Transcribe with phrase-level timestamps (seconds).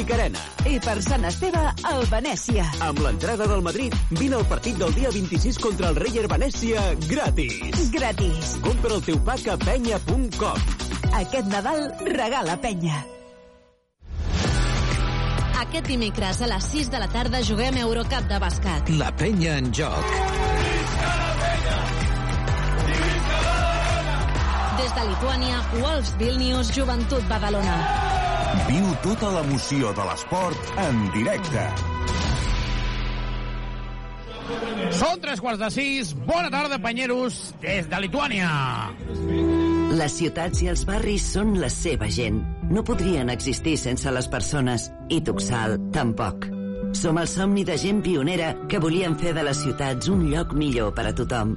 [0.00, 0.40] Olímpic Arena.
[0.64, 2.64] I per Sant Esteve, el Venècia.
[2.86, 7.90] Amb l'entrada del Madrid, vine al partit del dia 26 contra el Reyer Venècia gratis.
[7.92, 8.54] Gratis.
[8.64, 10.56] Compra el teu pack a penya.com.
[11.20, 13.02] Aquest Nadal regala penya.
[15.60, 18.94] Aquest dimecres a les 6 de la tarda juguem Eurocup de bàsquet.
[18.96, 20.14] La penya en joc.
[24.80, 28.09] Des de Lituània, Wolves Vilnius, Joventut Badalona.
[28.70, 31.62] Viu tota l'emoció de l'esport en directe.
[34.94, 36.12] Són tres quarts de sis.
[36.28, 38.52] Bona tarda, panyeros, des de Lituània.
[39.98, 42.38] Les ciutats i els barris són la seva gent.
[42.70, 46.46] No podrien existir sense les persones, i Tuxal tampoc.
[46.94, 50.94] Som el somni de gent pionera que volien fer de les ciutats un lloc millor
[50.94, 51.56] per a tothom.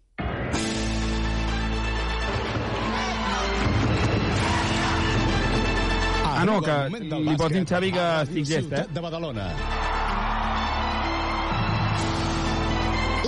[6.41, 6.73] Ah, no, que
[7.21, 8.85] li posin Xavi que estic gest, eh?
[8.89, 9.43] de Badalona.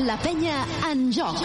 [0.08, 0.56] La penya
[0.89, 1.44] en joc.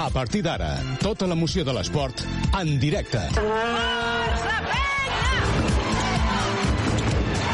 [0.00, 0.70] A partir d'ara,
[1.04, 2.24] tota l'emoció de l'esport
[2.56, 3.20] en directe.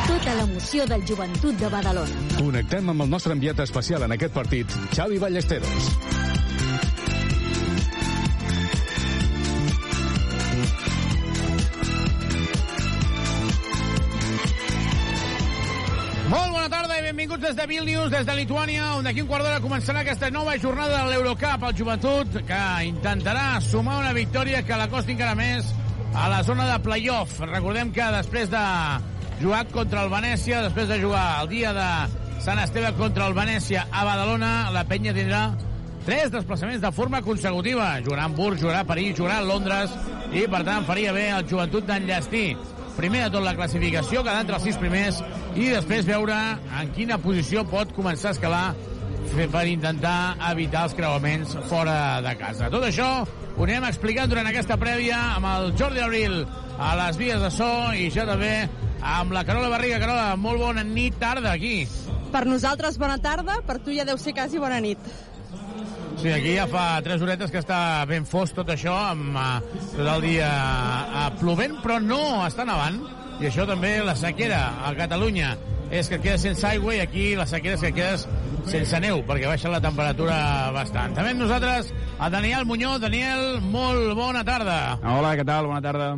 [0.07, 2.23] Tota l'emoció del joventut de Badalona.
[2.39, 5.91] Connectem amb el nostre enviat especial en aquest partit, Xavi Ballesteros.
[17.17, 20.53] Benvinguts des de Vilnius, des de Lituània, on d'aquí un quart d'hora començarà aquesta nova
[20.61, 25.71] jornada de l'Eurocup al joventut, que intentarà sumar una victòria que l'acosti encara més
[26.13, 27.41] a la zona de playoff.
[27.41, 28.67] Recordem que després de
[29.41, 31.89] jugar contra el Venècia, després de jugar el dia de
[32.45, 35.47] Sant Esteve contra el Venècia a Badalona, la penya tindrà
[36.05, 37.95] tres desplaçaments de forma consecutiva.
[38.05, 39.97] Jugarà a Hamburg, jugarà a París, jugarà a Londres
[40.35, 42.51] i, per tant, faria bé el joventut d'enllestir
[42.97, 45.23] primer de tot la classificació, quedar entre els sis primers
[45.55, 46.37] i després veure
[46.81, 48.67] en quina posició pot començar a escalar
[49.53, 52.71] per intentar evitar els creuaments fora de casa.
[52.73, 53.09] Tot això
[53.57, 56.43] ho anem explicant durant aquesta prèvia amb el Jordi Abril
[56.79, 58.69] a les vies de so i ja també
[59.01, 60.01] amb la Carola Barriga.
[60.03, 61.87] Carola, molt bona nit, tarda aquí.
[62.33, 65.01] Per nosaltres bona tarda, per tu ja deu ser quasi bona nit.
[66.17, 67.79] Sí, aquí ja fa tres horetes que està
[68.09, 69.59] ben fos tot això, amb uh,
[69.93, 73.03] tot el dia uh, plovent, però no està nevant.
[73.37, 75.53] I això també la sequera a Catalunya
[75.93, 78.25] és que et quedes sense aigua i aquí la sequera és que quedes
[78.67, 80.39] sense neu, perquè baixa la temperatura
[80.75, 81.13] bastant.
[81.15, 82.99] També amb nosaltres a Daniel Muñoz.
[83.05, 84.97] Daniel, molt bona tarda.
[85.05, 85.69] Hola, què tal?
[85.69, 86.15] Bona tarda.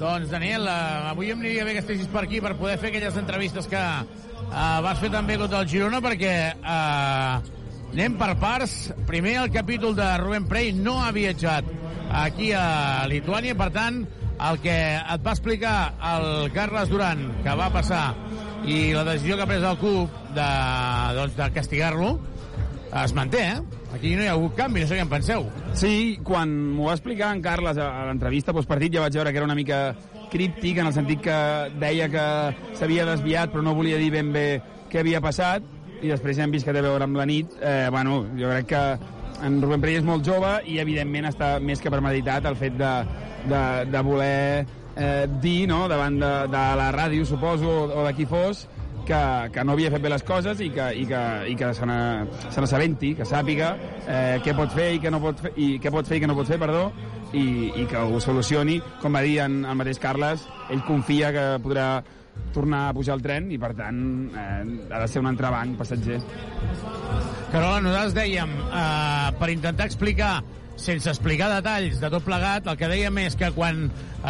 [0.00, 3.20] Doncs, Daniel, uh, avui em aniria bé que estiguis per aquí per poder fer aquelles
[3.20, 7.55] entrevistes que uh, vas fer també contra el Girona, perquè uh,
[7.96, 8.72] Anem per parts.
[9.08, 11.64] Primer, el capítol de Rubén Prey no ha viatjat
[12.12, 14.02] aquí a Lituània, per tant,
[14.36, 18.10] el que et va explicar el Carles Duran, que va passar,
[18.68, 20.48] i la decisió que ha pres el club de,
[21.16, 22.10] doncs, de castigar-lo,
[23.00, 23.86] es manté, eh?
[23.96, 25.48] Aquí no hi ha hagut canvi, no sé què en penseu.
[25.72, 29.48] Sí, quan m'ho va explicar en Carles a l'entrevista postpartit ja vaig veure que era
[29.48, 29.80] una mica
[30.28, 31.40] críptic en el sentit que
[31.80, 32.26] deia que
[32.76, 34.46] s'havia desviat però no volia dir ben bé
[34.92, 35.64] què havia passat
[36.02, 37.52] i després ja hem vist que té a veure amb la nit.
[37.60, 38.82] Eh, bueno, jo crec que
[39.46, 42.92] en Rubén Prey és molt jove i evidentment està més que premeditat el fet de,
[43.50, 43.62] de,
[43.92, 44.64] de voler
[44.96, 48.66] eh, dir no, davant de, de la ràdio, suposo, o, o de qui fos,
[49.06, 49.20] que,
[49.54, 53.14] que no havia fet bé les coses i que, i que, i que se n'assabenti,
[53.16, 53.70] que sàpiga
[54.02, 56.30] eh, què pot fer i què no pot fer, i què pot fer i què
[56.30, 56.88] no pot fer, perdó,
[57.32, 57.46] i,
[57.82, 58.80] i que ho solucioni.
[59.02, 61.88] Com va dir en, el mateix Carles, ell confia que podrà
[62.56, 63.98] tornar a pujar al tren i, per tant,
[64.32, 64.60] eh,
[64.90, 66.20] ha de ser un entrebanc passatger.
[67.52, 70.38] Carola, nosaltres dèiem, eh, per intentar explicar
[70.76, 73.86] sense explicar detalls de tot plegat, el que dèiem és que quan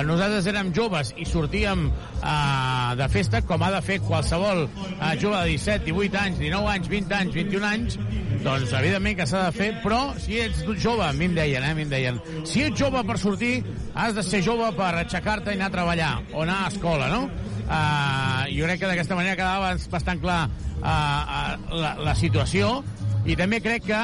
[0.06, 5.42] nosaltres érem joves i sortíem eh, de festa, com ha de fer qualsevol eh, jove
[5.42, 7.98] de 17, 18 anys, 19 anys, 20 anys, 21 anys,
[8.46, 11.74] doncs evidentment que s'ha de fer, però si ets jove, a mi em deien, eh,
[11.74, 13.58] a mi em deien, si ets jove per sortir,
[13.94, 17.26] has de ser jove per aixecar-te i anar a treballar, o anar a escola, no?
[17.66, 22.80] Uh, jo crec que d'aquesta manera quedava bastant clar uh, uh, la, la situació.
[23.26, 24.02] I també crec que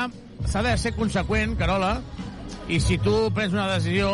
[0.51, 2.01] s'ha de ser conseqüent, Carola,
[2.69, 4.11] i si tu prens una decisió,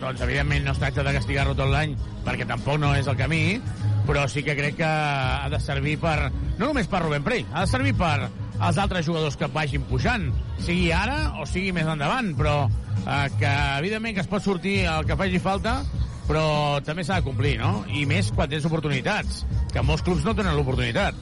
[0.00, 3.58] doncs evidentment no es tracta de castigar-lo tot l'any, perquè tampoc no és el camí,
[4.06, 7.64] però sí que crec que ha de servir per, no només per Rubén Prey, ha
[7.64, 10.28] de servir per els altres jugadors que vagin pujant,
[10.62, 15.08] sigui ara o sigui més endavant, però eh, que evidentment que es pot sortir el
[15.08, 15.80] que faci falta,
[16.28, 16.44] però
[16.84, 17.84] també s'ha de complir, no?
[17.92, 19.42] I més quan tens oportunitats,
[19.72, 21.18] que molts clubs no tenen l'oportunitat.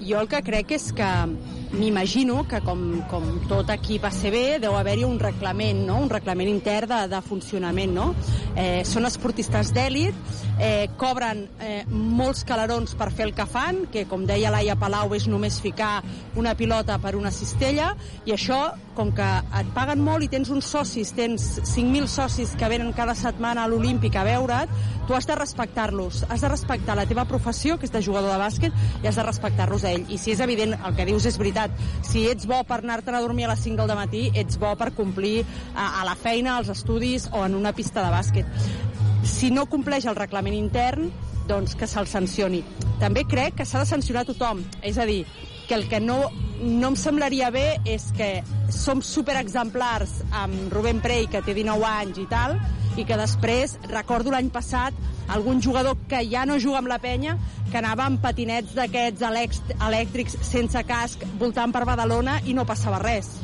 [0.00, 1.10] Jo el que crec és que
[1.72, 2.80] m'imagino que com,
[3.10, 6.00] com tot equip ACB deu haver-hi un reglament, no?
[6.02, 7.94] un reglament intern de, de funcionament.
[7.94, 8.10] No?
[8.58, 10.16] Eh, són esportistes d'èlit,
[10.60, 15.14] eh, cobren eh, molts calarons per fer el que fan, que com deia Laia Palau
[15.16, 16.00] és només ficar
[16.38, 17.94] una pilota per una cistella,
[18.26, 18.60] i això,
[18.96, 19.28] com que
[19.60, 23.70] et paguen molt i tens uns socis, tens 5.000 socis que venen cada setmana a
[23.70, 24.72] l'Olímpic a veure't,
[25.10, 28.38] tu has de respectar-los, has de respectar la teva professió, que és de jugador de
[28.38, 30.04] bàsquet, i has de respectar-los a ell.
[30.06, 31.59] I si és evident, el que dius és veritat,
[32.06, 34.92] si ets bo per anar-te'n a dormir a les 5 del matí, ets bo per
[34.96, 35.40] complir
[35.74, 38.46] a, a la feina, als estudis o en una pista de bàsquet.
[39.26, 41.10] Si no compleix el reglament intern,
[41.50, 42.62] doncs que se'l sancioni.
[43.00, 45.24] També crec que s'ha de sancionar tothom, és a dir,
[45.70, 46.18] que el que no,
[46.60, 48.40] no em semblaria bé és que
[48.74, 52.56] som superexemplars amb Rubén Prey, que té 19 anys i tal,
[52.98, 54.96] i que després, recordo l'any passat,
[55.30, 57.36] algun jugador que ja no juga amb la penya,
[57.70, 59.22] que anava amb patinets d'aquests
[59.78, 63.38] elèctrics sense casc voltant per Badalona i no passava res.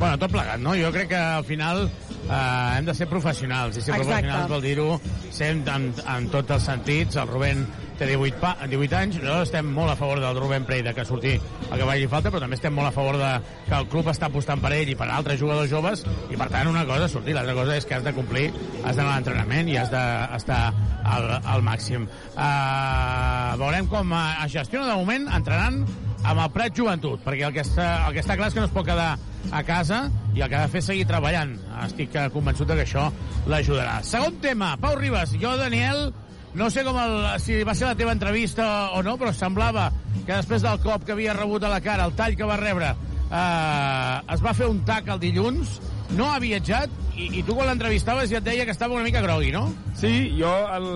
[0.00, 0.72] Bueno, tot plegat, no?
[0.80, 4.06] Jo crec que al final eh, hem de ser professionals, i ser Exacte.
[4.06, 4.88] professionals vol dir-ho
[5.28, 7.18] ser en, en, en tots els sentits.
[7.20, 7.66] El Rubén
[8.00, 11.34] té 18, pa, 18 anys, nosaltres estem molt a favor del Rubén Prey que surti
[11.36, 13.30] el que vagi falta, però també estem molt a favor de
[13.66, 16.70] que el club està apostant per ell i per altres jugadors joves, i per tant
[16.70, 18.46] una cosa és sortir, l'altra cosa és que has de complir,
[18.80, 20.60] has d'anar a l'entrenament i has d'estar
[21.04, 22.06] al, al màxim.
[22.32, 25.82] Uh, veurem com es gestiona de moment entrenant
[26.24, 28.70] amb el Prat Joventut, perquè el que, està, el que està clar és que no
[28.70, 29.12] es pot quedar
[29.52, 30.02] a casa
[30.34, 31.54] i el que ha de fer és seguir treballant.
[31.84, 33.08] Estic convençut que això
[33.50, 34.00] l'ajudarà.
[34.06, 35.32] Segon tema, Pau Ribas.
[35.40, 36.10] Jo, Daniel,
[36.54, 39.90] no sé com el, si va ser la teva entrevista o no, però semblava
[40.24, 42.90] que després del cop que havia rebut a la cara, el tall que va rebre,
[43.30, 45.78] eh, es va fer un tac el dilluns,
[46.18, 49.22] no ha viatjat, i, i tu quan l'entrevistaves ja et deia que estava una mica
[49.22, 49.68] grogui, no?
[49.98, 50.90] Sí, jo el,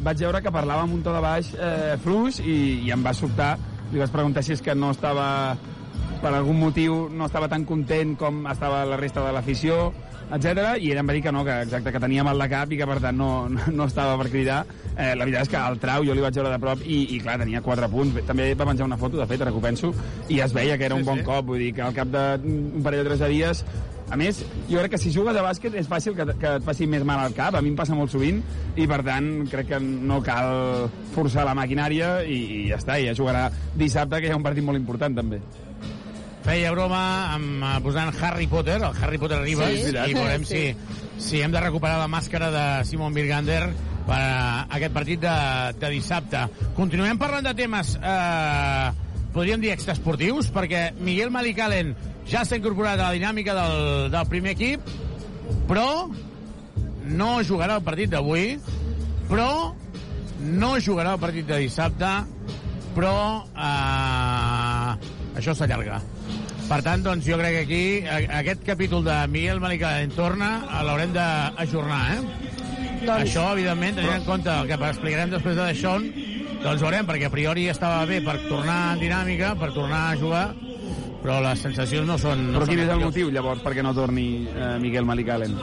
[0.00, 2.56] vaig veure que parlava amb un to de baix eh, fluix i,
[2.86, 3.54] i em va sobtar.
[3.92, 5.26] Li vaig preguntar si és que no estava
[6.22, 9.90] per algun motiu no estava tan content com estava la resta de l'afició,
[10.36, 10.74] etc.
[10.80, 12.80] I ell em va dir que no, que exacte, que tenia mal de cap i
[12.80, 13.30] que per tant no,
[13.78, 14.62] no, estava per cridar.
[14.96, 17.20] Eh, la veritat és que el trau jo li vaig veure de prop i, i
[17.22, 18.20] clar, tenia 4 punts.
[18.28, 19.94] També va menjar una foto, de fet, ara que ho penso,
[20.28, 21.26] i es veia que era un Sí, bon sí.
[21.26, 23.64] cop, vull dir que al cap d'un parell o tres de dies
[24.12, 26.84] a més, jo crec que si jugues a bàsquet és fàcil que, que et faci
[26.84, 28.42] més mal al cap, a mi em passa molt sovint,
[28.76, 33.08] i per tant crec que no cal forçar la maquinària i, i ja està, i
[33.08, 35.40] ja jugarà dissabte, que hi ha un partit molt important també.
[36.42, 37.02] Feia broma
[37.36, 39.92] amb eh, posant Harry Potter, el Harry Potter arriba, Sí.
[39.94, 40.62] i veurem Sí.
[41.18, 43.68] si, si hem de recuperar la màscara de Simon Birgander
[44.06, 45.36] per a aquest partit de,
[45.78, 46.40] de dissabte.
[46.74, 48.90] Continuem parlant de temes, eh,
[49.32, 51.94] podríem dir extraesportius, perquè Miguel Malicalen
[52.26, 54.80] ja s'ha incorporat a la dinàmica del, del primer equip,
[55.70, 56.08] però
[57.06, 58.58] no jugarà el partit d'avui,
[59.30, 59.72] però
[60.42, 62.10] no jugarà el partit de dissabte,
[62.96, 66.00] però eh, això s'allarga.
[66.68, 71.12] Per tant, doncs, jo crec que aquí aquest capítol de Miguel Malicalen torna eh, l'haurem
[71.16, 72.20] d'ajornar, eh?
[73.02, 76.04] Doncs, Això, evidentment, tenint en compte el que explicarem després de Deixón,
[76.62, 80.44] doncs veurem, perquè a priori estava bé per tornar en dinàmica, per tornar a jugar,
[81.22, 82.48] però les sensacions no són...
[82.52, 85.54] No Però quin és el motiu, llavors, perquè no torni eh, Miguel Malicalen?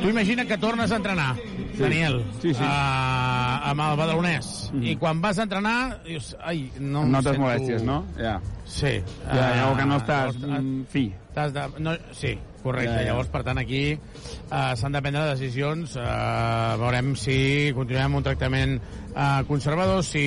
[0.00, 1.34] Tu imagina que tornes a entrenar,
[1.70, 1.84] Sí.
[1.84, 2.60] Daniel, Sí, sí.
[2.66, 4.82] A, amb el badalonès, Mhm.
[4.84, 7.40] i quan vas a entrenar, dius, ai, no notes sento...
[7.46, 8.04] molèsties, no?
[8.18, 8.40] Ja.
[8.66, 9.00] Sí.
[9.26, 11.12] Ja, ja, o que no Ah, estàs llavors, mm, fi.
[11.34, 11.60] T'has de...
[11.78, 12.92] No, sí, correcte.
[12.94, 13.10] Ja, ja.
[13.10, 15.96] Llavors, per tant, aquí uh, s'han de prendre decisions.
[15.98, 17.36] Uh, veurem si
[17.76, 20.24] continuem amb un tractament uh, conservador, si...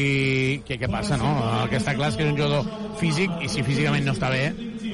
[0.68, 1.34] Què, què passa, no?
[1.64, 4.32] El que està clar és que és un jugador físic i si físicament no està
[4.34, 4.48] bé,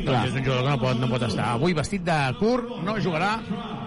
[0.10, 0.26] Clar.
[0.28, 1.48] és un jugador que no pot, no pot estar.
[1.56, 3.32] Avui vestit de curt, no jugarà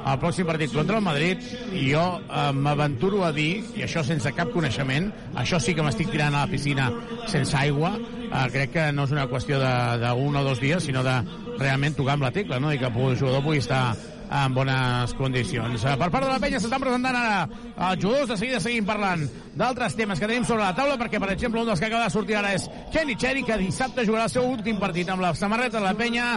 [0.03, 4.33] el pròxim partit contra el Madrid i jo uh, m'aventuro a dir, i això sense
[4.37, 6.89] cap coneixement, això sí que m'estic tirant a la piscina
[7.31, 11.21] sense aigua, uh, crec que no és una qüestió d'un o dos dies, sinó de
[11.59, 12.73] realment tocar amb la tecla, no?
[12.73, 13.85] i que el jugador pugui estar
[14.33, 15.85] en bones condicions.
[15.85, 17.47] Eh, Per part de la penya s'estan presentant ara
[17.91, 19.27] els jugadors, de seguida seguim parlant
[19.59, 22.15] d'altres temes que tenim sobre la taula, perquè, per exemple, un dels que acaba de
[22.15, 25.79] sortir ara és Kenny Cherry, que dissabte jugarà el seu últim partit amb la samarreta
[25.79, 26.29] de la penya,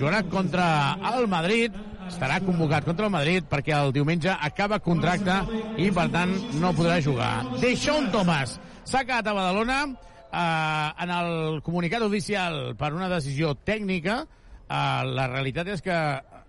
[0.00, 0.66] jugarà contra
[1.14, 1.72] el Madrid,
[2.08, 5.38] estarà convocat contra el Madrid perquè el diumenge acaba contracte
[5.78, 7.32] i, per tant, no podrà jugar.
[7.62, 14.24] Deixón Thomas s'ha quedat a Badalona eh, en el comunicat oficial per una decisió tècnica
[14.24, 15.96] eh, la realitat és que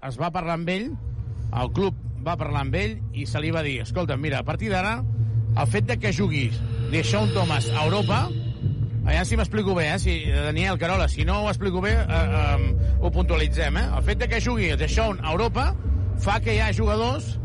[0.07, 0.89] es va parlar amb ell
[1.55, 4.71] el club va parlar amb ell i se li va dir, escolta, mira, a partir
[4.73, 4.97] d'ara
[5.55, 6.49] el fet de que jugui
[6.91, 8.25] Deixón Thomas a Europa
[9.05, 9.97] Allà si m'explico bé, eh?
[10.01, 13.83] Si, Daniel Carola, si no ho explico bé, eh, eh, ho puntualitzem, eh?
[13.99, 15.67] El fet de que jugui Deixón a Europa
[16.25, 17.35] fa que hi ha jugadors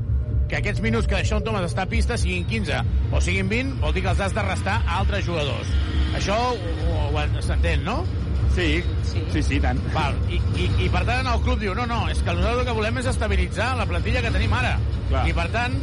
[0.48, 2.80] que aquests minuts que Deixón Thomas està a pista siguin 15
[3.12, 5.68] o siguin 20, vol dir que els has de restar a altres jugadors.
[6.16, 6.38] Això
[7.44, 8.00] s'entén, no?
[8.54, 9.78] Sí, sí, sí, sí tant.
[9.94, 10.16] Val.
[10.28, 12.76] I, i, I per tant el club diu, no, no, és que nosaltres el que
[12.80, 14.74] volem és estabilitzar la plantilla que tenim ara.
[15.08, 15.24] Clar.
[15.30, 15.78] I per tant,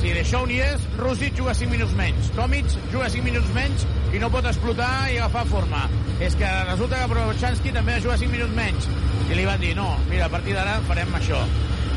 [0.00, 2.32] si Deixón hi és, Rússic juga 5 minuts menys.
[2.36, 5.86] Tomic juga 5 minuts menys i no pot explotar i agafar forma.
[6.24, 8.90] És que resulta que Brochanski també jugar 5 minuts menys.
[9.28, 11.40] I li van dir, no, mira, a partir d'ara farem això.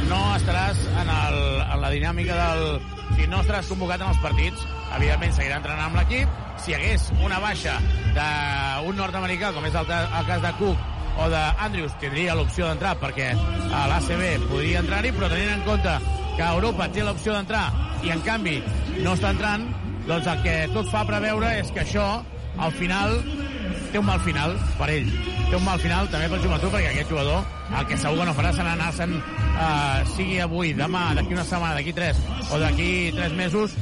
[0.09, 2.98] No estaràs en, el, en la dinàmica del...
[3.19, 4.61] Si no estaràs convocat en els partits,
[4.95, 6.37] evidentment seguirà entrenant amb l'equip.
[6.63, 7.73] Si hi hagués una baixa
[8.15, 13.33] d'un nord-americà, com és el, el cas de Cook o d'Andrews, tindria l'opció d'entrar perquè
[13.35, 15.97] a l'ACB podria entrar-hi, però tenint en compte
[16.37, 17.65] que Europa té l'opció d'entrar
[18.07, 18.55] i en canvi
[19.03, 19.67] no està entrant,
[20.07, 22.07] doncs el que tot fa preveure és que això,
[22.55, 23.19] al final,
[23.91, 25.07] té un mal final per ell.
[25.49, 27.45] Té un mal final també pel joventut, perquè aquest jugador
[27.77, 31.75] el que segur que no farà serà anar-se'n, eh, sigui avui, demà, d'aquí una setmana,
[31.77, 32.17] d'aquí tres,
[32.49, 33.75] o d'aquí tres mesos,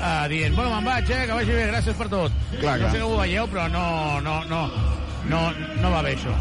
[0.00, 2.32] eh, dient, bueno, me'n vaig, eh, que vagi bé, gràcies per tot.
[2.60, 3.86] Clar, no sé com ho veieu, però no,
[4.24, 4.62] no, no,
[5.28, 5.40] no,
[5.82, 6.34] no va bé això.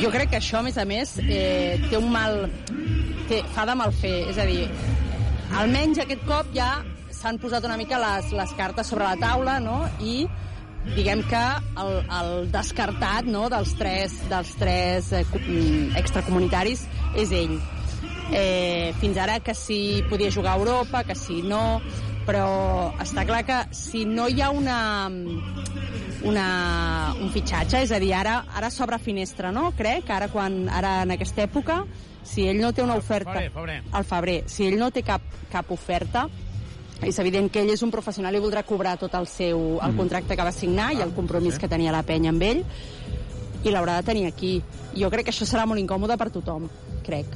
[0.00, 2.46] Jo crec que això, a més a més, eh, té un mal...
[3.28, 4.30] Té, fa de mal fer.
[4.30, 4.62] És a dir,
[5.60, 6.78] almenys aquest cop ja
[7.12, 10.22] s'han posat una mica les, les cartes sobre la taula, no?, i
[10.96, 11.42] diguem que
[11.82, 16.86] el, el descartat no, dels tres, dels tres eh, mm, extracomunitaris
[17.18, 17.58] és ell.
[18.28, 21.80] Eh, fins ara que si podia jugar a Europa, que si no,
[22.28, 24.80] però està clar que si no hi ha una,
[26.28, 26.48] una,
[27.16, 29.70] un fitxatge, és a dir, ara, ara s'obre finestra, no?
[29.78, 31.80] Crec, ara, quan, ara en aquesta època,
[32.28, 33.32] si ell no té una oferta...
[33.32, 33.78] Febrer, febrer.
[33.96, 34.38] Al febrer.
[34.50, 36.26] Si ell no té cap, cap oferta,
[37.02, 40.36] és evident que ell és un professional i voldrà cobrar tot el seu el contracte
[40.36, 42.64] que va signar i el compromís que tenia la penya amb ell
[43.64, 44.58] i l'haurà de tenir aquí.
[44.94, 46.68] Jo crec que això serà molt incòmode per tothom,
[47.06, 47.26] crec.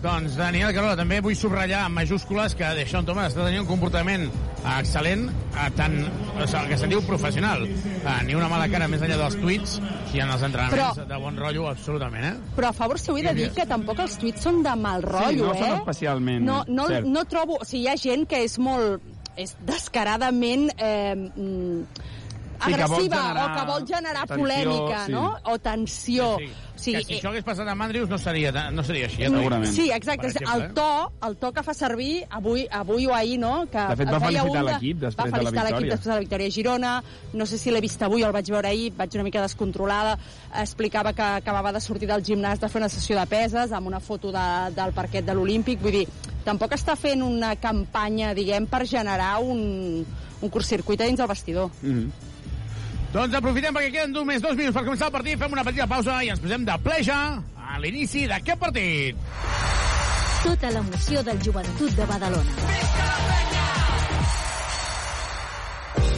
[0.00, 4.22] Doncs, Daniel Carola, també vull subratllar en majúscules que Deixón Thomas està tenint un comportament
[4.78, 5.98] excel·lent, eh, tant,
[6.40, 7.66] o sigui, que se'n diu professional.
[7.68, 9.74] Eh, ni una mala cara més enllà dels tuits
[10.16, 12.34] i en els entrenaments Però- de bon rotllo, absolutament, eh?
[12.56, 15.50] Però a favor seu he de dir que tampoc els tuits són de mal rotllo,
[15.50, 15.58] no eh?
[15.66, 17.04] són especialment, No, no, cert.
[17.04, 17.58] no trobo...
[17.60, 19.04] O sigui, hi ha gent que és molt...
[19.36, 20.70] és descaradament...
[20.78, 21.84] Eh,
[22.60, 25.12] agressiva generar o que vol generar tensió, polèmica, sí.
[25.12, 25.24] no?
[25.44, 26.36] O tensió.
[26.38, 26.68] Sí, sí.
[26.80, 29.22] O sigui, que si eh, això hagués passat amb Andrews no seria, no seria així.
[29.26, 29.72] Eh, Segurament.
[29.74, 30.30] Sí, exacte.
[30.40, 30.88] El to,
[31.26, 33.66] el to que fa servir avui, avui o ahir, no?
[33.72, 35.96] Que De fet, va felicitar l'equip després va de la felicitar l'equip victòria.
[35.96, 36.94] després de la victòria a Girona.
[37.34, 40.16] No sé si l'he vist avui o el vaig veure ahir, vaig una mica descontrolada.
[40.64, 44.00] Explicava que acabava de sortir del gimnàs de fer una sessió de peses amb una
[44.00, 45.84] foto de, del parquet de l'Olímpic.
[45.84, 46.06] Vull dir,
[46.48, 50.00] tampoc està fent una campanya, diguem, per generar un,
[50.40, 51.70] un curtcircuit dins del vestidor.
[51.82, 52.29] Mm -hmm.
[53.10, 56.20] Doncs aprofitem perquè queden només dos minuts per començar el partit, fem una petita pausa
[56.22, 59.24] i ens posem de pleja a l'inici d'aquest partit.
[60.44, 63.59] Tota l'emoció del joventut de Badalona.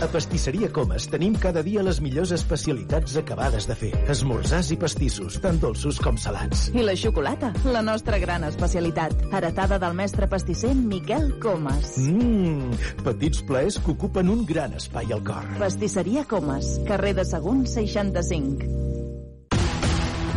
[0.03, 3.91] A Pastisseria Comas tenim cada dia les millors especialitats acabades de fer.
[4.11, 6.65] Esmorzars i pastissos, tant dolços com salats.
[6.75, 11.95] I la xocolata, la nostra gran especialitat, heretada del mestre pastisser Miquel Comas.
[12.03, 12.75] Mmm,
[13.07, 15.47] petits plaers que ocupen un gran espai al cor.
[15.63, 18.67] Pastisseria Comas, carrer de Sagunt 65.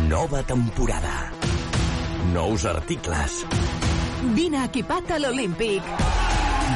[0.06, 1.32] Nova temporada.
[2.30, 3.42] Nous articles.
[4.38, 6.25] Vine equipat a l'Olímpic.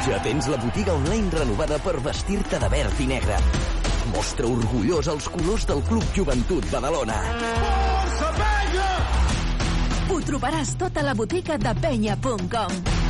[0.06, 3.37] Ja tens la botiga online renovada per vestir-te de verd i negre.
[4.14, 7.18] Mostra orgullós els colors del Club Joventut Badalona.
[10.11, 13.10] Ho trobaràs tot a la botiga de penya.com.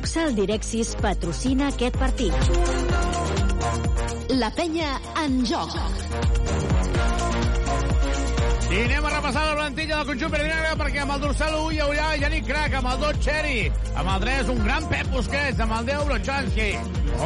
[0.00, 2.32] Tuxal Direxis patrocina aquest partit.
[4.40, 5.74] La penya en joc.
[8.70, 11.82] I anem a repassar la plantilla del conjunt verdinegre perquè amb el dorsal 1 hi
[11.84, 13.58] haurà Yannick Crac, amb el 2 Cherry,
[13.92, 16.70] amb el 3 un gran Pep Busquets, amb el 10 Brochanski,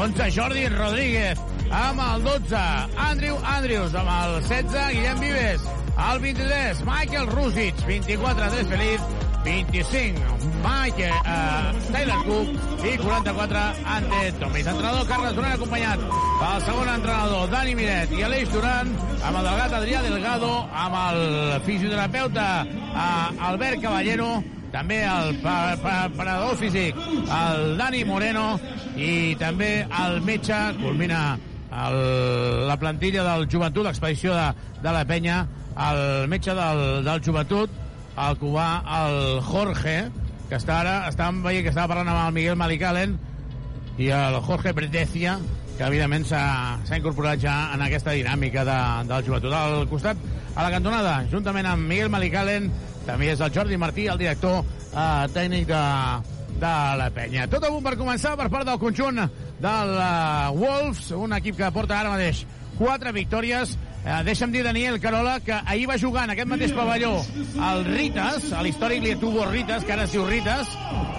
[0.03, 1.45] 11 Jordi Rodríguez,
[1.85, 2.65] amb el 12
[3.07, 5.71] Andrew Andrews, amb el 16 Guillem Vives,
[6.11, 9.15] el 23 Michael Rusic, 24 Andrés Feliz,
[9.45, 10.17] 25
[10.65, 12.49] Mike, uh, Taylor Cook
[12.85, 14.67] i 44 Ante Tomis.
[14.67, 16.01] Entrenador Carles Duran acompanyat
[16.41, 21.21] pel segon entrenador Dani Miret i Aleix Duran amb el delegat Adrià Delgado amb el
[21.69, 24.31] fisioterapeuta uh, Albert Caballero
[24.75, 28.55] també el preparador físic el Dani Moreno
[28.97, 31.37] i també el metge culmina
[31.75, 31.97] el,
[32.69, 34.49] la plantilla del joventut, l'expedició de,
[34.83, 35.45] de la penya
[35.91, 37.84] el metge del, del joventut
[38.15, 38.69] el cubà,
[39.01, 39.97] el Jorge,
[40.49, 43.17] que està ara, estàvem veient que estava parlant amb el Miguel Malicalen
[43.99, 45.39] i el Jorge Bretecia,
[45.75, 48.79] que evidentment s'ha incorporat ja en aquesta dinàmica de,
[49.11, 49.55] del joventut.
[49.59, 50.21] Al costat,
[50.55, 52.71] a la cantonada, juntament amb Miguel Malicalen,
[53.07, 55.83] també és el Jordi Martí, el director eh, tècnic de,
[56.61, 57.49] de la penya.
[57.51, 59.19] Tot a punt per començar per part del conjunt
[59.65, 62.45] del uh, Wolves, un equip que porta ara mateix
[62.79, 63.77] quatre victòries.
[64.05, 67.15] Eh, deixa'm dir, Daniel Carola, que ahir va jugar en aquest mateix pavelló
[67.71, 70.69] el Ritas, a l'històric li tuvo Ritas, que ara es diu Ritas,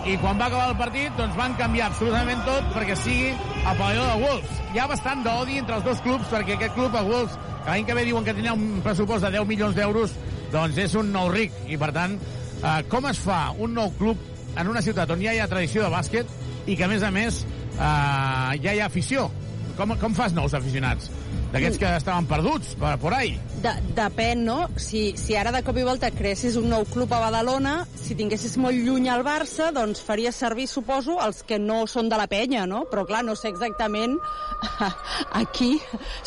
[0.06, 4.06] i quan va acabar el partit doncs van canviar absolutament tot perquè sigui el pavelló
[4.06, 4.62] de Wolves.
[4.76, 7.98] Hi ha bastant d'odi entre els dos clubs perquè aquest club, el Wolves, l'any que
[7.98, 10.14] ve diuen que tenia un pressupost de 10 milions d'euros,
[10.54, 11.58] doncs és un nou ric.
[11.66, 14.22] I per tant, eh, com es fa un nou club
[14.56, 17.10] en una ciutat on ja hi ha tradició de bàsquet i que a més a
[17.10, 19.32] més eh, ja hi ha afició?
[19.76, 21.10] Com, com fas nous aficionats?
[21.56, 23.38] D'aquests que estaven perduts per, por ahí?
[23.64, 24.58] De, depèn, no?
[24.76, 28.58] Si, si ara de cop i volta creessis un nou club a Badalona, si tinguessis
[28.60, 32.66] molt lluny al Barça, doncs faria servir, suposo, els que no són de la penya,
[32.68, 32.84] no?
[32.92, 34.18] Però clar, no sé exactament
[35.44, 35.78] aquí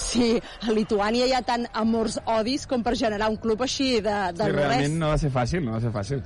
[0.01, 4.19] si a Lituània hi ha tant amors odis com per generar un club així de,
[4.33, 4.65] de sí, res.
[4.65, 6.25] realment no va ser fàcil, no va ser fàcil.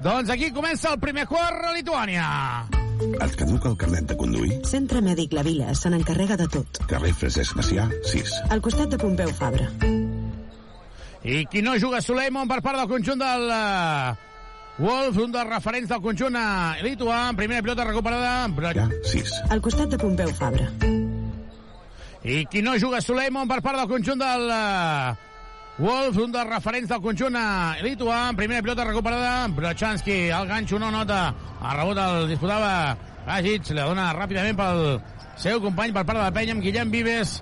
[0.00, 2.77] Doncs aquí comença el primer quart a Lituània.
[2.98, 4.56] Et caduca el carnet de conduir?
[4.66, 6.80] Centre Mèdic La Vila se n'encarrega de tot.
[6.90, 8.32] Carrer Francesc Macià, 6.
[8.54, 9.68] Al costat de Pompeu Fabra.
[11.22, 14.16] I qui no juga Suleiman per part del conjunt del uh,
[14.82, 18.48] Wolves, un dels referents del conjunt uh, lituà, en primera pilota recuperada.
[18.56, 18.74] Però...
[18.74, 19.36] Ja, 6.
[19.54, 20.70] Al costat de Pompeu Fabra.
[22.26, 25.27] I qui no juga Suleiman per part del conjunt del uh,
[25.78, 27.36] Wolves, un dels referents del conjunt
[27.86, 31.20] lituà, primera pilota recuperada, Brochanski, el ganxo no nota,
[31.62, 32.96] el rebot el disputava
[33.28, 34.80] Bajic, la dona ràpidament pel
[35.38, 37.36] seu company per part de la penya amb Guillem Vives,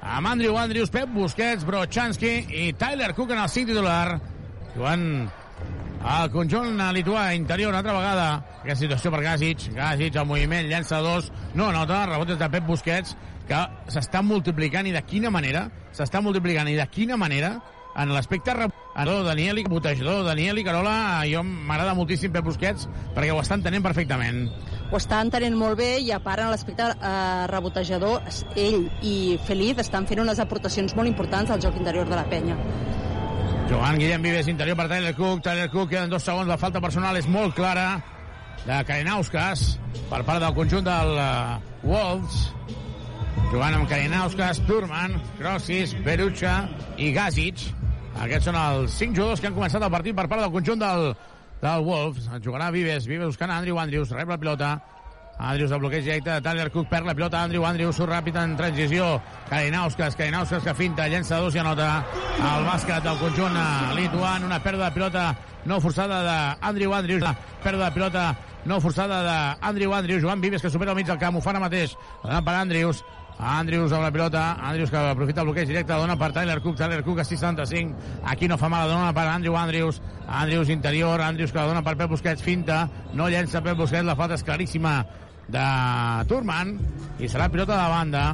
[0.00, 2.30] amb Andrew Andrews, Pep Busquets, Brochanski
[2.62, 4.16] i Tyler Cook en el 5 titular,
[4.72, 5.04] jugant
[6.14, 8.30] el conjunt lituà interior una altra vegada.
[8.62, 9.68] Aquesta situació per Gasic.
[9.76, 11.28] Gasic, el moviment, llença dos.
[11.54, 13.12] No nota, rebot de Pep Busquets,
[13.46, 13.60] que
[13.92, 15.66] s'està multiplicant i de quina manera?
[15.92, 17.58] S'està multiplicant i de quina manera
[17.96, 20.94] en l'aspecte rebotador Daniel i botejador Daniel i Carola
[21.28, 24.46] jo m'agrada moltíssim Pep Busquets perquè ho està entenent perfectament.
[24.90, 28.24] Ho està entenent molt bé i a part en l'aspecte eh, rebotejador
[28.56, 32.56] ell i Feliz estan fent unes aportacions molt importants al joc interior de la penya.
[33.70, 37.16] Joan Guillem Vives interior per Tyler Cook Tyler Cook queden dos segons la falta personal
[37.20, 38.02] és molt clara
[38.66, 39.64] de Karenauskas
[40.10, 42.44] per part del conjunt del uh, Wolves.
[43.52, 46.54] Jugant amb Karenauskas, Turman, Crossis, Berucha
[46.96, 47.66] i Gazic.
[48.20, 51.12] Aquests són els cinc jugadors que han començat el partit per part del conjunt del,
[51.62, 52.28] del Wolves.
[52.44, 54.74] Jugarà Vives, Vives buscant Andrew Andrews, rep la pilota.
[55.38, 58.52] Andrews, el bloqueig directe de Tyler Cook, perd la pilota, Andrew Andrews, surt ràpid en
[58.56, 59.06] transició,
[59.48, 61.88] Karenauskas, Karenauskas que finta, llença dos i anota.
[62.36, 63.56] El bàsquet del conjunt
[63.96, 65.24] lituan, una pèrdua de pilota
[65.66, 67.26] no forçada d'Andrew Andrews,
[67.64, 68.26] pèrdua de pilota
[68.66, 71.64] no forçada d'Andrew Andrews, Joan Vives que supera al mig del camp, ho fa ara
[71.64, 73.02] mateix, per Andrews,
[73.42, 77.02] Andrews amb la pilota, Andrews que aprofita el bloqueig directe, dona per Tyler Cook, Tyler
[77.02, 79.56] Cook a 675, aquí no fa mal, dona per Andrew.
[79.58, 82.84] Andrews, Andrews interior, Andrews que la dona per Pep Busquets, finta,
[83.18, 85.00] no llença Pep Busquets, la falta és claríssima
[85.50, 85.64] de
[86.30, 86.76] Turman,
[87.18, 88.24] i serà pilota de banda.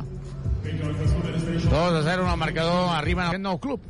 [0.69, 3.89] 2 a 0 en el marcador, arriben a aquest nou club.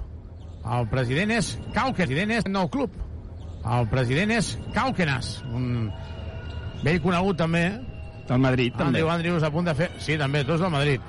[0.68, 2.94] El president és Cauquenas, el president és nou club.
[3.66, 5.90] El president és Cauquenas, un
[6.85, 7.66] vell conegut també,
[8.29, 9.01] del Madrid, també.
[9.01, 9.91] Andrew Andrews a punt de fer...
[10.05, 11.01] Sí, també, dos del Madrid.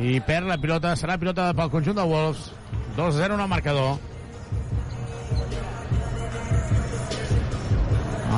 [0.00, 2.50] I perd la pilota, serà pilota pel conjunt de Wolves.
[2.96, 3.98] 2-0 en el marcador.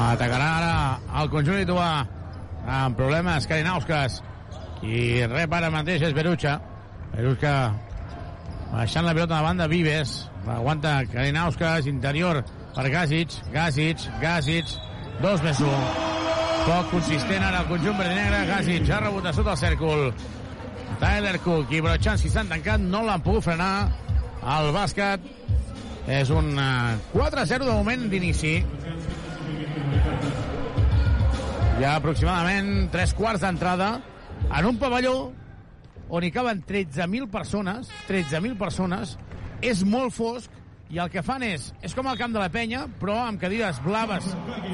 [0.03, 0.75] Atacarà ara
[1.23, 1.89] el conjunt lituà
[2.67, 4.21] amb problemes Karinauskas
[4.83, 6.57] i rep ara mateix és Berucha
[7.13, 7.55] Berucha
[8.73, 10.15] baixant la pilota de banda Vives
[10.47, 12.43] aguanta Karinauskas interior
[12.75, 14.79] per Gasic Gasic, Gasic
[15.23, 16.32] 2 més 1
[16.63, 20.03] poc consistent ara el conjunt verd negre Gasic ha rebut a sota el cèrcol
[21.01, 23.73] Tyler Cook i Brochanski s'han tancat no l'han pogut frenar
[24.43, 25.25] el bàsquet.
[26.11, 28.55] És un eh, 4-0 de moment d'inici.
[31.81, 33.95] Ja aproximadament tres quarts d'entrada
[34.51, 35.17] en un pavelló
[36.13, 39.17] on hi caben 13.000 persones, 13.000 persones,
[39.63, 40.51] és molt fosc
[40.93, 43.79] i el que fan és, és com el camp de la penya, però amb cadires
[43.83, 44.27] blaves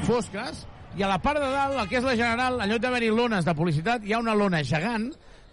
[0.05, 0.65] fosques,
[0.99, 3.45] i a la part de dalt, el que és la general, en lloc d'haver-hi lones
[3.47, 5.05] de publicitat, hi ha una lona gegant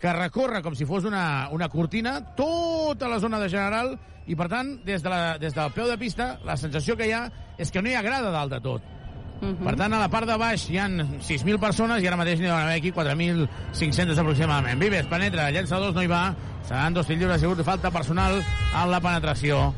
[0.03, 3.93] que recorre com si fos una, una cortina tota la zona de general
[4.27, 7.15] i, per tant, des, de la, des del peu de pista, la sensació que hi
[7.15, 7.23] ha
[7.63, 8.91] és que no hi ha grada dalt de tot.
[9.37, 9.69] Uh -huh.
[9.69, 12.47] Per tant, a la part de baix hi han 6.000 persones i ara mateix n'hi
[12.47, 14.81] deuen haver aquí 4.500 aproximadament.
[14.81, 16.35] Vives, penetra, llença dos, no hi va.
[16.63, 18.43] Seran dos tirs lliures, ha sigut falta personal
[18.83, 19.75] en la penetració.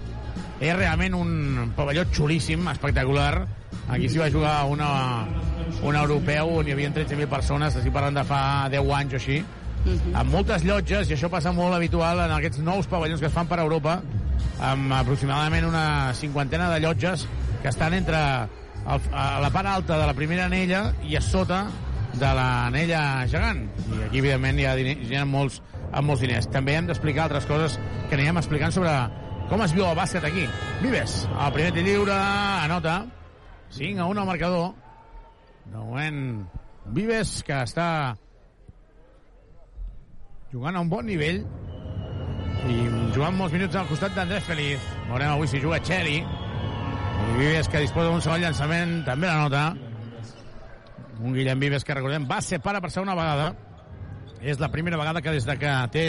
[0.61, 3.58] És realment un pavelló xulíssim, espectacular.
[3.89, 4.89] Aquí s'hi va jugar una,
[5.83, 8.41] un europeu on hi havia 13.000 persones, estic parlant de fa
[8.73, 10.15] 10 anys o així, uh -huh.
[10.21, 13.47] amb moltes llotges, i això passa molt habitual en aquests nous pavellons que es fan
[13.47, 14.03] per Europa,
[14.61, 17.27] amb aproximadament una cinquantena de llotges
[17.63, 18.19] que estan entre
[18.87, 21.67] el, a la part alta de la primera anella i a sota
[22.15, 23.69] de l'anella gegant.
[23.89, 26.49] I aquí, evidentment, hi ha, diner, hi ha molts, amb molts diners.
[26.51, 29.11] També hem d'explicar altres coses que anirem explicant sobre
[29.49, 30.45] com es viu el bàsquet aquí.
[30.83, 32.17] Vives, el primer tir lliure,
[32.65, 33.05] anota.
[33.71, 34.75] 5 a 1 al marcador.
[35.69, 36.49] De moment,
[36.95, 38.17] Vives, que està
[40.53, 41.43] jugant a un bon nivell
[42.69, 42.77] i
[43.13, 44.85] jugant molts minuts al costat d'Andrés Feliz.
[45.11, 46.19] Veurem avui si juga Xeri.
[46.23, 49.65] I Vives, que disposa d'un segon llançament, també la nota.
[51.19, 53.53] Un Guillem Vives que, recordem, va ser pare per segona vegada.
[54.41, 56.07] És la primera vegada que des de que té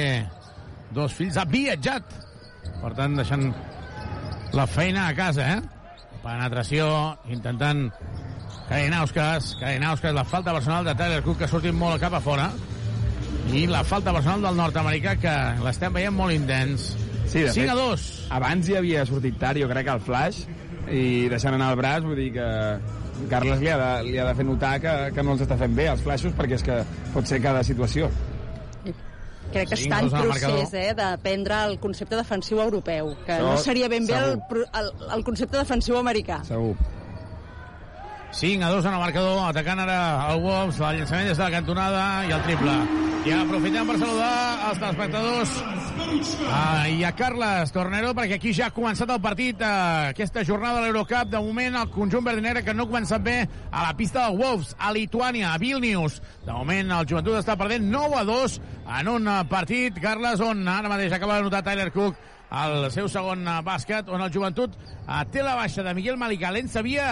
[0.96, 2.16] dos fills ha viatjat.
[2.80, 3.50] Per tant, deixant
[4.56, 5.79] la feina a casa, eh?
[6.24, 6.88] Penetració,
[7.32, 7.88] intentant
[8.70, 12.50] Kainauskas, Kainauskas, la falta personal de Tyler Cook que ha sortit molt cap a fora
[13.56, 16.92] i la falta personal del nord-americà que l'estem veient molt intens.
[17.30, 18.06] Sí, de 5 fet, a 2.
[18.38, 20.44] Abans hi havia sortit tard, jo crec, al flash,
[20.90, 22.50] i deixant anar el braç, vull dir que
[23.30, 25.74] Carles li ha de, li ha de fer notar que, que no els està fent
[25.76, 26.78] bé, els flashos, perquè és que
[27.14, 28.10] pot ser cada situació.
[29.54, 33.58] Crec que Sí, està en procés eh, d'aprendre el concepte defensiu europeu, que Això no
[33.58, 34.38] seria ben bé el,
[34.78, 36.44] el, el concepte defensiu americà.
[36.46, 36.76] Segur.
[38.32, 41.52] 5 a 2 en el marcador, atacant ara el Wolves, el llançament des de la
[41.52, 42.76] cantonada i el triple.
[43.26, 44.36] I aprofitem per saludar
[44.70, 45.56] els telespectadors
[46.54, 50.80] ah, i a Carles Tornero, perquè aquí ja ha començat el partit, eh, aquesta jornada
[50.80, 51.34] de l'Eurocup.
[51.34, 54.76] De moment, el conjunt verdinegre que no ha començat bé a la pista del Wolves,
[54.78, 56.22] a Lituània, a Vilnius.
[56.46, 58.62] De moment, el joventut està perdent 9 a 2
[59.02, 63.10] en un eh, partit, Carles, on ara mateix acaba de notar Tyler Cook el seu
[63.12, 67.10] segon eh, bàsquet, on el joventut eh, té la baixa de Miguel Malicalent, s'havia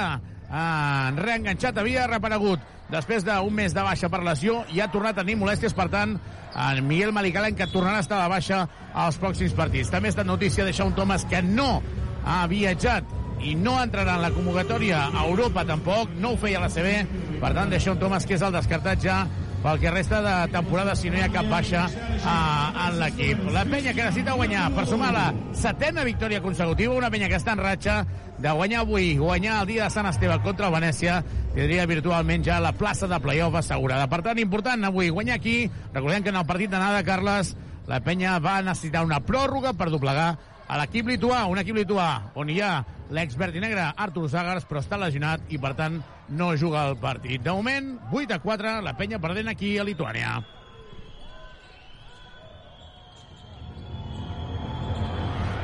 [0.50, 5.24] eh, reenganxat, havia reparegut després d'un mes de baixa per lesió i ha tornat a
[5.24, 6.16] tenir molèsties, per tant,
[6.58, 9.92] en Miguel Malicalen, que tornarà a estar a la baixa als pròxims partits.
[9.94, 11.82] També estat notícia de Shaun Thomas, que no
[12.26, 16.72] ha viatjat i no entrarà en la convocatòria a Europa tampoc, no ho feia la
[16.74, 16.96] CB,
[17.42, 19.20] per tant, de Shaun Thomas, que és el descartat ja
[19.62, 23.42] pel que resta de temporada si no hi ha cap baixa uh, en l'equip.
[23.54, 27.58] La penya que necessita guanyar per sumar la setena victòria consecutiva, una penya que està
[27.58, 27.98] en ratxa
[28.38, 31.21] de guanyar avui, guanyar el dia de Sant Esteve contra el Venècia,
[31.56, 34.10] tindria virtualment ja la plaça de playoff assegurada.
[34.10, 35.71] Per tant, important avui guanyar aquí.
[35.93, 37.56] Recordem que en el partit d'anada, Carles,
[37.88, 40.36] la penya va necessitar una pròrroga per doblegar
[40.67, 42.84] a l'equip lituà, un equip lituà on hi ha
[43.15, 47.41] l'expert i negre Artur Sagars, però està lesionat i, per tant, no juga el partit.
[47.41, 50.41] De moment, 8 a 4, la penya perdent aquí a Lituània.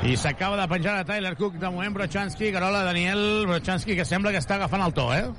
[0.03, 4.33] I s'acaba de penjar a Tyler Cook, de moment Brochanski, Carola, Daniel Brochanski, que sembla
[4.35, 5.29] que està agafant el to, eh?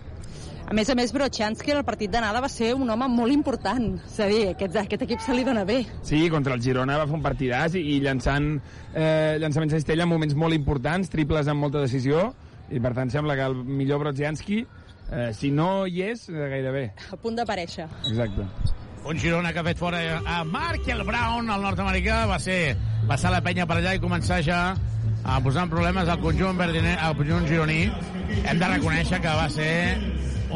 [0.65, 3.91] A més a més, Brochanski en el partit d'anada va ser un home molt important.
[4.09, 5.83] És a dir, aquest, aquest equip se li dona bé.
[6.09, 10.07] Sí, contra el Girona va fer un partidàs i, i llançant eh, llançaments a cistella
[10.09, 12.31] en moments molt importants, triples amb molta decisió,
[12.73, 16.87] i per tant sembla que el millor Brodzianski, eh, si no hi és, gairebé.
[17.13, 17.91] A punt d'aparèixer.
[18.09, 18.49] Exacte.
[19.05, 22.75] Un Girona que ha fet fora a Markel Brown, el nord-americà, va ser
[23.09, 24.61] passar la penya per allà i començar ja
[25.25, 27.83] a posar en problemes al conjunt, verdiner, al conjunt gironí.
[28.45, 29.69] Hem de reconèixer que va ser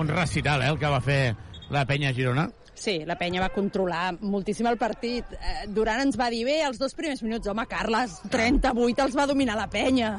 [0.00, 1.20] un recital, eh, el que va fer
[1.68, 2.48] la penya Girona.
[2.78, 5.28] Sí, la penya va controlar moltíssim el partit.
[5.34, 9.26] Eh, Durant ens va dir, bé, els dos primers minuts, home, Carles, 38 els va
[9.28, 10.12] dominar la penya.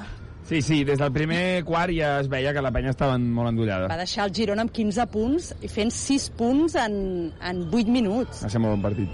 [0.49, 3.85] Sí, sí, des del primer quart ja es veia que la penya estava molt endollada.
[3.91, 6.95] Va deixar el Girona amb 15 punts i fent 6 punts en,
[7.37, 8.39] en 8 minuts.
[8.47, 9.13] Va ser molt bon partit.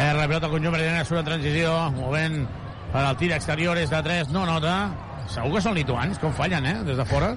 [0.00, 2.38] Eh, rebot el conjunt verdiner, surt en transició, movent
[2.94, 4.78] per al tir exterior, és de 3, no nota.
[5.28, 7.34] Segur que són lituans, com fallen, eh, des de fora.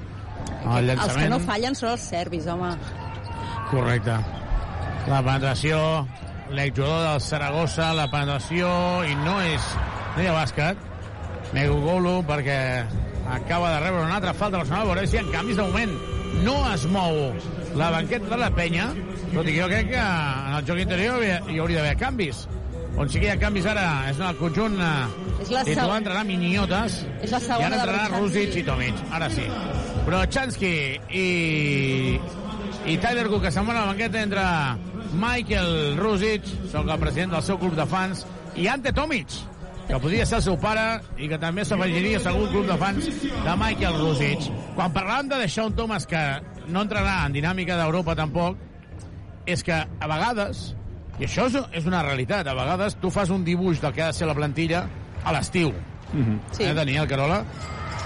[0.78, 2.72] El Els que no fallen són els serbis, home.
[3.74, 4.16] Correcte.
[5.12, 5.84] La penetració,
[6.48, 8.72] l'exjugador del Saragossa, la penetració,
[9.04, 9.70] i no és...
[10.16, 10.90] No hi ha bàsquet.
[11.54, 12.58] Megugolo perquè
[13.30, 14.88] acaba de rebre una altra falta personal.
[14.90, 15.94] Veurem si hi ha canvis de moment.
[16.44, 17.34] No es mou
[17.78, 18.88] la banqueta de la penya,
[19.34, 22.48] tot i que jo crec que en el joc interior hi, hauria d'haver canvis.
[22.98, 24.76] On sí que hi ha canvis ara és en el conjunt
[25.42, 26.24] És la titular seg- entrarà
[27.26, 28.20] És la i ara entrarà.
[28.20, 29.00] Rusic i Tomic.
[29.12, 29.46] Ara sí.
[30.06, 30.74] Però Chansky
[31.10, 32.20] i,
[32.86, 34.44] i Tyler Cook, que se'n van a la banqueta entre
[35.14, 39.28] Michael Rusic, sóc el president del seu club de fans, i Ante Tomic,
[39.88, 40.84] que podria ser el seu pare
[41.22, 44.48] i que també s'afegiria a segur club de fans de Michael Rusic.
[44.78, 46.22] Quan parlàvem de Deshaun Thomas, que
[46.72, 48.58] no entrarà en dinàmica d'Europa tampoc,
[49.46, 50.70] és que a vegades,
[51.20, 54.18] i això és, una realitat, a vegades tu fas un dibuix del que ha de
[54.18, 54.86] ser la plantilla
[55.24, 55.74] a l'estiu,
[56.52, 56.64] Sí.
[56.64, 57.44] eh, Daniel Carola,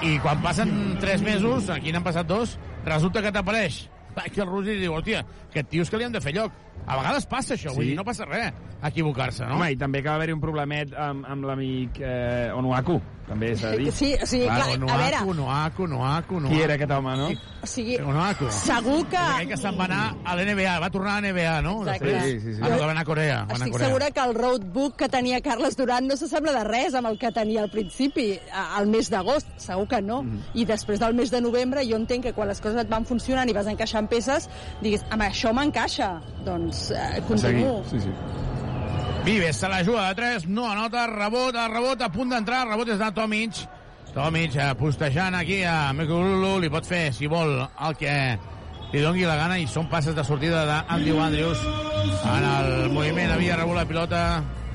[0.01, 4.79] i quan passen tres mesos, aquí n'han passat dos, resulta que t'apareix Michael Rusi i
[4.81, 6.51] diu, hòstia, aquest tio és que li han de fer lloc.
[6.85, 7.89] A vegades passa això, vull Sí.
[7.89, 9.55] dir, no passa res equivocar-se, no?
[9.55, 13.71] Home, i també que va haver-hi un problemet amb, amb l'amic eh, Onuaku, també s'ha
[13.75, 13.91] dir.
[13.91, 15.21] Sí, o sigui, clar, a veure...
[15.25, 16.41] Onuaku, Onuaku, Onuaku.
[16.53, 17.31] Qui era aquest home, no?
[17.63, 18.51] O sigui, Onuaku.
[18.53, 19.17] segur que...
[19.17, 21.73] Aquell que se'n va anar a l'NBA, va tornar a l'NBA, no?
[21.87, 22.21] Exacte.
[22.21, 22.61] Sí, sí, sí.
[22.61, 23.35] Ah, no, que va anar a Corea.
[23.39, 23.87] Va anar a Estic Corea.
[23.87, 27.31] segura que el roadbook que tenia Carles Duran no s'assembla de res amb el que
[27.31, 30.21] tenia al principi, al mes d'agost, segur que no.
[30.21, 30.39] Mhm.
[30.53, 33.49] I després del mes de novembre jo entenc que quan les coses et van funcionant
[33.49, 34.47] i vas encaixant peces,
[34.81, 37.83] diguis, amb això m'encaixa, doncs eh, continuo.
[37.89, 38.09] Sí, sí.
[39.27, 42.87] Vives se la juga de 3, no anota, rebot, a rebot, a punt d'entrar, rebot
[42.93, 43.57] és de Tomic.
[44.15, 48.13] Tomic eh, postejant aquí a Mekululu, li pot fer, si vol, el que
[48.93, 51.65] li dongui la gana, i són passes de sortida d'Andrew Andrews.
[52.23, 54.21] En el moviment havia rebut la pilota,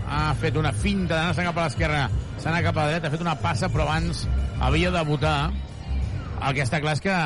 [0.04, 2.04] ha fet una finta d'anar-se cap a l'esquerra,
[2.36, 4.26] s'ha anat cap a la dreta, ha fet una passa, però abans
[4.60, 5.38] havia de votar.
[6.42, 7.16] El que està clar és que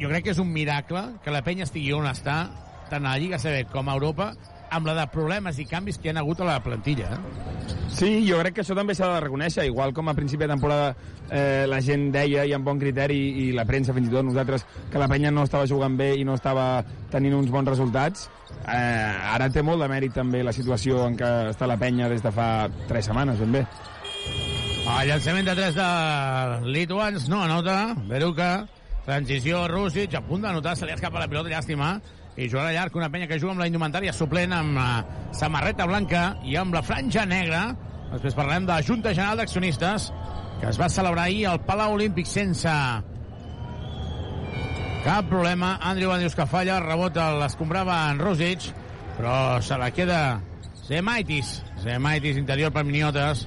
[0.00, 2.48] jo crec que és un miracle que la penya estigui on està,
[2.90, 4.32] tant a la Lliga CB com a Europa,
[4.74, 7.14] amb la de problemes i canvis que hi ha hagut a la plantilla.
[7.14, 7.44] Eh?
[7.94, 10.94] Sí, jo crec que això també s'ha de reconèixer, igual com a principi de temporada
[11.30, 14.66] eh, la gent deia, i amb bon criteri, i la premsa fins i tot nosaltres,
[14.90, 18.28] que la penya no estava jugant bé i no estava tenint uns bons resultats,
[18.66, 22.24] eh, ara té molt de mèrit també la situació en què està la penya des
[22.24, 23.66] de fa tres setmanes, ben bé.
[24.84, 27.94] El llançament de 3 de lituans no anota.
[28.08, 28.66] Beruca,
[29.06, 31.94] transició Rússic, a punt d'anotar, se li escapa la pilota, llàstima.
[32.36, 34.86] I jugarà llarg una penya que juga amb la indumentària suplent amb eh,
[35.38, 37.66] samarreta blanca i amb la franja negra.
[38.12, 40.10] Després parlem de la Junta General d'Accionistes
[40.60, 42.72] que es va celebrar ahir al Palau Olímpic sense
[45.04, 45.76] cap problema.
[45.82, 48.70] Andrew Andrews que falla, el rebot l'escombrava en Rosic,
[49.18, 50.20] però se la queda
[50.88, 51.58] Zemaitis.
[51.82, 53.46] Zemaitis interior per Miniotes.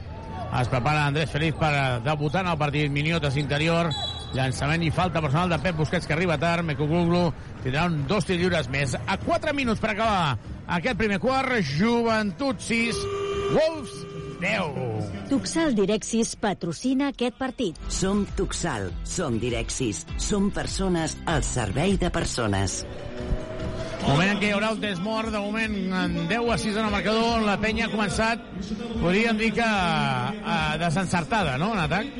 [0.58, 2.92] Es prepara Andrés Feliz per eh, debutar en el partit.
[2.94, 3.90] Miniotes interior.
[4.36, 6.66] Llançament i falta personal de Pep Busquets que arriba tard.
[6.66, 7.32] Mekuguglu
[7.64, 8.96] tindrà un dos tirs lliures més.
[9.06, 10.38] A 4 minuts per acabar
[10.78, 11.58] aquest primer quart.
[11.78, 13.02] Joventut 6,
[13.56, 13.98] Wolves
[14.42, 15.28] 10.
[15.32, 17.80] Tuxal Direxis patrocina aquest partit.
[17.90, 22.84] Som Tuxal, som Direxis, som persones al servei de persones.
[24.04, 26.86] Moment en què hi haurà un test mort, de moment en 10 a 6 en
[26.86, 28.44] el marcador, la penya ha començat,
[29.02, 32.14] podríem dir que eh, desencertada, no?, en atac.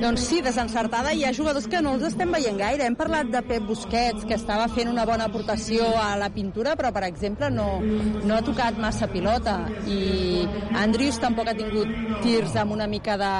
[0.00, 2.86] Doncs sí, desencertada, hi ha jugadors que no els estem veient gaire.
[2.88, 6.88] Hem parlat de Pep Busquets, que estava fent una bona aportació a la pintura, però,
[6.96, 9.58] per exemple, no, no ha tocat massa pilota.
[9.84, 10.46] I
[10.80, 11.92] Andrius tampoc ha tingut
[12.24, 13.34] tirs amb una mica, de,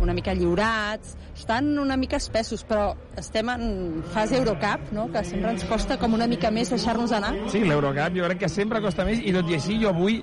[0.00, 1.18] una mica lliurats.
[1.36, 3.68] Estan una mica espessos, però estem en
[4.14, 5.10] fase Eurocup, no?
[5.12, 7.34] que sempre ens costa com una mica més deixar-nos anar.
[7.52, 10.20] Sí, l'Eurocup jo crec que sempre costa més i tot i així jo avui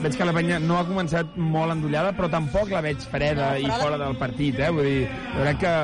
[0.00, 3.62] veig que la penya no ha començat molt endollada però tampoc la veig freda No,
[3.62, 4.70] i fora del partit, eh?
[4.74, 5.74] Vull dir, jo crec que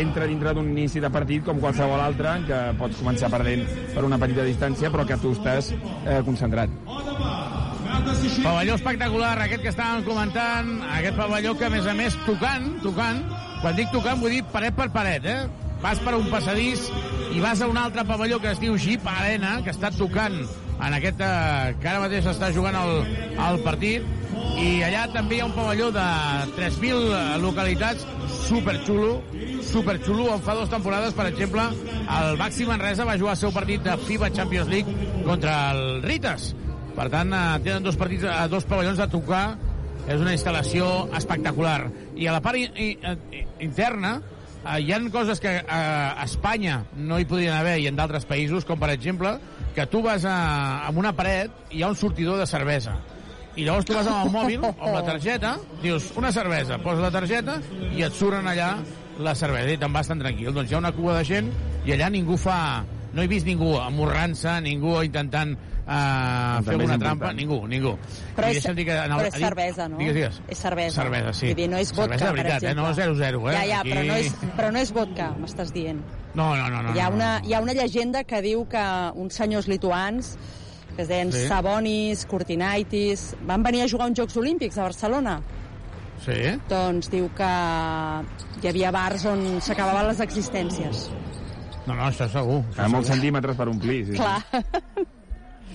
[0.00, 4.04] entra dintre d'un inici de partit com qualsevol altre, en què pots començar perdent per
[4.08, 6.72] una petita distància però que tu estàs eh, concentrat.
[8.42, 13.22] Pavelló espectacular, aquest que estàvem comentant, aquest pavelló que, a més a més, tocant, tocant,
[13.60, 15.65] quan dic tocant vull dir paret per paret, eh?
[15.82, 16.86] Vas per un passadís
[17.36, 20.38] i vas a un altre pavelló que es diu Jeep Arena, que està tocant
[20.76, 23.02] en aquest eh, que ara mateix està jugant el,
[23.48, 24.04] el partit,
[24.60, 26.06] i allà també hi ha un pavelló de
[26.56, 28.04] 3.000 localitats
[28.46, 29.22] superxulo,
[29.66, 31.64] superxulo, on fa dues temporades, per exemple,
[32.18, 36.52] el Baxi Manresa va jugar el seu partit de FIBA Champions League contra el Ritas.
[36.96, 39.46] Per tant, eh, tenen dos partits, eh, dos pavellons a tocar,
[40.06, 41.90] és una instal·lació espectacular.
[42.14, 42.56] I a la part
[43.60, 44.20] interna,
[44.66, 48.26] eh, hi han coses que eh, a Espanya no hi podrien haver i en d'altres
[48.28, 49.36] països, com per exemple
[49.76, 50.38] que tu vas a,
[50.86, 52.96] a una paret i hi ha un sortidor de cervesa
[53.56, 57.10] i llavors tu vas amb el mòbil, amb la targeta, dius, una cervesa, poses la
[57.14, 57.56] targeta
[57.96, 58.74] i et surten allà
[59.24, 60.52] la cervesa i te'n vas tan tranquil.
[60.52, 61.48] Doncs hi ha una cua de gent
[61.88, 62.84] i allà ningú fa...
[63.16, 65.54] No he vist ningú amorrant-se, ningú intentant
[65.86, 67.30] uh, fer També és alguna trampa?
[67.30, 67.38] important.
[67.38, 67.92] Ningú, ningú.
[68.36, 69.96] Però I és, dir que en el- però és cervesa, no?
[69.98, 70.40] Digues, digues.
[70.48, 71.02] És cervesa.
[71.02, 71.54] Cervesa, sí.
[71.54, 72.74] Dir, no és vodka, Cervesa de per veritat, eh?
[72.74, 73.54] No 0-0, eh?
[73.54, 76.00] Ja, ja, Aquí- però, no és, però no és vodka, m'estàs dient.
[76.34, 76.82] No, no, no.
[76.82, 80.36] no hi, ha no, una, hi ha una llegenda que diu que uns senyors lituans
[80.96, 81.38] que es deien Sí.
[81.42, 81.48] sí.
[81.48, 85.40] Sabonis, Cortinaitis, van venir a jugar uns Jocs Olímpics a Barcelona.
[86.24, 86.56] Sí?
[86.68, 87.44] Doncs diu que
[88.62, 91.10] hi havia bars on s'acabaven les existències.
[91.86, 92.62] No, no, això segur.
[92.72, 94.12] Això A molts centímetres per omplir, sí.
[94.16, 94.40] Clar.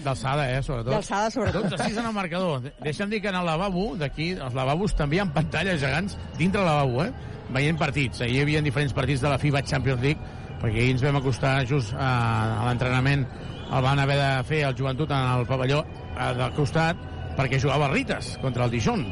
[0.04, 0.92] D'alçada, eh, sobretot.
[0.94, 1.64] D'alçada, sobretot.
[1.70, 2.62] 12 a 6 en el marcador.
[2.62, 6.18] De- Deixa'm dir que en el lavabo, d'aquí, els lavabos també hi ha pantalles gegants
[6.38, 7.12] dintre el lavabo, eh?
[7.52, 8.22] Veient partits.
[8.22, 10.20] Ahir hi havia diferents partits de la FIBA Champions League,
[10.62, 13.28] perquè ahir ens vam acostar just a, a l'entrenament.
[13.72, 16.98] El van haver de fer el joventut en el pavelló eh, del costat
[17.38, 19.06] perquè jugava Rites contra el Dijon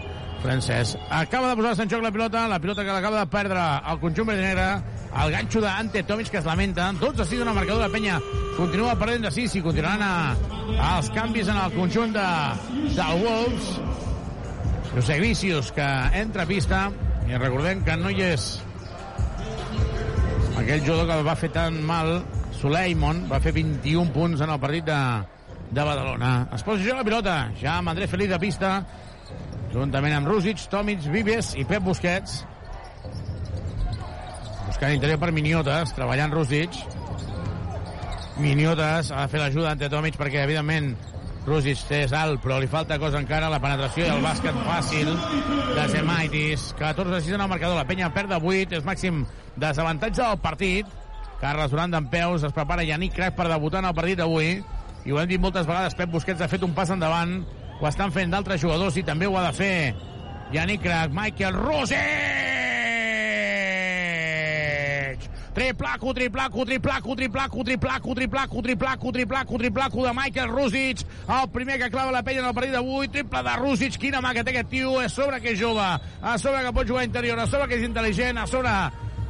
[0.43, 0.97] francès.
[1.09, 4.29] Acaba de posar-se en joc la pilota, la pilota que l'acaba de perdre el conjunt
[4.29, 4.67] verd negre,
[5.23, 8.19] el ganxo d'Ante Tomic que es lamenta, 12 a 6 en el marcador de Penya,
[8.57, 10.13] continua perdent de 6 i continuaran a,
[10.77, 12.27] a els canvis en el conjunt de,
[12.95, 13.69] del Wolves.
[14.93, 16.87] José Vicius que entra a pista
[17.29, 18.49] i recordem que no hi és
[20.57, 22.17] aquell jugador que va fer tan mal
[22.59, 24.97] Suleimon, va fer 21 punts en el partit de,
[25.71, 26.31] de Badalona.
[26.55, 28.73] Es posa jo la pilota, ja amb André Feliz de pista,
[29.73, 32.43] juntament amb Rúsic, Tomic, Vives i Pep Busquets.
[34.65, 36.75] Buscant interior per Miniotes, treballant Rúsic.
[38.39, 40.93] Miniotes ha de fer l'ajuda ante Tomic perquè, evidentment,
[41.47, 45.11] Rúsic és alt, però li falta cosa encara, la penetració i el bàsquet fàcil
[45.75, 46.69] de Zemaitis.
[46.79, 49.23] 14 a 6 en el marcador, la penya perd de 8, és màxim
[49.59, 50.97] desavantatge del partit.
[51.39, 54.59] Carles Durant d'en peus, es prepara Yannick Crac per debutar en el partit d'avui.
[55.07, 57.39] I ho hem dit moltes vegades, Pep Busquets ha fet un pas endavant,
[57.79, 59.95] ho estan fent d'altres jugadors i també ho ha de fer
[60.51, 62.47] Yannick Crac, Michael Rosic!
[65.59, 71.89] Triplaco, triplaco, triplaco, triplaco, triplaco, triplaco, triplaco, triplaco, triplaco de Michael Rosic, el primer que
[71.89, 74.69] clava la penya en el partit d'avui, triple de Rosic, quina mà que té aquest
[74.71, 77.79] tio, a sobre que és jove, a sobre que pot jugar interior, a sobre que
[77.79, 78.71] és intel·ligent, a sobre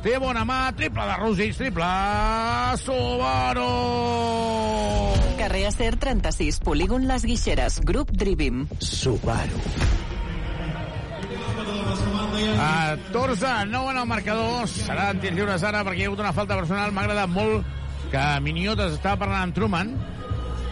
[0.04, 1.88] té bona mà, triple de Rosic, triple
[2.84, 3.70] Subaru!
[5.40, 8.68] Carrer Acer 36, polígon Les Guixeres, grup Drivim.
[8.80, 9.60] Subaru.
[12.60, 14.68] A 14, 9 en el marcador.
[14.72, 16.92] Serà en tirs lliures ara perquè hi ha hagut una falta personal.
[16.96, 17.68] M'ha agradat molt
[18.12, 19.94] que Miniotes estava parlant amb Truman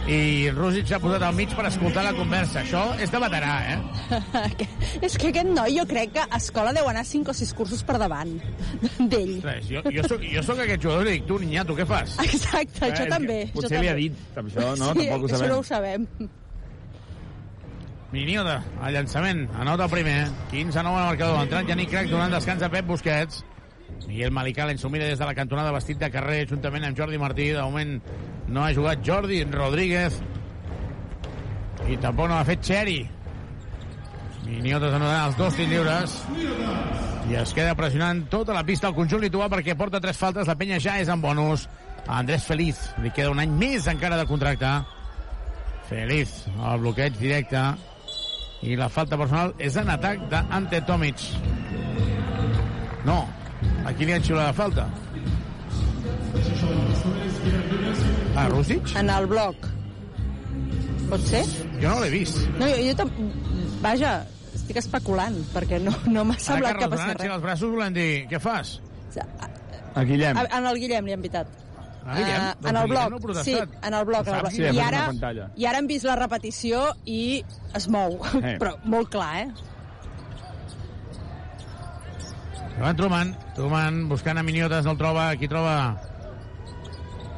[0.08, 2.62] i Rússic s'ha posat al mig per escoltar la conversa.
[2.62, 4.16] Això és de veterà, eh?
[5.06, 7.82] És que aquest noi jo crec que a escola deu anar 5 o 6 cursos
[7.84, 8.32] per davant
[9.12, 9.34] d'ell.
[9.68, 12.16] Jo, jo, soc, jo soc aquest jugador i dic, tu, niñato, què fas?
[12.24, 13.38] Exacte, Eh, és també.
[13.52, 14.08] Potser li ha també.
[14.08, 14.92] dit això, no?
[14.96, 15.52] Sí, Tampoc ho això sabem.
[15.52, 16.08] no ho sabem.
[18.12, 20.18] Minioda, al llançament, anota el primer.
[20.50, 21.42] 15 9 en el marcador.
[21.44, 23.42] Entrant Yannick Crac donant descans a Pep Busquets.
[24.08, 27.50] Miguel Malicalen s'ho mira des de la cantonada vestit de carrer juntament amb Jordi Martí.
[27.52, 27.98] De moment
[28.48, 30.16] no ha jugat Jordi Rodríguez.
[31.88, 32.98] I tampoc no ha fet Xeri.
[34.48, 36.14] Miniotes anotant els dos tirs lliures.
[37.28, 40.48] I es queda pressionant tota la pista al conjunt lituà perquè porta tres faltes.
[40.48, 41.68] La penya ja és en bonus.
[42.06, 44.70] A Andrés Feliz li queda un any més encara de contracte.
[45.90, 47.60] Feliz, el bloqueig directe.
[48.64, 51.20] I la falta personal és en atac d'Ante Tomic.
[53.04, 53.20] No,
[53.88, 54.86] aquí li han xiulat la falta.
[58.38, 58.92] Ah, Rússic?
[58.96, 59.56] En el bloc.
[61.08, 61.42] Pot ser?
[61.80, 62.38] Jo no l'he vist.
[62.58, 63.10] No, jo, jo tam...
[63.82, 64.12] Vaja,
[64.58, 67.34] estic especulant, perquè no, no m'ha semblat que Ara, passés Carles, res.
[67.38, 68.76] els braços volen dir, què fas?
[69.98, 70.36] A Guillem.
[70.38, 71.48] A, en el Guillem li han pitat.
[72.04, 72.36] Ah, Guillem?
[72.42, 74.28] Ah, Doncs en el bloc, no sí, en el bloc.
[74.28, 74.52] En el bloc.
[74.54, 75.02] Sí, I, ara.
[75.56, 77.20] I ara hem vist la repetició i
[77.78, 78.54] es mou, Eh.
[78.60, 79.48] però molt clar, eh?
[82.78, 85.74] Joan Truman, Truman buscant a Miniotes, no el troba, aquí troba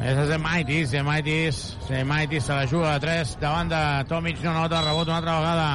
[0.00, 4.81] és a Zemaitis, Zemaitis, Zemaitis se la juga a 3 davant de Tomic, no nota,
[4.85, 5.70] rebot una altra vegada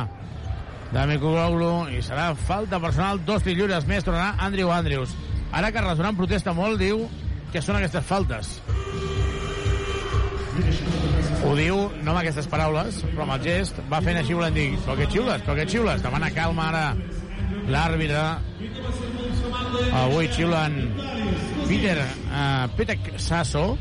[0.93, 5.13] de Mikoglu i serà falta personal, dos lliures més, tornarà Andrew Andrews.
[5.51, 7.05] Ara que Resonant protesta molt, diu
[7.53, 8.55] que són aquestes faltes.
[11.45, 14.71] Ho diu, no amb aquestes paraules, però amb el gest, va fent així volent dir,
[14.85, 16.01] però què xiules, però què xiules?
[16.05, 16.85] Demana calma ara
[17.69, 18.25] l'àrbitre.
[19.95, 20.75] Avui xiulen
[21.67, 21.97] Peter,
[22.29, 23.77] uh, Peter Sasso,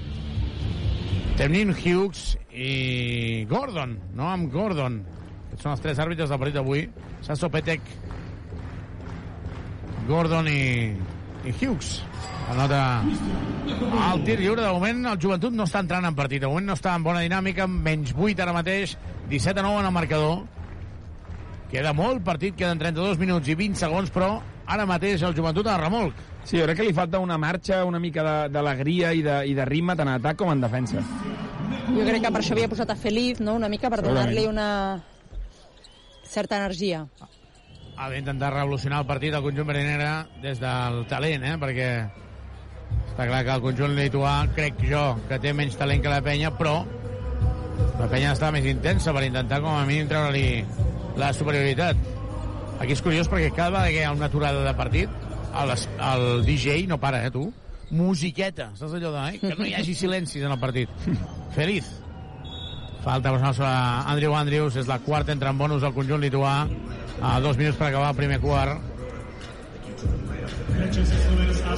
[1.36, 5.00] Temnin Hughes i Gordon, no amb Gordon.
[5.48, 6.86] Aquests són els tres àrbitres del partit d'avui.
[7.26, 7.82] Sasso, Petek,
[10.08, 10.94] Gordon i,
[11.44, 11.98] i Hughes.
[12.52, 12.80] Anota
[14.12, 14.62] el tir lliure.
[14.62, 16.42] De moment el joventut no està entrant en partit.
[16.44, 18.96] De moment no està en bona dinàmica, menys 8 ara mateix.
[19.30, 20.42] 17 a 9 en el marcador.
[21.72, 24.36] Queda molt partit, queden 32 minuts i 20 segons, però
[24.66, 26.14] ara mateix el joventut a remolc.
[26.44, 29.54] Sí, jo crec que li falta una marxa, una mica de- d'alegria i, de, i
[29.54, 31.00] de ritme tant en atac com en defensa.
[31.94, 34.68] Jo crec que per això havia posat a Feliz, no?, una mica per donar-li una
[36.24, 37.06] certa energia.
[37.96, 41.54] Ha d'intentar revolucionar el partit al conjunt verinera des del talent, eh?
[41.62, 41.88] perquè
[43.12, 46.50] està clar que el conjunt lituà crec jo que té menys talent que la penya,
[46.58, 46.80] però
[48.00, 50.64] la penya està més intensa per intentar com a mínim treure-li
[51.20, 51.96] la superioritat.
[52.80, 55.10] Aquí és curiós perquè cada vegada que hi ha una aturada de partit,
[55.62, 55.74] el,
[56.08, 57.50] el DJ no para, eh, tu?
[57.94, 59.42] Musiqueta, saps allò de, eh?
[59.42, 60.90] que no hi hagi silencis en el partit.
[61.58, 61.90] Feliz.
[63.04, 63.70] Falta personal sobre
[64.14, 66.56] Andrew Andrews, és la quarta entra en bonus del conjunt lituà,
[67.20, 68.90] a dos minuts per acabar el primer quart.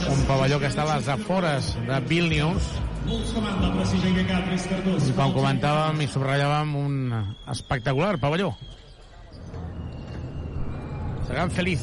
[0.07, 2.77] Un pavelló que està a les afores de Vilnius,
[3.07, 6.97] i com comentàvem i subratllàvem un
[7.53, 8.51] espectacular pavelló.
[11.27, 11.81] Seran feliç.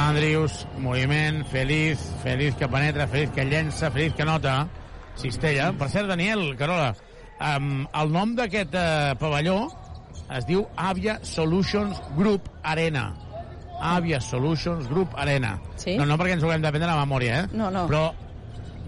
[0.00, 4.66] Andrius, moviment, feliç, feliç que penetra, feliç que llença, feliç que nota.
[5.20, 5.70] Cistella.
[5.78, 6.94] Per cert, Daniel, Carola,
[7.38, 9.58] um, el nom d'aquest uh, pavelló
[10.34, 13.10] es diu Avia Solutions Group Arena.
[13.80, 15.58] Avia Solutions Group Arena.
[15.76, 15.96] Sí?
[15.98, 17.48] No, no perquè ens ho haguem d'aprendre a la memòria, eh?
[17.56, 17.86] No, no.
[17.90, 18.10] Però,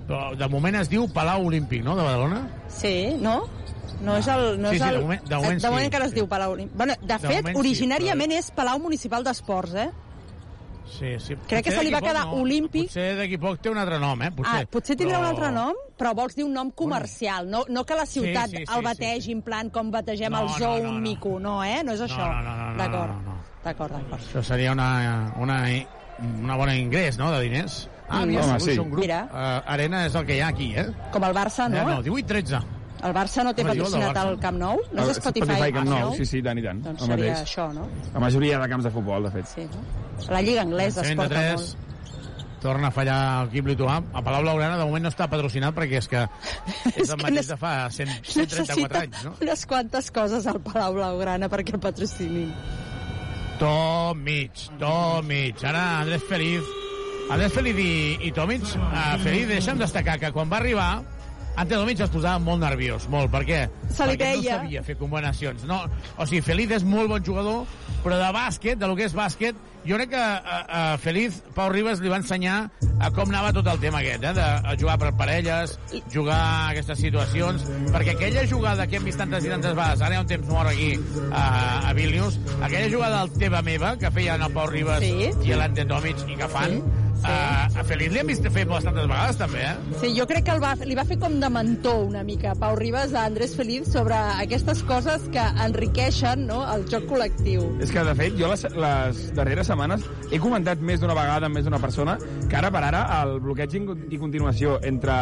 [0.08, 2.42] però de moment es diu Palau Olímpic, no?, de Badalona?
[2.72, 3.42] Sí, no?
[4.02, 4.60] No és el...
[4.60, 4.94] No Sí, és sí, el...
[4.96, 5.90] de moment- de moment de moment sí.
[5.92, 6.56] encara es diu Palau.
[6.74, 9.90] Bueno, de, De fet, moment sí, originàriament és Palau Municipal d'Esports, eh?
[10.92, 11.34] Sí, sí.
[11.48, 12.34] Crec que Potser se li va quedar no.
[12.42, 12.88] Olímpic.
[12.90, 14.30] Potser d'aquí poc té un altre nom, eh?
[14.36, 17.62] Potser, ah, potser tindrà però- un altre nom, però vols dir un nom comercial, no,
[17.68, 20.40] no que la ciutat Sí, sí, sí, el sí, bategi en plan com bategem No,
[20.42, 21.00] el no, Zoo no, no.
[21.00, 21.80] Mico, no, eh?
[21.84, 22.18] No és això.
[22.26, 23.38] no, no, no, no, D'acord, no, no.
[23.64, 24.20] d'acord, d'acord.
[24.20, 25.62] Això seria una, una,
[26.42, 27.88] una bona ingrés, no?, de diners.
[28.10, 28.74] Ah, mira, Home, sí.
[28.76, 28.98] Group.
[28.98, 29.22] Mira.
[29.32, 30.84] Uh, Arena és el que hi ha aquí, eh?
[31.14, 31.78] Com el Barça, no?
[31.78, 32.60] Eh, no 18-13.
[33.02, 34.78] El Barça no té patrocinat al Camp Nou?
[34.94, 36.82] No és Spotify, Spotify Camp Nou, sí, sí, tant i tant.
[36.84, 37.46] Doncs el seria mateix.
[37.48, 37.88] això, no?
[38.14, 39.48] La majoria de camps de futbol, de fet.
[39.50, 40.28] Sí, no?
[40.30, 42.60] La Lliga Anglesa es porta 23, molt.
[42.62, 43.96] torna a fallar l'equip lituà.
[44.14, 46.22] A Palau Blaugrana de moment no està patrocinat perquè és que
[46.94, 49.34] és el mateix de fa 100, 134 anys, no?
[49.42, 52.54] unes quantes coses al Palau Blaugrana perquè el patrocinin.
[53.58, 55.64] Tomic, Tomic.
[55.64, 56.62] Ara Andrés Feliz.
[57.30, 57.92] Andrés Feliz i,
[58.26, 58.62] i Tomic.
[58.78, 60.88] Uh, Feliz, deixa'm destacar que quan va arribar
[61.56, 63.28] Ante Tomic es posava molt nerviós, molt.
[63.32, 63.58] Per què?
[63.92, 64.54] Se li Perquè veia.
[64.56, 65.64] no sabia fer combinacions.
[65.68, 65.82] No,
[66.16, 67.66] o sigui, Feliz és molt bon jugador,
[68.02, 69.54] però de bàsquet, de lo que és bàsquet,
[69.86, 72.56] jo crec que a, a Feliz, Pau Ribas li va ensenyar
[73.02, 74.32] a com anava tot el tema aquest, eh?
[74.36, 75.76] de a jugar per parelles,
[76.12, 80.14] jugar a aquestes situacions, perquè aquella jugada que hem vist tantes i tantes vegades, ara
[80.14, 80.92] hi ha un temps mort aquí
[81.30, 81.44] a,
[81.90, 85.30] a Vilnius, aquella jugada del teva meva que feien el Pau Ribas Sí.
[85.48, 86.82] i l'Ante Tomic i que fan,
[87.22, 87.28] Sí.
[87.30, 89.74] A, a Feliz li hem vist fer bastantes vegades també, eh?
[90.00, 92.74] Sí, jo crec que el va, li va fer com de mentor una mica Pau
[92.74, 97.68] Ribas a Andrés Feliz sobre aquestes coses que enriqueixen no, el joc col·lectiu.
[97.84, 101.58] És que, de fet, jo les, les darreres setmanes he comentat més d'una vegada amb
[101.58, 102.18] més d'una persona
[102.48, 105.16] que ara per ara el bloqueig i continuació entre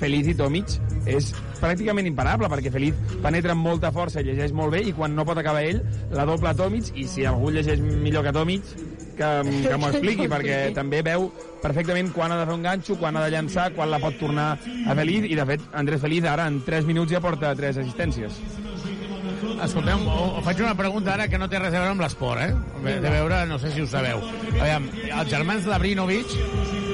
[0.00, 0.76] Feliz i Tomic
[1.10, 5.14] és pràcticament imparable, perquè Feliz penetra amb molta força i llegeix molt bé, i quan
[5.16, 5.80] no pot acabar ell,
[6.12, 8.74] la doble Tomic, i si algú llegeix millor que Tomic,
[9.16, 9.30] que,
[9.68, 11.30] que m'ho expliqui, perquè també veu
[11.62, 14.52] perfectament quan ha de fer un ganxo, quan ha de llançar, quan la pot tornar
[14.56, 18.40] a Feliz, i de fet, Andrés Feliz ara en 3 minuts ja porta 3 assistències.
[19.64, 22.54] Escolteu, o- faig una pregunta ara que no té res a veure amb l'esport, eh?
[22.84, 24.20] De, veure, no sé si ho sabeu.
[24.60, 24.88] Aviam,
[25.20, 26.26] els germans Labrinovic,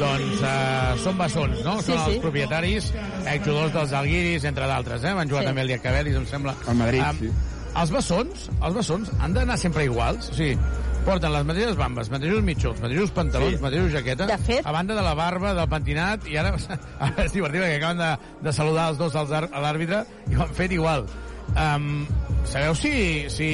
[0.01, 1.79] doncs, eh, són bessons, no?
[1.81, 2.21] Sí, són els sí.
[2.23, 2.93] propietaris,
[3.27, 5.13] exjugadors dels Alguiris, entre d'altres, eh?
[5.15, 5.47] Van jugar Sí.
[5.53, 6.55] també el Diacabelis, em sembla.
[6.67, 7.31] Al Madrid, Em, sí.
[7.77, 10.57] Els bessons, els bessons han d'anar sempre iguals, o sigui,
[11.05, 13.63] porten les mateixes bambes, mateixos mitjons, mateixos pantalons, Sí.
[13.63, 16.55] mateixos jaqueta, De fet- a banda de la barba, del pentinat, i ara,
[17.01, 18.11] ara és divertit perquè acaben de,
[18.43, 21.07] de saludar els dos a l'àrbitre i ho han fet igual.
[21.51, 22.07] Um,
[22.47, 23.51] sabeu si, si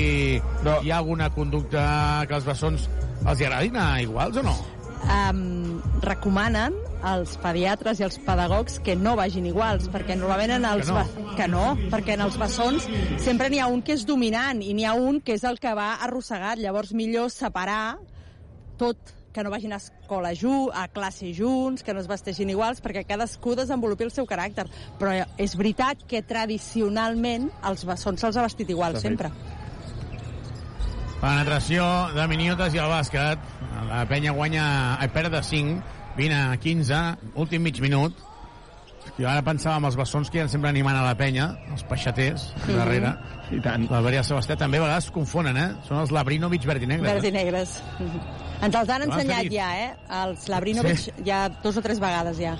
[0.64, 0.80] No.
[0.84, 2.88] hi ha alguna conducta que els bessons
[3.26, 4.56] els hi agradi anar iguals o no?
[5.06, 6.74] Um, recomanen
[7.06, 10.88] als pediatres i als pedagogs que no vagin iguals, perquè normalment en els...
[10.88, 11.34] Que no?
[11.36, 12.86] que no, perquè en els bessons
[13.22, 15.74] sempre n'hi ha un que és dominant i n'hi ha un que és el que
[15.76, 16.58] va arrossegat.
[16.58, 17.98] Llavors millor separar
[18.80, 18.96] tot
[19.36, 23.04] que no vagin a escola junts, a classe junts, que no es vesteixin iguals, perquè
[23.04, 24.64] cadascú desenvolupi el seu caràcter.
[24.96, 29.28] Però és veritat que tradicionalment els bessons se'ls ha vestit igual, sempre.
[31.20, 31.84] Penetració
[32.16, 33.44] de miniotes i el bàsquet.
[33.90, 34.64] La penya guanya,
[35.00, 35.82] ai, perd de 5,
[36.16, 37.02] 20 a 15,
[37.44, 38.25] últim mig minut.
[39.16, 41.82] Jo ara pensava en els bessons que hi ha sempre animant a la penya, els
[41.88, 43.14] peixaters, darrere.
[43.54, 43.86] I tant.
[43.88, 45.68] L'Alberià Sebastià també a vegades es confonen, eh?
[45.88, 47.06] Són els Labrinovic verd i negre.
[47.08, 47.76] Verds i negres.
[48.60, 49.90] Ens els han ensenyat ja, eh?
[50.20, 51.12] Els Labrinovic Sí.
[51.24, 52.56] ja dos o tres vegades ja.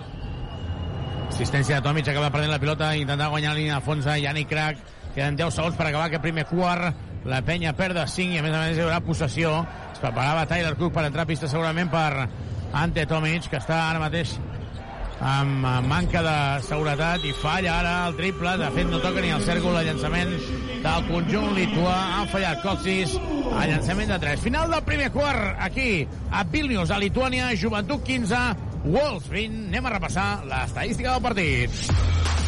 [1.28, 4.48] Assistència de Tomic, acaba perdent la pilota, intentar guanyar la línia de fons a Yannick
[4.48, 4.78] Crac.
[5.14, 6.94] Queden 10 segons per acabar aquest primer quart.
[7.26, 9.58] La penya perd de 5 i a més a més hi haurà possessió.
[9.92, 12.28] Es preparava Tyler Cook per entrar a pista segurament per
[12.72, 14.36] Ante Tomic, que està ara mateix
[15.20, 16.36] amb eh, manca de
[16.66, 18.56] seguretat i falla ara el triple.
[18.60, 20.32] De fet, no toca ni el cèrcol de llançament
[20.84, 21.96] del conjunt lituà.
[22.18, 23.16] Han fallat Coxis
[23.52, 24.44] a llançament de 3.
[24.46, 25.90] Final del primer quart aquí
[26.30, 27.52] a Vilnius, a Lituània.
[27.56, 28.42] Joventut 15,
[28.84, 29.66] Wolves 20.
[29.72, 32.45] Anem a repassar l'estadística del partit.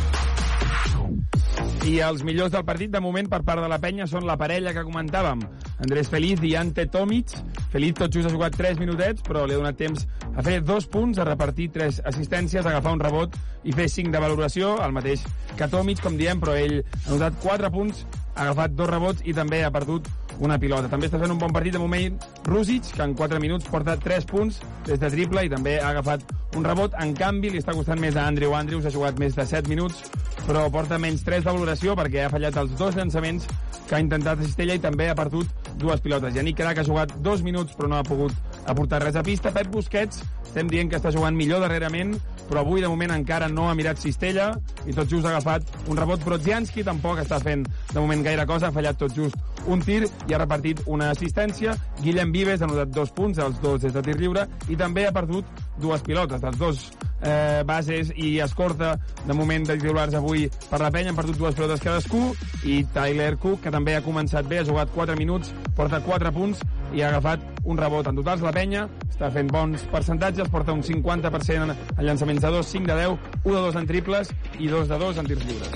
[1.86, 4.72] I els millors del partit, de moment, per part de la penya, són la parella
[4.74, 5.44] que comentàvem.
[5.84, 7.36] Andrés Feliz i Ante Tomic.
[7.72, 10.04] Feliz tot just ha jugat 3 minutets, però li ha donat temps
[10.34, 14.12] a fer dos punts, a repartir tres assistències, a agafar un rebot i fer 5
[14.14, 15.22] de valoració, el mateix
[15.56, 18.04] que Tomic, com diem, però ell ha notat 4 punts,
[18.38, 20.06] ha agafat dos rebots i també ha perdut
[20.38, 20.88] una pilota.
[20.88, 24.26] També està fent un bon partit de moment Rusic, que en 4 minuts porta 3
[24.30, 26.22] punts des de triple i també ha agafat
[26.56, 26.94] un rebot.
[27.02, 30.04] En canvi, li està costant més a Andrew Andrews, ha jugat més de 7 minuts,
[30.46, 33.48] però porta menys 3 de valoració perquè ha fallat els dos llançaments
[33.88, 36.34] que ha intentat a Cistella i també ha perdut dues pilotes.
[36.34, 39.52] Yannick Crac ha jugat 2 minuts però no ha pogut aportar res a pista.
[39.54, 42.14] Pep Busquets, estem dient que està jugant millor darrerament,
[42.48, 44.50] però avui de moment encara no ha mirat Cistella
[44.86, 46.22] i tot just ha agafat un rebot.
[46.24, 49.36] Brodzianski tampoc està fent de moment gaire cosa, ha fallat tot just
[49.68, 51.74] un tir i ha repartit una assistència.
[52.00, 55.12] Guillem Vives ha notat dos punts, els dos des de tir lliure, i també ha
[55.12, 55.44] perdut
[55.80, 56.40] dues pilotes.
[56.40, 56.90] dels dos
[57.22, 58.94] eh, bases i escorta
[59.26, 62.32] de moment de titulars avui per la penya han perdut dues pilotes cadascú
[62.64, 66.62] i Tyler Cook, que també ha començat bé, ha jugat 4 minuts, porta 4 punts
[66.94, 68.06] i ha agafat un rebot.
[68.08, 72.72] En totals, la penya està fent bons percentatges, porta un 50% en llançaments de 2,
[72.78, 75.70] 5 de 10, 1 de 2 en triples i 2 de 2 en tirs lliures.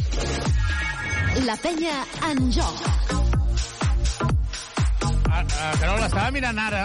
[1.46, 2.84] La penya en joc.
[5.32, 6.82] Uh, Carol, estava mirant ara,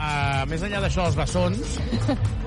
[0.00, 1.78] uh, més enllà d'això dels bessons,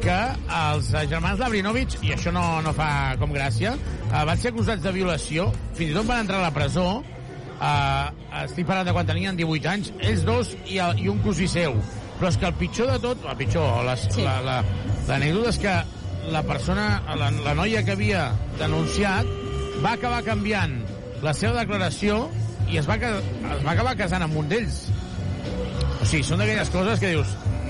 [0.03, 0.19] que
[0.59, 2.89] els uh, germans Labrinovic, i això no, no fa
[3.21, 6.53] com gràcia, uh, van ser acusats de violació, fins i tot van entrar a la
[6.55, 8.05] presó, uh,
[8.43, 11.77] estic parlant de quan tenien 18 anys, ells dos i, el, i un cosí seu.
[12.19, 14.23] Però és que el pitjor de tot, el pitjor, sí.
[14.23, 15.77] l'anècdota la, la, és que
[16.33, 16.87] la persona,
[17.19, 18.27] la, la noia que havia
[18.59, 19.27] denunciat
[19.83, 20.77] va acabar canviant
[21.23, 22.27] la seva declaració
[22.71, 24.85] i es va, es va acabar casant amb un d'ells.
[26.03, 27.29] O sigui, són d'aquelles coses que dius...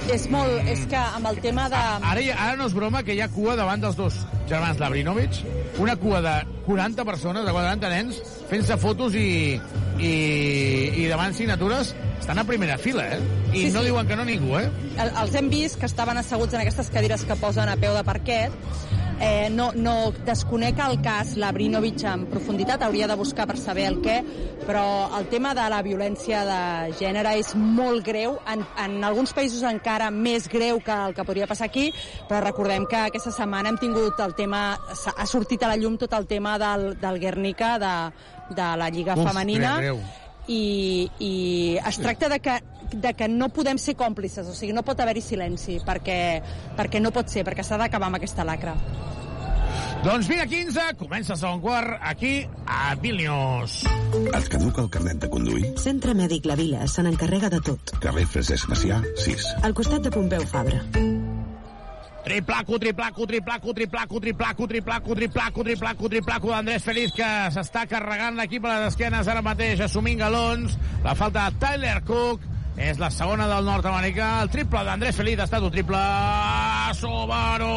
[0.10, 0.66] És molt...
[0.66, 1.78] És que amb el tema de...
[1.78, 4.18] Ara, ara no és broma que hi ha cua davant dels dos
[4.48, 5.42] germans Labrinovic,
[5.80, 6.34] una cua de
[6.66, 9.60] 40 persones, de 40 nens, fent-se fotos i,
[10.00, 10.14] i,
[11.04, 13.20] i davant signatures, estan a primera fila, eh?
[13.54, 13.88] I Sí, no sí.
[13.92, 14.70] diuen que no ningú, eh?
[14.98, 18.04] El- Els hem vist que estaven asseguts en aquestes cadires que posen a peu de
[18.04, 18.52] parquet.
[19.22, 24.00] Eh, no, no desconec el cas Labrinovic en profunditat, hauria de buscar per saber el
[24.02, 24.18] què,
[24.66, 24.84] però
[25.20, 30.10] el tema de la violència de gènere és molt greu, en, en alguns països encara
[30.12, 31.94] més greu que el que podria passar aquí,
[32.28, 34.78] però recordem que aquesta setmana hem tingut el tema,
[35.16, 37.94] ha sortit a la llum tot el tema del, del Guernica, de,
[38.56, 40.22] de la Lliga Uf, Femenina, greu, greu.
[40.48, 41.34] i, i
[41.80, 42.60] es tracta de que,
[42.94, 46.20] de que no podem ser còmplices, o sigui, no pot haver-hi silenci, perquè,
[46.78, 48.76] perquè no pot ser, perquè s'ha d'acabar amb aquesta lacra.
[50.04, 52.34] Doncs 20 a 15, comença el segon quart aquí
[52.68, 53.78] a Vilnius.
[54.36, 55.64] Et caduca el carnet de conduir?
[55.80, 57.96] Centre Mèdic La Vila se n'encarrega de tot.
[58.04, 59.48] Carrer Francesc Macià, 6.
[59.64, 60.84] Al costat de Pompeu Fabra.
[62.24, 68.64] Triplaco, triplaco, triplaco, triplaco, triplaco, triplaco, triplaco, triplaco, triplaco d'Andrés Feliz, que s'està carregant l'equip
[68.64, 70.78] a les esquenes ara mateix, assumint galons.
[71.04, 72.50] La falta de Tyler Cook.
[72.74, 74.30] És la segona del nord-americà.
[74.42, 76.00] El triple d'Andrés Feliz ha estat un triple
[76.98, 77.74] Subaru.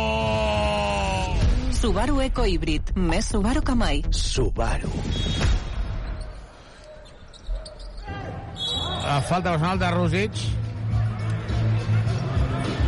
[1.76, 2.94] Subaru Eco Híbrid.
[2.96, 4.00] Més Subaru que mai.
[4.08, 4.92] Subaru.
[9.04, 10.40] La falta personal de Rosic.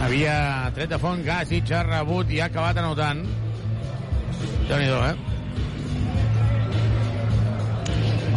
[0.04, 3.24] Havia tret de font Gasic, ha rebut i ha acabat anotant.
[4.68, 5.16] déu nhi eh?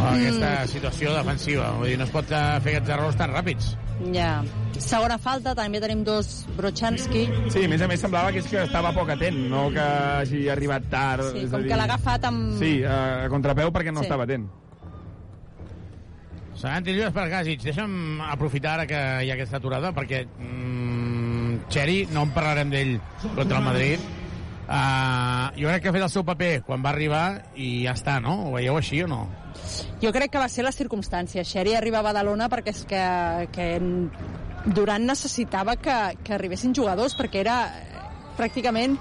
[0.02, 1.68] Aquesta situació defensiva.
[1.78, 3.68] Vull dir, no es pot eh, fer aquests errors tan ràpids.
[4.12, 4.32] Ja.
[4.82, 7.22] Segona falta, també tenim dos Brochanski.
[7.54, 10.48] Sí, a més a més semblava que és que estava poc atent, no que hagi
[10.50, 11.22] arribat tard.
[11.30, 12.58] Sí, és a com dir- que l'ha agafat amb...
[12.58, 14.08] Sí, a contrapeu perquè no Sí.
[14.10, 14.48] estava atent.
[16.58, 17.62] Seran lliures per Gasic.
[17.62, 21.01] Deixa'm aprofitar ara que hi ha aquesta aturada, perquè mm,
[21.72, 22.98] Xeri, no en parlarem d'ell
[23.34, 24.02] contra el Madrid,
[24.66, 27.24] uh, jo crec que ha fet el seu paper quan va arribar
[27.56, 28.36] i ja està, no?
[28.48, 29.24] Ho veieu així o no?
[30.02, 31.44] Jo crec que va ser la circumstància.
[31.48, 33.02] Xeri arriba a Badalona perquè és que,
[33.54, 33.68] que
[34.64, 38.02] Durant necessitava que, que arribessin jugadors perquè era eh,
[38.38, 38.94] pràcticament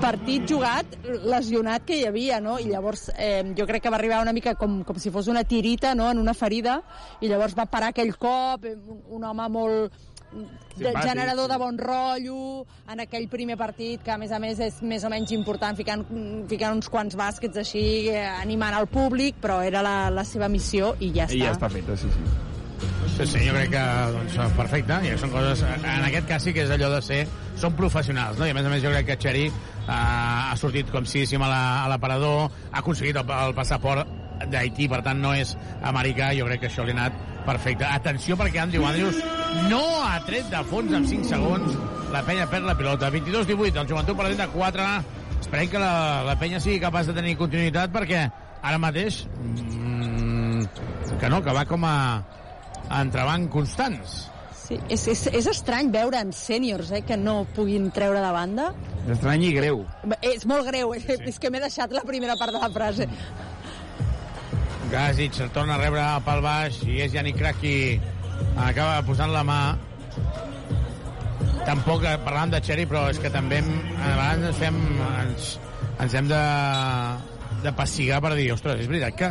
[0.00, 0.94] partit jugat
[1.26, 2.54] lesionat que hi havia, no?
[2.62, 5.42] I llavors eh, jo crec que va arribar una mica com, com si fos una
[5.42, 6.78] tirita, no?, en una ferida,
[7.20, 9.98] i llavors va parar aquell cop, eh, un, un home molt
[10.32, 11.08] de, Simpàtic.
[11.08, 15.04] generador de bon rotllo en aquell primer partit que a més a més és més
[15.04, 16.04] o menys important ficant,
[16.50, 20.94] ficant uns quants bàsquets així eh, animant al públic però era la, la seva missió
[21.00, 22.28] i ja I està ja està feta, sí, sí.
[23.16, 23.80] Sí, sí, jo crec que
[24.14, 27.24] doncs, perfecte, i són coses, en aquest cas sí que és allò de ser,
[27.58, 28.46] són professionals, no?
[28.46, 29.48] i a més a més jo crec que Xeri
[29.88, 34.06] ha sortit com si la- a l'aparador, ha aconseguit el, el passaport
[34.46, 37.18] d'Haití, per tant no és americà, jo crec que això li ha anat
[37.48, 37.86] perfecte.
[37.88, 39.20] Atenció perquè Andrew Andrews
[39.70, 41.78] no ha tret de fons en 5 segons,
[42.12, 43.10] la penya perd la pilota.
[43.14, 44.88] 22-18, el joventut perdent de 4,
[45.40, 45.92] esperem que la,
[46.28, 48.24] la penya sigui capaç de tenir continuïtat perquè
[48.62, 50.66] ara mateix mm,
[51.20, 51.96] que no, que va com a,
[52.88, 54.24] a entrebanc constants.
[54.68, 58.66] Sí, és, és, és estrany veure en sèniors eh, que no puguin treure de banda.
[59.06, 59.80] És estrany i greu.
[60.20, 61.16] És molt greu, sí.
[61.30, 63.08] és que m'he deixat la primera part de la frase.
[64.92, 67.76] Gasic el torna a rebre pel baix i és Yannick Crac qui
[68.56, 69.60] acaba posant la mà
[71.66, 73.68] tampoc eh, parlant de Xeri però és que també hem,
[73.98, 74.78] a vegades ens fem
[75.08, 75.50] ens,
[76.04, 76.44] ens hem de
[77.62, 79.30] de passigar per dir, ostres, és veritat que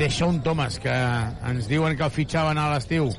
[0.00, 3.10] deixa un Thomas que ens diuen que el fitxaven a l'estiu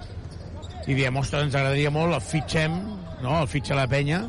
[0.83, 2.75] i diem, ostres, ens agradaria molt, el fitxem,
[3.23, 3.37] no?
[3.39, 4.23] el fitxa la penya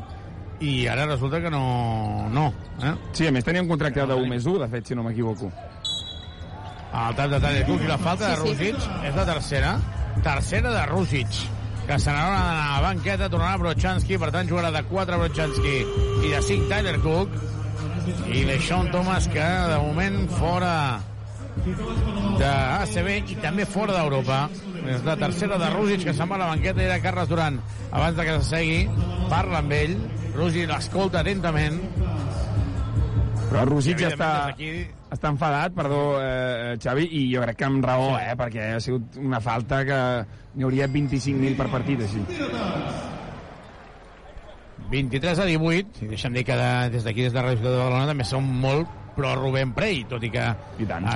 [0.63, 2.29] i ara resulta que no...
[2.31, 2.47] no
[2.79, 2.93] eh?
[3.13, 5.51] Sí, a més tenia un contracte de 1 més 1, de fet, si no m'equivoco.
[6.95, 8.35] El tap de Tadej Cook i la falta de.
[8.39, 9.73] Rússic és la tercera.
[10.23, 11.39] Tercera de Rússic,
[11.89, 15.75] que se n'haurà d'anar a la banqueta, tornarà Brochanski, per tant jugarà de 4 Brochanski
[16.23, 17.35] i de 5 Tyler Cook.
[18.31, 20.71] I Leixon Thomas, que de moment fora
[21.65, 24.45] de ACB i també fora d'Europa.
[24.85, 27.59] És la tercera de Rússic, que se'n va a la banqueta, i era Carles Duran.
[27.91, 28.83] Abans de que s'assegui,
[29.31, 29.97] parla amb ell.
[30.35, 31.81] Rússic l'escolta atentament.
[33.49, 37.85] Però Rússic ja està, des està enfadat, perdó, eh, Xavi, i jo crec que amb
[37.85, 39.99] raó, eh, perquè ha sigut una falta que
[40.55, 42.21] n'hi hauria 25.000 per partit, així.
[44.91, 47.79] 23 a 18, i deixa'm dir que de, des d'aquí, des de Ràdio Ciutat de
[47.79, 50.43] Badalona, també som molt pro Rubén Prey, tot i que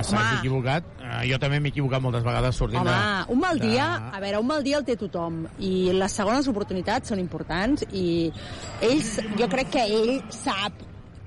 [0.08, 0.86] s'ha equivocat.
[1.04, 3.32] Eh, jo també m'he equivocat moltes vegades sortint Home, de...
[3.34, 6.48] un mal de- dia, a veure, un mal dia el té tothom i les segones
[6.48, 8.30] oportunitats són importants i
[8.80, 10.80] ells, jo crec que ell sap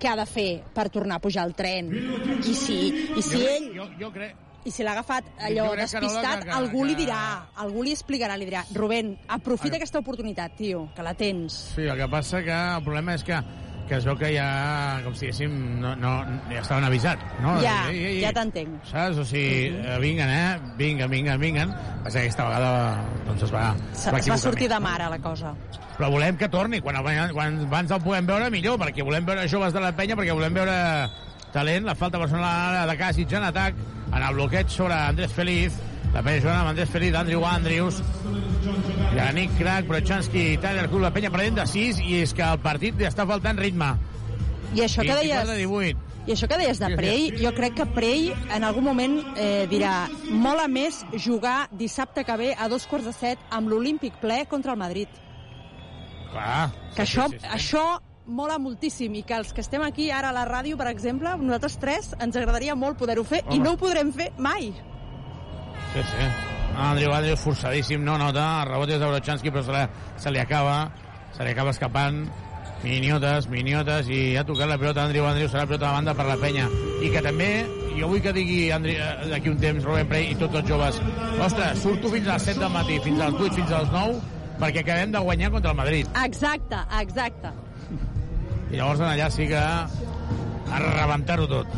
[0.03, 1.89] què ha de fer per tornar a pujar al tren
[2.43, 2.79] i si,
[3.15, 4.35] i si Jo ell Jo, jo crec...
[4.67, 7.17] i si l'ha agafat allò despistat, que- que- algú li dirà,
[7.59, 11.57] algú li explicarà, li dirà, Rubén, aprofita aquesta oportunitat, tio, que la tens.
[11.75, 13.41] Sí, el que passa que el problema és que
[13.87, 14.47] que es veu que ja,
[15.03, 15.53] com si diguéssim,
[15.83, 16.13] no, no,
[16.49, 17.55] ja estaven avisats, no?
[17.61, 18.21] Ja, Ei, ei, ei.
[18.23, 18.77] ja t'entenc.
[18.89, 19.19] Saps?
[19.21, 20.59] O sigui, eh, vinguen, eh?
[20.79, 21.73] Vinguen, vinguen, vinguen.
[22.03, 22.95] Passa que aquesta vegada
[23.27, 25.53] doncs es va, es va Es va sortir de mare, la cosa.
[25.97, 26.79] Però volem que torni.
[26.81, 26.97] Quan,
[27.35, 30.55] quan abans el puguem veure, millor, perquè volem veure joves de la penya, perquè volem
[30.57, 30.77] veure
[31.53, 31.85] talent.
[31.87, 33.75] La falta personal de Casic en atac,
[34.11, 35.77] en el bloqueig sobre Andrés Feliz.
[36.13, 38.01] La penya jugant amb Andrés Feliz, Andrew Andrews,
[39.15, 41.01] Yannick Crac, Brochanski Tyler Cook.
[41.07, 43.93] La penya perdent de 6 i és que el partit li està faltant ritme.
[44.73, 45.47] I això que deies...
[45.53, 46.09] 24-18.
[46.23, 50.05] I això que deies de Prey, jo crec que Prey en algun moment eh, dirà
[50.31, 54.71] mola més jugar dissabte que ve a dos quarts de set amb l'Olímpic ple contra
[54.71, 55.11] el Madrid.
[56.31, 56.71] Clar.
[56.95, 57.83] Que això, això
[58.25, 61.77] mola moltíssim i que els que estem aquí ara a la ràdio, per exemple, nosaltres
[61.81, 63.63] tres, ens agradaria molt poder-ho fer i Home.
[63.65, 64.71] no ho podrem fer mai.
[65.93, 66.29] Sí, sí.
[66.77, 69.83] Andrew Andrews forçadíssim, no nota, el rebot és de Brochanski, però se, la,
[70.17, 70.91] se li acaba,
[71.35, 72.23] se li acaba escapant.
[72.83, 76.25] Miniotes, miniotes, i ha tocat la pilota Andrew Andrews, serà la pilota de banda per
[76.27, 76.65] la penya.
[77.05, 77.47] I que també,
[77.95, 80.97] jo vull que digui Andri- eh, d'aquí un temps Rubén Prey i tots els joves,
[81.45, 84.19] ostres, surto fins a les 7 del matí, fins als 8, fins als 9,
[84.59, 86.07] perquè acabem de guanyar contra el Madrid.
[86.25, 87.53] Exacte, exacte.
[88.73, 91.73] I llavors allà sí que a rebentar-ho tot.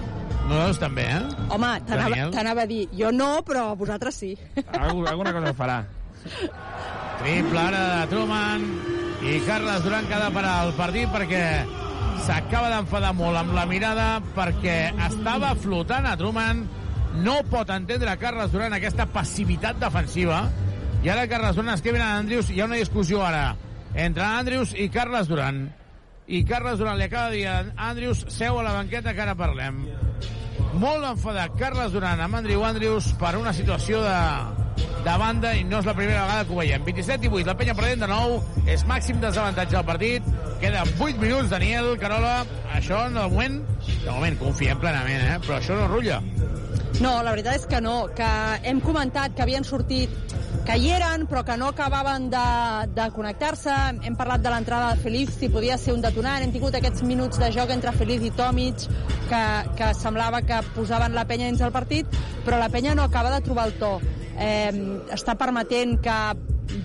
[0.46, 1.22] Nosaltres també, eh?
[1.52, 4.32] Home, t'anava a dir, jo no, però vosaltres sí.
[4.80, 5.80] Alguna cosa farà.
[7.20, 8.66] Triple ara de Truman
[9.26, 11.43] i Carles Duran que ha de parar el partit perquè
[12.26, 14.78] s'acaba d'enfadar molt amb la mirada perquè
[15.08, 16.64] estava flotant a Truman
[17.26, 20.43] no pot entendre Carles Duran aquesta passivitat defensiva
[21.06, 23.56] i ara Carles Duran escriuen a Andrius hi ha una discussió ara
[23.93, 25.66] entre Andrius i Carles Duran
[26.28, 29.86] i Carles Duran li acaba a Andrius seu a la banqueta que ara parlem
[30.76, 34.15] molt enfadat Carles Duran amb Andrew Andrews per una situació de,
[35.05, 36.84] de banda i no és la primera vegada que ho veiem.
[36.88, 40.28] 27 i 8, la penya perdent de nou, és màxim desavantatge del partit,
[40.63, 42.36] queden 8 minuts, Daniel, Carola,
[42.76, 45.38] això de moment, de moment confiem plenament, eh?
[45.45, 46.19] però això no rutlla.
[47.04, 48.28] No, la veritat és que no, que
[48.64, 50.12] hem comentat que havien sortit,
[50.66, 52.46] que hi eren, però que no acabaven de,
[52.96, 53.74] de connectar-se.
[54.08, 56.46] Hem parlat de l'entrada de Feliz, si podia ser un detonant.
[56.46, 58.88] Hem tingut aquests minuts de joc entre Feliz i Tomic,
[59.30, 59.43] que,
[59.76, 63.43] que semblava que posaven la penya dins del partit, però la penya no acaba de
[63.43, 63.98] trobar el to.
[64.39, 64.72] Eh,
[65.16, 66.20] està permetent que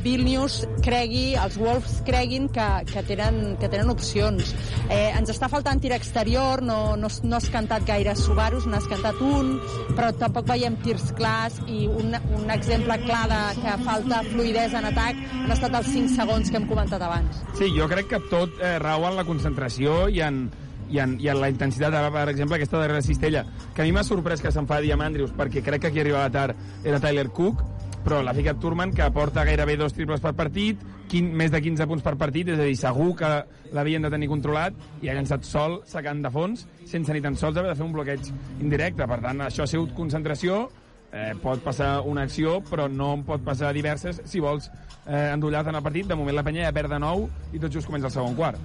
[0.04, 4.54] Vilnius cregui, els Wolves creguin que, que, tenen, que tenen opcions.
[4.88, 9.20] Eh, ens està faltant tir exterior, no, no, no has cantat gaire Subarus, n'has cantat
[9.24, 9.56] un,
[9.96, 14.90] però tampoc veiem tirs clars i un, un exemple clar de que falta fluidesa en
[14.92, 17.44] atac han estat els 5 segons que hem comentat abans.
[17.58, 20.44] Sí, jo crec que tot eh, rau en la concentració i en,
[20.90, 23.94] i en, i en la intensitat, ara, per exemple, aquesta darrera cistella, que a mi
[23.94, 27.62] m'ha sorprès que s'enfadi amb Andrews, perquè crec que qui arribava tard era Tyler Cook,
[28.04, 31.86] però l'ha ficat Turman, que aporta gairebé dos triples per partit, quin, més de 15
[31.90, 33.30] punts per partit, és a dir, segur que
[33.76, 37.58] l'havien de tenir controlat, i ha llançat sol, sacant de fons, sense ni tan sols
[37.58, 38.30] haver de fer un bloqueig
[38.60, 39.06] indirecte.
[39.06, 40.64] Per tant, això ha sigut concentració,
[41.12, 44.70] eh, pot passar una acció, però no en pot passar diverses si vols
[45.06, 46.06] eh, endollar tant el partit.
[46.06, 48.58] De moment la penya ja perd de nou i tot just comença el segon quart.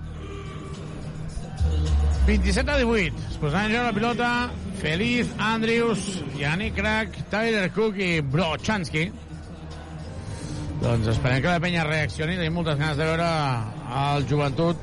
[2.26, 3.26] 27 a 18.
[3.30, 4.30] Es posaran a la pilota
[4.80, 9.12] Feliz, Andrews, Yannick Crack, Tyler Cook i Brochansky.
[10.82, 12.38] Doncs esperem que la penya reaccioni.
[12.40, 13.30] Tenim moltes ganes de veure
[14.02, 14.82] el joventut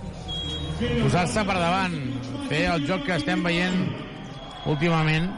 [0.83, 1.95] posar-se per davant,
[2.49, 3.77] fer el joc que estem veient
[4.71, 5.29] últimament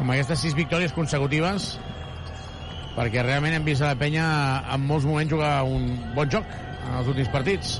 [0.00, 1.74] amb aquestes sis victòries consecutives
[2.94, 4.26] perquè realment hem vist a la penya
[4.74, 6.46] en molts moments jugar un bon joc
[6.84, 7.78] en els últims partits.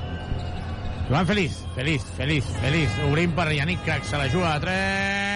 [1.07, 2.99] Joan Feliz, Feliz, Feliz, Feliz.
[3.07, 5.34] Obrim per Yannick Crac, se la juga a 3.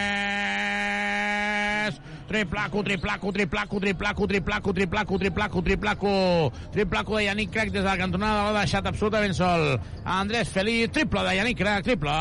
[2.30, 6.54] Triplaco, triplaco, triplaco, triplaco, triplaco, triplaco, triplaco, triplaco.
[6.72, 9.80] Triplaco de Yannick Crac des de la cantonada, l'ha deixat absolutament sol.
[10.06, 12.14] Andrés Feliz, triple de Yannick Crac, triple.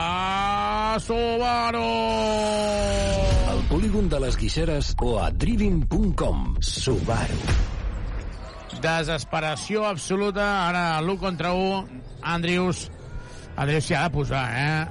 [1.05, 1.85] Subaru!
[3.53, 6.57] Al polígon de les Guixeres o a driving.com.
[6.65, 7.45] Subaru.
[8.81, 11.85] Desesperació absoluta, ara l'1 contra 1.
[12.33, 12.87] Andrius,
[13.61, 14.85] Andrius s'hi ha de posar, eh?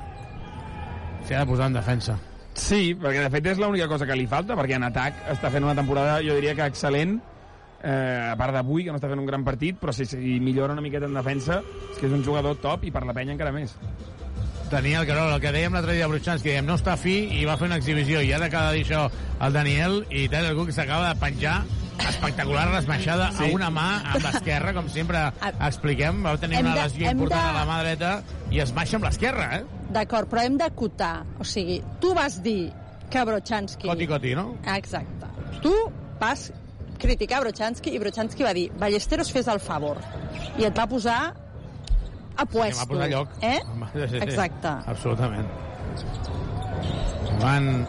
[1.26, 2.22] S'hi ha de posar en defensa.
[2.58, 5.68] Sí, perquè de fet és l'única cosa que li falta, perquè en atac està fent
[5.68, 7.20] una temporada, jo diria que excel·lent,
[7.84, 10.74] eh, a part d'avui, que no està fent un gran partit, però si, si millora
[10.74, 13.53] una miqueta en defensa, és que és un jugador top i per la penya encara
[13.53, 13.78] més.
[14.72, 17.45] Daniel Carol, el que dèiem l'altre dia a Bruixans, que dèiem no està fi i
[17.47, 19.05] va fer una exhibició, i ara de dir això
[19.45, 21.62] el Daniel, i Tyler Cook s'acaba de penjar
[22.09, 23.45] espectacular resmaixada sí.
[23.49, 25.23] a una mà amb l'esquerra, com sempre
[25.67, 28.11] expliquem, va tenir Hem una de- lesió hem important de- a la mà dreta
[28.51, 29.63] i es baixa amb l'esquerra, eh?
[29.89, 31.23] D'acord, però hem d'acotar.
[31.39, 32.71] O sigui, tu vas dir
[33.09, 33.87] que Brochansky...
[33.87, 34.57] Coti, coti, no?
[34.75, 35.27] Exacte.
[35.63, 35.73] Tu
[36.19, 36.51] vas
[36.99, 39.97] criticar Brochansky i Brochansky va dir Ballesteros fes el favor.
[40.57, 41.33] I et va posar
[42.37, 42.81] a puesto.
[42.81, 43.29] Sí, va posar lloc.
[43.41, 43.59] Eh?
[43.93, 44.17] Sí, sí, sí.
[44.27, 44.67] Exacte.
[44.85, 45.47] Absolutament.
[47.41, 47.87] Van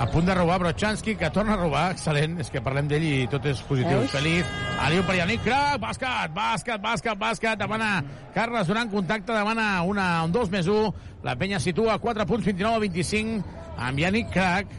[0.00, 3.26] a punt de robar Brochansky, que torna a robar, excel·lent, és que parlem d'ell i
[3.28, 3.98] tot és positiu.
[4.00, 4.14] Veus?
[4.14, 4.48] Feliç,
[4.80, 7.90] Aliu per Yannick, crac, bàsquet, bàsquet, bàsquet, bàsquet, demana
[8.32, 10.94] Carles Duran, contacte, demana una, un 2 més 1,
[11.26, 14.72] la penya situa 4 punts, 29 a 25, amb Yannick Crac,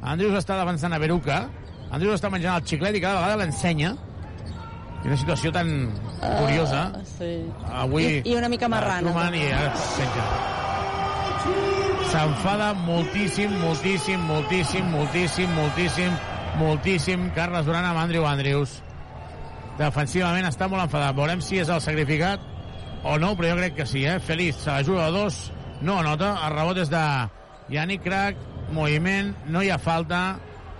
[0.00, 1.42] Andrius està avançant a Beruca,
[1.92, 3.92] Andrius està menjant el xiclet i cada vegada l'ensenya,
[5.02, 5.68] i una situació tan
[6.38, 6.86] curiosa.
[6.96, 7.30] Uh, sí.
[7.68, 8.08] Avui...
[8.08, 9.04] I, I una mica marrana.
[9.04, 11.71] Truman i ara penja.
[12.12, 16.16] S'enfada moltíssim, moltíssim, moltíssim, moltíssim, moltíssim,
[16.60, 18.74] moltíssim Carles Duran amb Andrew Andrews.
[19.78, 21.14] Defensivament està molt enfadat.
[21.16, 22.42] Veurem si és el sacrificat
[23.08, 24.18] o no, però jo crec que sí, eh?
[24.20, 25.38] Feliç, se la juga a dos,
[25.80, 27.04] no anota, el rebot és de
[27.72, 28.42] Yannick Crac,
[28.76, 30.20] moviment, no hi ha falta,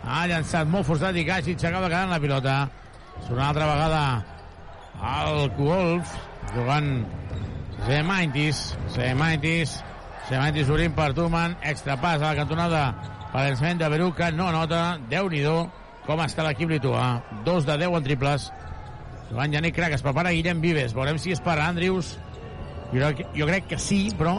[0.04, 2.58] ha llançat molt forçat i Gajic s'acaba quedant la pilota.
[3.22, 4.02] És una altra vegada
[5.14, 6.12] el Wolf,
[6.52, 6.92] jugant
[7.88, 8.60] Zemaitis,
[8.92, 9.78] Zemaitis,
[10.32, 12.82] Zemaitis obrint per Tuman, extra pas a la cantonada
[13.32, 15.42] per llançament de Beruca, no anota, déu nhi
[16.06, 18.46] com està l'equip lituà, dos de 10 en triples,
[19.30, 22.14] Joan Janik Crac, es prepara Guillem Vives, veurem si és per Andrius,
[22.92, 24.38] jo, crec- jo crec que sí, però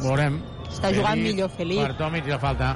[0.00, 0.38] veurem.
[0.70, 1.80] Està jugant millor, Felip.
[1.82, 2.74] Per Tomic i la falta.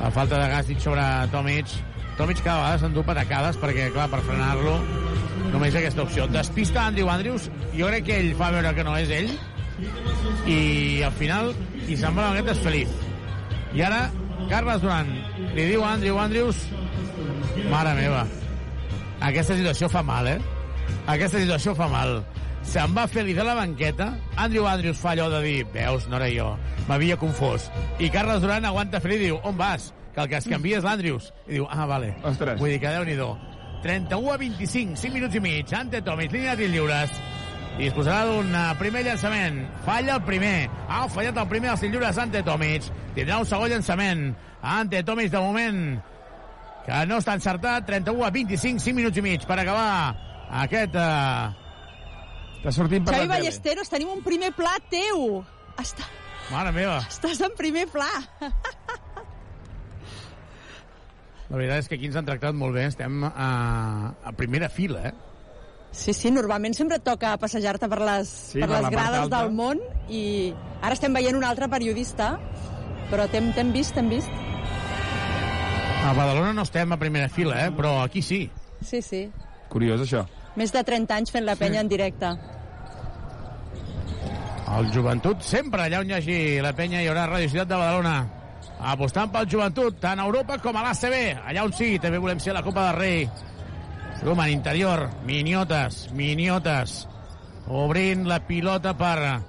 [0.00, 1.02] La falta de Gàstic sobre
[1.32, 1.66] Tomic.
[2.16, 4.76] Tomic cada vegada s'endú patacades perquè, clar, per frenar-lo
[5.52, 6.28] només aquesta opció.
[6.28, 9.32] Despista Andrew Andrews, jo crec que ell fa veure que no és ell
[10.46, 12.92] i al final la banqueta és feliç.
[13.72, 14.02] I ara,
[14.50, 15.08] Carles Duran
[15.54, 16.60] li diu a Andrew Andrews
[17.70, 18.26] mare meva,
[19.22, 20.38] aquesta situació fa mal, eh?
[21.06, 22.20] Aquesta situació fa mal.
[22.66, 26.28] Se'n va feliç a la banqueta, Andrew Andrews fa allò de dir, veus, no era
[26.30, 26.52] jo,
[26.88, 27.70] m'havia confós.
[27.98, 29.90] I Carles Duran aguanta feliç i diu, on vas?
[30.14, 31.32] Que el que es canvia és l'Andrews.
[31.48, 32.12] I diu, ah, vale.
[32.28, 32.60] Ostres.
[32.60, 33.16] Vull dir que déu nhi
[33.82, 35.72] 31 a 25, 5 minuts i mig.
[35.74, 37.10] Ante Tomis, línia de lliures.
[37.80, 39.62] I es posarà d'un eh, primer llançament.
[39.86, 40.68] Falla el primer.
[40.88, 42.88] Ha fallat el primer dels lliures Ante Tomic.
[43.16, 44.26] Tindrà un segon llançament.
[44.60, 45.80] Ante Tomic, de moment,
[46.84, 47.86] que no està encertat.
[47.88, 49.88] 31 a 25, 5 minuts i mig per acabar
[50.62, 50.94] aquest...
[51.00, 51.58] Eh...
[52.62, 55.40] Està sortint Xavi Ballesteros, tenim un primer pla teu.
[55.82, 56.04] Està,
[56.52, 57.00] Mare meva.
[57.10, 58.06] estàs en primer pla.
[61.50, 62.86] La veritat és que aquí ens han tractat molt bé.
[62.92, 63.48] Estem a,
[64.14, 65.31] a primera fila, eh?
[65.92, 69.42] Sí, sí, normalment sempre et toca passejar-te per les, Sí, per per les grades alta.
[69.42, 72.38] del món i ara estem veient un altre periodista,
[73.10, 74.30] però t'hem vist, t'hem vist.
[76.02, 77.70] A Badalona no estem a primera fila, eh?
[77.70, 78.50] Però aquí sí.
[78.82, 79.30] Sí, sí.
[79.68, 80.24] Curiós, això.
[80.56, 82.32] Més de 30 anys fent la penya en directe.
[84.72, 88.16] El joventut sempre allà on hi hagi la penya hi haurà Radio Ciutat de Badalona
[88.92, 91.14] apostant pel joventut, tant a Europa com a l'ACB.
[91.46, 93.28] Allà on sigui, també volem ser la Copa del Rei.
[94.22, 97.08] Truman interior, Miniotes, Miniotes,
[97.66, 99.40] obrint la pilota per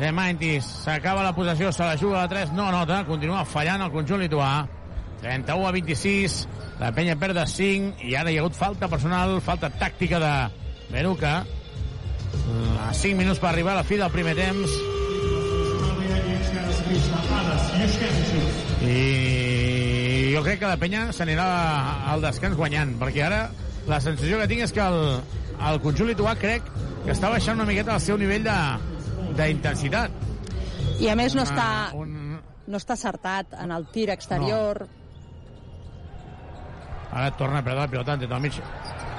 [0.00, 0.66] Zemantis.
[0.82, 4.66] S'acaba la possessió, se la juga a 3, no nota, continua fallant el conjunt lituà.
[5.22, 6.38] 31 a 26,
[6.80, 10.32] la penya perd de 5 i ara hi ha hagut falta personal, falta tàctica de
[10.90, 11.44] Beruca.
[12.82, 14.74] A 5 minuts per arribar a la fi del primer temps.
[18.82, 21.48] I jo crec que la penya s'anirà
[22.10, 23.42] al descans guanyant, perquè ara
[23.88, 24.98] la sensació que tinc és que el,
[25.70, 26.62] el conjunt lituà crec
[27.04, 28.44] que està baixant una miqueta el seu nivell
[29.38, 30.10] d'intensitat.
[31.00, 34.86] I a més no Ah, està, un- no està acertat en el tir exterior.
[37.10, 38.52] Ara torna a perdre la pilota ante Tomic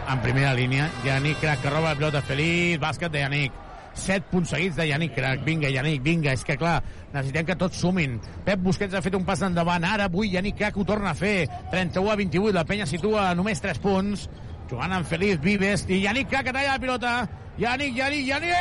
[0.09, 0.89] en primera línia.
[1.05, 2.79] Yannick Crac que roba la pilota feliç.
[2.79, 3.53] Bàsquet de Yannick.
[3.99, 5.43] 7 punts seguits de Yannick Crac.
[5.43, 6.31] Vinga, Yannick, vinga.
[6.33, 8.19] És que, clar, necessitem que tots sumin.
[8.45, 9.83] Pep Busquets ha fet un pas endavant.
[9.83, 11.47] Ara avui Yannick Crac ho torna a fer.
[11.71, 12.53] 31 a 28.
[12.53, 14.29] La penya situa només 3 punts.
[14.69, 15.85] Jugant amb Feliz Vives.
[15.89, 17.29] I Yannick Crac que talla la pilota.
[17.57, 18.53] Yannick, Yannick, Yannick!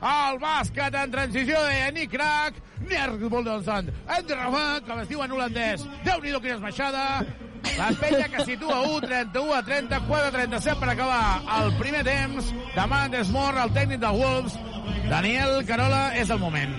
[0.00, 2.58] El bàsquet en transició de Yannick Crac.
[2.90, 3.92] Nergboldensan.
[4.18, 5.86] Endravant, com es diu en holandès.
[6.06, 7.04] Déu-n'hi-do quina esbaixada.
[7.76, 12.50] La penya que situa 1, 31 a 34 a 37 per acabar el primer temps.
[12.74, 14.58] Demà Desmor, el tècnic dels Wolves.
[15.10, 16.74] Daniel Carola, és el moment.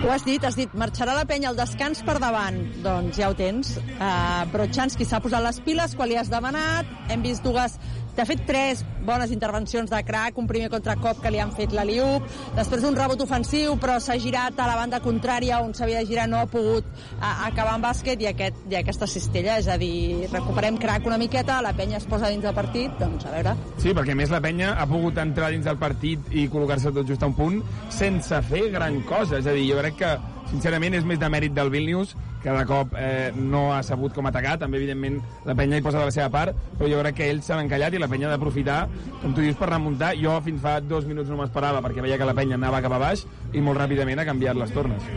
[0.00, 2.56] Ho has dit, has dit, marxarà la penya al descans per davant.
[2.84, 3.74] Doncs ja ho tens.
[3.98, 6.88] Uh, Brochanski s'ha posat les piles quan li has demanat.
[7.12, 7.78] Hem vist dues...
[8.16, 11.84] De fet, tres bones intervencions de crack, un primer contracop que li han fet la
[11.86, 16.08] Liup, després un rebot ofensiu, però s'ha girat a la banda contrària on s'havia de
[16.10, 16.86] girar, no ha pogut
[17.20, 21.60] acabar en bàsquet i, aquest, i aquesta cistella, és a dir, recuperem crack una miqueta,
[21.64, 23.54] la penya es posa dins del partit, doncs a veure...
[23.80, 27.22] Sí, perquè més la penya ha pogut entrar dins del partit i col·locar-se tot just
[27.24, 27.60] a un punt
[27.94, 29.38] sense fer gran cosa.
[29.40, 30.12] És a dir, jo crec que,
[30.50, 34.26] sincerament, és més de mèrit del Vilnius, que de cop eh, no ha sabut com
[34.30, 34.56] atacar.
[34.60, 37.50] També, evidentment, la penya hi posa de la seva part, però jo crec que ells
[37.50, 38.80] s'han encallat i la penya ha d'aprofitar,
[39.20, 40.14] com tu dius, per remuntar.
[40.20, 43.02] Jo fins fa dos minuts no m'esperava perquè veia que la penya anava cap a
[43.02, 45.10] baix i molt ràpidament ha canviat les tornes.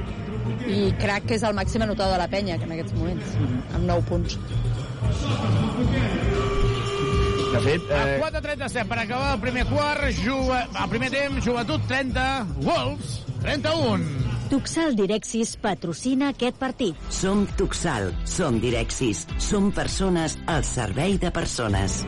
[0.67, 3.35] I crack que és el màxim anotador de la penya, que en aquests moments,
[3.73, 4.37] amb 9 punts.
[7.53, 11.85] De fet, A eh, 4.37 per acabar el primer quart, juga, el primer temps, joventut
[11.87, 12.25] 30,
[12.65, 14.32] Wolves 31.
[14.53, 16.97] Tuxal Direxis patrocina aquest partit.
[17.09, 22.03] Som Tuxal, som Direxis, som persones al servei de persones.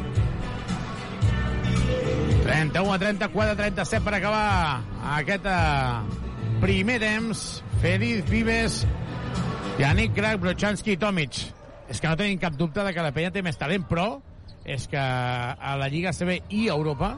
[2.46, 4.44] 31 a 34, 37 per acabar
[5.16, 7.42] aquest eh, primer temps.
[7.82, 8.84] Feliz Vives,
[9.82, 11.42] Yannick Crac, Brochanski i Tomic.
[11.90, 14.20] És que no tenim cap dubte de que la penya té més talent, però
[14.70, 17.16] és que a la Lliga CB i a Europa,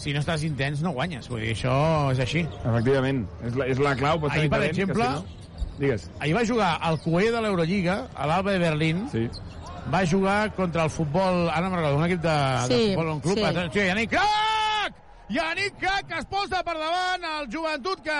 [0.00, 1.28] si no estàs intens, no guanyes.
[1.28, 1.74] Vull dir, això
[2.14, 2.46] és així.
[2.64, 4.20] efectivament, és la, és la clau.
[4.24, 5.76] Pots Ahir, per talent, exemple, si no...
[5.80, 6.10] Digues.
[6.20, 9.04] Ahir va jugar el cuer de l'Eurolliga, a l'Alba de Berlín.
[9.12, 9.28] Sí.
[9.92, 11.46] Va jugar contra el futbol...
[11.48, 12.34] Ara no me'n recordo, un equip de,
[12.68, 13.38] de Sí, futbol, un club.
[13.38, 13.44] sí.
[13.48, 14.98] Atenció, Yannick Crac!
[15.30, 18.18] Yannick Crac que es posa per davant el joventut que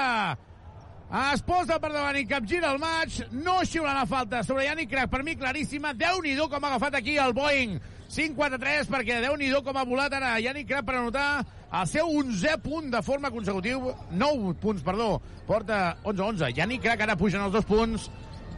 [1.34, 3.16] es posa per davant i capgira el maig.
[3.34, 5.10] No xiula la falta sobre Yannick Crac.
[5.10, 5.92] Per mi, claríssima.
[5.98, 7.80] Déu-n'hi-do com ha agafat aquí el Boeing
[8.11, 12.90] 5-4-3, perquè Déu-n'hi-do com ha volat ara Yannick Crac per anotar el seu 11è punt
[12.90, 13.92] de forma consecutiu.
[14.11, 15.20] 9 punts, perdó.
[15.46, 16.50] Porta 11-11.
[16.56, 18.08] Yannick Crac ara pugen els dos punts.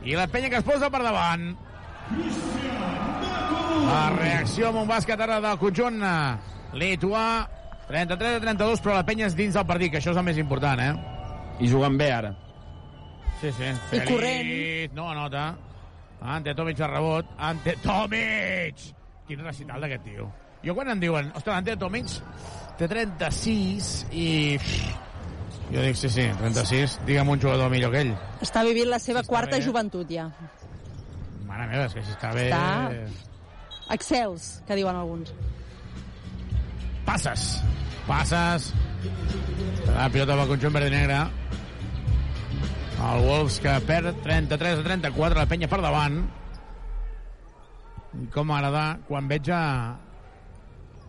[0.03, 1.51] I la penya que es posa per davant.
[3.83, 6.37] La reacció amb un bàsquet ara del conjunt eh,
[6.79, 7.27] lituà.
[7.89, 10.39] 33 a 32, però la penya és dins del partit, que això és el més
[10.41, 10.93] important, eh?
[11.61, 12.33] I jugant bé ara.
[13.43, 13.69] Sí, sí.
[13.69, 14.09] I Feliz.
[14.09, 14.97] corrent.
[14.97, 15.45] No anota.
[16.23, 17.27] Ante Tomic al rebot.
[17.37, 19.02] Ante Tomic!
[19.29, 20.29] Quin recital d'aquest tio.
[20.63, 22.11] Jo quan em diuen, ostres, Ante Tomic
[22.79, 24.27] té 36 i...
[25.73, 26.99] Jo dic, sí, sí, 36.
[27.07, 28.13] Digue'm un jugador millor que ell.
[28.45, 29.63] Està vivint la seva està quarta bé.
[29.65, 30.27] joventut, ja.
[31.49, 32.49] Mare meva, és que si està bé...
[32.51, 33.31] Està-
[33.93, 35.33] Excels, que diuen alguns.
[37.05, 37.63] Passes.
[38.07, 38.71] Passes.
[39.91, 41.19] La pilota pel conjunt verd i negre.
[43.03, 46.21] El Wolves que perd 33 a 34, la penya per davant.
[48.35, 49.63] Com m'agrada quan veig a...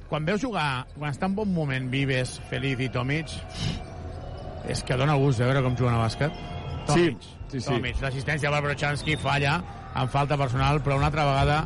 [0.08, 3.32] Quan veus jugar, quan està en bon moment Vives, Feliz i Tomic,
[4.70, 6.36] és que dona gust de veure com juguen a bàsquet.
[6.88, 7.70] Tomic, Sí, sí, sí.
[7.72, 8.02] Tomic.
[8.04, 9.56] L'assistència de Brochanski falla
[9.96, 11.64] en falta personal, però una altra vegada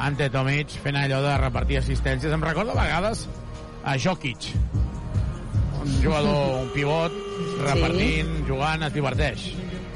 [0.00, 2.32] ante Tomic fent allò de repartir assistències.
[2.32, 3.26] Em recorda a vegades
[3.84, 4.52] a Jokic,
[5.82, 7.18] un jugador, un pivot,
[7.64, 9.48] repartint, jugant, es diverteix.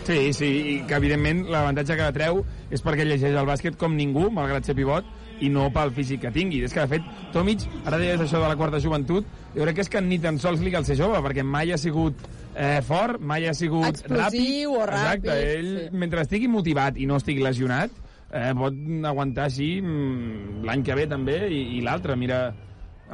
[0.05, 2.43] Sí, sí, i que evidentment l'avantatge que treu
[2.75, 5.07] és perquè llegeix el bàsquet com ningú, malgrat ser pivot,
[5.41, 6.61] i no pel físic que tingui.
[6.67, 9.85] És que, de fet, Tomic, ara deies això de la quarta joventut, jo crec que
[9.87, 12.21] és que ni tan sols li cal ser jove, perquè mai ha sigut
[12.55, 14.83] eh, fort, mai ha sigut Explosiu ràpid.
[14.83, 16.03] o ràpid, Exacte, ell, sí.
[16.05, 17.97] mentre estigui motivat i no estigui lesionat,
[18.31, 18.77] eh, pot
[19.11, 22.17] aguantar així mm, l'any que ve també i, i l'altre.
[22.21, 22.45] Mira,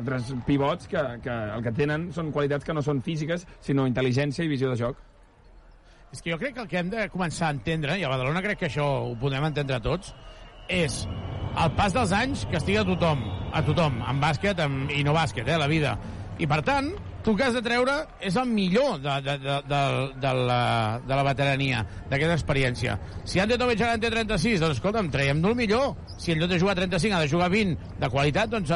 [0.01, 4.45] altres pivots que, que el que tenen són qualitats que no són físiques, sinó intel·ligència
[4.47, 5.01] i visió de joc.
[6.11, 8.43] És que jo crec que el que hem de començar a entendre, i a Badalona
[8.43, 10.11] crec que això ho podem entendre tots,
[10.71, 11.05] és
[11.59, 13.23] el pas dels anys que estigui a tothom,
[13.55, 15.95] a tothom, en bàsquet en, i no bàsquet, eh, la vida.
[16.41, 16.91] I per tant,
[17.23, 17.95] tu que has de treure
[18.27, 19.81] és el millor de, de, de, de,
[20.23, 20.61] de, la,
[21.07, 22.97] de la veterania, d'aquesta experiència.
[23.29, 25.93] Si Ante Tomic ara en té 36, doncs escolta'm, traiem el millor.
[26.19, 28.75] Si en lloc de jugar 35 ha de jugar 20 de qualitat, doncs,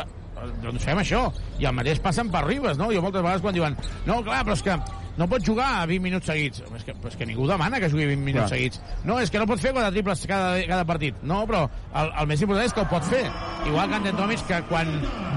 [0.63, 1.25] doncs fem això.
[1.61, 2.91] I el mateix passen per Ribes, no?
[2.95, 3.77] Jo moltes vegades quan diuen,
[4.07, 4.77] no, clar, però és que
[5.17, 6.63] no pot jugar 20 minuts seguits.
[6.75, 8.57] És que, és que ningú demana que jugui 20 minuts Clar.
[8.57, 8.81] seguits.
[9.07, 11.21] No, és que no pot fer quatre triples cada, cada partit.
[11.23, 13.23] No, però el, el més important és que ho pot fer.
[13.69, 14.91] Igual que Ante Tomic, que quan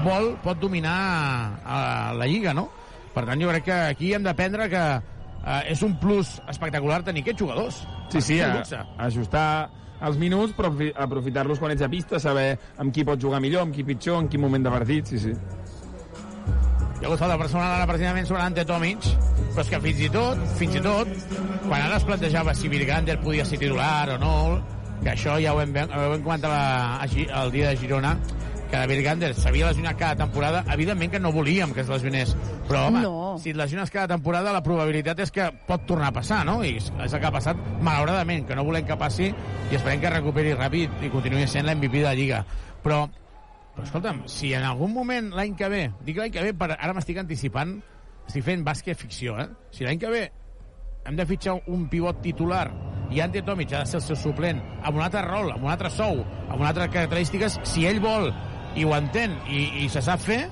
[0.06, 0.98] vol pot dominar
[1.64, 1.78] a
[2.18, 2.68] la Lliga, no?
[3.14, 7.22] Per tant, jo crec que aquí hem d'aprendre que eh, és un plus espectacular tenir
[7.24, 7.82] aquests jugadors.
[8.12, 8.58] Sí, sí, a,
[9.06, 9.48] ajustar
[10.06, 13.62] els minuts, però aprofi- aprofitar-los quan ets a pista, saber amb qui pots jugar millor,
[13.62, 15.34] amb qui pitjor, en quin moment de partit, sí, sí.
[16.98, 19.04] Hi ha hagut falta personal ara precisament sobre Ante Tomic,
[19.54, 21.12] però és que fins i tot, fins i tot,
[21.68, 24.34] quan ara es plantejava si Virgander podia ser titular o no,
[25.02, 27.06] que això ja ho hem, ho hem comentat la,
[27.42, 28.16] el dia de Girona,
[28.68, 32.34] que de Virgander s'havia lesionat cada temporada, evidentment que no volíem que es lesionés,
[32.68, 33.36] però home, No.
[33.38, 36.62] si et lesiones cada temporada la probabilitat és que pot tornar a passar, no?
[36.64, 40.00] I és és el que ha passat, malauradament, que no volem que passi i esperem
[40.00, 42.44] que recuperi ràpid i continuï sent l'MVP de la Lliga.
[42.82, 43.08] Però
[43.74, 46.92] però escolta'm, si en algun moment l'any que ve, dic l'any que ve, per, ara
[46.96, 47.76] m'estic anticipant,
[48.26, 49.46] estic fent bàsquet ficció, eh?
[49.70, 50.24] Si l'any que ve
[51.06, 52.66] hem de fitxar un pivot titular
[53.14, 55.70] i Ante Tomic ha de ser el seu suplent amb un altre rol, amb un
[55.70, 58.32] altre sou, amb unes altres característiques, si ell vol
[58.76, 60.42] i ho entén i, i se sap fer,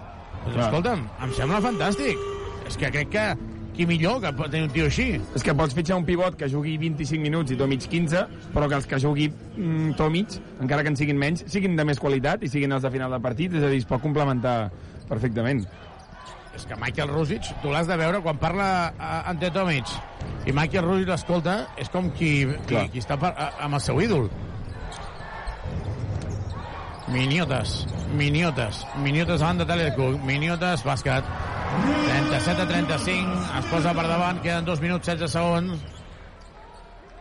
[0.44, 0.70] doncs Clar.
[0.70, 2.24] escolta'm, em sembla fantàstic.
[2.66, 3.26] És que crec que
[3.76, 5.08] qui millor que pot tenir un tio així.
[5.36, 8.22] És que pots fitxar un pivot que jugui 25 minuts i Tomic 15,
[8.54, 12.00] però que els que jugui mm, Tomic, encara que en siguin menys, siguin de més
[12.00, 14.56] qualitat i siguin els de final de partit, és a dir, es pot complementar
[15.10, 15.66] perfectament.
[16.56, 19.92] És que Michael Rusic, tu l'has de veure quan parla eh, Ante Tomic
[20.48, 22.86] i Michael Rusic l'escolta, és com qui, qui, Clar.
[22.94, 24.30] qui està per, a, amb el seu ídol.
[27.06, 27.86] Miniotes,
[28.18, 31.24] Miniotes, Miniotes davant de Cook, Miniotes, bàsquet,
[32.08, 35.84] 37 a 35, es posa per davant, queden 2 minuts 16 segons.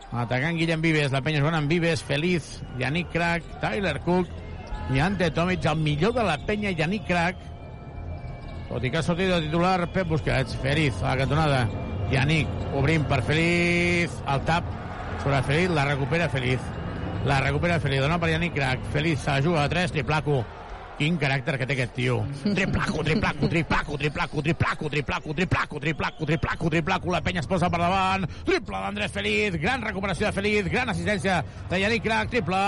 [0.10, 4.32] Atacant Guillem Vives, la penya jugant amb Vives, Feliz, Yannick Crack, Tyler Cook
[4.96, 7.46] i Ante Tomic, el millor de la penya, Yannick Crack,
[8.72, 11.62] tot i que ha sortit de titular Pep Busquets, Feliz a la cantonada,
[12.10, 14.66] Yannick obrint per Feliz, el tap
[15.22, 16.74] sobre Feliz, la recupera Feliz,
[17.26, 20.46] la recupera Feliz, dona per Yannick Crack, Feliz se la juga a 3, triplaco,
[21.00, 22.20] quin caràcter que té aquest tio.
[22.44, 27.82] Triplaco, triplaco, triplaco, triplaco, triplaco, triplaco, triplaco, triplaco, triplaco, triplaco, la penya es posa per
[27.82, 32.62] davant, triple d'Andrés Feliz, gran recuperació de Feliz, gran assistència de Yannick Crack, triple,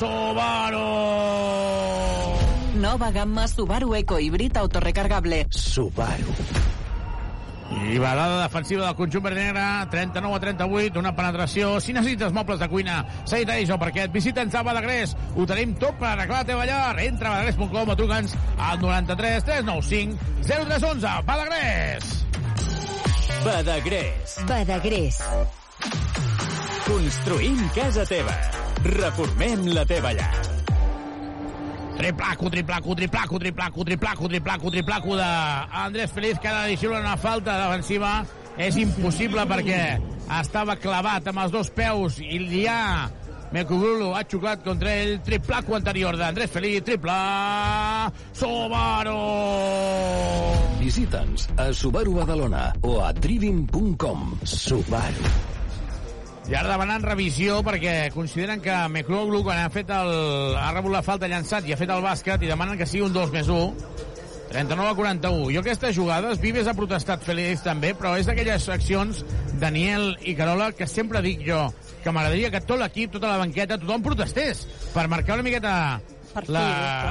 [0.00, 0.86] Subaru!
[2.78, 5.46] Nova gamma Subaru Eco Híbrid autorecargable.
[5.50, 6.34] Subaru.
[7.86, 11.78] I balada defensiva del conjunt verd negre, 39 a 38, una penetració.
[11.80, 15.14] Si necessites mobles de cuina, sanitaris o parquet, visita'ns a Badagrés.
[15.36, 16.98] Ho tenim tot per arreglar la teva llar.
[17.04, 21.16] Entra a badagrés.com o truca'ns al 93 395 0311.
[21.28, 22.14] Badagrés!
[23.44, 24.38] Badagrés.
[24.48, 25.22] Badagrés.
[26.88, 28.34] Construïm casa teva.
[28.84, 30.67] Reformem la teva llar.
[31.98, 37.56] Triplaco, triplaco, triplaco, triplaco, triplaco, triplaco, triplaco de Andrés Feliz, que ara dissimulen una falta
[37.58, 38.22] defensiva.
[38.58, 39.80] És impossible perquè
[40.38, 43.10] estava clavat amb els dos peus i ja
[43.50, 45.18] Mekugulu ha xocat contra ell.
[45.26, 47.18] Triplaco anterior d'Andrés Feliz, triple
[48.30, 49.20] Subaru!
[50.78, 54.36] Visita'ns a Subaru Badalona o a trivim.com.
[54.44, 55.57] Subaru.
[56.48, 60.12] I ara demanant revisió perquè consideren que Mekugulu, quan ha, fet el,
[60.56, 63.12] ha rebut la falta llançat i ha fet el bàsquet, i demanen que sigui un
[63.12, 64.06] 2 més 1.
[64.48, 65.50] 39 a 41.
[65.52, 69.20] Jo aquestes jugades, Vives ha protestat Félix també, però és d'aquelles accions,
[69.60, 71.66] Daniel i Carola, que sempre dic jo,
[72.00, 74.64] que m'agradaria que tot l'equip, tota la banqueta, tothom protestés
[74.96, 75.74] per marcar una miqueta
[76.48, 76.66] la,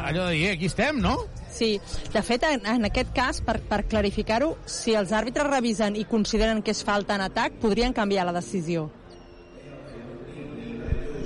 [0.07, 1.17] allò de dir, eh, aquí estem, no?
[1.53, 1.75] Sí,
[2.13, 6.65] de fet, en, en aquest cas, per, per clarificar-ho, si els àrbitres revisen i consideren
[6.65, 8.89] que és falta en atac, podrien canviar la decisió.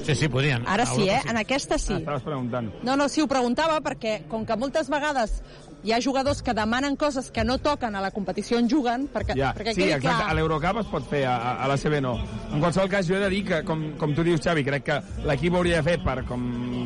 [0.06, 0.64] Sí, sí, podrien.
[0.68, 1.20] Ara sí, eh?
[1.30, 1.94] En aquesta sí.
[1.94, 2.72] Ah, estaves preguntant.
[2.84, 5.42] No, no, sí, ho preguntava perquè, com que moltes vegades
[5.84, 9.34] hi ha jugadors que demanen coses que no toquen a la competició on juguen, perquè,
[9.38, 10.08] Ja, perquè sí, exacte.
[10.10, 10.30] clar.
[10.30, 12.16] A l'Eurocup es pot fer, a, a- la CB no.
[12.54, 15.00] En qualsevol cas, jo he de dir que, com, com tu dius, Xavi, crec que
[15.26, 16.44] l'equip hauria de fer per, com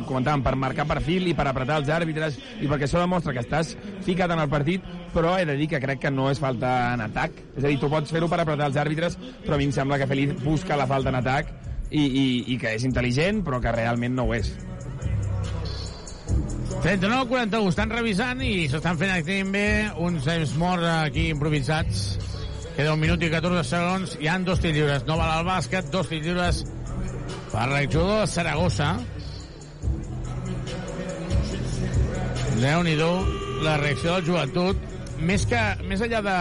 [0.08, 3.74] comentàvem, per marcar perfil i per apretar els àrbitres i perquè això demostra que estàs
[4.06, 7.00] ficat en el partit, però he de dir que crec que no és falta en
[7.08, 7.32] atac.
[7.56, 9.98] És a dir, tu pots fer-ho per apretar els àrbitres, però a mi em sembla
[9.98, 11.52] que Feliz busca la falta en atac
[11.90, 14.52] i, i, i que és intel·ligent, però que realment no ho és.
[16.86, 19.66] 39-41, estan revisant i s'estan fent aquí bé
[20.02, 22.06] uns temps morts aquí improvisats.
[22.76, 25.06] Queda un minut i 14 segons, hi han dos lliures.
[25.08, 26.62] No val al bàsquet, dos tirs lliures
[27.50, 28.90] per l'exjugador de Saragossa.
[32.60, 33.10] Déu-n'hi-do,
[33.64, 34.84] la reacció del joventut.
[35.26, 36.40] Més, que, més enllà de,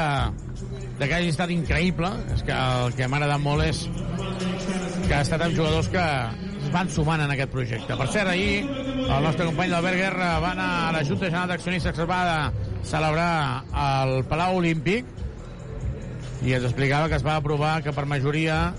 [1.00, 3.86] de que hagi estat increïble, és que el que m'ha agradat molt és
[5.06, 6.04] que ha estat amb jugadors que
[6.74, 7.96] van sumant en aquest projecte.
[7.98, 11.94] Per cert, ahir el nostre company d'Albert Guerra va anar a la Junta General d'Accionistes
[11.98, 12.52] que va
[12.86, 15.06] celebrar al Palau Olímpic
[16.46, 18.74] i ens explicava que es va aprovar que per majoria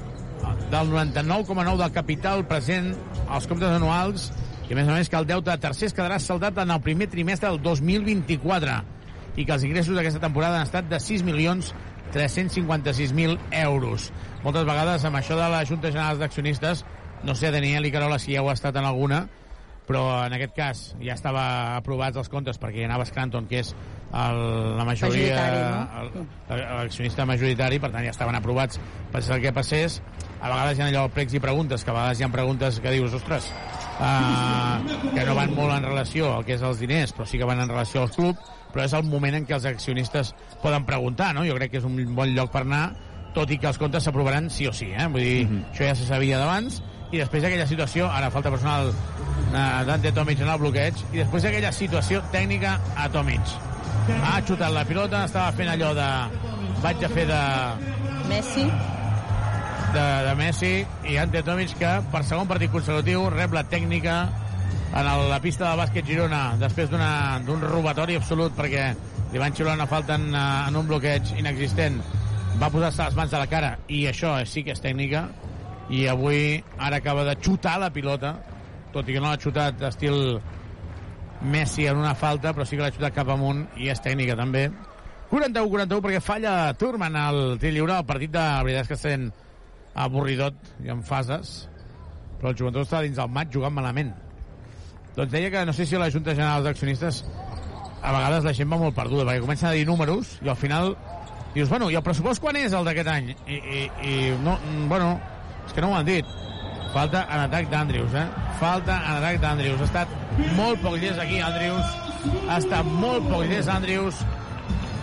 [0.73, 2.93] del 99,9 del capital present
[3.29, 4.31] als comptes anuals
[4.67, 7.07] i a més a més que el deute de tercers quedarà saldat en el primer
[7.13, 8.81] trimestre del 2024
[9.37, 11.71] i que els ingressos d'aquesta temporada han estat de 6 milions
[12.15, 14.11] 356.000 euros.
[14.45, 16.85] Moltes vegades amb això de la Junta General d'Accionistes,
[17.27, 19.27] no sé, Daniel i Carola, si ja ha estat en alguna,
[19.87, 23.71] però en aquest cas ja estava aprovats els comptes perquè hi anava Scranton, que és
[24.17, 24.41] el,
[24.79, 25.39] la majoria
[26.49, 28.81] l'accionista majoritari, per tant ja estaven aprovats
[29.13, 30.01] passés el que passés.
[30.41, 32.93] A vegades hi ha allò pregs i preguntes, que a vegades hi ha preguntes que
[32.93, 33.49] dius, ostres,
[34.03, 34.83] uh,
[35.15, 37.63] que no van molt en relació al que és els diners, però sí que van
[37.63, 38.43] en relació al club,
[38.73, 41.45] però és el moment en què els accionistes poden preguntar, no?
[41.49, 42.85] Jo crec que és un bon lloc per anar,
[43.37, 45.09] tot i que els comptes s'aprovaran sí o sí, eh?
[45.13, 46.81] Vull dir, això ja se sabia d'abans,
[47.13, 51.47] i després d'aquella situació, ara falta personal uh, Dante Tomic en el bloqueig, i després
[51.47, 53.55] d'aquella situació tècnica a Tomic.
[54.17, 56.11] Ha xutat la pilota, estava fent allò de...
[56.83, 57.43] Vaig a fer de,
[58.29, 58.65] Messi,
[59.95, 60.73] de, de Messi
[61.09, 64.17] i Ante Tomic que per segon partit consecutiu rep la tècnica
[64.95, 68.89] en el, la pista de bàsquet Girona després d'un robatori absolut perquè
[69.33, 71.99] li van xiular una falta en, eh, en un bloqueig inexistent.
[72.61, 75.27] Va posar-se les mans a la cara i això sí que és tècnica
[75.93, 78.37] i avui ara acaba de xutar la pilota
[78.95, 80.39] tot i que no l'ha xutat estil
[81.43, 84.71] Messi en una falta però sí que l'ha xutat cap amunt i és tècnica també.
[85.31, 89.27] 41-41 perquè falla Turman al tir lliure el partit de la veritat és que estem
[90.07, 91.67] avorridot i en fases
[92.39, 94.15] però el joventut està dins del mat jugant malament
[95.17, 97.25] doncs deia que no sé si a la Junta General d'Accionistes
[98.03, 100.95] a vegades la gent va molt perduda perquè comencen a dir números i al final
[101.55, 103.31] dius, bueno, i el pressupost quan és el d'aquest any?
[103.49, 105.15] I, i, i no, mm, bueno,
[105.65, 106.37] és que no ho han dit
[106.93, 108.25] falta en atac d'Andrius, eh?
[108.61, 109.81] Falta en atac d'Andrius.
[109.83, 110.15] Ha estat
[110.57, 111.91] molt poc llest aquí, Andrius.
[112.49, 114.23] Ha estat molt poc llest, Andrius,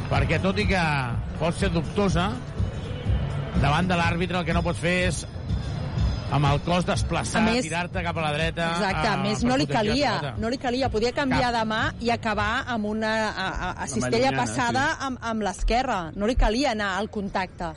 [0.09, 0.81] perquè tot i que
[1.41, 2.31] pot ser dubtosa,
[3.61, 5.23] davant de l'àrbitre el que no pots fer és
[6.33, 6.85] amb el cos
[7.45, 8.69] més- tirar-te cap a la dreta...
[8.79, 12.63] Exacte, a més no li calia, no li calia, podia canviar de mà i acabar
[12.73, 17.09] amb una a, a, a cistella passada amb, amb l'esquerra, no li calia anar al
[17.13, 17.73] contacte.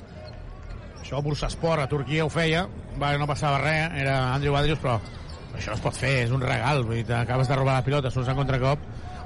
[1.03, 2.65] Això Bursasport a Turquia ho feia,
[2.99, 4.97] va, no passava res, era Andrew Adrius, però
[5.57, 8.11] això no es pot fer, és un regal, vull dir, t'acabes de robar la pilota,
[8.11, 8.81] surts en contracop.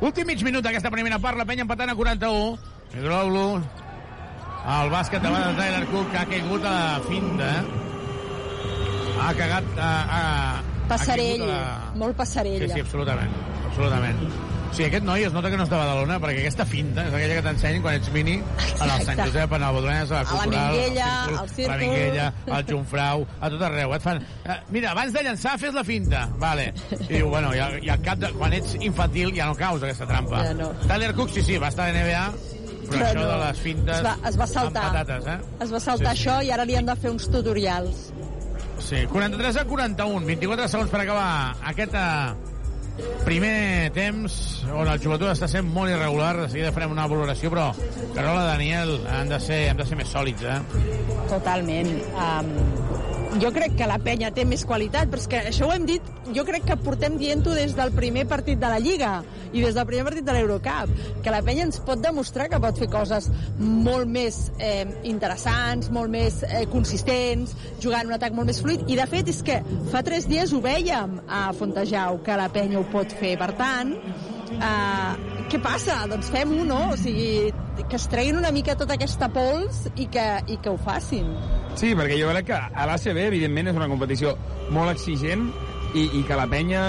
[0.04, 2.58] Últim mig minut d'aquesta primera part, la penya empatant a 41.
[2.96, 3.46] Migroglu,
[4.74, 7.89] el bàsquet davant de Tyler Cook, que ha caigut a la finta, eh?
[9.20, 9.64] Ha cagat...
[9.78, 9.90] A,
[10.20, 10.22] a,
[10.90, 12.64] Passarell, ha a la- molt passarell.
[12.64, 13.30] Sí, sí, absolutament.
[13.68, 14.24] Absolutament.
[14.70, 17.36] Sí, aquest noi es nota que no és de Badalona, perquè aquesta finta és aquella
[17.40, 18.36] que t'ensenyen quan ets mini
[18.78, 21.46] a la Sant Josep, a la Bodronesa, a la A la Cultural, Minguella, al la
[21.50, 21.80] Círcul.
[21.80, 22.26] Minguella,
[22.58, 23.94] al Jumfrau, a tot arreu.
[23.96, 26.22] Et fan, eh, mira, abans de llançar fes la finta.
[26.38, 26.68] Vale.
[27.00, 30.06] I diu, bueno, i i al cap de, quan ets infantil ja no caus aquesta
[30.06, 30.44] trampa.
[30.46, 30.70] Ja no.
[30.86, 33.26] Tyler Cook, sí, sí, va estar a NBA, però, Però això no.
[33.32, 33.96] de les fintes...
[33.98, 34.86] Es va, es va saltar.
[34.92, 35.38] Patates, eh?
[35.66, 36.28] Es va saltar Sí, sí.
[36.28, 38.12] això i ara li han de fer uns tutorials.
[38.80, 41.26] Sí, 43 a 41, 24 segons per acabar
[41.70, 44.36] aquest eh, primer temps
[44.72, 46.32] on el joventut està sent molt irregular.
[46.42, 47.70] De seguida farem una valoració, però
[48.16, 50.58] Carola, Daniel, han de ser, han de ser més sòlids, eh?
[51.30, 51.92] Totalment.
[52.16, 52.50] Um,
[53.38, 56.06] jo crec que la penya té més qualitat, però és que això ho hem dit,
[56.34, 59.20] jo crec que portem dient-ho des del primer partit de la Lliga
[59.52, 60.90] i des del primer partit de l'Eurocup,
[61.22, 63.28] que la penya ens pot demostrar que pot fer coses
[63.60, 68.98] molt més eh, interessants, molt més eh, consistents, jugant un atac molt més fluid, i
[68.98, 69.60] de fet és que
[69.92, 73.36] fa tres dies ho vèiem a Fontejau, que la penya ho pot fer.
[73.40, 73.94] Per tant,
[74.58, 75.96] eh, què passa?
[76.10, 76.80] Doncs fem-ho, no?
[76.92, 77.50] O sigui,
[77.80, 81.32] que es treguin una mica tota aquesta pols i que, i que ho facin.
[81.78, 84.36] Sí, perquè jo crec que a l'ACB, evidentment, és una competició
[84.70, 85.48] molt exigent
[85.94, 86.84] i, i que la penya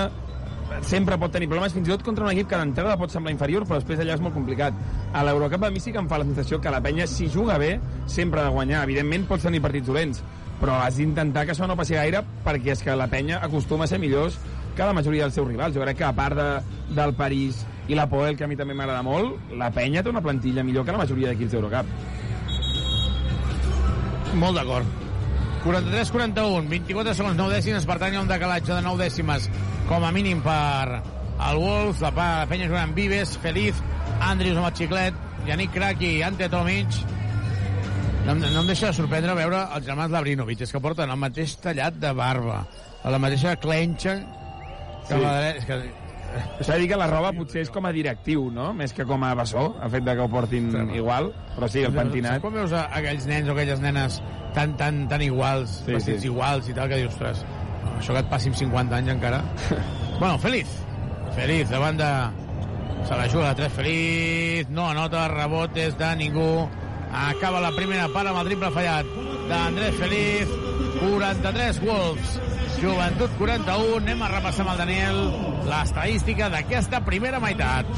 [0.87, 3.65] sempre pot tenir problemes, fins i tot contra un equip que d'entrada pot semblar inferior,
[3.67, 4.77] però després allà és molt complicat.
[5.11, 7.57] A l'Eurocup a mi sí que em fa la sensació que la penya, si juga
[7.61, 7.73] bé,
[8.07, 8.85] sempre ha de guanyar.
[8.87, 10.23] Evidentment pots tenir partits dolents,
[10.61, 13.91] però has d'intentar que això no passi gaire perquè és que la penya acostuma a
[13.91, 14.37] ser millors
[14.75, 15.75] que la majoria dels seus rivals.
[15.75, 16.49] Jo crec que a part de,
[16.95, 20.23] del París i la Poel, que a mi també m'agrada molt, la penya té una
[20.23, 21.85] plantilla millor que la majoria d'equips d'Eurocup.
[24.39, 24.99] Molt d'acord.
[25.61, 29.49] 43-41, 24 segons, 9 dècimes, per tant hi ha un decalatge de 9 dècimes
[29.89, 31.01] com a mínim per
[31.41, 33.77] el Wolves, la, la penya jugant Vives, Feliz,
[34.25, 36.97] Andrius amb el xiclet, Yannick Kraki, Ante Tomic,
[38.25, 41.55] no, no em deixa de sorprendre veure els germans Labrinovic, és que porten el mateix
[41.61, 42.63] tallat de barba,
[43.01, 44.17] a la mateixa clenxa
[45.07, 45.17] Sí.
[45.57, 45.81] És que,
[46.61, 48.69] S'ha de dir que la roba potser és com a directiu, no?
[48.77, 51.31] Més que com a bessó, el fet de que ho portin igual.
[51.57, 52.39] Però sí, el pentinat...
[52.43, 54.21] Quan veus a aquells nens o aquelles nenes
[54.55, 56.29] tan, tan, tan iguals, Sí, vestits sí.
[56.31, 57.43] iguals i tal, que dius, ostres,
[57.97, 59.41] això que et passi amb 50 anys encara...
[60.21, 60.71] bueno, Feliz.
[61.35, 62.11] Feliz, davant de...
[63.09, 64.69] Se la juga de 3, Feliz.
[64.69, 66.51] No anota, rebot des de ningú.
[67.11, 69.07] Acaba la primera part amb el triple fallat
[69.49, 70.57] d'Andrés Feliz.
[71.01, 72.35] 43 Wolves.
[72.81, 73.97] Joventut 41.
[74.01, 75.19] Anem a repassar amb el Daniel
[75.67, 77.89] l'estadística d'aquesta primera meitat.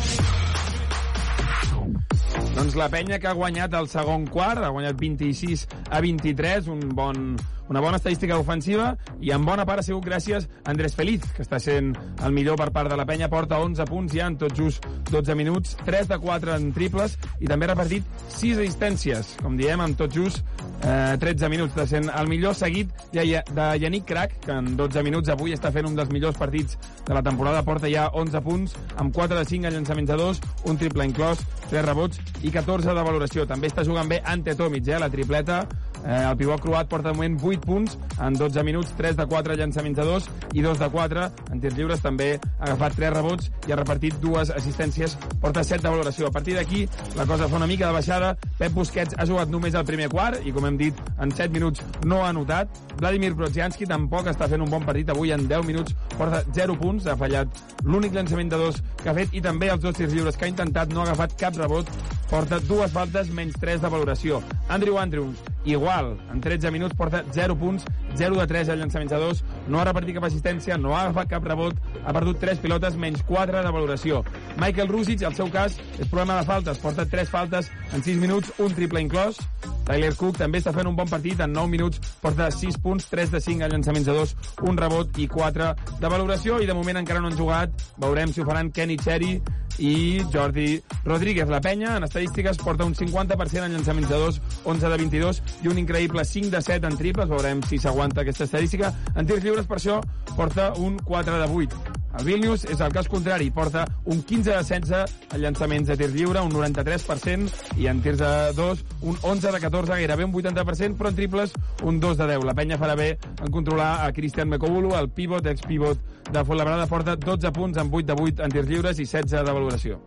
[2.54, 6.84] Doncs la penya que ha guanyat el segon quart, ha guanyat 26 a 23, un
[6.98, 7.34] bon,
[7.74, 11.42] una bona estadística ofensiva, i en bona part ha sigut gràcies a Andrés Feliz, que
[11.42, 11.88] està sent
[12.22, 15.34] el millor per part de la penya, porta 11 punts ja en tot just 12
[15.40, 18.06] minuts, 3 de 4 en triples, i també ha repartit
[18.36, 20.46] 6 assistències, com diem, en tot just
[20.86, 25.02] eh, 13 minuts, de sent el millor seguit de, de Yannick Crac, que en 12
[25.08, 26.78] minuts avui està fent un dels millors partits
[27.08, 30.44] de la temporada, porta ja 11 punts, amb 4 de 5 en llançaments de 2,
[30.70, 31.42] un triple inclòs,
[31.72, 33.48] 3 rebots i 14 de valoració.
[33.50, 35.64] També està jugant bé Ante Tomic, eh, la tripleta,
[36.04, 39.56] Eh, el pivot croat porta de moment 8 punts en 12 minuts, 3 de 4
[39.56, 42.02] llançaments de 2 i 2 de 4 en tirs lliures.
[42.04, 45.16] També ha agafat 3 rebots i ha repartit dues assistències.
[45.42, 46.28] Porta 7 de valoració.
[46.28, 48.34] A partir d'aquí la cosa fa una mica de baixada.
[48.60, 51.84] Pep Busquets ha jugat només el primer quart i, com hem dit, en 7 minuts
[52.04, 52.68] no ha anotat.
[53.00, 55.10] Vladimir Brodzianski tampoc està fent un bon partit.
[55.10, 57.08] Avui en 10 minuts porta 0 punts.
[57.08, 60.36] Ha fallat l'únic llançament de 2 que ha fet i també els dos tirs lliures
[60.36, 60.92] que ha intentat.
[60.92, 61.88] No ha agafat cap rebot.
[62.30, 64.40] Porta dues faltes menys 3 de valoració.
[64.74, 67.86] Andrew Andrews, igual, en 13 minuts porta 0 punts,
[68.16, 71.30] 0 de 3 al llançaments de 2, no ha repartit cap assistència, no ha agafat
[71.36, 74.24] cap rebot, ha perdut 3 pilotes, menys 4 de valoració.
[74.58, 78.54] Michael Rusic, el seu cas, és problema de faltes, porta 3 faltes en 6 minuts,
[78.60, 79.40] un triple inclòs.
[79.84, 83.34] Tyler Cook també està fent un bon partit, en 9 minuts porta 6 punts, 3
[83.34, 84.36] de 5 al llançaments de 2,
[84.70, 88.42] un rebot i 4 de valoració, i de moment encara no han jugat, veurem si
[88.42, 89.42] ho faran Kenny Cherry
[89.80, 91.50] i Jordi Rodríguez.
[91.50, 95.74] La penya, en estadístiques, porta un 50% en llançaments de 2, 11 de 22 i
[95.74, 97.30] un increïble 5 de 7 en triples.
[97.30, 98.94] Veurem si s'aguanta aquesta estadística.
[99.16, 100.00] En tirs lliures, per això,
[100.36, 102.03] porta un 4 de 8.
[102.14, 106.12] El Vilnius és el cas contrari, porta un 15 de 16 en llançaments de tir
[106.14, 107.50] lliure, un 93%,
[107.82, 111.56] i en tirs de 2, un 11 de 14, gairebé un 80%, però en triples,
[111.82, 112.46] un 2 de 10.
[112.46, 117.18] La penya farà bé en controlar a Christian Mekogulu, el pivot, ex-pivot de Fuenlabrada, porta
[117.18, 120.04] 12 punts en 8 de 8 en tirs lliures i 16 de valoració.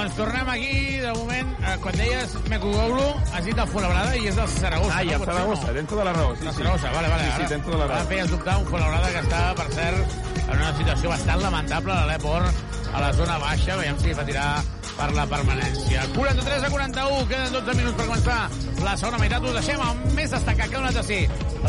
[0.00, 3.04] Doncs tornem aquí, de moment, eh, quan deies Mekugoglu,
[3.34, 4.94] has dit el Fuenlabrada i és del Saragossa.
[4.96, 5.74] Ah, i el Saragossa, no?
[5.76, 6.30] tens tota la raó.
[6.36, 6.56] Sí, El sí.
[6.62, 7.24] Saragossa, vale, vale.
[7.24, 8.06] Sí, sí, ara- tens tota la Ara raó.
[8.08, 10.14] feies dubtar un Fuenlabrada que està, per cert,
[10.48, 12.64] en una situació bastant lamentable a l'Eport,
[12.94, 14.62] a la zona baixa, veiem si fa tirar
[14.96, 16.06] per la permanència.
[16.16, 18.40] 43 a 41, queden 12 minuts per començar
[18.82, 19.42] la segona meitat.
[19.44, 21.20] Us deixem amb més destacat que un altre sí.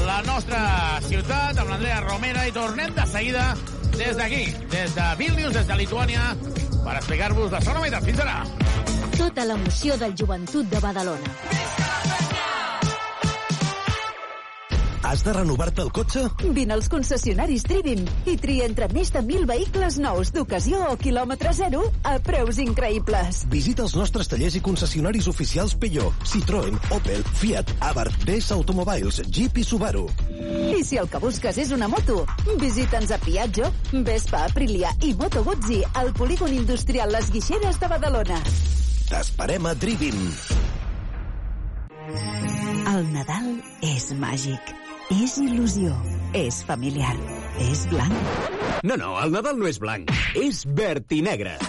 [0.07, 0.63] La nostra
[1.03, 3.51] ciutat, amb l'Andrea Romera, i tornem de seguida
[3.97, 6.31] des d'aquí, des de Vilnius, des de Lituània,
[6.83, 8.05] per explicar-vos la segona meitat.
[8.07, 8.41] Fins ara!
[9.17, 11.37] Tota l'emoció del joventut de Badalona.
[15.11, 16.21] Has de renovar-te el cotxe?
[16.55, 21.51] Vine als concessionaris Trivim i tria entre més de 1.000 vehicles nous d'ocasió o quilòmetre
[21.57, 23.41] zero a preus increïbles.
[23.51, 29.59] Visita els nostres tallers i concessionaris oficials Peugeot, Citroën, Opel, Fiat, Abarth, DS Automobiles, Jeep
[29.59, 30.07] i Subaru.
[30.81, 32.23] I si el que busques és una moto,
[32.57, 33.67] visita'ns a Piaggio,
[34.07, 38.39] Vespa, Aprilia i Moto Guzzi al polígon industrial Les Guixeres de Badalona.
[39.11, 40.17] T'esperem a Trivim.
[42.95, 43.53] El Nadal
[43.91, 44.73] és màgic,
[45.19, 45.93] és il·lusió,
[46.41, 47.13] és familiar,
[47.69, 48.51] és blanc.
[48.81, 51.59] No, no, el Nadal no és blanc, és verd i negre.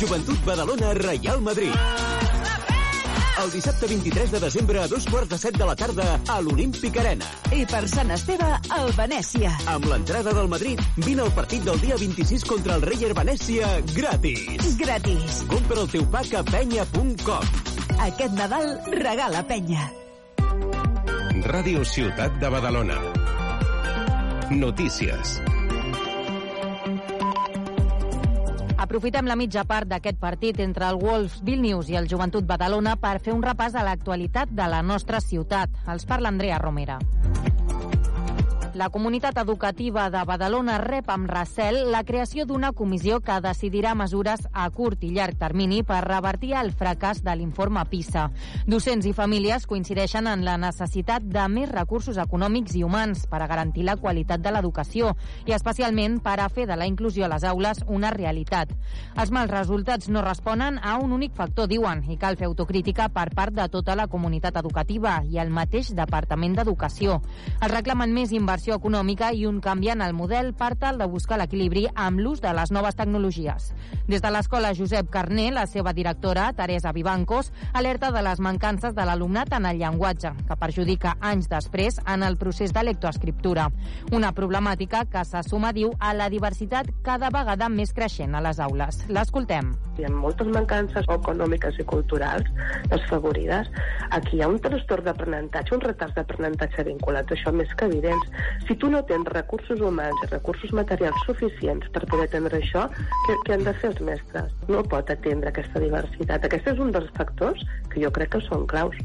[0.00, 2.05] Joventut Badalona, Real Madrid.
[3.42, 6.96] El dissabte 23 de desembre a dos quarts de set de la tarda a l'Olímpic
[7.02, 7.26] Arena.
[7.52, 9.50] I per Sant Esteve, al Venècia.
[9.68, 14.78] Amb l'entrada del Madrid, vine al partit del dia 26 contra el Reyer Venècia gratis.
[14.80, 15.42] Gratis.
[15.52, 17.52] Compra el teu pack a penya.com.
[18.08, 19.90] Aquest Nadal regala penya.
[21.46, 22.96] Ràdio Ciutat de Badalona.
[24.50, 25.36] Notícies.
[28.86, 33.16] Aprofitem la mitja part d'aquest partit entre el Wolves Vilnius i el Joventut Badalona per
[33.18, 35.74] fer un repàs a l'actualitat de la nostra ciutat.
[35.90, 37.00] Els parla Andrea Romera.
[38.76, 44.42] La comunitat educativa de Badalona rep amb recel la creació d'una comissió que decidirà mesures
[44.52, 48.26] a curt i llarg termini per revertir el fracàs de l'informe PISA.
[48.68, 53.46] Docents i famílies coincideixen en la necessitat de més recursos econòmics i humans per a
[53.48, 55.14] garantir la qualitat de l'educació
[55.48, 58.76] i especialment per a fer de la inclusió a les aules una realitat.
[59.16, 63.30] Els mals resultats no responen a un únic factor, diuen, i cal fer autocrítica per
[63.32, 67.22] part de tota la comunitat educativa i el mateix Departament d'Educació.
[67.62, 71.06] Els reclamen més inversió inversió econòmica i un canvi en el model per tal de
[71.06, 73.72] buscar l'equilibri amb l'ús de les noves tecnologies.
[74.08, 79.04] Des de l'escola Josep Carné, la seva directora, Teresa Vivancos, alerta de les mancances de
[79.06, 83.68] l'alumnat en el llenguatge, que perjudica anys després en el procés de lectoescriptura.
[84.12, 88.58] Una problemàtica que se suma, diu, a la diversitat cada vegada més creixent a les
[88.58, 89.04] aules.
[89.08, 89.74] L'escoltem.
[89.98, 92.50] Hi ha moltes mancances econòmiques i culturals
[92.90, 93.70] desfavorides.
[94.10, 98.30] Aquí hi ha un trastorn d'aprenentatge, un retard d'aprenentatge vinculat això més que evidents.
[98.64, 102.86] Si tu no tens recursos humans i recursos materials suficients per poder atendre això,
[103.26, 104.54] què, què han de fer els mestres?
[104.72, 106.48] No pot atendre aquesta diversitat.
[106.48, 107.62] Aquest és un dels factors
[107.92, 108.96] que jo crec que són claus.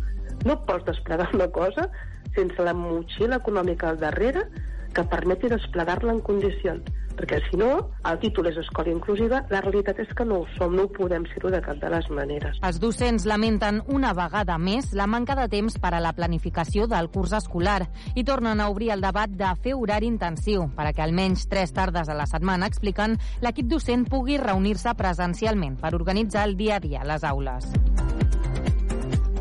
[0.48, 1.90] No pots desplegar una cosa
[2.36, 4.48] sense la motxilla econòmica al darrere
[4.94, 6.88] que permeti desplegar-la en condicions.
[7.12, 7.72] Perquè si no,
[8.08, 11.26] el títol és escola inclusiva, la realitat és que no ho som, no ho podem
[11.34, 12.60] ser-ho de cap de les maneres.
[12.66, 17.12] Els docents lamenten una vegada més la manca de temps per a la planificació del
[17.14, 17.84] curs escolar
[18.16, 21.76] i tornen a obrir el debat de fer horari intensiu per a que almenys tres
[21.76, 26.84] tardes a la setmana, expliquen, l'equip docent pugui reunir-se presencialment per organitzar el dia a
[26.84, 27.70] dia a les aules.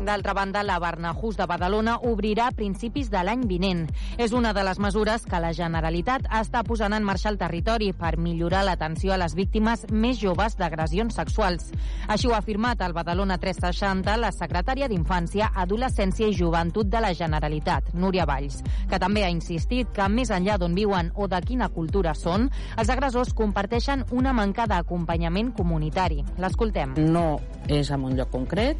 [0.01, 3.83] D'altra banda, la Barnahús de Badalona obrirà a principis de l'any vinent.
[4.17, 8.15] És una de les mesures que la Generalitat està posant en marxa al territori per
[8.17, 11.69] millorar l'atenció a les víctimes més joves d'agressions sexuals.
[12.09, 17.13] Així ho ha afirmat al Badalona 360 la secretària d'Infància, Adolescència i Joventut de la
[17.13, 21.69] Generalitat, Núria Valls, que també ha insistit que més enllà d'on viuen o de quina
[21.69, 26.23] cultura són, els agressors comparteixen una manca d'acompanyament comunitari.
[26.41, 26.97] L'escoltem.
[26.97, 27.37] No
[27.69, 28.79] és en un lloc concret,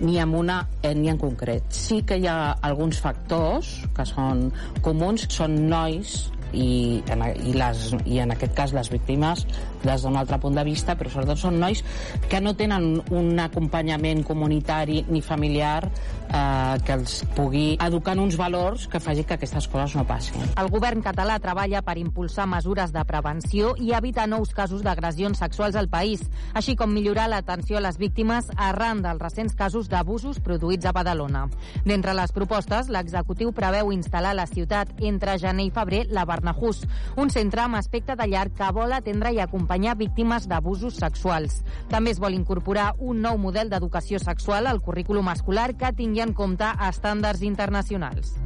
[0.00, 1.66] ni en una ètnia en concret.
[1.72, 4.48] Sí que hi ha alguns factors que són
[4.84, 6.16] comuns, són nois
[6.56, 9.44] i en, i, les, i en aquest cas les víctimes
[9.84, 11.82] des d'un altre punt de vista, però sobretot són nois
[12.28, 18.36] que no tenen un acompanyament comunitari ni familiar eh, que els pugui educar en uns
[18.38, 20.42] valors que faci que aquestes coses no passin.
[20.58, 25.76] El govern català treballa per impulsar mesures de prevenció i evitar nous casos d'agressions sexuals
[25.76, 26.24] al país,
[26.54, 31.46] així com millorar l'atenció a les víctimes arran dels recents casos d'abusos produïts a Badalona.
[31.84, 36.82] D'entre les propostes, l'executiu preveu instal·lar a la ciutat entre gener i febrer la Barnahús,
[37.16, 41.62] un centre amb aspecte de llar que vol atendre i acompanyar víctimes d'abusos sexuals.
[41.88, 46.32] També es vol incorporar un nou model d'educació sexual al currículum escolar que tingui en
[46.32, 48.36] compte estàndards internacionals.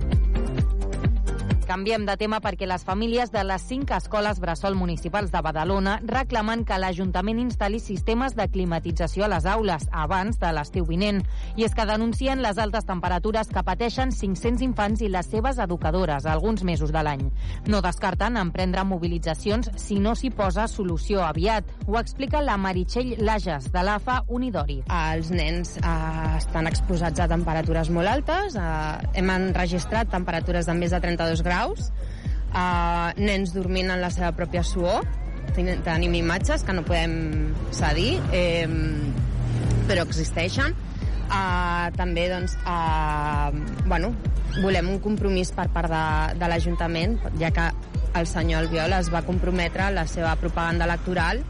[1.70, 6.64] Canviem de tema perquè les famílies de les cinc escoles bressol municipals de Badalona reclamen
[6.66, 11.20] que l'Ajuntament instal·li sistemes de climatització a les aules abans de l'estiu vinent.
[11.54, 16.26] I és que denuncien les altes temperatures que pateixen 500 infants i les seves educadores
[16.26, 17.22] alguns mesos de l'any.
[17.70, 21.70] No descarten emprendre mobilitzacions si no s'hi posa solució aviat.
[21.86, 24.80] Ho explica la Meritxell Lages, de l'AFA Unidori.
[24.90, 25.94] Els nens eh,
[26.40, 28.58] estan exposats a temperatures molt altes.
[28.58, 31.90] Eh, hem enregistrat temperatures de més de 32 graus graus,
[32.54, 35.04] uh, nens dormint en la seva pròpia suor,
[35.54, 38.68] tenim imatges que no podem cedir, eh,
[39.88, 40.76] però existeixen.
[41.30, 43.50] Uh, també doncs, uh,
[43.86, 44.10] bueno,
[44.58, 46.02] volem un compromís per part de,
[46.40, 47.68] de l'Ajuntament, ja que
[48.18, 51.44] el senyor Albiol es va comprometre la seva propaganda electoral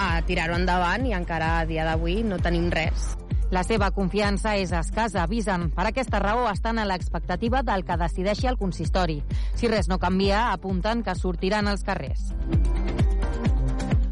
[0.00, 3.18] a tirar-ho endavant i encara a dia d'avui no tenim res.
[3.50, 5.70] La seva confiança és escassa, avisen.
[5.72, 9.22] Per aquesta raó estan a l'expectativa del que decideixi el consistori.
[9.56, 12.34] Si res no canvia, apunten que sortiran als carrers.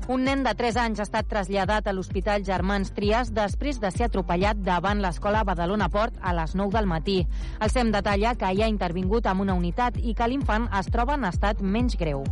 [0.08, 4.06] Un nen de 3 anys ha estat traslladat a l'Hospital Germans Trias després de ser
[4.06, 7.18] atropellat davant l'escola Badalona Port a les 9 del matí.
[7.60, 11.18] El SEM detalla que hi ha intervingut amb una unitat i que l'infant es troba
[11.18, 12.22] en estat menys greu.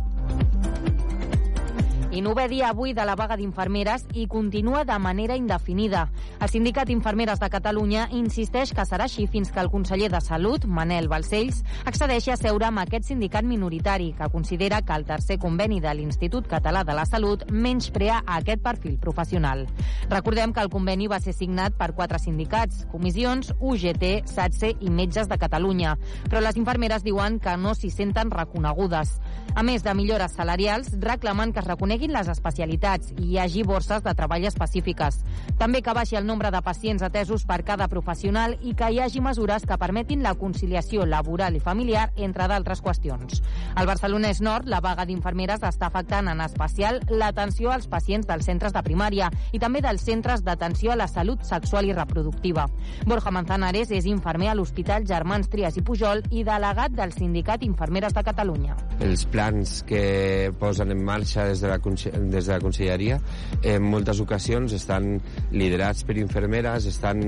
[2.15, 6.05] I nové dia avui de la vaga d'infermeres i continua de manera indefinida.
[6.39, 10.63] El Sindicat Infermeres de Catalunya insisteix que serà així fins que el conseller de Salut,
[10.63, 15.81] Manel Balcells, accedeixi a seure amb aquest sindicat minoritari, que considera que el tercer conveni
[15.83, 19.65] de l'Institut Català de la Salut menysprea aquest perfil professional.
[20.07, 25.27] Recordem que el conveni va ser signat per quatre sindicats, comissions, UGT, SATSE i Metges
[25.27, 25.97] de Catalunya,
[26.29, 29.17] però les infermeres diuen que no s'hi senten reconegudes.
[29.55, 31.67] A més de millores salarials, reclamen que es
[32.05, 35.23] reconeguin les especialitats i hi hagi borses de treball específiques.
[35.57, 39.21] També que baixi el nombre de pacients atesos per cada professional i que hi hagi
[39.21, 43.41] mesures que permetin la conciliació laboral i familiar, entre d'altres qüestions.
[43.75, 48.73] Al Barcelonès Nord, la vaga d'infermeres està afectant en especial l'atenció als pacients dels centres
[48.73, 52.67] de primària i també dels centres d'atenció a la salut sexual i reproductiva.
[53.05, 58.13] Borja Manzanares és infermer a l'Hospital Germans Trias i Pujol i delegat del Sindicat Infermeres
[58.13, 58.75] de Catalunya.
[58.99, 63.19] Els plans que posen en marxa des de la, des de la Conselleria
[63.63, 65.15] en moltes ocasions estan
[65.51, 67.23] liderats per infermeres, estan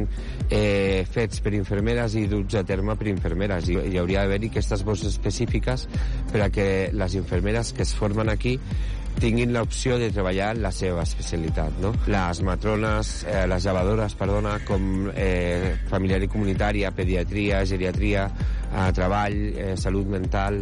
[0.50, 3.72] eh, fets per infermeres i duts a terme per infermeres.
[3.72, 5.88] I hi hauria d'haver-hi aquestes bosses específiques
[6.32, 8.58] per a que les infermeres que es formen aquí
[9.18, 11.80] tinguin l'opció de treballar la seva especialitat.
[11.82, 11.94] No?
[12.12, 18.30] Les matrones, eh, les llevadores, perdona, com eh, familiar i comunitària, pediatria, geriatria,
[18.72, 20.62] eh, treball, eh, salut mental...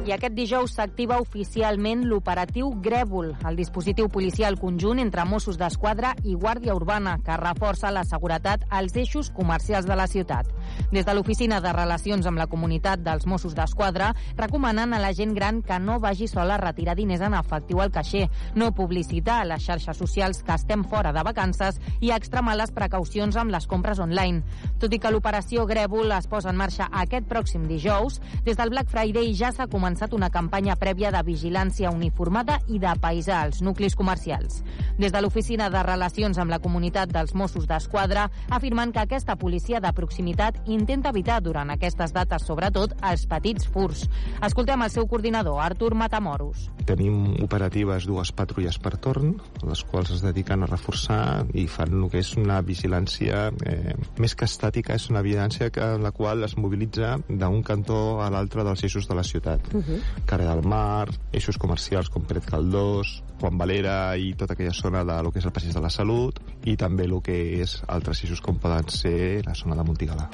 [0.00, 6.32] I aquest dijous s'activa oficialment l'operatiu Grèvol, el dispositiu policial conjunt entre Mossos d'Esquadra i
[6.40, 10.48] Guàrdia Urbana, que reforça la seguretat als eixos comercials de la ciutat.
[10.90, 15.34] Des de l'Oficina de Relacions amb la Comunitat dels Mossos d'Esquadra recomanen a la gent
[15.36, 19.50] gran que no vagi sola a retirar diners en efectiu al caixer, no publicitar a
[19.52, 24.00] les xarxes socials que estem fora de vacances i extremar les precaucions amb les compres
[24.00, 24.42] online.
[24.80, 28.88] Tot i que l'operació Grèvol es posa en marxa aquest pròxim dijous, des del Black
[28.88, 33.58] Friday ja s'ha començat començat una campanya prèvia de vigilància uniformada i de paisà als
[33.60, 34.60] nuclis comercials.
[35.00, 39.80] Des de l'Oficina de Relacions amb la Comunitat dels Mossos d'Esquadra afirmen que aquesta policia
[39.82, 44.04] de proximitat intenta evitar durant aquestes dates, sobretot, els petits furs.
[44.46, 46.68] Escoltem el seu coordinador, Artur Matamoros.
[46.86, 49.34] Tenim operatives dues patrulles per torn,
[49.66, 54.38] les quals es dediquen a reforçar i fan el que és una vigilància eh, més
[54.38, 58.62] que estàtica, és una vigilància que, en la qual es mobilitza d'un cantó a l'altre
[58.62, 59.66] dels eixos de la ciutat.
[59.80, 60.24] Uh -huh.
[60.26, 65.22] Carrer del Mar, eixos comercials com Peret Caldós, Juan Valera i tota aquella zona de
[65.22, 68.40] lo que és el Passeig de la Salut i també el que és altres eixos
[68.40, 70.28] com poden ser la zona de Montigalà.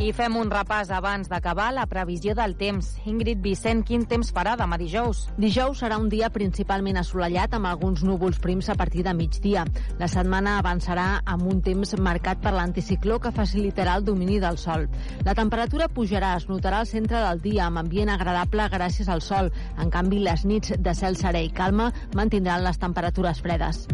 [0.00, 2.86] I fem un repàs abans d'acabar la previsió del temps.
[3.10, 5.26] Ingrid Vicent, quin temps farà demà dijous?
[5.36, 9.66] Dijous serà un dia principalment assolellat amb alguns núvols prims a partir de migdia.
[10.00, 14.86] La setmana avançarà amb un temps marcat per l'anticicló que facilitarà el domini del sol.
[15.28, 19.52] La temperatura pujarà, es notarà al centre del dia amb ambient agradable gràcies al sol.
[19.76, 23.84] En canvi, les nits de cel serè i calma mantindran les temperatures fredes.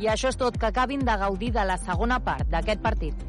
[0.00, 3.28] I això és tot, que acabin de gaudir de la segona part d'aquest partit.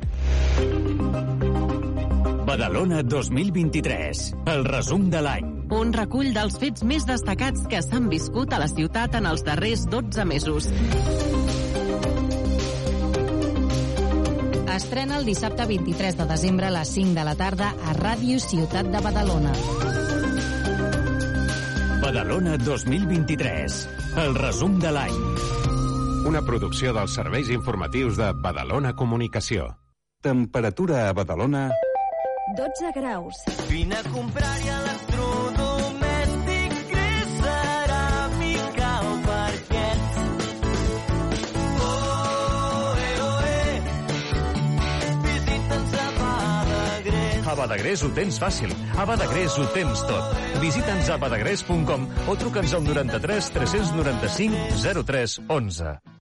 [2.46, 4.22] Badalona 2023.
[4.50, 5.50] El resum de l'any.
[5.78, 9.86] Un recull dels fets més destacats que s'han viscut a la ciutat en els darrers
[9.92, 10.68] 12 mesos.
[14.72, 18.90] Estrena el dissabte 23 de desembre a les 5 de la tarda a Ràdio Ciutat
[18.90, 19.54] de Badalona.
[22.02, 23.78] Badalona 2023.
[24.26, 25.22] El resum de l'any.
[26.26, 29.70] Una producció dels serveis informatius de Badalona Comunicació.
[30.26, 31.70] Temperatura a Badalona...
[32.56, 33.36] 12 graus.
[33.69, 39.99] Vine a comprar-hi electrodomèstic gris ceràmica o parquet.
[41.82, 43.82] Oh, eh, oh, eh.
[45.26, 47.48] Visita'ns a Badagrés.
[47.48, 48.72] A Badagrés ho tens fàcil.
[48.98, 50.23] A Badagrés ho tens tot.
[50.61, 56.20] Visita'ns a badagrés.com o truca'ns al 93 395 03 11.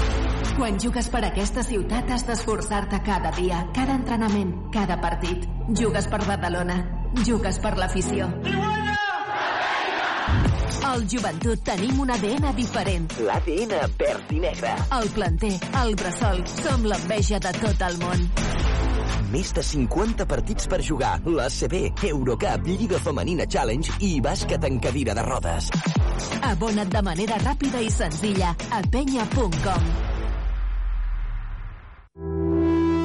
[0.57, 5.47] Quan jugues per aquesta ciutat has d'esforçar-te cada dia, cada entrenament, cada partit.
[5.79, 6.77] Jugues per Badalona.
[7.25, 8.27] Jugues per l'afició.
[10.91, 13.07] Al joventut tenim un ADN diferent.
[13.23, 14.73] L'ADN verd i negre.
[14.97, 15.53] El planter,
[15.83, 18.25] el bressol, som l'enveja de tot el món.
[19.31, 21.13] Més de 50 partits per jugar.
[21.23, 25.71] L'ACB, Eurocup, Lliga Femenina Challenge i bàsquet en cadira de rodes.
[26.51, 30.20] Abona't de manera ràpida i senzilla a penya.com.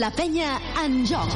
[0.00, 1.34] La penya en joc.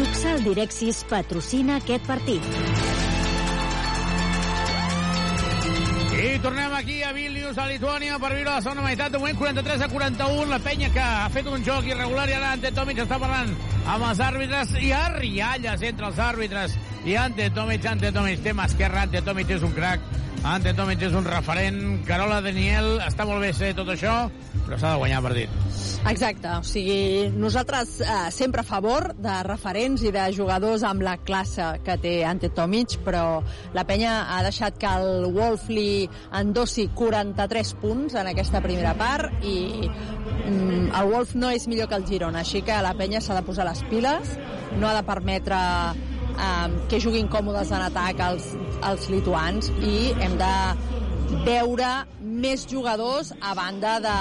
[0.00, 2.93] Tuxal Direxis patrocina aquest partit.
[6.24, 9.12] I tornem aquí a Vilnius, a Lituània, per viure la segona meitat.
[9.12, 10.46] De moment, 43 a 41.
[10.48, 13.52] La penya que ha fet un joc irregular i ara Ante Tomic està parlant
[13.84, 14.72] amb els àrbitres.
[14.80, 17.84] Hi ha rialles entre els àrbitres i Ante Tomic.
[17.92, 19.04] Ante Tomic té mà esquerra.
[19.04, 20.00] Ante Tomic és un crac.
[20.44, 21.78] Ante Tomic és un referent.
[22.04, 24.26] Carola Daniel, està molt bé ser tot això,
[24.66, 25.54] però s'ha de guanyar partit.
[26.04, 31.16] Exacte, o sigui, nosaltres eh, sempre a favor de referents i de jugadors amb la
[31.16, 33.40] classe que té Ante Tomic, però
[33.72, 36.04] la penya ha deixat que el Wolf li
[36.36, 41.96] endossi 43 punts en aquesta primera part i mm, el Wolf no és millor que
[41.96, 44.36] el Girona, així que la penya s'ha de posar les piles,
[44.76, 45.56] no ha de permetre
[46.34, 48.50] eh, que juguin còmodes en atac els,
[48.90, 50.54] els lituans i hem de
[51.44, 51.90] veure
[52.20, 54.18] més jugadors a banda de,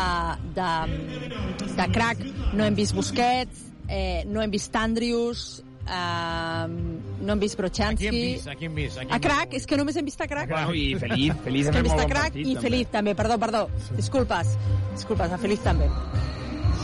[0.56, 0.72] de,
[1.76, 2.23] de crack.
[2.53, 8.07] No hem vist Busquets, eh, no hem vist Andrius, eh, no hem vist Brochanski.
[8.07, 9.02] Aquí hem vist, aquí hem vist.
[9.02, 10.53] Aquí A hem crack, és que només hem vist a crack.
[10.53, 12.69] Bueno, i Feliz, Feliz hem vist a partit, i també.
[12.69, 13.68] Feliz també, perdó, perdó.
[13.98, 14.56] Disculpes,
[14.94, 15.91] disculpes, a Feliz també.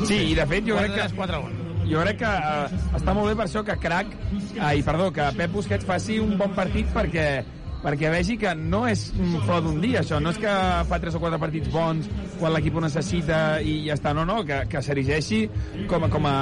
[0.05, 1.09] Sí, i de fet jo crec que...
[1.17, 4.11] 4 Jo crec que uh, està molt bé per això que Crac,
[4.59, 7.29] uh, i perdó, que Pep Busquets faci un bon partit perquè
[7.79, 9.05] perquè vegi que no és
[9.45, 10.17] flor d'un dia, això.
[10.19, 10.51] No és que
[10.89, 14.11] fa tres o quatre partits bons quan l'equip ho necessita i ja està.
[14.13, 15.45] No, no, que, que s'erigeixi
[15.87, 16.33] com, a- com a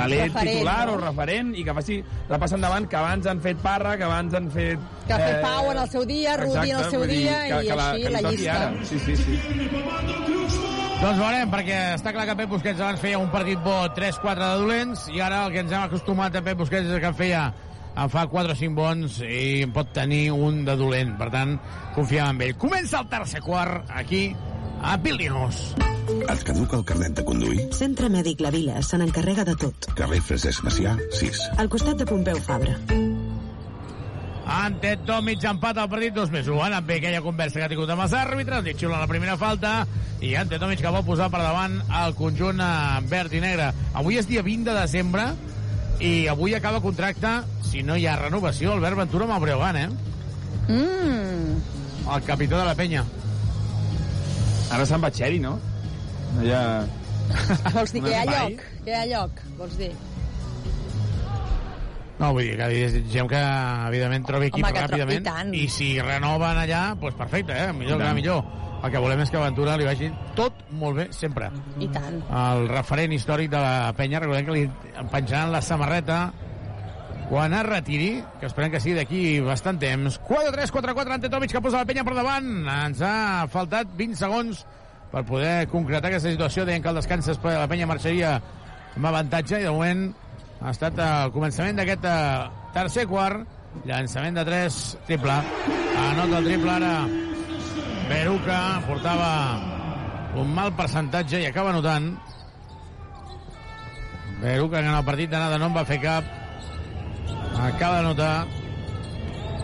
[0.00, 0.96] l'alè titular no?
[0.96, 4.34] o referent i que faci la passa endavant, que abans han fet Parra, que abans
[4.34, 4.82] han fet...
[4.82, 7.22] eh, Que ha fet Pau en el seu dia, Rudi en el seu vull dir,
[7.22, 8.58] dia, que, i que la, així que la toqui llista.
[8.58, 8.84] Ara.
[8.90, 10.61] Sí, sí, sí.
[11.02, 14.58] Doncs veurem, perquè està clar que Pep Busquets abans feia un partit bo 3-4 de
[14.60, 17.40] dolents, i ara el que ens hem acostumat a Pep Busquets és que en feia
[17.98, 21.16] en fa 4 o 5 bons i en pot tenir un de dolent.
[21.18, 21.56] Per tant,
[21.96, 22.54] confiem en ell.
[22.54, 24.28] Comença el tercer quart aquí
[24.78, 25.64] a Vilnius.
[26.22, 27.66] Et caduca el carnet de conduir?
[27.74, 29.90] Centre Mèdic La Vila se n'encarrega de tot.
[29.98, 31.48] Carrer Francesc Macià, 6.
[31.58, 32.78] Al costat de Pompeu Fabra.
[34.52, 36.58] Ante Tomic empat al partit 2 més 1.
[36.60, 39.38] Ha anat bé aquella conversa que ha tingut amb els àrbitres, li xiula la primera
[39.40, 39.86] falta
[40.20, 43.70] i Ante Tomic que vol posar per davant el conjunt eh, verd i negre.
[43.96, 45.24] Avui és dia 20 de desembre
[46.04, 47.32] i avui acaba contracte,
[47.64, 49.88] si no hi ha renovació, Albert Ventura amb el Breogán, eh?
[50.68, 51.58] Mm.
[52.12, 53.06] El capità de la penya.
[54.72, 55.56] Ara se'n va Xeri, no?
[56.36, 56.64] No hi ha...
[57.72, 58.64] Vols dir que hi ha lloc?
[58.84, 59.94] Que hi ha lloc, vols dir?
[62.22, 63.38] No, vull dir que desitgem que,
[63.88, 65.24] evidentment, trobi equip Home, ràpidament.
[65.24, 65.48] i tant.
[65.58, 67.72] I si renoven allà, doncs perfecte, eh?
[67.74, 68.44] Millor que millor.
[68.82, 71.50] El que volem és que Ventura li vagi tot molt bé, sempre.
[71.82, 72.22] I tant.
[72.22, 74.22] el referent històric de la penya.
[74.22, 74.70] Recordem que li
[75.10, 76.32] penjaran la samarreta
[77.28, 80.20] quan es retiri, que esperem que sigui d'aquí bastant temps.
[80.28, 82.50] 4-3, 4-4, Ante Tomic que posa la penya per davant.
[82.68, 84.66] Ens ha faltat 20 segons
[85.10, 86.66] per poder concretar aquesta situació.
[86.66, 88.36] Deien que el descans la penya marxaria
[88.96, 90.12] amb avantatge i de moment
[90.62, 93.42] ha estat el començament d'aquest eh, tercer quart.
[93.88, 94.78] Llançament de 3,
[95.08, 95.36] triple.
[96.02, 96.92] Anota el triple ara.
[98.10, 99.30] Beruca portava
[100.38, 102.12] un mal percentatge i acaba notant.
[104.42, 106.28] Beruca en el partit d'anada no en va fer cap.
[107.62, 108.34] Acaba de notar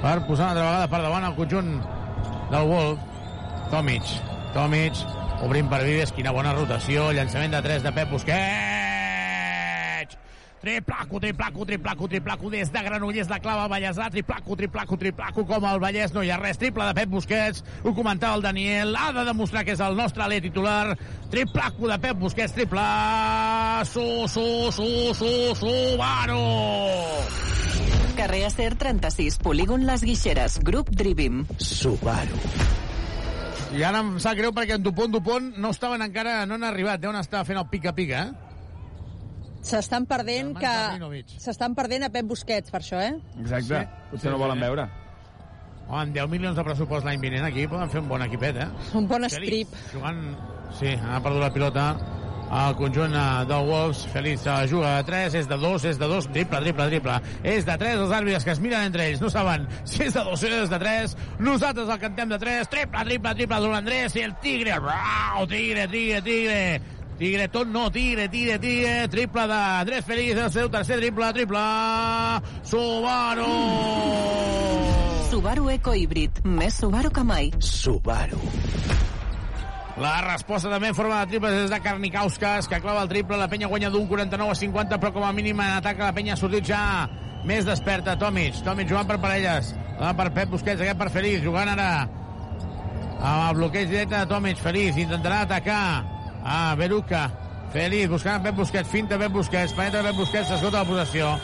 [0.02, 1.72] per posar una altra vegada per davant el conjunt
[2.50, 3.06] del Wolf.
[3.70, 4.12] Tomic.
[4.56, 5.06] Tomic
[5.44, 6.14] obrint per Vives.
[6.16, 7.10] Quina bona rotació.
[7.12, 8.87] Llançament de 3 de Pep Busquets.
[10.68, 15.78] Triplaco, triplaco, triplaco, triplaco des de Granollers, la clava Vallèsà, triplaco, triplaco, triplaco, com el
[15.80, 19.22] Vallès no hi ha res, triple de Pep Busquets, ho comentava el Daniel, ha de
[19.24, 20.92] demostrar que és el nostre alè titular,
[21.32, 22.82] triplaco de Pep Busquets, triple,
[23.88, 24.44] su, su,
[24.76, 26.42] su, su, Subaru!
[28.18, 31.46] Carrer Acer 36, polígon Les Guixeres, grup Drivim.
[31.56, 32.42] Subaru.
[33.72, 37.00] I ara em sap greu perquè en Dupont, Dupont no estaven encara, no han arribat,
[37.00, 38.47] deuen estar fent el pica-pica, eh?
[39.64, 40.74] S'estan perdent que...
[41.40, 43.16] S'estan perdent a Pep Busquets, per això, eh?
[43.40, 43.82] Exacte.
[43.84, 44.10] Sí.
[44.12, 44.86] Potser no volen veure.
[45.88, 48.68] Oh, amb 10 milions de pressupost l'any vinent aquí poden fer un bon equipet, eh?
[48.98, 49.74] Un bon strip.
[49.94, 50.24] Jugant...
[50.76, 51.84] Sí, ha perdut la pilota
[52.48, 54.06] el conjunt eh, del Wolves.
[54.12, 57.16] Feliç juga de 3, és de 2, és de 2, triple, triple, triple.
[57.42, 60.24] És de 3, els àrbitres que es miren entre ells, no saben si és de
[60.24, 61.16] 2 o és de 3.
[61.40, 65.88] Nosaltres el cantem de 3, triple, triple, triple, d'un Andrés i el Tigre, rau, Tigre,
[65.88, 66.62] Tigre, Tigre.
[67.18, 71.62] Tigre, tot no, Tigre, Tigre, Tigre, triple d'Andrés Feliz, el seu tercer triple, triple,
[72.62, 73.48] Subaru!
[75.28, 76.38] Subaru Eco Híbrid.
[76.46, 77.50] Més Subaru que mai.
[77.58, 78.38] Subaru.
[79.98, 83.36] La resposta també en forma de triples és de Karnikauskas, que clava el triple.
[83.40, 86.36] La penya guanya d'un 49 a 50, però com a mínim en atac la penya
[86.36, 86.82] ha sortit ja
[87.50, 88.14] més desperta.
[88.20, 89.72] Tomic, Tomic jugant per parelles.
[89.98, 91.88] La per Pep Busquets, aquest per Feliz, jugant ara
[93.18, 94.62] amb el bloqueig directe de Tomic.
[94.62, 95.82] Feliz intentarà atacar
[96.44, 97.28] a Beruca.
[97.72, 101.34] Feliz buscant Pep Busquets, finta Pep Busquets, penetra Pep Busquets, s'esgota la possessió.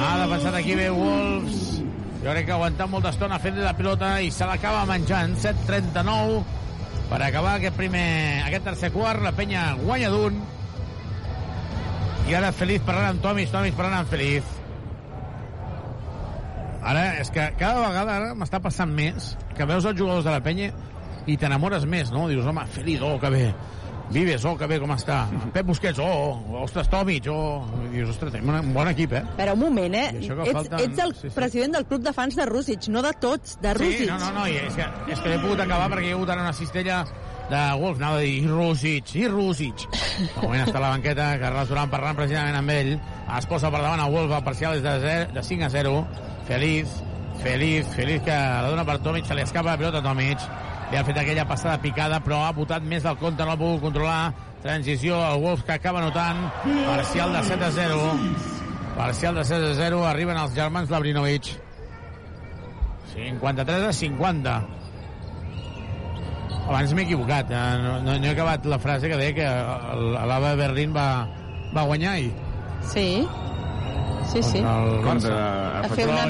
[0.00, 1.82] Ha defensat aquí bé Wolves.
[2.20, 5.36] Jo crec que ha aguantat molta estona fent la pilota i se l'acaba menjant.
[5.40, 6.40] 7-39
[7.10, 8.06] per acabar aquest primer,
[8.46, 10.36] aquest tercer quart, la penya guanya d'un.
[12.30, 14.56] I ara Feliz parlant amb Tomis, Tomis parlant amb Feliz.
[16.80, 20.40] Ara, és que cada vegada ara m'està passant més que veus els jugadors de la
[20.40, 20.70] penya
[21.28, 22.28] i t'enamores més, no?
[22.30, 23.44] Dius, home, Feliz, oh, que bé.
[24.10, 25.20] Vives, oh, que bé, com està.
[25.54, 27.62] Pep Busquets, oh, ostres, Tomic, oh.
[27.86, 29.22] I dius, ostres, tenim un bon equip, eh?
[29.38, 30.06] Però un moment, eh?
[30.18, 31.34] Ets, falten- ets el sí, sí.
[31.36, 34.00] president del club de fans de Rússic, no de tots, de Rússic.
[34.02, 36.16] Sí, no, no, no, i és que, és que l'he pogut acabar perquè hi ha
[36.18, 37.04] hagut ara una cistella
[37.50, 39.86] de Wolf, anava a dir, i Rússic, i Rússic.
[40.20, 42.96] De moment està a la banqueta, Carles Duran parlant precisament amb ell,
[43.38, 45.94] es posa per davant a Wolf, el parcial és de, 0, de 5 a 0,
[46.50, 46.98] Feliz,
[47.44, 50.50] Feliz, Feliz que la dona per Tomic, se li escapa la pilota a Tomic,
[50.90, 53.80] li ha fet aquella passada picada, però ha votat més del compte, no ha pogut
[53.84, 56.40] controlar, transició, el Wolf que acaba notant,
[56.86, 58.00] parcial de 7 a 0,
[58.96, 61.52] parcial de 7 a 0, arriben els germans Labrinovic,
[63.14, 64.56] 53 a 50.
[66.70, 67.62] Abans m'he equivocat, eh?
[67.82, 69.46] no, no, no he acabat la frase que deia que
[70.30, 71.26] l'Ava Berlín va,
[71.74, 72.30] va guanyar ahir.
[72.92, 73.26] Sí.
[74.30, 74.60] Sí, sí.
[74.62, 75.86] Contra el Contra- Barça.
[75.90, 76.26] A fer una-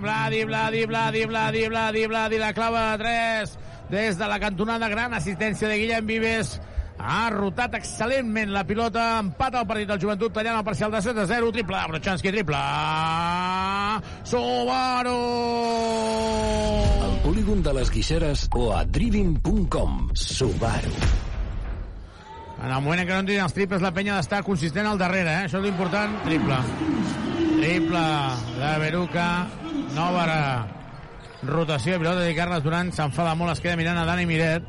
[0.00, 3.58] Vladi, Vladi, Vladi, Vladi, Vladi, Vladi, la clava de 3
[3.90, 6.54] des de la cantonada, gran assistència de Guillem Vives,
[6.98, 11.24] ha rotat excel·lentment la pilota, empata el partit del Joventut, tallant el parcial de 7
[11.24, 12.62] a 0, triple de Brochanski, triple,
[14.24, 15.18] Subaru!
[17.08, 20.08] Al polígon de les Guixeres o a driving.com.
[20.14, 20.94] Subaru.
[22.62, 25.32] En el moment en què no entrin els triples, la penya d'estar consistent al darrere,
[25.34, 25.48] eh?
[25.48, 26.14] Això és l'important.
[26.22, 26.60] Triple.
[27.58, 28.06] Triple
[28.60, 29.26] de Beruca.
[29.92, 30.66] Nova
[31.42, 32.92] rotació de pilota de Carles Duran.
[32.94, 34.64] S'enfada molt, es queda mirant a Dani Miret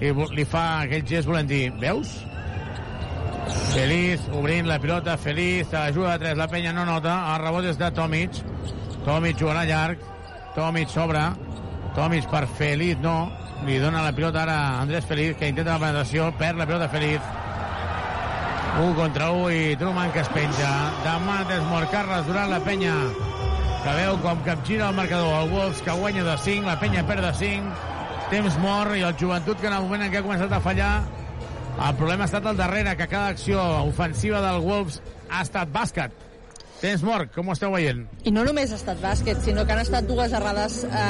[0.00, 2.14] i li fa aquell gest volent dir, veus?
[3.72, 7.42] Feliz, obrint la pilota, Feliz, a la juga de 3, la penya no nota, el
[7.44, 8.40] rebot és de Tomic,
[9.04, 10.02] Tomic jugant a llarg,
[10.56, 11.22] Tomic sobre,
[11.94, 13.30] Tomic per Feliz, no,
[13.68, 16.88] li dona la pilota ara a Andrés Feliz, que intenta la penetració, perd la pilota
[16.92, 17.20] Feliz,
[18.80, 20.74] 1 contra 1 i Truman que es penja,
[21.04, 22.96] demà Desmor Carles durant la penya,
[23.82, 27.26] que veu com capgira el marcador, el Wolves que guanya de 5, la penya perd
[27.28, 27.92] de 5,
[28.32, 30.92] temps mort i el joventut que en el moment en què ha començat a fallar
[31.76, 36.14] el problema ha estat al darrere, que cada acció ofensiva del Wolves ha estat bàsquet.
[36.80, 38.02] Temps mort, com ho esteu veient?
[38.28, 41.02] I no només ha estat bàsquet, sinó que han estat dues errades eh,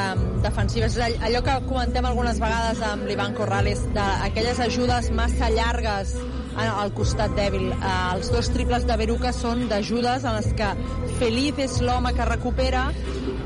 [0.42, 0.98] defensives.
[0.98, 6.14] Allò que comentem algunes vegades amb l'Ivan Corrales, d'aquelles ajudes massa llargues
[6.56, 7.68] al costat dèbil.
[7.72, 10.72] Eh, els dos triples de Beruca són d'ajudes en les que
[11.20, 12.88] Feliz és l'home que recupera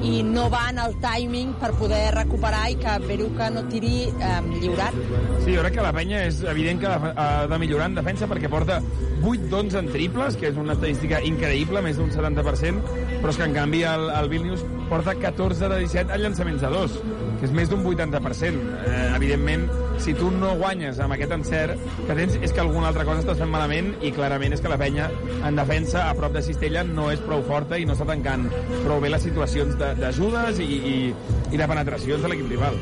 [0.03, 4.33] i no va en el timing per poder recuperar i que Beruca no tiri eh,
[4.63, 4.97] lliurat.
[5.45, 8.51] Sí, jo crec que la penya és evident que ha de millorar en defensa perquè
[8.53, 8.81] porta
[9.21, 13.49] 8 d'11 en triples, que és una estadística increïble, més d'un 70%, però és que
[13.49, 16.97] en canvi el, el Vilnius porta 14 de 17 en llançaments de dos,
[17.41, 18.61] que és més d'un 80%.
[18.87, 19.67] Eh, evidentment,
[20.01, 23.41] si tu no guanyes amb aquest encert que tens, és que alguna altra cosa estàs
[23.41, 25.11] fent malament i clarament és que la penya
[25.49, 28.47] en defensa a prop de Cistella no és prou forta i no està tancant
[28.85, 30.97] prou bé les situacions de- d'ajudes i, i,
[31.51, 32.77] i de penetracions de l'equip rival.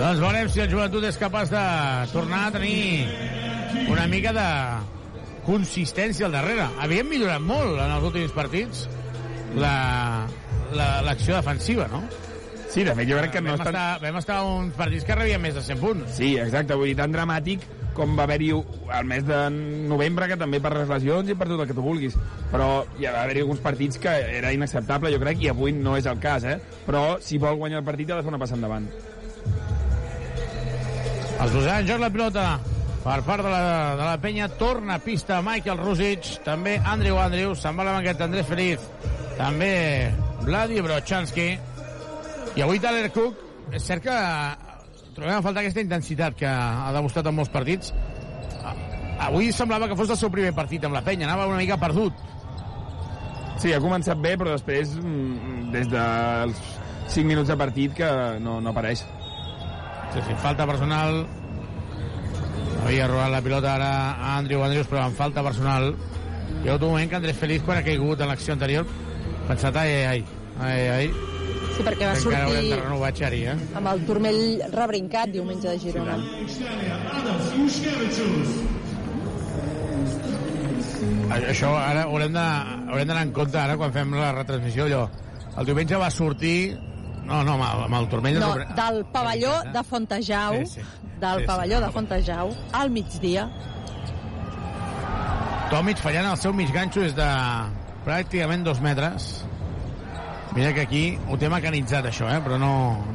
[0.00, 1.64] Doncs veurem si el joventut és capaç de
[2.14, 3.06] tornar a tenir
[3.90, 4.46] una mica de
[5.44, 6.68] consistència al darrere.
[6.80, 8.86] Havíem millorat molt en els últims partits
[9.58, 10.26] la-
[10.76, 12.02] l'acció la, defensiva, no?
[12.70, 13.74] Sí, de fet, jo crec que no vam estan...
[13.74, 16.16] Estar, vam estar uns partits que rebien més de 100 punts.
[16.20, 19.38] Sí, exacte, vull dir, tan dramàtic com va haver-hi el mes de
[19.90, 22.16] novembre, que també per les lesions i per tot el que tu vulguis.
[22.52, 26.06] Però hi va haver-hi alguns partits que era inacceptable, jo crec, i avui no és
[26.10, 26.58] el cas, eh?
[26.86, 28.86] Però si vol guanyar el partit ha de fer una passa endavant.
[31.40, 32.46] Posarà en joc la pilota
[33.00, 33.62] per part de la,
[33.96, 34.48] de la penya.
[34.60, 38.84] Torna a pista Michael Rusic, també Andrew Andrews, se'n va la banqueta Andrés Feliz,
[39.38, 39.72] també
[40.44, 41.58] Vladi Brochanski.
[42.56, 43.38] I avui Tyler Cook,
[43.76, 44.16] és cert que
[45.14, 47.92] trobem a faltar aquesta intensitat que ha demostrat en molts partits.
[49.20, 52.16] Avui semblava que fos el seu primer partit amb la penya, anava una mica perdut.
[53.60, 56.62] Sí, ha començat bé, però després, mm, des dels
[57.12, 58.08] 5 minuts de partit, que
[58.40, 59.04] no, no apareix.
[60.14, 61.26] Sí, sí, falta personal.
[62.80, 65.92] Havia robat la pilota ara a Andrew Andrews, però amb falta personal.
[66.64, 68.88] Hi ha un moment que Andrés Feliz, quan ha caigut en l'acció anterior,
[69.50, 70.24] pensat, ai, ai,
[70.60, 71.10] ai, ai, ai.
[71.76, 73.56] Sí, perquè va Encara haurem de sortir renovar Xari, eh?
[73.80, 74.40] amb el turmell
[74.74, 76.16] rebrincat diumenge de Girona.
[81.30, 85.04] Això ara haurem d'anar en compte ara quan fem la retransmissió allò.
[85.58, 86.76] El diumenge va sortir...
[87.30, 88.38] No, no, amb el, amb el turmell...
[88.42, 90.86] No, de- del pavelló de Fontejau, Sí, sí.
[91.20, 93.44] del Sí, sí, pavelló no, de Fontejau, al migdia.
[95.70, 97.28] Tomic fallant el seu mig ganxo és de
[98.04, 99.30] pràcticament dos metres.
[100.56, 102.40] Mira que aquí ho té mecanitzat, això, eh?
[102.42, 102.72] però no,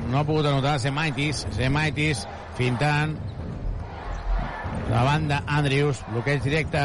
[0.07, 0.77] no ha pogut anotar.
[0.79, 2.23] Semaitis, Semaitis
[2.55, 3.17] fintant
[4.89, 6.83] la banda Andrews, bloqueig directe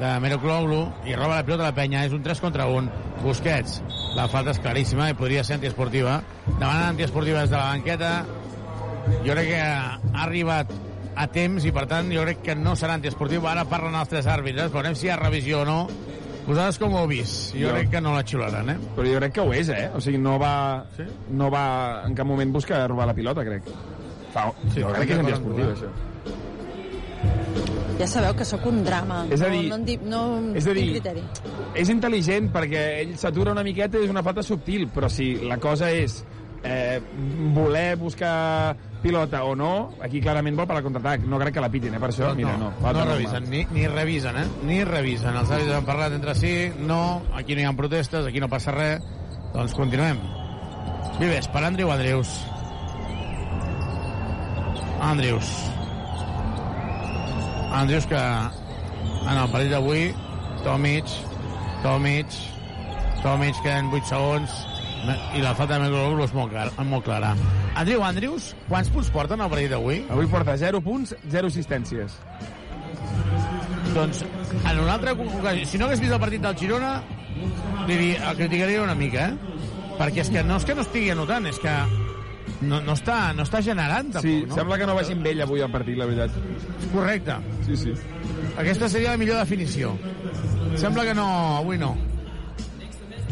[0.00, 2.90] de Mero Cloglu i roba la pilota a la penya, és un 3 contra 1
[3.22, 3.78] Busquets,
[4.16, 6.18] la falta és claríssima i podria ser antiesportiva.
[6.48, 8.10] Demanant antiesportiva des de la banqueta.
[9.22, 10.72] Jo crec que ha arribat
[11.16, 13.46] a temps i per tant jo crec que no serà antiesportiu.
[13.46, 14.72] Ara parlen els tres àrbitres.
[14.74, 15.78] Veurem si hi ha revisió o no
[16.46, 17.52] vosaltres com ho heu vist?
[17.54, 18.76] jo, Jo- crec que no la xiularan eh?
[18.96, 19.90] Però jo crec que ho és, eh?
[19.94, 21.02] O sigui, no va, sí?
[21.30, 23.64] no va en cap moment buscar robar la pilota, crec.
[24.32, 25.90] Fa, sí, jo crec que és antiesportiu, això.
[27.98, 29.22] Ja sabeu que sóc un drama.
[29.32, 31.22] És a dir- no, no, en di, no és a dir- criteri.
[31.74, 35.56] És intel·ligent perquè ell s'atura una miqueta i és una falta subtil, però si la
[35.56, 36.22] cosa és
[36.66, 37.00] eh,
[37.54, 41.26] voler buscar pilota o no, aquí clarament vol per al contraatac.
[41.30, 42.32] No crec que la pitin, eh, per això.
[42.34, 42.72] Mira, no.
[42.80, 44.46] no, no revisen, ni, ni revisen, eh?
[44.66, 45.36] Ni revisen.
[45.36, 46.52] Els àrbitres han parlat entre si,
[46.88, 49.06] no, aquí no hi ha protestes, aquí no passa res.
[49.54, 50.20] Doncs continuem.
[51.20, 52.34] Vives, per Andrew Andrews.
[55.06, 55.54] Andrews.
[57.76, 60.08] Andrews que en el partit d'avui,
[60.64, 61.12] Tomic,
[61.84, 62.38] Tomic,
[63.22, 64.56] Tomic queden 8 segons
[65.36, 67.34] i la falta de Megologlu és molt, clar, molt clara.
[67.76, 70.00] Andrew Andrews, quants punts porten al partit d'avui?
[70.10, 72.16] Avui porta 0 punts, 0 assistències.
[73.94, 74.24] Doncs
[74.64, 76.96] en una altra ocasió, si no hagués vist el partit del Girona,
[77.86, 79.62] li el criticaria una mica, eh?
[79.96, 81.76] Perquè és que no és que no estigui anotant, és que
[82.66, 84.58] no, no, està, no està generant, tampoc, Sí, no?
[84.58, 86.36] sembla que no vagi amb ell avui al partit, la veritat.
[86.92, 87.38] Correcte.
[87.68, 87.94] Sí, sí.
[88.56, 89.94] Aquesta seria la millor definició.
[90.76, 91.94] Sembla que no, avui no.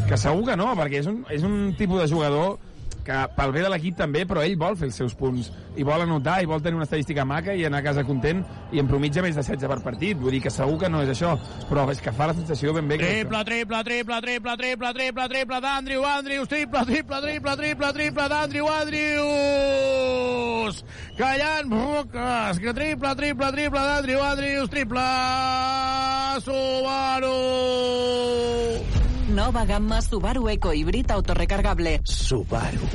[0.05, 2.59] Que segur que no, perquè és un, és un tipus de jugador
[3.05, 6.01] que pel bé de l'equip també, però ell vol fer els seus punts i vol
[6.01, 9.21] anotar i vol tenir una estadística maca i anar a casa content i en promitja
[9.21, 10.17] més de 16 per partit.
[10.17, 11.37] Vull dir que segur que no és això,
[11.69, 13.05] però és que fa la sensació ben bé que...
[13.05, 18.67] Triple, triple, triple, triple, triple, triple, triple d'Andrew Andrews, triple, triple, triple, triple, triple d'Andrew
[18.73, 20.75] Andrews!
[21.19, 25.07] Callant Roques, que triple, triple, triple d'Andrew Andrews, triple
[26.45, 27.39] Subaru!
[29.35, 31.99] Nova gamma Subaru Eco Híbrid autorecargable.
[32.05, 32.87] Subaru.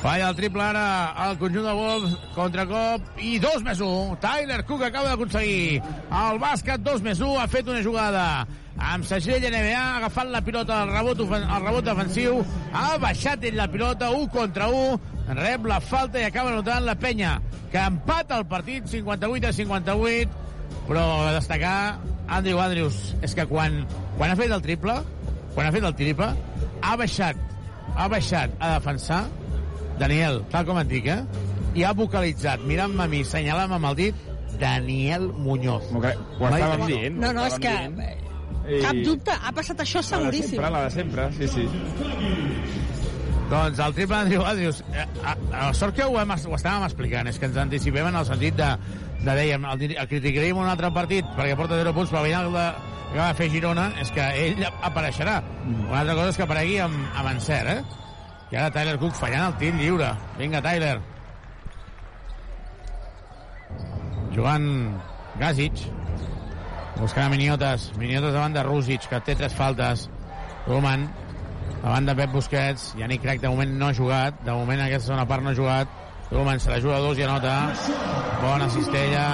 [0.00, 4.16] Falla el triple ara al conjunt de Wolves, contracop i 2 més 1.
[4.22, 8.24] Tyler Cook acaba d'aconseguir el bàsquet 2 més 1, ha fet una jugada
[8.80, 12.40] amb segell NBA, ha agafat la pilota al rebot, al rebot defensiu,
[12.72, 16.96] ha baixat ell la pilota, 1 contra 1, rep la falta i acaba anotant la
[16.96, 17.36] penya,
[17.68, 20.48] que empata el partit 58 a 58,
[20.88, 21.74] però a destacar
[22.30, 23.82] Andrew Andrews és que quan,
[24.18, 24.96] quan ha fet el triple,
[25.54, 26.30] quan ha fet el triple,
[26.82, 27.38] ha baixat,
[27.96, 29.24] ha baixat a defensar
[30.00, 31.20] Daniel, tal com et dic, eh?
[31.76, 34.26] I ha vocalitzat, mirant-me a mi, senyalant amb el dit,
[34.60, 35.90] Daniel Muñoz.
[35.92, 37.20] Ho, ho estàvem dient.
[37.20, 37.74] No, no, és que
[38.70, 38.80] I...
[38.84, 40.56] cap dubte, ha passat això La de seguríssim.
[40.56, 42.79] sempre, la de sempre, sí, sí.
[43.50, 46.86] Doncs el triple Andrew Andrews, eh, a, a, a sort que ho, hem, ho estàvem
[46.86, 48.68] explicant, és que ens anticipem en el sentit de,
[49.24, 52.54] de dèiem, el, el criticaríem un altre partit perquè porta 0 punts, però al final
[52.54, 52.66] de,
[53.10, 55.40] que va fer Girona és que ell apareixerà.
[55.66, 58.00] Una altra cosa és que aparegui amb, amb encert, eh?
[58.50, 60.10] I ara Tyler Cook fallant el tir lliure.
[60.38, 60.96] Vinga, Tyler.
[64.34, 64.66] Jugant
[65.38, 65.84] Gasic.
[66.98, 67.90] Buscant a Miniotes.
[67.98, 70.08] Miniotes davant de Rusic, que té tres faltes.
[70.66, 71.06] Roman.
[71.80, 72.90] Davant de Pep Busquets.
[72.98, 74.42] Yannick Crac de moment no ha jugat.
[74.44, 75.98] De moment aquesta segona part no ha jugat.
[76.30, 77.54] Se la juga a dos i anota.
[78.42, 79.24] Bona cistella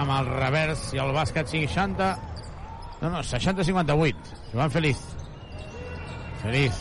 [0.00, 2.06] amb el revers i el bàsquet 60...
[3.02, 4.38] No, no, 60-58.
[4.54, 5.02] Joan Feliz.
[6.40, 6.78] Feliz.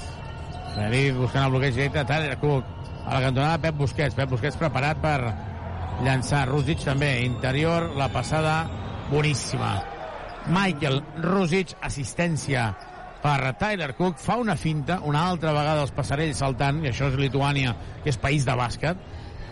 [0.77, 2.05] Feliz buscant el bloqueig directe.
[2.07, 2.71] Tyler Cook.
[3.05, 4.15] A la cantonada Pep Busquets.
[4.15, 5.19] Pep Busquets preparat per
[6.07, 6.45] llançar.
[6.47, 7.11] Rusic també.
[7.25, 8.61] Interior, la passada
[9.11, 9.75] boníssima.
[10.55, 12.69] Michael Rusic, assistència
[13.25, 17.15] per Tyler Cook, fa una finta, una altra vegada els passarells saltant, i això és
[17.17, 17.73] Lituània,
[18.03, 18.99] que és país de bàsquet,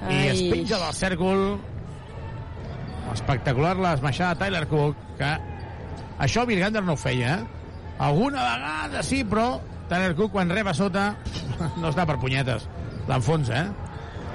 [0.03, 0.27] i Ai.
[0.33, 1.43] es penja del cèrcol
[3.13, 5.31] espectacular l'esmaixada de Tyler Cook que
[6.23, 7.45] això Virgander no ho feia eh?
[8.03, 9.47] alguna vegada sí però
[9.89, 11.11] Tyler Cook quan reba sota
[11.81, 12.67] no està per punyetes
[13.09, 13.67] l'enfonsa eh?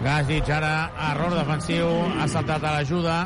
[0.04, 0.72] Gasic ara
[1.10, 1.88] error defensiu
[2.20, 3.18] ha saltat a l'ajuda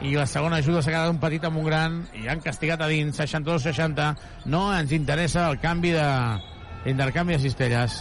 [0.00, 2.88] i la segona ajuda s'ha quedat un petit amb un gran i han castigat a
[2.88, 4.06] dins 62-60
[4.52, 6.06] no ens interessa el canvi de
[6.86, 7.98] l'intercanvi de cistelles.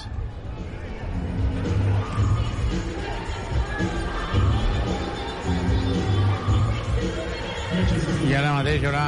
[8.29, 9.05] I ara mateix hi haurà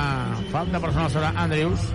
[0.51, 1.87] falta personal sobre Andrews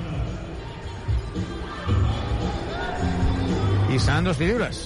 [3.93, 4.83] i seran dos lliures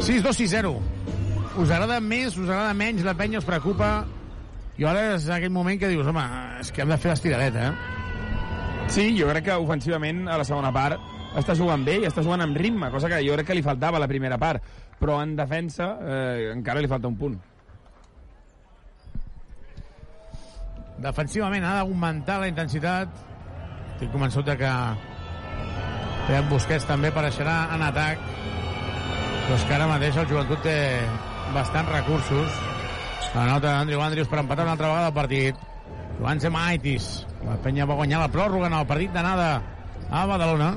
[0.00, 0.95] 6-2-6-0
[1.56, 3.90] us agrada més, us agrada menys la penya us preocupa
[4.76, 6.24] i ara és aquell moment que dius home,
[6.60, 7.70] és que hem de fer l'estiradet eh?
[8.92, 11.00] Sí, jo crec que ofensivament a la segona part
[11.36, 13.98] està jugant bé i està jugant amb ritme, cosa que jo crec que li faltava
[13.98, 14.62] a la primera part,
[15.00, 17.36] però en defensa eh, encara li falta un punt.
[21.02, 23.12] defensivament ha d'augmentar la intensitat
[23.96, 24.72] estic convençut que
[26.26, 28.22] Pep Busquets també apareixerà en atac
[29.46, 30.76] però és que ara mateix el joventut té
[31.56, 32.58] bastants recursos.
[33.32, 35.62] La nota d'Andrew Andrews per empatar una altra vegada el partit.
[36.18, 37.06] Joan Zemaitis
[37.44, 39.48] la penya va guanyar la pròrroga en el partit d'anada
[40.10, 40.74] a Badalona.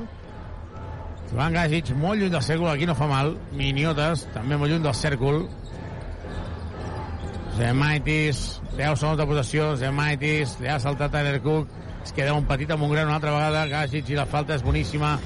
[1.30, 3.34] Joan Gasic molt lluny del cèrcol aquí no fa mal.
[3.56, 5.42] Miniotes també molt lluny del cèrcol.
[7.58, 8.40] Zemaitis
[8.78, 11.68] 10 segons de possessió, Zemaitis li ha saltat Tyler Cook,
[12.06, 14.64] es queda un petit amb un gran una altra vegada, Gasic i la falta és
[14.64, 15.18] boníssima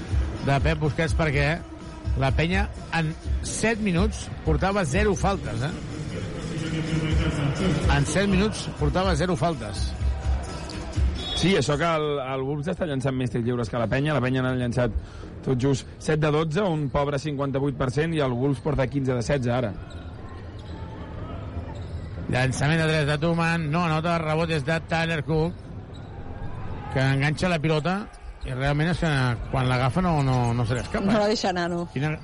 [0.48, 1.46] de Pep Busquets perquè
[2.20, 3.10] la penya en
[3.42, 5.74] 7 minuts portava 0 faltes eh?
[7.96, 9.90] en 7 minuts portava 0 faltes
[11.34, 14.22] Sí, això que el, el Wolves està llançant més tirs lliures que la penya, la
[14.22, 14.94] penya n'ha llançat
[15.44, 19.50] tot just 7 de 12, un pobre 58%, i el Wolves porta 15 de 16
[19.52, 19.72] ara.
[22.32, 25.58] Llançament de 3 de Tuman, no anota, rebot és de Tyler Cook,
[26.94, 27.98] que enganxa la pilota
[28.44, 29.10] i realment és que
[29.50, 31.06] quan l'agafa no, no, no se li escapa.
[31.06, 31.84] No la deixa anar, no.
[31.92, 32.14] Quina...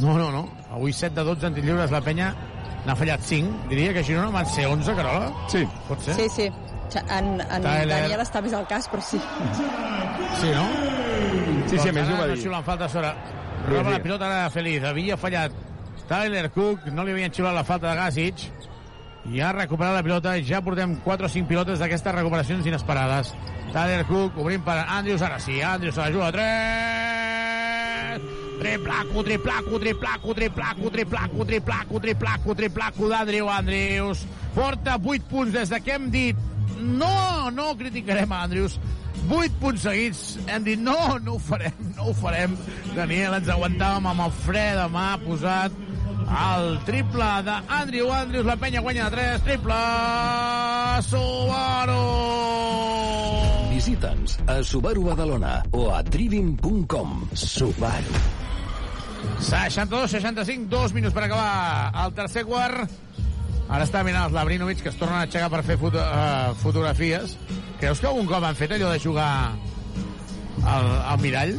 [0.00, 0.44] No, no, no.
[0.74, 2.30] Avui 7 de 12 en lliures, la penya
[2.86, 3.68] n'ha fallat 5.
[3.70, 5.28] Diria que Girona van ser 11, Carola?
[5.52, 5.62] Sí.
[5.88, 6.16] Pot ser?
[6.18, 6.48] Sí, sí.
[6.96, 7.86] En, en Tyler.
[7.90, 9.20] Daniel està més al cas, però sí.
[10.40, 10.66] Sí, no?
[11.66, 12.40] Sí, sí, a més ho va no dir.
[12.42, 13.12] xiulen falta sobre...
[13.66, 14.84] Roba la pilota ara Feliz.
[14.86, 15.54] Havia fallat
[16.06, 18.44] Tyler Cook, no li havien xiulat la falta de Gasic
[19.32, 20.36] i ha recuperat la pilota.
[20.44, 23.34] Ja portem 4 o 5 pilotes d'aquestes recuperacions inesperades.
[23.74, 27.26] Tyler Cook obrint per Andrews, ara sí, Andrews a l'ajuda, 3!
[28.56, 34.24] Triplaco, triplaco, triplaco, triplaco, triplaco, triplaco, triplaco, triplaco d'Andrew Andrews.
[34.54, 36.36] Porta 8 punts des de que hem dit
[36.80, 38.78] no, no criticarem a Andrews.
[39.28, 40.38] 8 punts seguits.
[40.46, 42.56] Hem dit no, no ho farem, no ho farem.
[42.94, 45.76] Daniel, ens aguantàvem amb el fre de mà posat
[46.26, 48.46] el triple d'Andrew Andrews.
[48.46, 49.42] La penya guanya de 3.
[49.46, 49.80] Triple
[51.06, 52.02] Subaru!
[53.70, 57.28] Visita'ns a Subaru Badalona o a trivim.com.
[57.34, 58.20] Subaru.
[59.40, 62.90] 62-65, dos minuts per acabar el tercer quart.
[63.66, 67.34] Ara està mirant els Labrinovic, que es tornen a aixecar per fer foto, uh, fotografies.
[67.80, 69.30] Creus que algun cop han fet allò de jugar
[70.62, 71.58] al, al mirall?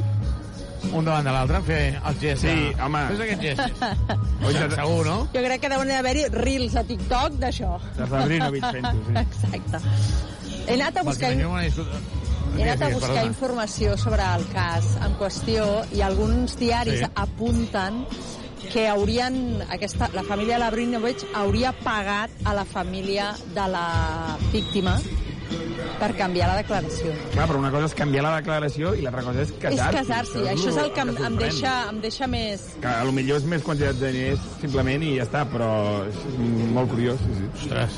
[0.94, 2.42] Un davant de l'altre, fer el gest.
[2.46, 2.82] Sí, de...
[2.86, 3.02] home.
[3.12, 3.84] Fes aquest gest.
[4.48, 5.18] Oi, segur, no?
[5.34, 7.74] Jo crec que deuen haver-hi reels a TikTok d'això.
[7.98, 9.18] De Labrinovic fent-ho, sí.
[9.26, 9.82] Exacte.
[10.68, 11.34] He anat a buscar...
[12.58, 17.10] He anat a buscar informació sobre el cas en qüestió i alguns diaris Sí.
[17.16, 18.06] apunten
[18.72, 24.96] que haurien, aquesta, la família Labrinovic hauria pagat a la família de la víctima
[25.98, 27.14] per canviar la declaració.
[27.34, 29.88] Clar, però una cosa és canviar la declaració i l'altra cosa és casar-se.
[29.88, 32.68] és casar-s'hi, això és el que em, em, deixa, em deixa més...
[32.84, 35.72] Que a lo millor és més quantitat de diners, simplement, i ja està, però
[36.10, 36.22] és
[36.76, 37.50] molt curiós, sí, sí.
[37.64, 37.98] Ostres.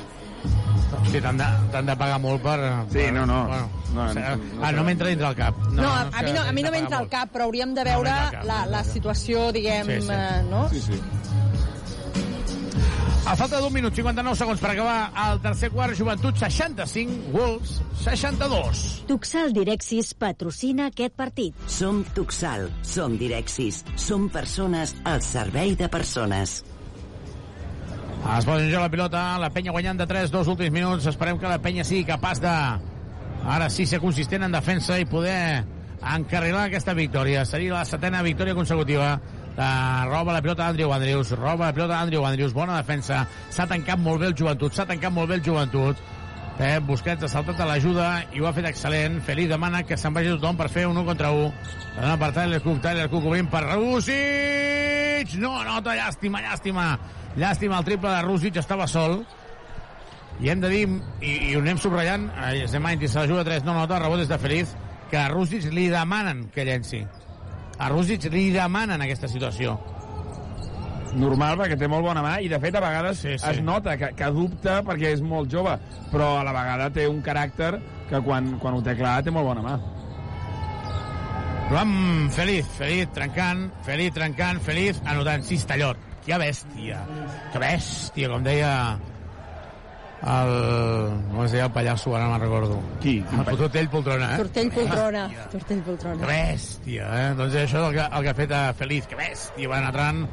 [0.99, 1.49] Hosti, t'han de,
[1.85, 2.57] de pagar molt per...
[2.89, 3.43] Sí, per, no, no.
[3.49, 5.55] Bueno, No, no, no, ah, no m'entra dintre el cap.
[5.71, 7.89] No, no a, mi no, a mi no m'entra al cap, però hauríem de No
[7.89, 10.11] veure cap, la, no la situació, diguem, Sí, sí.
[10.13, 10.59] eh, no?
[10.69, 10.99] Sí, sí.
[13.29, 18.79] A falta d'un minut 59 segons per acabar el tercer quart, Joventut 65, Wolves 62.
[19.05, 21.59] Tuxal Direxis patrocina aquest partit.
[21.69, 26.63] Som Tuxal, som Direxis, som persones al servei de persones.
[28.33, 31.05] Es pot jugar la pilota, la penya guanyant de 3, dos últims minuts.
[31.13, 32.55] Esperem que la penya sigui capaç de,
[33.45, 35.67] ara sí, ser consistent en defensa i poder
[36.01, 37.45] encarrilar aquesta victòria.
[37.45, 39.19] Seria la setena victòria consecutiva.
[39.59, 43.99] Uh, roba la pilota Andrew Andrews, roba la pilota Andrew Andrews, bona defensa, s'ha tancat
[43.99, 45.99] molt bé el joventut, s'ha tancat molt bé el joventut.
[46.55, 48.05] Pep Busquets ha saltat a l'ajuda
[48.35, 49.21] i ho ha fet excel·lent.
[49.27, 51.51] Feliz demana que se'n vagi tothom per fer un 1 contra 1.
[51.97, 55.35] La dona per Tyler Cook, Tyler Cook obrint per Rússic!
[55.43, 56.89] No, nota, llàstima, llàstima.
[57.35, 59.21] Llàstima, el triple de Rússic estava sol.
[60.39, 60.83] I hem de dir,
[61.19, 64.31] i, i ho anem subratllant, eh, Zemaitis se la juga 3, no nota, rebot és
[64.31, 64.75] de Feliz,
[65.11, 67.03] que a Rússic li demanen que llenci.
[67.79, 69.77] A Rússic li demanen aquesta situació.
[71.19, 73.45] Normal, perquè té molt bona mà, i de fet a vegades sí, sí.
[73.49, 75.73] es nota que, que dubta perquè és molt jove,
[76.11, 77.71] però a la vegada té un caràcter
[78.09, 79.77] que quan, quan ho té clar té molt bona mà.
[81.69, 86.05] Joan Feliz, Feliz trencant, Feliz trencant, Feliz anotant Cistellot.
[86.25, 86.99] Que bèstia,
[87.53, 88.71] que bèstia, com deia
[90.19, 90.53] el...
[91.31, 92.79] com es deia el pallasso, ara no me'n recordo.
[93.03, 93.17] Qui?
[93.23, 94.39] El Tortell Poltrona, eh?
[94.43, 95.25] Tortell Poltrona.
[95.53, 96.21] Tortell Poltrona.
[96.21, 97.27] Que bèstia, eh?
[97.39, 100.25] Doncs això és el que, el que ha fet a Feliz, que bèstia, va entrant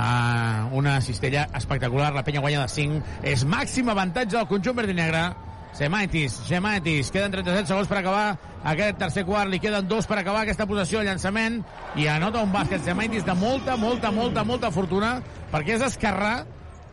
[0.00, 3.00] a una cistella espectacular, la penya guanya de 5,
[3.32, 5.24] és màxim avantatge del conjunt verd i negre,
[5.72, 8.24] Semaitis, Semaitis, queden 37 segons per acabar
[8.66, 11.60] aquest tercer quart, li queden dos per acabar aquesta posició de llançament
[11.94, 15.12] i anota un bàsquet Semaitis de molta, molta, molta, molta fortuna
[15.52, 16.40] perquè és esquerrà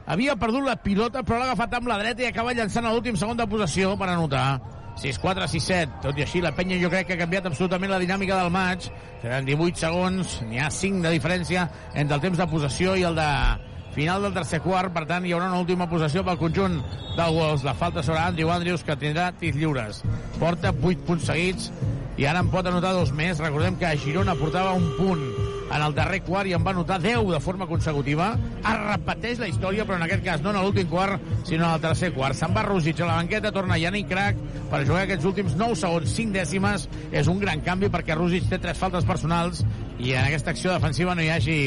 [0.07, 3.19] havia perdut la pilota però l'ha agafat amb la dreta i acaba llançant a l'últim
[3.19, 4.47] segon de possessió per anotar
[4.97, 6.01] 6-4, 6-7.
[6.01, 8.87] Tot i així, la penya jo crec que ha canviat absolutament la dinàmica del maig.
[9.21, 13.17] Queden 18 segons, n'hi ha 5 de diferència entre el temps de possessió i el
[13.17, 13.27] de
[13.97, 14.93] final del tercer quart.
[14.93, 16.79] Per tant, hi haurà una última possessió pel conjunt
[17.17, 17.65] del Wolves.
[17.67, 20.01] La falta sobre Andrew Andrews, que tindrà tis lliures.
[20.41, 21.71] Porta 8 punts seguits
[22.17, 23.41] i ara en pot anotar dos més.
[23.43, 25.25] Recordem que Girona portava un punt
[25.67, 28.29] en el darrer quart i en va anotar 10 de forma consecutiva.
[28.59, 31.81] Es repeteix la història, però en aquest cas no en l'últim quart, sinó en el
[31.83, 32.37] tercer quart.
[32.39, 34.39] Se'n va Rússic a la banqueta, torna Yannick Crac
[34.71, 36.87] per jugar aquests últims 9 segons, 5 dècimes.
[37.11, 39.63] És un gran canvi perquè Rússic té tres faltes personals
[39.99, 41.57] i en aquesta acció defensiva no hi hagi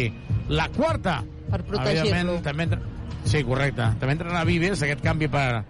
[0.48, 1.20] la quarta.
[1.50, 2.40] Per protegir-lo.
[2.46, 2.80] També entra...
[3.28, 3.84] Sí, correcte.
[4.00, 5.62] També entrarà Vives, aquest canvi per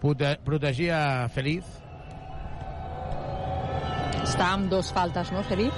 [0.00, 1.02] prote protegir a
[1.34, 1.66] Feliz.
[4.22, 5.74] Està amb dos faltes, no, Feliz?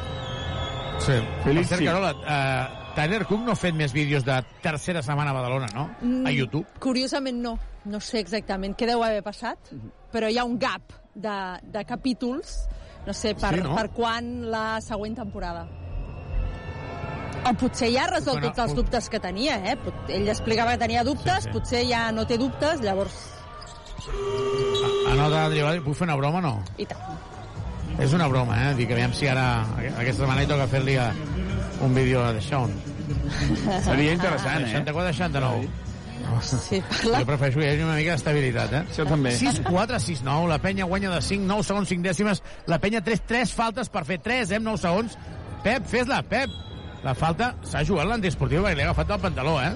[0.99, 1.17] Sí.
[1.45, 1.85] Feliz, per cert.
[1.87, 5.85] Carola, uh, Tyler Cook no ha fet més vídeos de tercera setmana a Badalona, no?
[6.27, 6.67] A YouTube.
[6.67, 7.57] Mm, Curiosament no.
[7.89, 9.71] No sé exactament què deu haver passat,
[10.13, 12.57] però hi ha un gap de, de capítols,
[13.07, 13.77] no sé per, Sí, no?
[13.79, 15.67] per quan la següent temporada.
[17.49, 19.77] O potser ja ha resolt Bueno, tots els dubtes que tenia, eh?
[20.13, 21.55] Ell explicava que tenia dubtes, Sí, sí.
[21.55, 23.15] potser ja no té dubtes, llavors...
[25.09, 26.53] Anota Adri Vall, puc fer una broma o no?
[26.77, 27.01] I tant.
[27.99, 28.75] És una broma, eh?
[28.79, 31.09] Dic, aviam si ara, aquesta setmana hi toca fer-li eh,
[31.83, 32.71] un vídeo de Sean.
[33.85, 34.73] Seria interessant, eh?
[34.85, 35.69] 64-69.
[36.45, 38.83] Sí, Jo prefereixo que hi hagi una mica d'estabilitat, eh?
[38.93, 39.33] Això també.
[39.41, 43.55] 6-4, 6-9, la penya guanya de 5, 9 segons, 5 dècimes, la penya 3, 3
[43.57, 45.17] faltes per fer 3, eh, 9 segons.
[45.65, 46.53] Pep, fes-la, Pep.
[47.03, 49.73] La falta s'ha jugat l'antiesportiu perquè li ha agafat el pantaló, eh?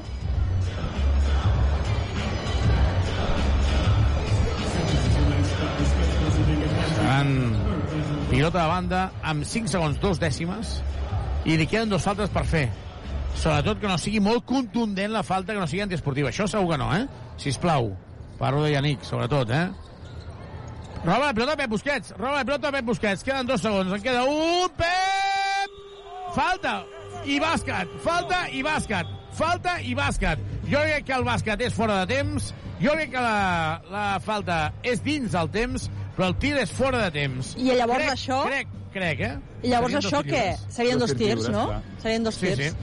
[6.94, 7.71] Seran
[8.32, 10.78] pilota de banda amb 5 segons, 2 dècimes
[11.44, 12.64] i li queden dos faltes per fer.
[13.36, 16.30] Sobretot que no sigui molt contundent la falta, que no sigui antiesportiva.
[16.30, 17.04] Això segur que no, eh?
[17.42, 17.90] Sisplau.
[18.38, 19.66] Parlo de Yannick, sobretot, eh?
[21.02, 22.14] Roba la pilota Pep Busquets.
[22.16, 23.24] Roba la pilota Pep Busquets.
[23.26, 23.92] Queden dos segons.
[23.92, 24.70] En queda un.
[24.80, 25.78] Pep!
[26.32, 26.76] Falta
[27.28, 27.96] i bàsquet.
[28.04, 29.12] Falta i bàsquet.
[29.36, 30.40] Falta i bàsquet.
[30.70, 32.52] Jo crec que el bàsquet és fora de temps.
[32.80, 37.04] Jo crec que la, la falta és dins del temps, però el tir és fora
[37.04, 37.54] de temps.
[37.56, 39.38] I llavors crec, això- Crec, crec, eh?
[39.62, 40.56] I llavors Serien això què?
[40.68, 41.66] Serien dos Dos tirs lliures, no?
[41.68, 41.82] clar.
[42.02, 42.72] Serien dos Sí, tirs.
[42.72, 42.76] sí.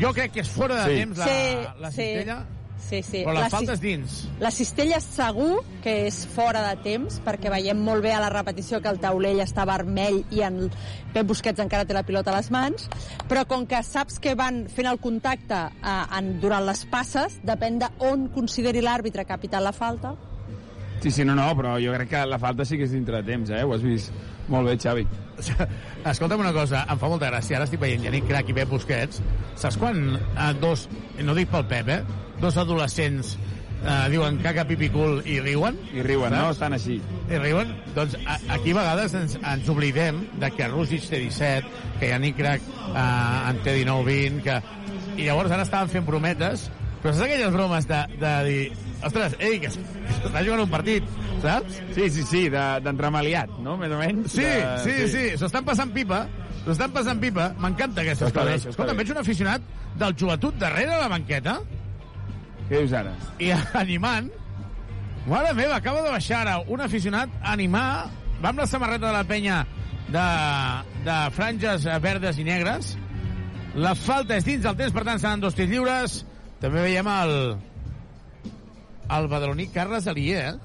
[0.00, 1.00] Jo crec que és fora de Sí.
[1.00, 1.96] temps la, Sí, la sí.
[1.96, 2.46] cistella,
[2.84, 3.22] Sí, sí.
[3.24, 4.28] però la, La falta és dins.
[4.40, 8.82] La cistella segur que és fora de temps, perquè veiem molt bé a la repetició
[8.82, 10.70] que el taulell està vermell i en
[11.14, 12.88] Pep Busquets encara té la pilota a les mans,
[13.28, 17.78] però com que saps que van fent el contacte eh, en, durant les passes, depèn
[17.78, 20.16] de on consideri l'àrbitre que ha pitat la falta.
[21.04, 23.26] Sí, sí, no, no, però jo crec que la falta sí que és dintre de
[23.28, 23.58] temps, eh?
[23.60, 24.14] Ho has vist
[24.48, 25.02] molt bé, Xavi.
[26.14, 27.58] Escolta'm una cosa, em fa molta gràcia.
[27.58, 29.20] Ara estic veient Yannick Crac i Pep Busquets.
[29.60, 30.86] Saps quan eh, dos,
[31.20, 31.98] no dic pel Pep, eh?
[32.40, 35.76] Dos adolescents eh, diuen caca, pipi, cul i riuen?
[35.92, 36.46] I riuen, no?
[36.46, 36.56] Saps?
[36.56, 36.96] Estan així.
[37.28, 37.74] I riuen?
[37.98, 42.40] Doncs a, aquí a vegades ens, ens oblidem de que Rússic té 17, que Yannick
[42.40, 42.96] Crac eh,
[43.50, 44.56] en té 19-20, que...
[45.20, 46.64] I llavors ara estaven fent brometes,
[47.04, 48.60] però saps aquelles bromes de, de dir
[49.04, 51.04] ostres, ei, que s'està jugant un partit,
[51.42, 51.82] saps?
[51.92, 53.74] Sí, sí, sí, de- d'entremaliat, no?
[53.76, 54.32] Més o menys.
[54.32, 56.22] Sí, De- sí, sí, s'estan passant pipa,
[56.64, 58.64] s'estan passant pipa, m'encanta aquestes coses.
[58.72, 59.60] Escolta, veig un aficionat
[60.00, 61.58] del joventut darrere la banqueta
[62.70, 63.12] Què dius ara?
[63.38, 63.52] i
[63.84, 64.32] animant.
[65.28, 67.86] Mare meva, acaba de baixar ara un aficionat a animar,
[68.42, 69.62] va amb la samarreta de la penya
[70.08, 70.24] de,
[71.04, 72.94] de franges verdes i negres.
[73.76, 76.22] La falta és dins del temps, per tant seran dos tirs lliures.
[76.62, 77.34] També veiem el
[79.14, 80.58] el badaloní Carles Alier, eh?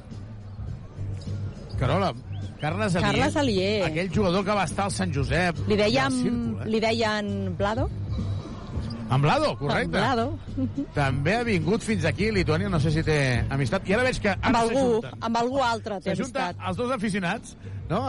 [1.80, 2.14] Carola,
[2.62, 3.12] Carles Alier.
[3.12, 3.84] Carles Alier.
[3.88, 5.60] Aquell jugador que va estar al Sant Josep.
[5.68, 6.70] Li deien, Círcul, eh?
[6.72, 7.90] li deien Blado?
[9.10, 9.86] En Vlado, correcte.
[9.86, 10.26] En Vlado.
[10.94, 13.16] També ha vingut fins aquí, Lituània, no sé si té
[13.50, 13.88] amistat.
[13.90, 15.24] I ara veig que Amb ara algú, s'ajunten.
[15.26, 16.60] amb algú altre té amistat.
[16.70, 17.56] els dos aficionats,
[17.90, 18.04] no?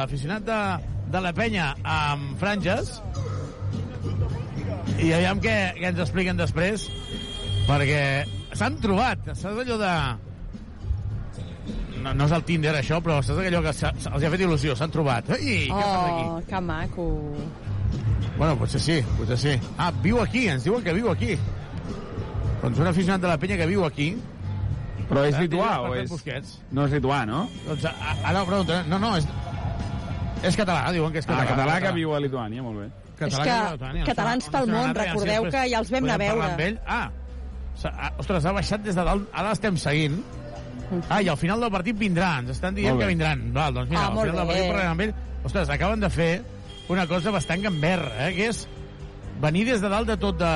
[0.00, 0.58] L'aficionat de,
[1.14, 2.96] de la penya amb franges
[4.98, 6.88] i aviam què, què ens expliquen després
[7.68, 8.00] perquè
[8.56, 9.92] s'han trobat saps allò de
[12.02, 14.76] no, no és el Tinder això però saps allò que s'ha- els ha fet il·lusió
[14.78, 16.26] s'han trobat i què fas aquí?
[16.28, 17.06] Oh, que maco.
[18.38, 19.52] Bueno, potser sí, potser sí.
[19.82, 21.32] Ah, viu aquí, ens diuen que viu aquí.
[22.62, 24.12] Doncs un aficionat de la penya que viu aquí.
[25.08, 26.06] Però és Eh, lituà o és...
[26.10, 26.52] Busquets.
[26.70, 27.48] No és lituà, no?
[27.66, 29.26] Doncs a- ara pregunta, no, no, és,
[30.44, 31.42] és català, diuen que és català.
[31.48, 32.88] Ah, català que viu a Lituània, molt bé.
[33.18, 36.04] Català És que viu a Lituània, no catalans pel món, recordeu que ja els vam
[36.06, 36.52] anar a podem parlar veure.
[36.52, 36.78] Amb ell.
[36.86, 37.10] Ah,
[37.92, 40.20] ah, ostres, ha baixat des de dalt, ara l'estem seguint.
[41.08, 43.42] Ah, i al final del partit vindrà, ens estan dient que vindran.
[43.52, 44.52] Val, doncs mira, Ah, al molt final del bé.
[44.54, 45.14] partit parlarem amb ell.
[45.44, 46.30] Ostres, acaben de fer
[46.88, 48.66] una cosa bastant gamberra, eh, que és
[49.40, 50.52] venir des de dalt de tot de...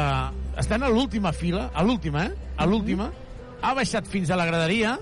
[0.58, 2.32] Estan a l'última fila, a l'última, eh?
[2.56, 3.10] A l'última.
[3.62, 4.98] Ha baixat fins a la graderia,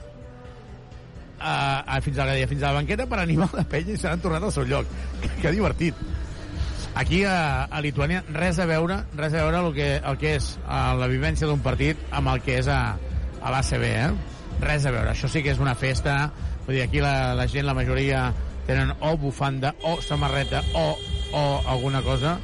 [1.40, 1.52] a,
[1.86, 4.08] a, fins a la graderia, fins a la banqueta per animar la penya i se
[4.10, 4.86] n'han tornat al seu lloc.
[5.22, 5.94] Que, que divertit.
[6.98, 10.52] Aquí a, a Lituània res a veure, res a veure el que, el que és
[10.66, 12.80] a la vivència d'un partit amb el que és a,
[13.40, 14.10] a l'ACB, eh?
[14.60, 15.14] Res a veure.
[15.14, 16.16] Això sí que és una festa.
[16.66, 18.28] Vull dir, aquí la, la gent, la majoria,
[18.66, 20.98] tenen o bufanda, o samarreta, o,
[21.32, 22.38] o alguna cosa.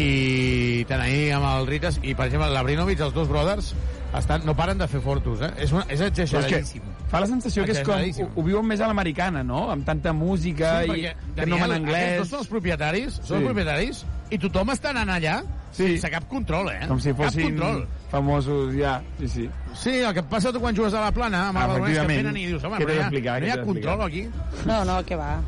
[0.00, 3.74] I tant ahir amb el Ritas, i per exemple l'Abrinovic, els dos brothers,
[4.16, 5.52] estan, no paren de fer fortos, eh?
[5.62, 6.91] És, una, és exageradíssim.
[7.12, 7.92] Que fa la sensació que és com...
[8.24, 9.66] Ho, ho viuen més a l'americana, no?
[9.70, 11.02] Amb tanta música Sí, i
[11.36, 12.18] que no en Aquests anglès.
[12.22, 13.34] dos són els propietaris, són Sí.
[13.34, 15.86] els propietaris, i tothom està anant allà Sí.
[15.98, 16.86] sense cap control, eh?
[16.88, 17.86] Com si Cap fossin control.
[18.10, 19.02] famosos, ja.
[19.20, 19.50] Sí, sí.
[19.74, 22.06] Sí, el que passa tu quan jugues a la plana, amb el Badalona, és que
[22.06, 24.28] venen i dius, home, t'he hi ha, d'explicar, no hi ha control aquí.
[24.66, 25.40] No, no, que va.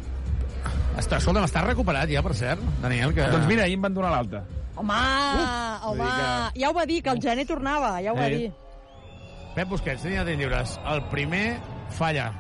[0.96, 3.22] Està, escolta'm, està recuperat ja, per cert, Daniel, que...
[3.32, 4.44] Doncs mira, ahir em van donar l'alta.
[4.76, 4.92] Home,
[5.82, 6.08] home, vull
[6.54, 8.36] dir ja ho va dir, que el gener tornava, ja ho va Eh.
[8.36, 8.52] dir.
[9.54, 10.74] Pep Busquets, tenia temps lliures.
[10.90, 11.46] El primer
[11.94, 12.32] falla.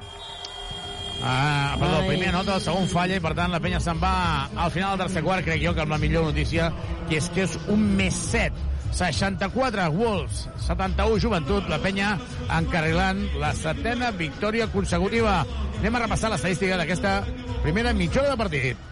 [1.22, 4.14] Ah, perdó, el primer anota, el segon falla i per tant la penya se'n va
[4.50, 6.72] al final del tercer quart, crec jo que amb la millor notícia
[7.08, 10.44] que és que és un més 7 64 Wolves.
[10.66, 12.14] 71 Joventut, la penya
[12.58, 15.40] encarrilant la setena victòria consecutiva.
[15.80, 17.20] Anem a repassar l'estadística d'aquesta
[17.64, 18.90] primera mitja hora de partit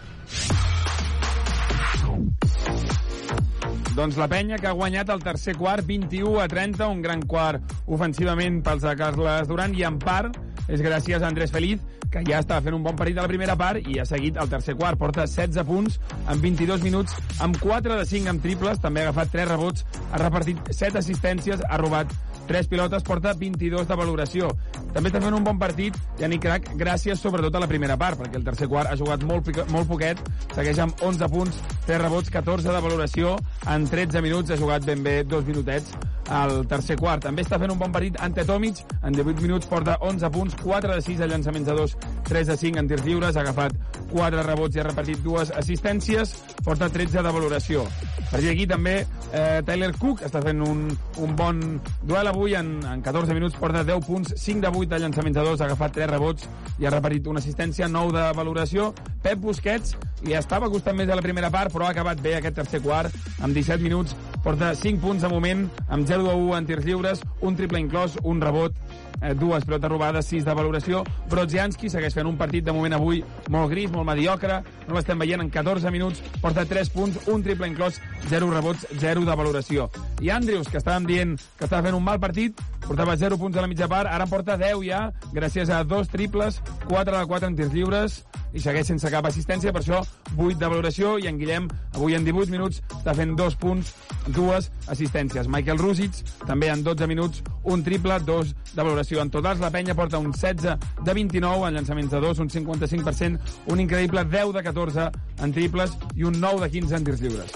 [3.93, 7.61] Doncs la penya que ha guanyat el tercer quart 21 a 30, un gran quart
[7.85, 10.33] ofensivament pels de Carles Duran i en part
[10.65, 13.55] és gràcies a Andrés Feliz que ja estava fent un bon partit a la primera
[13.57, 14.97] part i ha seguit el tercer quart.
[14.97, 19.33] Porta 16 punts en 22 minuts, amb 4 de 5 amb triples, també ha agafat
[19.37, 22.13] 3 rebots, ha repartit 7 assistències, ha robat
[22.47, 24.49] 3 pilotes, porta 22 de valoració.
[24.93, 28.39] També està fent un bon partit, Yannick Crac, gràcies sobretot a la primera part, perquè
[28.39, 30.19] el tercer quart ha jugat molt, molt poquet,
[30.53, 33.37] segueix amb 11 punts, 3 rebots, 14 de valoració,
[33.73, 35.95] en 13 minuts ha jugat ben bé dos minutets
[36.33, 37.23] al tercer quart.
[37.25, 40.95] També està fent un bon partit Ante Tomic, en 18 minuts porta 11 punts, 4
[40.95, 41.95] de 6 a llançaments de 2,
[42.29, 43.75] 3 de 5 en tirs lliures, ha agafat
[44.13, 47.85] 4 rebots i ha repartit dues assistències, porta 13 de valoració.
[48.31, 50.87] Per aquí també eh, Tyler Cook està fent un,
[51.21, 51.61] un bon
[52.01, 55.45] duel avui, en, en 14 minuts porta 10 punts, 5 de 8 de llançaments de
[55.45, 56.47] 2, ha agafat 3 rebots
[56.81, 58.89] i ha repartit una assistència, 9 de valoració.
[59.23, 59.95] Pep Busquets
[60.25, 63.13] li estava costant més a la primera part, però ha acabat bé aquest tercer quart,
[63.39, 67.23] amb 17 minuts, porta 5 punts de moment, amb 0 de 1 en tirs lliures,
[67.41, 68.75] un triple inclòs, un rebot,
[69.23, 71.03] eh, dues pilotes robades, 6 de valoració.
[71.31, 75.41] Brodzianski segueix fent un partit de moment avui molt gris, molt mediocre, no l'estem veient
[75.41, 79.89] en 14 minuts, porta 3 punts, un triple inclòs, 0 rebots, 0 de valoració.
[80.21, 83.65] I Andrews, que estàvem dient que estava fent un mal partit, portava 0 punts a
[83.65, 87.51] la mitja part, ara en porta 10 ja, gràcies a dos triples, 4 de 4
[87.51, 90.01] en tirs lliures, i segueix sense cap assistència, per això
[90.37, 93.93] 8 de valoració, i en Guillem, avui en 18 minuts, està fent 2 punts,
[94.27, 95.49] dues assistències.
[95.49, 99.21] Michael Rusic, també en 12 minuts, un triple, 2 de valoració.
[99.21, 103.39] En totals, la penya porta un 16 de 29 en llançaments de 2, un 55%,
[103.73, 105.09] un increïble 10 de 14
[105.41, 107.51] en triples i un 9 de 15 en tirs lliures.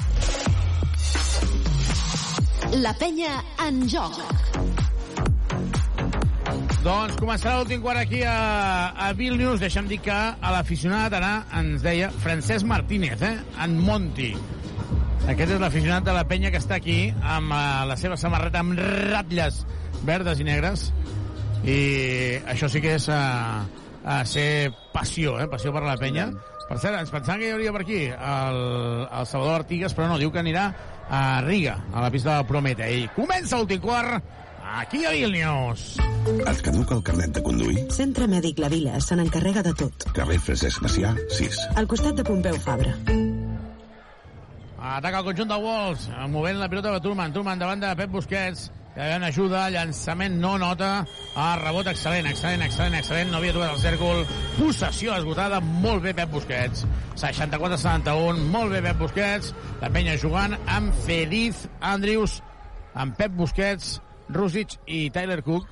[2.83, 4.56] La penya en joc.
[6.87, 9.59] Doncs començarà l'últim quart aquí a, a Vilnius.
[9.59, 13.33] Deixa'm dir que a l'aficionat ara ens deia Francesc Martínez, eh?
[13.65, 14.29] En Monti.
[15.27, 18.79] Aquest és l'aficionat de la penya que està aquí amb uh, la seva samarreta amb
[18.79, 19.59] ratlles
[20.07, 20.85] verdes i negres.
[21.67, 21.77] I
[22.55, 23.67] això sí que és uh,
[24.05, 25.51] uh, ser passió, eh?
[25.51, 26.29] Passió per la penya.
[26.69, 28.63] Per cert, ens pensàvem que hi hauria per aquí el,
[29.11, 30.69] el Salvador Artigas, però no, diu que anirà
[31.11, 33.09] a Riga, a la pista del Prometei.
[33.19, 35.97] Comença l'últim quart aquí a Vilnius.
[36.27, 37.85] Et caduca el carnet de conduir?
[37.95, 40.07] Centre Mèdic La Vila se n'encarrega de tot.
[40.17, 41.59] Carrer Francesc Macià, 6.
[41.79, 42.95] Al costat de Pompeu Fabra.
[44.77, 47.33] Ataca el conjunt de Wolves, movent la pilota de Truman.
[47.33, 50.91] Truman davant de Pep Busquets, que en ajuda, llançament no nota,
[51.35, 54.23] ah, rebot excel·lent, excel·lent, excel·lent, excel·lent, no havia trobat el cèrcol,
[54.57, 56.81] possessió esgotada, molt bé Pep Busquets,
[57.13, 59.53] 64-71, molt bé Pep Busquets,
[59.83, 62.39] la penya jugant amb Feliz Andrius,
[62.97, 65.67] amb Pep Busquets, Rusic i Tyler Cook,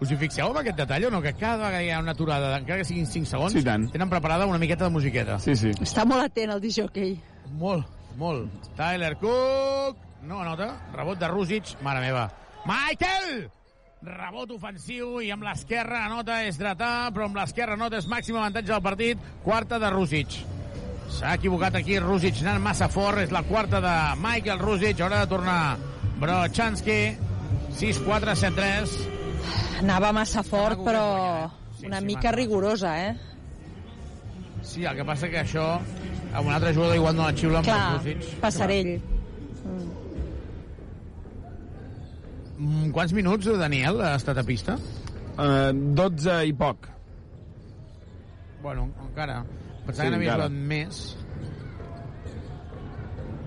[0.00, 1.20] us hi fixeu en aquest detall o no?
[1.24, 3.88] Que cada vegada hi ha una aturada, encara que siguin 5 segons, Sí, tant.
[3.90, 5.38] tenen preparada una miqueta de musiqueta.
[5.42, 5.70] Sí, sí.
[5.82, 7.16] Està molt atent el disjockey.
[7.58, 7.86] Molt,
[8.16, 8.50] molt.
[8.76, 12.28] Tyler Cook, no nota, rebot de Rusic, mare meva.
[12.66, 13.48] Michael!
[14.02, 18.70] Rebot ofensiu i amb l'esquerra anota és dretà, però amb l'esquerra anota és màxim avantatge
[18.70, 20.36] del partit, quarta de Rusic.
[21.10, 25.30] S'ha equivocat aquí Rusic anant massa fort, és la quarta de Michael Rusic, haurà de
[25.32, 25.76] tornar
[26.20, 27.16] Brochanski,
[27.78, 28.96] 6-4, 7-3.
[29.82, 31.48] Anava massa fort, però
[31.86, 33.12] una mica rigorosa, eh?
[34.66, 35.66] Sí, el que passa que això
[36.34, 38.40] a un altre jugador igual no la xiula amb Clar, el Rusic.
[38.42, 38.90] passarell.
[42.58, 44.74] Mm, quants minuts, Daniel, ha estat a pista?
[45.38, 46.88] Uh, 12 i poc.
[48.62, 49.44] Bueno, encara.
[49.86, 51.02] Pensava Sí, que n'havia jugat més.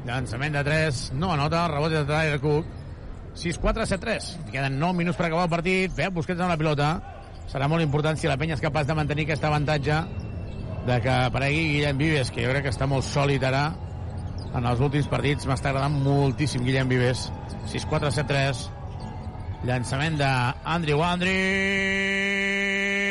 [0.07, 2.65] Llançament de 3, no anota, rebot de Tyler Cook.
[3.35, 4.51] 6-4, 7-3.
[4.51, 5.93] Queden 9 minuts per acabar el partit.
[5.95, 6.89] Pep Busquets amb la pilota.
[7.51, 9.97] Serà molt important si la penya és capaç de mantenir aquest avantatge
[10.87, 13.65] de que aparegui Guillem Vives, que jo crec que està molt sòlid ara
[14.55, 15.47] en els últims partits.
[15.47, 17.29] M'està agradant moltíssim Guillem Vives.
[17.71, 18.67] 6-4, 7-3.
[19.67, 23.10] Llançament d'Andrew Andrews.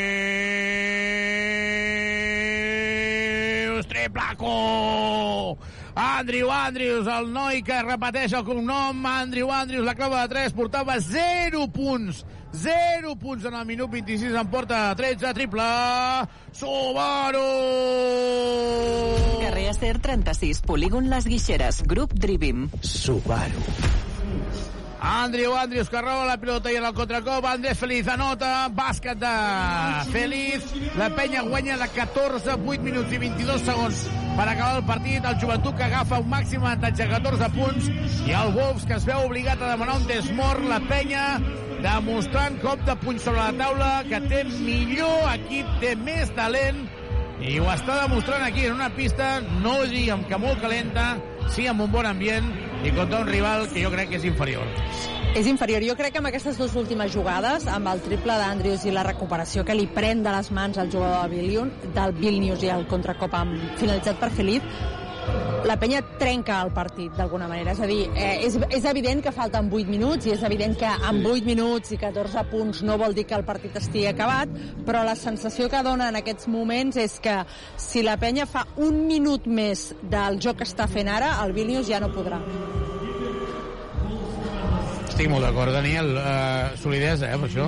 [3.90, 5.58] Triplaco!
[5.94, 9.00] Andrew Andrews, el noi que repeteix el cognom.
[9.10, 12.22] Andrew Andrews, la clava de 3, portava 0 punts.
[12.54, 15.66] 0 punts en el minut 26, en porta 13, triple.
[16.54, 17.42] Subaru!
[19.42, 22.68] Carrer Acer 36, polígon Les Guixeres, grup Drivim.
[22.82, 23.66] Subaru.
[25.00, 27.46] Andrew Andrews que roba la pilota i en el contracop.
[27.48, 29.30] Andrés Feliz anota, bàsquet de
[30.12, 30.66] Feliz,
[31.00, 34.04] la penya guanya de 14, 8 minuts i 22 segons
[34.36, 37.88] per acabar el partit, el joventut que agafa un màxim avantatge 14 punts
[38.28, 41.24] i el Wolves que es veu obligat a demanar un desmort, la penya
[41.80, 46.84] demostrant cop de puny sobre la taula que té millor equip, té més talent
[47.40, 51.14] i ho està demostrant aquí en una pista, no diríem que molt calenta,
[51.54, 52.46] sí amb un bon ambient
[52.86, 54.66] i contra un rival que jo crec que és inferior.
[55.34, 55.82] És inferior.
[55.86, 59.64] Jo crec que amb aquestes dues últimes jugades, amb el triple d'Andrius i la recuperació
[59.66, 63.36] que li pren de les mans al jugador del Vilnius, del Vilnius i el contracop
[63.38, 64.66] amb, finalitzat per Felip,
[65.64, 67.72] la penya trenca el partit d'alguna manera.
[67.72, 70.88] És a dir, eh, és, és evident que falten 8 minuts i és evident que
[70.88, 74.50] amb 8 minuts i 14 punts no vol dir que el partit estigui acabat,
[74.86, 77.36] però la sensació que dona en aquests moments és que
[77.76, 81.88] si la penya fa un minut més del joc que està fent ara, el Vilnius
[81.88, 82.40] ja no podrà.
[85.10, 86.14] Estic molt d'acord, Daniel.
[86.16, 87.66] Uh, solidesa, eh, per això.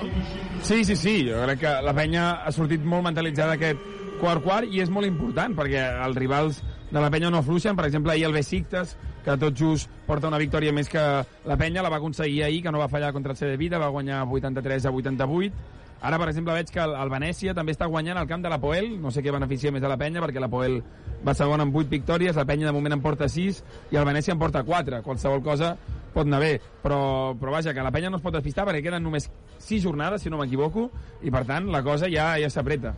[0.62, 1.16] Sí, sí, sí.
[1.29, 3.91] Jo crec que la penya ha sortit molt mentalitzada aquest
[4.23, 6.62] quart-quart i és molt important perquè els rivals
[6.93, 7.77] de la penya no afluixen.
[7.77, 11.02] Per exemple, ahir el Besiktas, que tot just porta una victòria més que
[11.48, 13.89] la penya, la va aconseguir ahir, que no va fallar contra el CD Vida, va
[13.89, 15.81] guanyar 83 a 88.
[16.02, 18.59] Ara, per exemple, veig que el, el Venècia també està guanyant al camp de la
[18.60, 20.81] Poel, no sé què beneficia més a la penya, perquè la Poel
[21.23, 23.62] va segon amb 8 victòries, la penya de moment en porta 6
[23.94, 24.98] i el Venècia en porta 4.
[25.06, 25.77] Qualsevol cosa
[26.12, 26.98] pot anar bé, però,
[27.39, 29.31] però vaja, que la penya no es pot despistar perquè queden només
[29.62, 30.90] 6 jornades, si no m'equivoco,
[31.23, 32.97] i per tant la cosa ja ja s'apreta.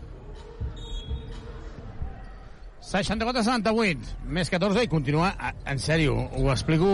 [2.84, 5.32] 64-78, més 14 i continua,
[5.66, 6.88] en sèrio, ho explico,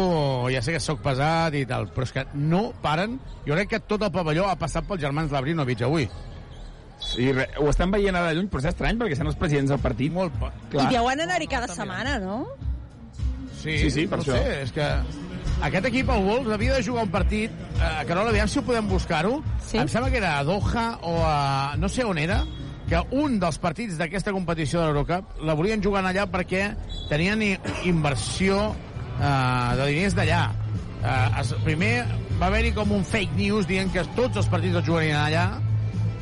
[0.52, 3.18] ja sé que sóc pesat i tal, però és que no paren.
[3.46, 6.06] Jo crec que tot el pavelló ha passat pels germans Labrinovic avui.
[7.00, 9.72] Sí, re, ho estan veient a la llum, però és estrany perquè són els presidents
[9.72, 10.12] del partit.
[10.14, 10.36] Molt,
[10.76, 12.44] I deuen anar-hi cada setmana, no?
[13.60, 14.36] Sí, Sí, sí, per no això.
[14.36, 14.86] Sé, és que
[15.66, 18.64] aquest equip, el Wolves, havia de jugar un partit, eh, que no aviam si ho
[18.64, 19.40] podem buscar-ho.
[19.66, 19.76] Sí?
[19.80, 21.74] Em sembla que era a Doha o a...
[21.76, 22.44] no sé on era,
[22.90, 26.72] que un dels partits d'aquesta competició de l'Eurocup la volien jugar allà perquè
[27.08, 27.44] tenien
[27.86, 28.56] inversió
[29.20, 30.40] eh, de diners d'allà.
[31.00, 32.04] Eh, es- primer
[32.40, 35.44] va haver-hi com un fake news dient que tots els partits els jugarien allà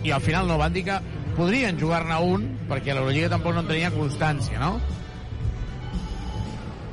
[0.04, 0.98] i al final no van dir que
[1.38, 4.76] podrien jugar-ne un perquè l'Eurolliga tampoc no en tenia constància, no?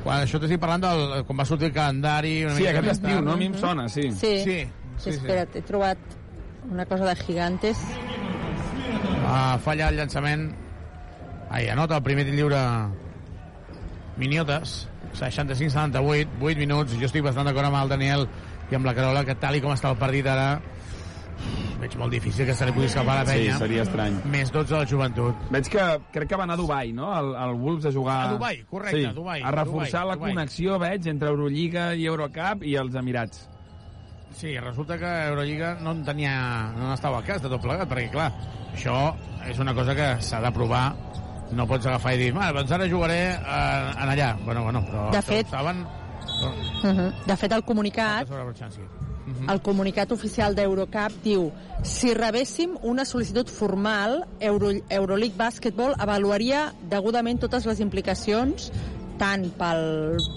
[0.06, 2.36] Quan això t'estic parlant del, quan va sortir el calendari...
[2.46, 3.32] Una Sí, mica aquest estiu, no?
[3.34, 4.04] A mi em sona, sí.
[4.14, 4.36] Sí.
[4.44, 5.16] Sí, sí, sí, sí.
[5.18, 5.98] espera't, he trobat
[6.70, 7.80] una cosa de gigantes.
[9.26, 10.48] Ah, falla el llançament.
[11.50, 12.60] Ai, anota el primer tir lliure
[14.16, 16.96] Miniotes, 65-78, 8 minuts.
[16.98, 18.26] Jo estic bastant d'acord amb el Daniel
[18.70, 20.56] i amb la Carola, que tal i com està el partit ara,
[21.80, 23.58] veig molt difícil que se li pugui escapar a la Sí, penya.
[23.60, 24.16] seria estrany.
[24.32, 25.34] Més 12 de la joventut.
[25.52, 27.10] Veig que crec que va anar a Dubai, no?
[27.18, 28.16] El, el Wolves a jugar...
[28.28, 30.32] A Dubai, correcte, sí, a Dubai, A reforçar Dubai, la Dubai.
[30.32, 33.44] connexió, veig, entre Eurolliga i Eurocup i els Emirats.
[34.36, 38.10] Sí, resulta que Eurolliga no en tenia, no n'estava al cas de tot plegat, perquè,
[38.12, 38.26] clar,
[38.74, 38.96] això
[39.48, 40.90] és una cosa que s'ha de provar.
[41.56, 43.38] No pots agafar i dir, "Va, doncs ara jugaré eh,
[44.02, 44.36] en allà.
[44.44, 45.86] Bueno, bueno, però De fet- saben...
[45.86, 47.12] Uh -huh.
[47.24, 48.82] De fet, el comunicat, Sobre Brochanski.
[49.48, 51.52] el comunicat oficial d'Eurocup diu
[51.82, 58.70] si rebéssim una sol·licitud formal, Euro, Euroleague Basketball avaluaria degudament totes les implicacions
[59.20, 59.82] tant pel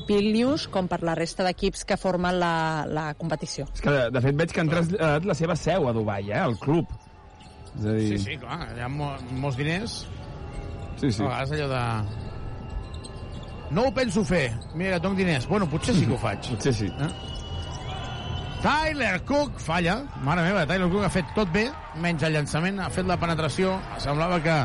[0.07, 2.53] Vilnius com per la resta d'equips que formen la,
[2.88, 3.68] la competició.
[3.73, 6.41] És que, de, de fet, veig que han traslladat la seva seu a Dubai, eh?
[6.43, 6.91] El club.
[7.76, 8.07] És a dir...
[8.15, 9.11] Sí, sí, clar, hi ha mo
[9.41, 9.99] molts diners.
[10.99, 11.23] Sí, sí.
[11.23, 11.84] A vegades allò de...
[13.76, 14.47] No ho penso fer.
[14.73, 15.45] Mira, tinc diners.
[15.47, 16.49] Bueno, potser sí que ho faig.
[16.56, 16.89] Potser sí.
[16.89, 17.11] Eh?
[18.64, 20.01] Tyler Cook falla.
[20.26, 21.69] Mare meva, Tyler Cook ha fet tot bé,
[22.03, 23.77] menys el llançament, ha fet la penetració.
[24.03, 24.57] Semblava que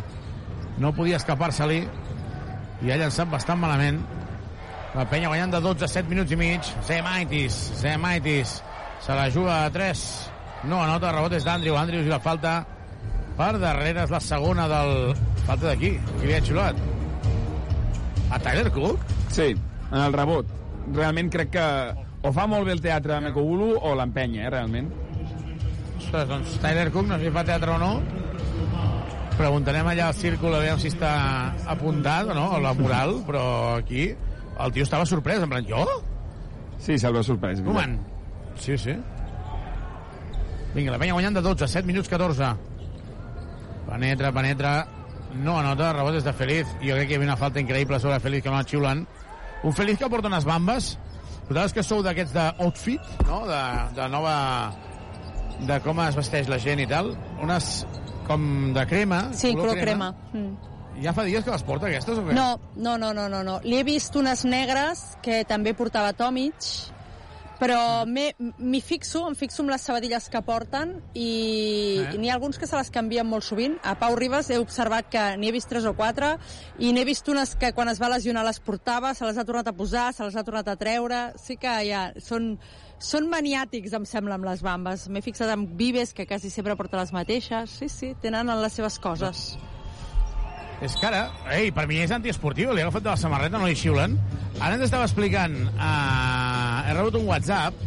[0.82, 1.84] no podia escapar-se-li
[2.84, 4.02] i ha llançat bastant malament.
[4.94, 6.70] La penya guanyant de 12 a 7 minuts i mig.
[6.86, 8.58] Zemaitis, Zemaitis.
[9.02, 10.04] Se la juga a 3.
[10.70, 11.76] No anota, rebot és d'Andrew.
[11.76, 12.60] Andrews i la falta
[13.38, 15.14] per darrere és la segona del...
[15.44, 15.94] Falta d'aquí.
[16.20, 16.78] Qui li ha xulat?
[18.32, 19.02] A Tyler Cook?
[19.34, 19.50] Sí,
[19.90, 20.48] en el rebot.
[20.94, 21.66] Realment crec que
[22.24, 24.88] o fa molt bé el teatre Mekogulu o l'empenya, eh, realment.
[25.98, 27.90] Ostres, doncs Tyler Cook, no sé si fa teatre o no.
[29.34, 31.10] Preguntarem allà al círcul a veure si està
[31.70, 33.44] apuntat o no, o la moral, però
[33.80, 35.82] aquí el tio estava sorprès, en plan, jo?
[36.78, 37.62] Sí, se'l va sorprès.
[37.64, 37.98] Koeman.
[38.60, 38.94] Sí, sí.
[40.74, 42.52] Vinga, la penya guanyant de 12, 7 minuts 14.
[43.88, 44.74] Penetra, penetra,
[45.42, 46.70] no anota, rebot és de Feliz.
[46.82, 49.04] Jo crec que hi havia una falta increïble sobre Feliz que no la xiulen.
[49.64, 50.94] Un Feliz que porta unes bambes.
[51.48, 53.44] Vosaltres que sou d'aquests d'outfit, no?
[53.50, 53.60] De,
[53.98, 54.36] de nova...
[55.64, 57.12] de com es vesteix la gent i tal.
[57.42, 57.84] Unes
[58.26, 59.30] com de crema.
[59.34, 60.12] Sí, color crema.
[60.32, 61.02] Mm.
[61.02, 62.34] Ja fa dies que les porta aquestes o què?
[62.36, 63.60] No, no, no, no, no, no.
[63.64, 66.54] Li he vist unes negres que també portava Tomic,
[67.58, 72.18] però m'he- m'hi fixo, em fixo en les sabadilles que porten i, Eh?
[72.18, 73.76] n'hi ha alguns que se les canvien molt sovint.
[73.82, 76.36] A Pau Ribas he observat que n'hi he vist tres o quatre
[76.78, 79.68] i n'he vist unes que quan es va lesionar les portava, se les ha tornat
[79.68, 81.32] a posar, se les ha tornat a treure...
[81.38, 82.58] Sí que ja són,
[83.02, 85.08] són maniàtics, em sembla, amb les bambes.
[85.08, 87.78] M'he fixat en Vives, que quasi sempre porta les mateixes.
[87.80, 89.46] Sí, sí, tenen les seves coses.
[90.84, 93.68] És que ara, ei, per mi és antiesportiu, li ha agafat de la samarreta, no
[93.70, 94.16] li xiulen.
[94.60, 97.78] Ara ens estava explicant, uh, he rebut un WhatsApp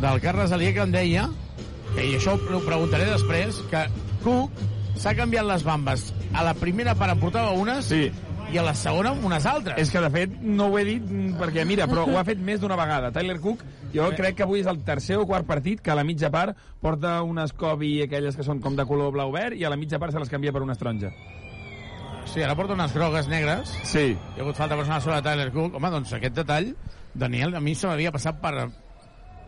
[0.00, 1.26] del Carles Alier que em deia,
[1.94, 3.86] que, i això ho preguntaré després, que
[4.24, 4.62] Cook
[5.00, 6.10] s'ha canviat les bambes.
[6.36, 8.08] A la primera part en portava unes sí.
[8.50, 9.78] I a la segona unes altres.
[9.78, 12.40] És que, de fet, no ho he dit mm, perquè, mira, però ho ha fet
[12.42, 13.12] més d'una vegada.
[13.14, 13.62] Tyler Cook,
[13.94, 16.58] jo crec que avui és el tercer o quart partit que a la mitja part
[16.82, 20.16] porta unes Kobe, aquelles que són com de color blau-verd, i a la mitja part
[20.16, 21.12] se les canvia per una taronja.
[22.30, 23.70] Sí, ara porta unes grogues negres.
[23.86, 24.10] Sí.
[24.14, 25.78] Hi ha hagut falta personal sobre Tyler Cook.
[25.78, 26.74] Home, doncs aquest detall,
[27.14, 28.70] Daniel, a mi se m'havia passat per...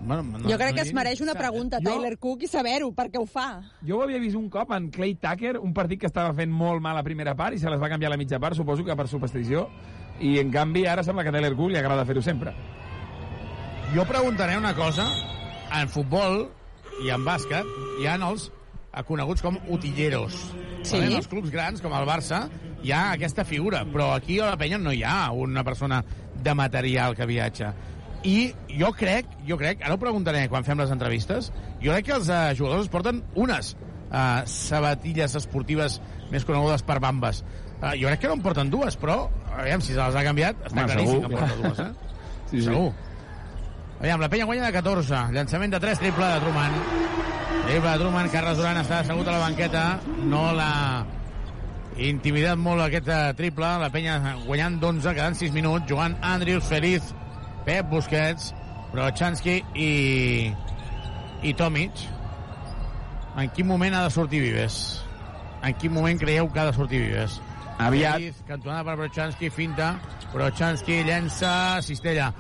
[0.02, 2.90] Bueno, no, jo crec que es no- mereix una pregunta, Jo- Tyler Cook, i saber-ho,
[2.92, 3.60] perquè ho fa.
[3.86, 6.82] Jo ho havia vist un cop en Clay Tucker, un partit que estava fent molt
[6.82, 8.96] mal a primera part i se les va canviar a la mitja part, suposo que
[8.96, 9.68] per superstició,
[10.20, 12.52] i en canvi ara sembla que a Tyler Cook li agrada fer-ho sempre.
[13.94, 15.06] Jo preguntaré una cosa.
[15.72, 16.48] En futbol
[17.04, 17.64] i en bàsquet
[18.00, 18.50] hi ha els
[18.92, 20.34] eh, coneguts com utilleros.
[20.82, 20.96] Sí.
[20.98, 22.48] En els clubs grans, com el Barça,
[22.82, 26.02] hi ha aquesta figura, però aquí a la penya no hi ha una persona
[26.42, 27.72] de material que viatja.
[28.22, 31.50] I jo crec, jo crec, ara ho preguntaré quan fem les entrevistes,
[31.82, 35.98] jo crec que els uh, jugadors es porten unes uh, sabatilles esportives
[36.30, 37.42] més conegudes per bambes.
[37.82, 39.24] Uh, jo crec que no en porten dues, però
[39.56, 41.28] aviam, si se les ha canviat, està Home, claríssim segur.
[41.28, 42.10] que en porta dues, eh?
[42.52, 42.66] Sí, sí.
[42.68, 42.92] Segur.
[44.02, 45.18] Aviam, la penya guanya de 14.
[45.32, 46.72] Llançament de 3, triple de Truman.
[47.64, 49.84] Triple de Truman, Carles Duran està assegut a la banqueta.
[50.28, 50.72] No l'ha
[52.02, 53.70] intimidat molt aquest eh, triple.
[53.80, 57.12] La penya guanyant d'11, quedant 6 minuts, jugant Andrius, Feliz,
[57.66, 58.52] Pep Busquets,
[58.92, 59.90] Brochanski i,
[61.42, 62.04] i Tomic.
[63.38, 64.76] En quin moment ha de sortir Vives?
[65.62, 67.40] En quin moment creieu que ha de sortir Vives?
[67.78, 68.42] Aviat.
[68.48, 69.94] Cantonada per Brochanski, finta.
[70.32, 72.32] Brochanski llença Cistella.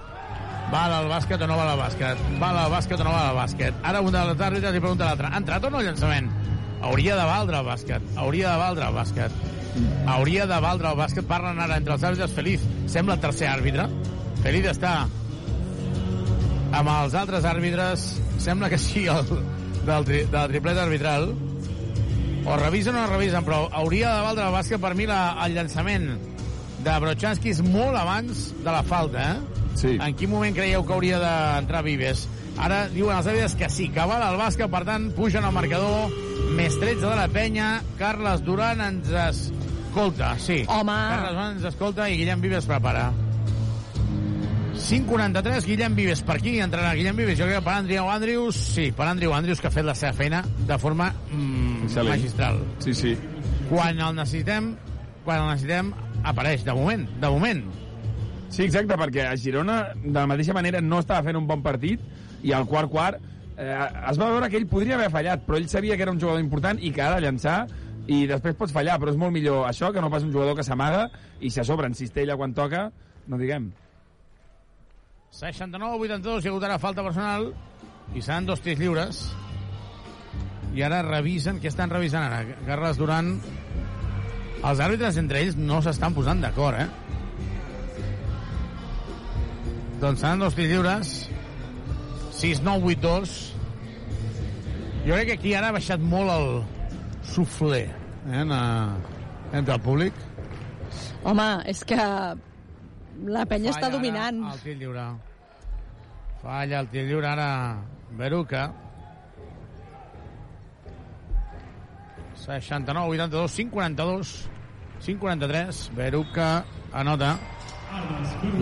[0.72, 2.20] Val al bàsquet o no val al bàsquet?
[2.40, 3.80] Val al bàsquet o no val al bàsquet?
[3.84, 5.28] Ara un dels àrbitres li pregunta l'altre.
[5.28, 6.30] Ha entrat o no el llançament?
[6.82, 8.06] Hauria de valdre el bàsquet.
[8.16, 9.42] Hauria de valdre el bàsquet.
[10.14, 11.28] Hauria de valdre el bàsquet.
[11.28, 12.32] Parlen ara entre els àrbitres.
[12.38, 13.86] Feliz sembla el tercer àrbitre.
[14.42, 14.92] Feliz està
[16.72, 18.06] amb els altres àrbitres.
[18.42, 19.22] Sembla que sí, el,
[19.86, 21.30] del, tri, del triplet arbitral.
[22.42, 25.54] O revisen o no revisen, però hauria de valdre el bàsquet per mi la, el
[25.54, 26.08] llançament
[26.82, 29.60] de Brochanski és molt abans de la falta, eh?
[29.78, 29.94] Sí.
[29.94, 32.26] En quin moment creieu que hauria d'entrar Vives?
[32.60, 36.10] Ara diuen els àrbitres que sí, que val el bàsquet, per tant, pugen al marcador,
[36.58, 37.68] més 13 de la penya,
[38.00, 40.64] Carles Duran ens escolta, sí.
[40.66, 40.98] Home.
[41.14, 43.12] Carles Duran ens escolta i Guillem Vives prepara.
[44.72, 48.86] 5.43, Guillem Vives per aquí, entrarà Guillem Vives, jo crec que per Andriu Andrius, sí,
[48.96, 52.14] per Andriu Andrius, que ha fet la seva feina de forma mm, Excel·lent.
[52.16, 52.62] magistral.
[52.80, 53.12] Sí, sí.
[53.68, 54.72] Quan el necessitem,
[55.26, 55.92] quan el necessitem,
[56.24, 57.62] apareix, de moment, de moment.
[58.52, 62.00] Sí, exacte, perquè a Girona, de la mateixa manera, no estava fent un bon partit,
[62.42, 63.20] i al quart quart
[63.56, 63.76] eh,
[64.10, 66.40] es va veure que ell podria haver fallat, però ell sabia que era un jugador
[66.40, 67.60] important i que ha de llançar
[68.10, 70.64] i després pots fallar, però és molt millor això que no pas un jugador que
[70.66, 71.06] s'amaga
[71.40, 72.88] i si a sobre en cistella quan toca,
[73.28, 73.70] no diguem.
[75.32, 77.46] 69-82, hi ha hagut ara falta personal
[78.12, 79.22] i seran dos tirs lliures.
[80.76, 82.58] I ara revisen, què estan revisant ara?
[82.68, 83.38] Carles Duran...
[84.62, 86.86] Els àrbitres entre ells no s'estan posant d'acord, eh?
[90.04, 91.14] Doncs seran dos tirs lliures.
[92.38, 93.34] 6-9-8-2.
[95.08, 96.46] Jo crec que aquí ara ha baixat molt el
[97.32, 100.24] suflé eh, en, eh, entre el públic.
[101.26, 101.98] Home, és que
[103.26, 104.40] la penya està Falla ara dominant.
[104.52, 105.04] El tir lliure.
[106.42, 107.50] Falla el tir lliure ara
[108.18, 108.70] Beruca.
[112.42, 114.32] 69, 82, 542,
[115.06, 115.82] 543.
[115.94, 116.48] Beruca
[116.92, 117.36] anota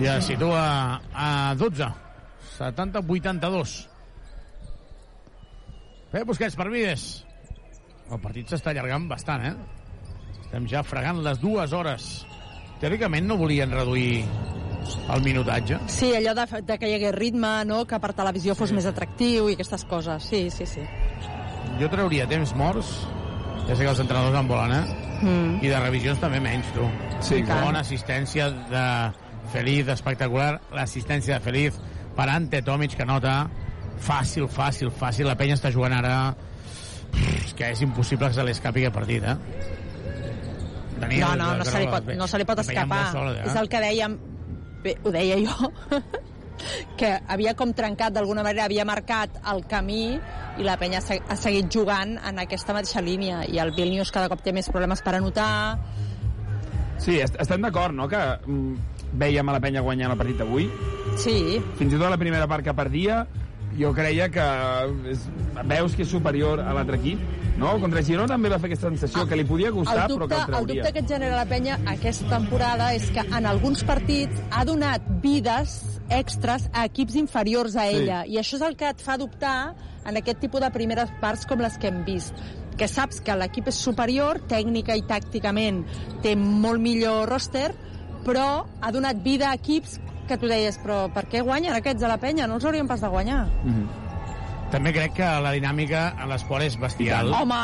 [0.01, 1.89] i es situa a 12.
[2.59, 3.77] 70, 82.
[6.11, 7.05] Pep Busquets per Vides.
[8.11, 9.55] El partit s'està allargant bastant, eh?
[10.43, 12.11] Estem ja fregant les dues hores.
[12.81, 14.25] Teòricament no volien reduir
[15.13, 15.79] el minutatge.
[15.93, 17.83] Sí, allò de, de que hi hagués ritme, no?
[17.87, 20.29] que per televisió fos més atractiu i aquestes coses.
[20.31, 20.85] Sí, sí, sí.
[21.81, 22.91] Jo trauria temps morts,
[23.69, 25.09] ja sé que els entrenadors en volen, eh?
[25.21, 25.59] Mm.
[25.65, 26.87] I de revisions també menys, tu.
[27.25, 27.43] Sí.
[27.49, 28.85] Bona assistència de
[29.53, 30.55] Feliz, espectacular.
[30.73, 31.77] L'assistència de Feliz
[32.17, 33.43] per Ante Tomic, que nota
[34.01, 35.29] fàcil, fàcil, fàcil.
[35.29, 36.33] La penya està jugant ara...
[37.11, 39.80] Pff, És que és impossible que se li escapi aquest partit, eh?
[41.01, 42.87] Daniel, no, no, no se, li pot, no se li pot escapar.
[43.07, 43.47] molt sola, eh?
[43.47, 44.19] És el que dèiem,
[44.85, 45.73] bé, ho deia jo,
[47.01, 50.19] que havia com trencat d'alguna manera, havia marcat el camí
[50.61, 54.13] i la penya ha se- ha seguit jugant en aquesta mateixa línia i el Vilnius
[54.13, 55.79] cada cop té més problemes per anotar
[57.01, 58.75] Sí, est estem d'acord, no?, que mm,
[59.17, 60.67] vèiem a la penya guanyant el partit d'avui.
[61.17, 61.57] Sí.
[61.79, 63.23] Fins i tot a la primera part que perdia,
[63.79, 64.47] jo creia que
[65.11, 65.27] és,
[65.65, 67.21] veus que és superior a l'altre equip,
[67.61, 67.75] no?
[67.81, 70.35] Contra Girona també va fer aquesta sensació, que li podia costar, el però dubte, que
[70.35, 70.83] el el trauria.
[70.83, 75.03] dubte que et genera la penya aquesta temporada és que en alguns partits ha donat
[75.23, 75.77] vides
[76.11, 77.97] extras a equips inferiors a Sí.
[77.97, 79.75] ella i això és el que et fa dubtar
[80.05, 82.35] en aquest tipus de primeres parts com les que hem vist
[82.77, 85.85] que saps que l'equip és superior tècnica i tàcticament
[86.23, 87.75] té molt millor roster
[88.25, 92.13] però ha donat vida a equips que tu deies, però per què guanyen aquests a
[92.13, 92.47] la penya?
[92.49, 93.43] No els haurien pas de guanyar.
[94.71, 97.33] També crec que la dinàmica a l'esport és bestial.
[97.35, 97.61] Home!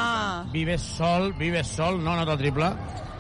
[0.55, 2.73] Vives sol, vives sol, no nota el triple,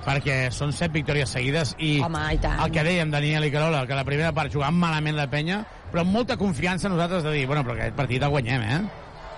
[0.06, 2.58] perquè són set victòries seguides i, Home, i tant.
[2.64, 5.62] el que dèiem Daniel i Carola, que la primera part jugant malament la penya,
[5.92, 8.80] però amb molta confiança nosaltres de dir, bueno, però aquest partit el guanyem, eh?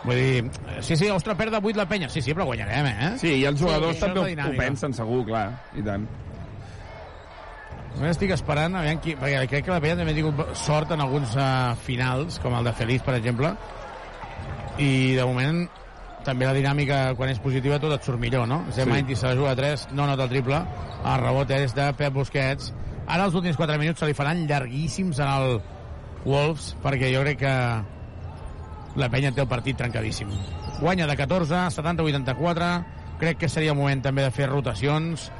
[0.05, 0.51] Vull dir,
[0.87, 2.09] sí, sí, ostres, perd de 8 la penya.
[2.09, 3.13] Sí, sí, però guanyarem, eh?
[3.21, 6.07] Sí, i els jugadors és també ho, ho pensen, segur, clar, i tant.
[7.97, 11.03] Només estic esperant, aviam qui, perquè crec que la Penya també ha tingut sort en
[11.03, 13.55] alguns uh, finals, com el de Feliz, per exemple,
[14.79, 15.65] i de moment
[16.27, 18.61] també la dinàmica, quan és positiva, tot et surt millor, no?
[18.77, 19.23] Zemainti sí.
[19.23, 20.61] se la juga a 3, no nota el triple,
[21.01, 22.73] el rebot és de Pep Busquets.
[23.09, 25.59] Ara els últims 4 minuts se li faran llarguíssims en el
[26.27, 27.55] Wolves, perquè jo crec que
[28.99, 30.31] la penya té el partit trencadíssim.
[30.83, 32.71] Guanya de 14, 70-84,
[33.19, 35.31] crec que seria el moment també de fer rotacions,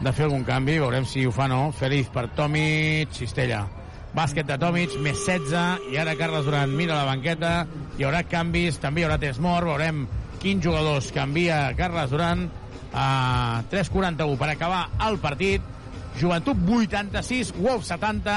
[0.00, 1.60] de fer algun canvi, veurem si ho fa o no.
[1.76, 3.62] Feliz per Tomic, Cistella.
[4.12, 7.52] Bàsquet de Tomic, més 16, i ara Carles Duran mira la banqueta,
[7.96, 10.04] hi haurà canvis, també hi haurà test mort, veurem
[10.42, 12.44] quins jugadors canvia Carles Duran
[12.92, 15.64] a 3.41 per acabar el partit.
[16.20, 18.36] Joventut 86, Wolf 70,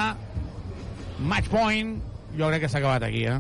[1.28, 1.98] match point,
[2.40, 3.40] jo crec que s'ha acabat aquí, eh?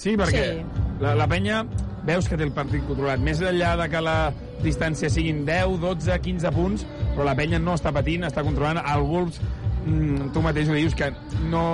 [0.00, 0.84] Sí, perquè sí.
[1.02, 1.60] La, la penya
[2.08, 3.20] veus que té el partit controlat.
[3.20, 4.16] Més enllà de que la
[4.64, 8.82] distància siguin 10, 12, 15 punts, però la penya no està patint, està controlant.
[8.84, 9.40] El Wolves,
[9.86, 11.12] mm, tu mateix ho dius, que
[11.50, 11.64] no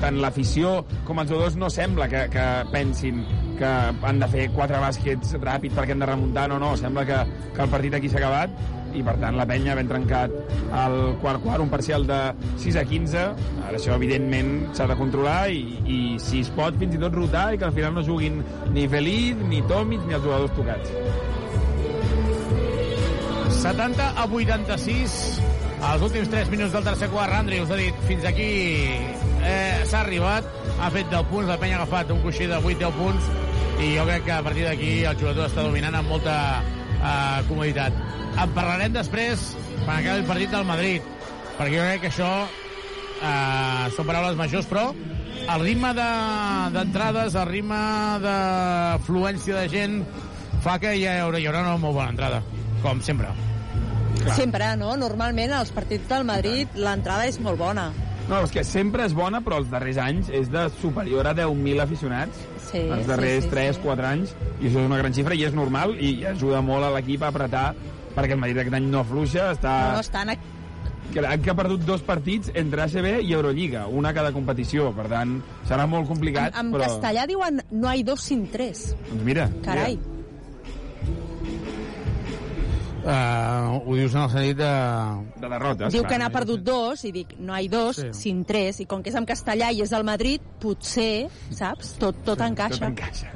[0.00, 3.22] tant l'afició com els jugadors no sembla que, que pensin
[3.56, 3.68] que
[4.08, 7.20] han de fer quatre bàsquets ràpid perquè han de remuntar, no, no, sembla que,
[7.54, 8.52] que el partit aquí s'ha acabat
[8.96, 10.32] i per tant la penya ben trencat
[10.84, 12.18] el quart quart, un parcial de
[12.62, 13.24] 6 a 15
[13.66, 17.48] ara això evidentment s'ha de controlar i, i si es pot fins i tot rotar
[17.54, 18.42] i que al final no juguin
[18.72, 20.92] ni Feliz, ni Tomic ni els jugadors tocats
[23.50, 25.40] 70 a 86
[25.86, 28.46] els últims 3 minuts del tercer quart Andri us ha dit fins aquí
[29.46, 30.46] eh, s'ha arribat,
[30.80, 33.28] ha fet 10 punts, la penya ha agafat un coixí de 8-10 punts,
[33.84, 37.94] i jo crec que a partir d'aquí el jugador està dominant amb molta eh, comoditat.
[38.42, 39.44] En parlarem després,
[39.84, 41.06] quan acabi el partit del Madrid,
[41.58, 44.88] perquè jo crec que això eh, són paraules majors, però
[45.46, 47.80] el ritme de- d'entrades, de, el ritme
[48.26, 50.00] d'afluència de gent,
[50.64, 52.42] fa que hi haurà, hi haurà una molt bona entrada,
[52.86, 53.28] com sempre.
[54.36, 54.94] Sempre, no?
[54.98, 57.90] Normalment als partits del Madrid l'entrada és molt bona.
[58.26, 61.82] No, és que sempre és bona, però els darrers anys és de superior a 10.000
[61.84, 62.40] aficionats.
[62.66, 65.54] Sí, els darrers sí, sí, 3-4 anys, i això és una gran xifra, i és
[65.54, 67.68] normal, i ajuda molt a l'equip a apretar,
[68.16, 69.76] perquè el Madrid aquest any no afluixa, està...
[69.92, 70.34] No, no estan...
[70.34, 70.38] A...
[71.14, 75.06] Crec que ha perdut dos partits entre ACB i Eurolliga, una a cada competició, per
[75.12, 75.38] tant,
[75.70, 76.90] serà molt complicat, En, en però...
[76.90, 78.88] castellà diuen no hay dos sin tres.
[79.06, 79.94] Doncs mira, Carai.
[79.94, 80.15] mira.
[83.06, 84.70] Uh, ho dius en el sentit de...
[85.38, 85.92] De derrotes.
[85.94, 88.08] Diu que n'ha perdut dos, i dic, no hay dos, Sí.
[88.12, 92.18] sin tres, i com que és en castellà i és el Madrid, potser, saps, tot,
[92.26, 92.80] tot encaixa.
[92.80, 93.30] Tot encaixa.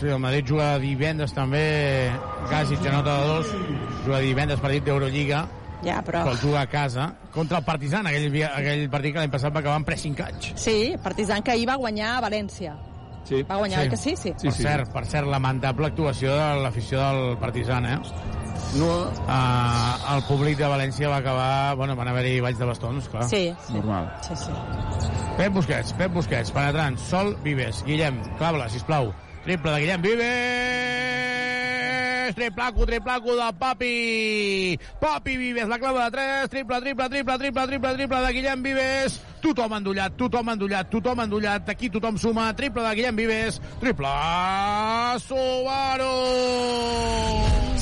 [0.00, 2.10] Sí, el Madrid juga divendres també,
[2.50, 3.54] Gasic anota de dos,
[4.04, 5.46] juga divendres partit d'Eurolliga,
[5.82, 6.22] Ja, però...
[6.26, 9.60] que el juga a casa, contra el Partizan, aquell, aquell partit que l'any passat va
[9.64, 10.52] acabar amb 3-5 anys.
[10.60, 12.76] Sí, Partizan que ahir va guanyar a València.
[13.24, 13.42] Sí.
[13.48, 14.12] Va guanyar, oi que sí?
[14.16, 14.32] Sí.
[14.42, 17.98] per, cert, per cert, lamentable actuació de l'afició del Partizan, eh?
[18.78, 19.10] No.
[19.26, 21.74] Uh, el públic de València va acabar...
[21.80, 23.26] Bueno, van haver-hi balls de bastons, clar.
[23.30, 23.74] Sí, sí.
[23.74, 24.10] Normal.
[24.26, 24.54] Sí, sí.
[25.40, 29.14] Pep Busquets, Pep Busquets, penetrant, Sol Vives, Guillem, clau-la, sisplau.
[29.44, 30.99] Triple de Guillem Vives!
[32.40, 34.80] Triplaco, triplaco de Papi!
[34.98, 39.20] Papi Vives, la clava de 3, triple, triple, triple, triple, triple, triple de Guillem Vives.
[39.42, 41.68] Tothom endollat, tothom endollat, tothom endollat.
[41.68, 43.60] Aquí tothom suma, triple de Guillem Vives.
[43.78, 44.08] Triple
[45.20, 46.14] Subaru!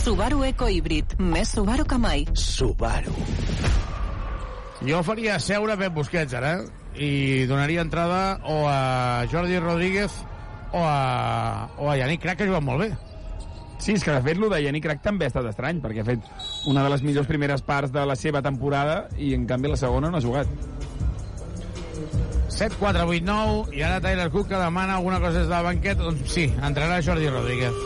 [0.03, 1.15] Subaru Eco Híbrid.
[1.23, 2.27] Més Subaru que mai.
[2.35, 3.15] Subaru.
[4.83, 6.67] Jo faria seure Pep Busquets ara eh?
[6.99, 10.11] i donaria entrada o a Jordi Rodríguez
[10.73, 13.08] o a, o a Yannick Crac, que juguen molt bé.
[13.79, 16.09] Sí, és que de fet, el de Yannick Crac també ha estat estrany, perquè ha
[16.09, 16.25] fet
[16.71, 20.11] una de les millors primeres parts de la seva temporada i, en canvi, la segona
[20.11, 20.51] no ha jugat.
[22.59, 26.01] 7, 4, 8, 9, i ara Tyler Cook que demana alguna cosa des del banquet.
[26.01, 27.77] Doncs sí, entrarà Jordi Rodríguez.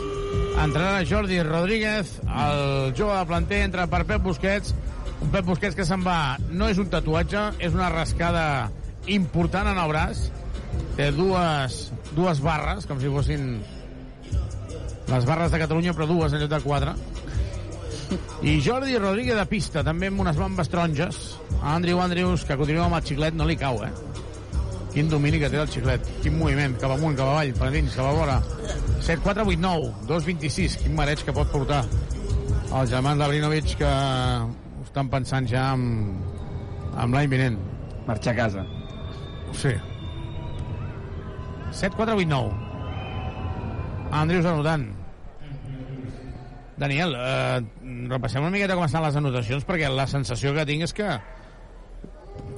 [0.63, 4.73] Entrarà Jordi Rodríguez, el jove de planter, entra per Pep Busquets.
[5.21, 6.39] Un Pep Busquets que se'n va...
[6.49, 8.71] No és un tatuatge, és una rascada
[9.05, 10.25] important en el braç.
[10.97, 13.59] Té dues, dues barres, com si fossin
[15.07, 16.95] les barres de Catalunya, però dues en lloc de quatre.
[18.43, 21.21] I Jordi Rodríguez de pista, també amb unes bambes taronges.
[21.61, 23.91] A Andrew Andrews, que continua amb el xiclet, no li cau, eh?
[24.93, 26.09] Quin domini que té el xiclet.
[26.21, 28.35] Quin moviment, cap amunt, cap avall, per dins, cap a vora.
[28.99, 30.75] 7, 4, 8, 9, 2, 26.
[30.83, 31.81] Quin mareig que pot portar
[32.73, 36.21] els germans d'Abrinovic que ho estan pensant ja amb,
[36.93, 37.57] amb l'any vinent.
[38.05, 38.67] Marxar a casa.
[39.57, 39.73] Sí.
[41.71, 42.72] 7, 4, 8, 9.
[44.13, 44.91] Andrius anotant.
[46.77, 47.61] Daniel, eh,
[48.09, 51.09] repassem una miqueta com estan les anotacions, perquè la sensació que tinc és que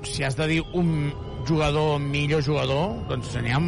[0.04, 1.14] si has de dir un
[1.48, 3.60] jugador millor jugador, doncs n'hi ha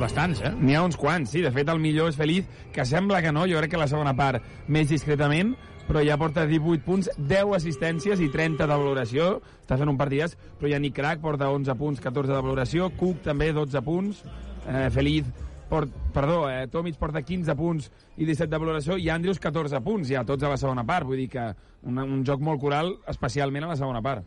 [0.00, 0.52] bastants, eh?
[0.58, 1.42] N'hi ha uns quants, sí.
[1.42, 4.14] De fet, el millor és Feliz, que sembla que no, jo crec que la segona
[4.16, 5.54] part més discretament,
[5.86, 9.30] però ja porta 18 punts, 10 assistències i 30 de valoració.
[9.62, 13.24] Està fent un partidàs, però ja Nick Crack porta 11 punts, 14 de valoració, Cook
[13.26, 14.24] també 12 punts,
[14.66, 15.26] eh, Feliz
[15.70, 17.88] port, perdó, eh, Tomic porta 15 punts
[18.18, 21.06] i 17 de valoració i Andrews 14 punts, ja tots a la segona part.
[21.08, 21.48] Vull dir que
[21.86, 24.26] un, un joc molt coral, especialment a la segona part.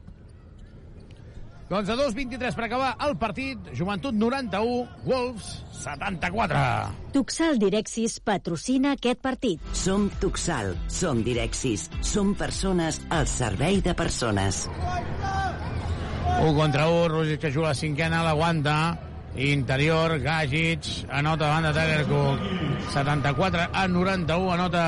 [1.74, 6.60] Doncs a 2.23 per acabar el partit, Joventut 91, Wolves 74.
[7.15, 9.64] Tuxal Direxis patrocina aquest partit.
[9.74, 14.68] Som Tuxal, som Direxis, som persones al servei de persones.
[16.34, 18.78] 1 contra 1, Rússic que juga la cinquena, l'aguanta.
[19.35, 22.39] Interior, Gagic, anota davant de Tyler Cook.
[22.93, 24.84] 74 a 91, anota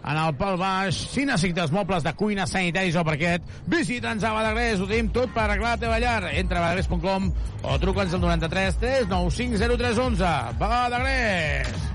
[0.00, 0.96] en el pal baix.
[1.12, 4.80] Si necessites mobles de cuina, sanitaris o parquet, visita'ns a Badagrés.
[4.80, 6.34] Ho tenim tot per arreglar la teva llar.
[6.34, 7.30] Entra a badagrés.com
[7.62, 10.34] o truca'ns al 93 395 0311.
[10.60, 11.88] Badagrés!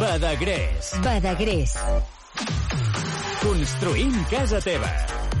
[0.00, 0.92] Badagrés.
[1.04, 1.76] Badagrés.
[3.42, 4.90] Construïm casa teva.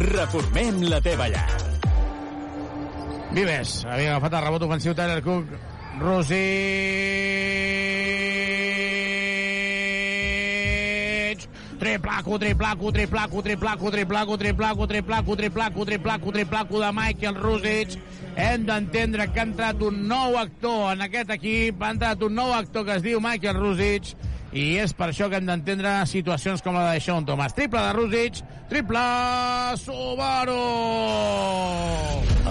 [0.02, 1.48] Reformem la teva llar.
[3.32, 5.48] Vives, havia agafat el rebot ofensiu Tyler Cook.
[6.02, 6.36] Rosic.
[11.80, 17.96] Triplaco, triplaco, triplaco, triplaco, triplaco, triplaco, triplaco, triplaco, triplaco, triplaco de Michael Rosic.
[18.36, 22.52] Hem d'entendre que ha entrat un nou actor en aquest equip, ha entrat un nou
[22.52, 24.12] actor que es diu Michael Rosic
[24.52, 27.54] i és per això que hem d'entendre situacions com la de Sean Thomas.
[27.56, 29.04] Triple de Rússic, triple
[29.80, 30.58] Subaru!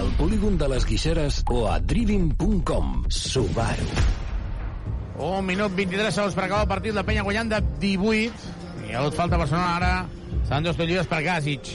[0.00, 3.04] Al polígon de les Guixeres o a driving.com.
[3.08, 3.86] Subaru.
[5.22, 8.50] Un minut 23 segons per acabar el partit, la penya guanyant de 18.
[8.88, 9.92] I a falta Barcelona ara.
[10.48, 11.70] Seran dos lliures per Gasic.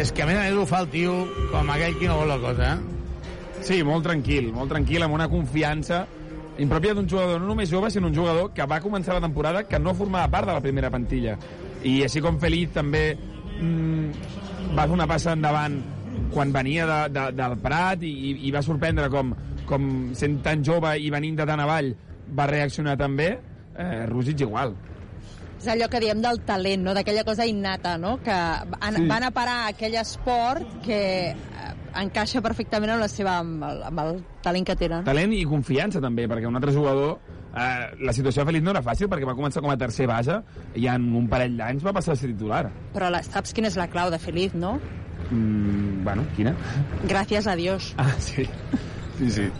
[0.00, 1.18] És que a més a més ho fa el tio
[1.50, 3.60] com aquell qui no vol la cosa, eh?
[3.60, 6.06] Sí, molt tranquil, molt tranquil, amb una confiança
[6.60, 9.78] impròpia d'un jugador no només jove, sinó un jugador que va començar la temporada que
[9.80, 11.36] no formava part de la primera plantilla.
[11.82, 15.80] I així com Feliz també mm, va fer una passa endavant
[16.34, 19.32] quan venia de, de, del Prat i, i, i va sorprendre com,
[19.66, 19.88] com
[20.18, 21.92] sent tan jove i venint de tan avall
[22.36, 23.32] va reaccionar també,
[23.74, 24.76] eh, Rússic igual.
[25.60, 26.94] És allò que diem del talent, no?
[26.96, 28.14] d'aquella cosa innata, no?
[28.24, 29.06] que an, Sí.
[29.08, 31.00] van a parar a aquell esport que
[31.30, 35.04] eh, encaixa perfectament amb, la seva, amb, el, amb el talent que tenen.
[35.08, 37.18] Talent i confiança també, perquè un altre jugador
[37.56, 40.40] eh, la situació de Feliz no era fàcil perquè va començar com a tercer base
[40.78, 42.66] i en un parell d'anys va passar a ser titular.
[42.94, 44.76] Però la, saps quina és la clau de Feliz, no?
[45.30, 46.54] Mm, bueno, quina?
[47.10, 47.92] Gràcies a Dios.
[47.98, 48.46] Ah, sí.
[49.18, 49.50] Sí, sí.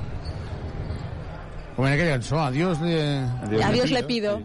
[1.77, 2.97] Com era aquella cançó, Adiós le...
[3.45, 4.39] Adiós, Adiós le pido.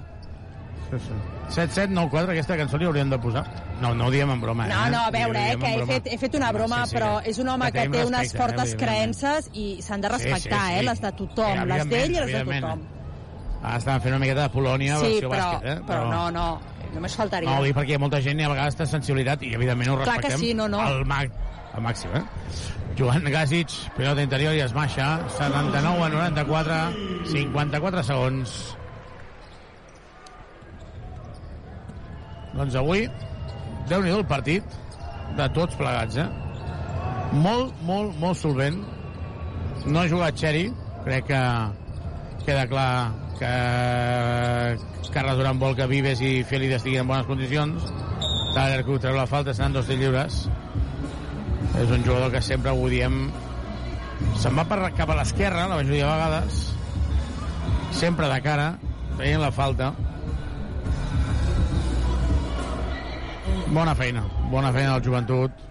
[0.90, 1.22] Sí, sí.
[1.56, 3.46] 7794, aquesta cançó li hauríem de posar.
[3.82, 4.92] No, no ho diem en broma, No, eh?
[4.92, 7.40] no, a veure, eh, que he fet, he fet una broma, Sí, sí, però és
[7.44, 10.62] un home que que, té unes fortes eh, creences i s'han de Sí, sí, respectar,
[10.70, 10.78] sí.
[10.80, 12.86] eh, les de tothom, Sí, les d'ell i les de tothom.
[13.66, 15.82] Ah, estaven fent una miqueta de Polònia, Sí, però, bàsquet, eh?
[15.88, 16.46] però no, no,
[16.94, 17.50] només faltaria.
[17.50, 20.20] No, ho dic perquè molta gent i a vegades té sensibilitat i evidentment ho Clar
[20.20, 20.80] que respectem sí, no, no.
[20.80, 21.24] Al, ma
[21.74, 22.24] al màxim, eh?
[22.96, 26.78] Joan Gasic, pilota interior i es baixa, 79 a 94,
[27.34, 28.54] 54 segons.
[32.56, 33.10] Doncs avui,
[33.90, 34.76] déu nhi el partit
[35.38, 36.28] de tots plegats, eh?
[37.36, 38.82] Molt, molt, molt solvent.
[39.86, 40.66] No ha jugat Xeri,
[41.06, 41.42] crec que
[42.46, 42.90] queda clar
[43.40, 43.54] que
[45.14, 47.90] Carles Durant vol que Vives i Félix estiguin en bones condicions.
[48.56, 50.46] Tyler Cook treu la falta, seran dos de lliures.
[51.76, 53.26] És un jugador que sempre ho diem
[54.40, 56.60] se'n va per, cap a l'esquerra la majoria de vegades
[57.96, 58.68] sempre de cara
[59.18, 59.92] veient la falta
[63.76, 65.66] bona feina bona feina del joventut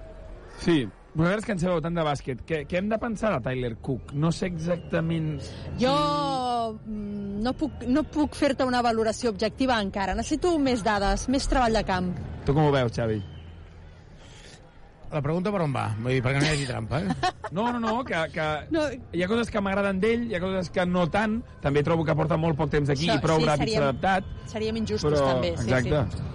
[0.64, 3.74] Sí, vosaltres que en sabeu tant de bàsquet, què, què hem de pensar de Tyler
[3.84, 4.14] Cook?
[4.14, 5.34] No sé exactament...
[5.80, 5.94] Jo
[6.78, 10.14] mm, no puc, no puc fer-te una valoració objectiva encara.
[10.16, 12.10] Necessito més dades, més treball de camp.
[12.46, 13.20] Tu com ho veus, Xavi?
[15.14, 15.84] la pregunta per on va?
[15.94, 17.32] Vull dir, perquè no hi hagi trampa, eh?
[17.54, 18.88] No, no, no, que, que no.
[19.14, 21.36] hi ha coses que m'agraden d'ell, hi ha coses que no tant.
[21.62, 24.32] També trobo que porta molt poc temps aquí Això, i prou sí, ràpid s'ha adaptat.
[24.50, 25.52] Seríem injustos, Però, també.
[25.60, 26.16] Sí, exacte.
[26.16, 26.33] Sí.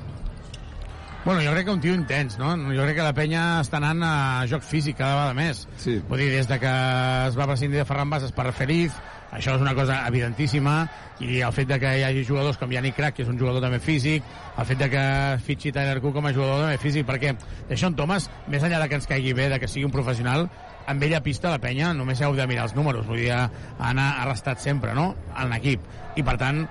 [1.26, 2.54] Bueno, jo crec que un tio intens, no?
[2.56, 4.14] Jo crec que la penya està anant a
[4.48, 5.66] joc físic cada vegada més.
[5.78, 5.98] Sí.
[6.08, 6.72] Vull dir, des de que
[7.28, 8.96] es va prescindir de Ferran Bases per Feliz,
[9.36, 10.78] això és una cosa evidentíssima,
[11.20, 13.62] i el fet de que hi hagi jugadors com Yannick Crack, que és un jugador
[13.62, 14.24] també físic,
[14.56, 15.04] el fet de que
[15.46, 17.36] fitxi Tyler Cook com a jugador també físic, perquè
[17.70, 20.48] Deixón Thomas, més enllà de que ens caigui bé, de que sigui un professional,
[20.90, 24.14] amb ell a pista la penya només heu de mirar els números, vull dir, Anna
[24.18, 25.84] ha restat sempre, no?, en l'equip.
[26.18, 26.64] I per tant,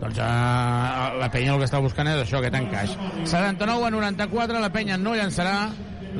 [0.00, 2.96] doncs eh, la penya el que està buscant és això, aquest encaix.
[3.28, 5.70] 79 a 94, la penya no llançarà,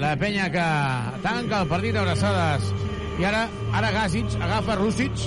[0.01, 0.67] la penya que
[1.25, 2.69] tanca el partit abraçades.
[3.21, 5.27] I ara, ara Gasic agafa Rússic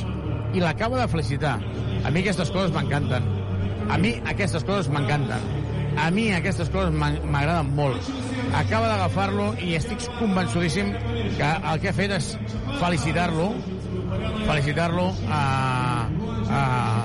[0.54, 1.58] i l'acaba de felicitar.
[2.04, 3.28] A mi aquestes coses m'encanten.
[3.90, 5.52] A mi aquestes coses m'encanten.
[6.00, 8.10] A mi aquestes coses m'agraden molt.
[8.58, 10.90] Acaba d'agafar-lo i estic convençudíssim
[11.38, 12.34] que el que ha fet és
[12.82, 13.52] felicitar-lo
[14.46, 16.08] felicitar-lo a,
[16.50, 16.62] a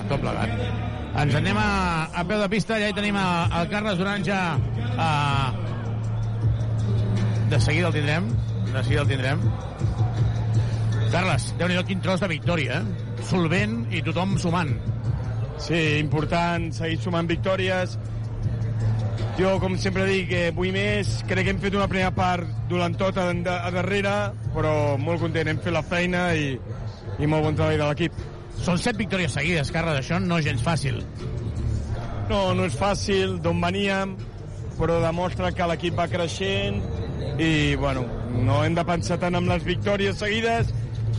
[0.08, 0.97] tot plegat.
[1.16, 1.70] Ens anem a,
[2.12, 4.42] a peu de pista, ja hi tenim a, el Carles Duran ja
[4.98, 5.08] a...
[7.48, 8.28] de seguida el tindrem,
[8.68, 9.42] de seguida el tindrem.
[11.08, 13.24] Carles, déu nhi quin tros de victòria, eh?
[13.30, 14.74] Solvent i tothom sumant.
[15.58, 17.96] Sí, important seguir sumant victòries.
[19.38, 21.20] Jo, com sempre dic, eh, vull més.
[21.26, 24.14] Crec que hem fet una primera part dolentota a, a darrere,
[24.54, 25.48] però molt content.
[25.48, 26.52] Hem fet la feina i,
[27.18, 28.20] i molt bon treball de l'equip.
[28.64, 31.00] Són set victòries seguides, Carles, això no és gens fàcil.
[32.28, 34.16] No, no és fàcil, d'on veníem,
[34.78, 36.82] però demostra que l'equip va creixent
[37.38, 38.04] i, bueno,
[38.44, 40.72] no hem de pensar tant en les victòries seguides,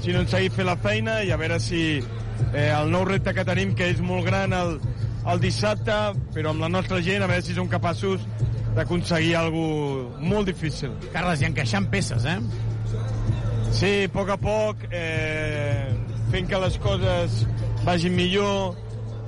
[0.04, 3.46] sinó en seguir fent la feina i a veure si eh, el nou repte que
[3.48, 4.78] tenim, que és molt gran el,
[5.28, 5.98] el dissabte,
[6.36, 8.24] però amb la nostra gent, a veure si som capaços
[8.76, 10.94] d'aconseguir alguna molt difícil.
[11.14, 12.38] Carles, i encaixant peces, eh?
[13.76, 15.90] Sí, a poc a poc, eh,
[16.32, 17.44] fent que les coses
[17.86, 18.76] vagin millor,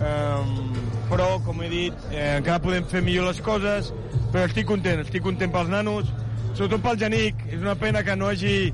[0.01, 0.71] eh,
[1.11, 3.91] però, com he dit, eh, encara podem fer millor les coses,
[4.31, 6.11] però estic content, estic content pels nanos,
[6.53, 7.35] sobretot pel Janic.
[7.51, 8.71] És una pena que no hagi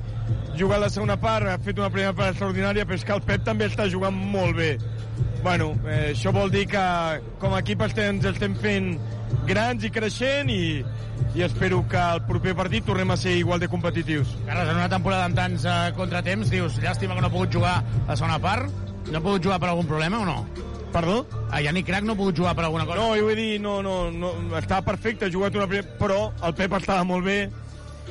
[0.58, 3.44] jugat la segona part, ha fet una primera part extraordinària, però és que el Pep
[3.46, 4.76] també està jugant molt bé.
[5.42, 6.80] bueno, eh, això vol dir que
[7.38, 8.88] com a equip estem, ens estem fent
[9.46, 10.82] grans i creixent i,
[11.34, 14.32] i espero que el proper partit tornem a ser igual de competitius.
[14.46, 17.76] Carles, en una temporada amb tants uh, contratemps, dius, llàstima que no ha pogut jugar
[18.08, 18.72] la segona part.
[19.08, 20.42] No ha pogut jugar per algun problema o no?
[20.92, 21.20] Perdó?
[21.52, 22.98] A Yannick Crac no ha pogut jugar per alguna cosa?
[23.00, 26.56] No, jo vull dir, no, no, no, està perfecte, ha jugat una primera, però el
[26.56, 27.38] Pep estava molt bé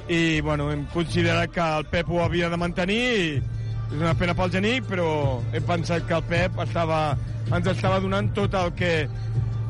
[0.07, 3.29] i, bueno, hem considerat que el Pep ho havia de mantenir i
[3.87, 5.09] és una pena pel Genic, però
[5.55, 7.01] hem pensat que el Pep estava,
[7.47, 8.91] ens estava donant tot el que,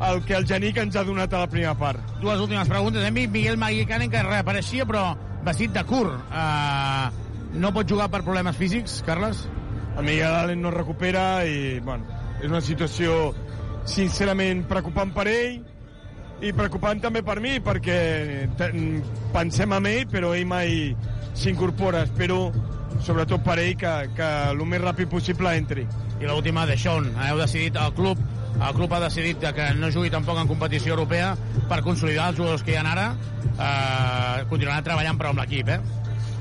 [0.09, 2.01] el que el Genic ens ha donat a la primera part.
[2.21, 3.03] Dues últimes preguntes.
[3.05, 5.09] Hem vist Miguel Maguicanen que reapareixia, però
[5.45, 6.13] vestit de curt.
[6.29, 9.47] Uh, no pot jugar per problemes físics, Carles?
[9.97, 12.05] El Miguel Allen no recupera i, bueno,
[12.41, 13.33] és una situació
[13.87, 15.61] sincerament preocupant per ell
[16.45, 17.97] i preocupant també per mi perquè
[19.33, 20.91] pensem en ell però ell mai
[21.33, 22.51] s'incorpora espero
[23.01, 27.11] sobretot per ell que, que el més ràpid possible entri I l'última de Sean.
[27.21, 28.21] Heu decidit, el club,
[28.57, 31.35] el club ha decidit que no jugui tampoc en competició europea
[31.69, 33.11] per consolidar els jugadors que hi ha ara.
[33.57, 35.79] Uh, continuaran treballant però amb l'equip, eh?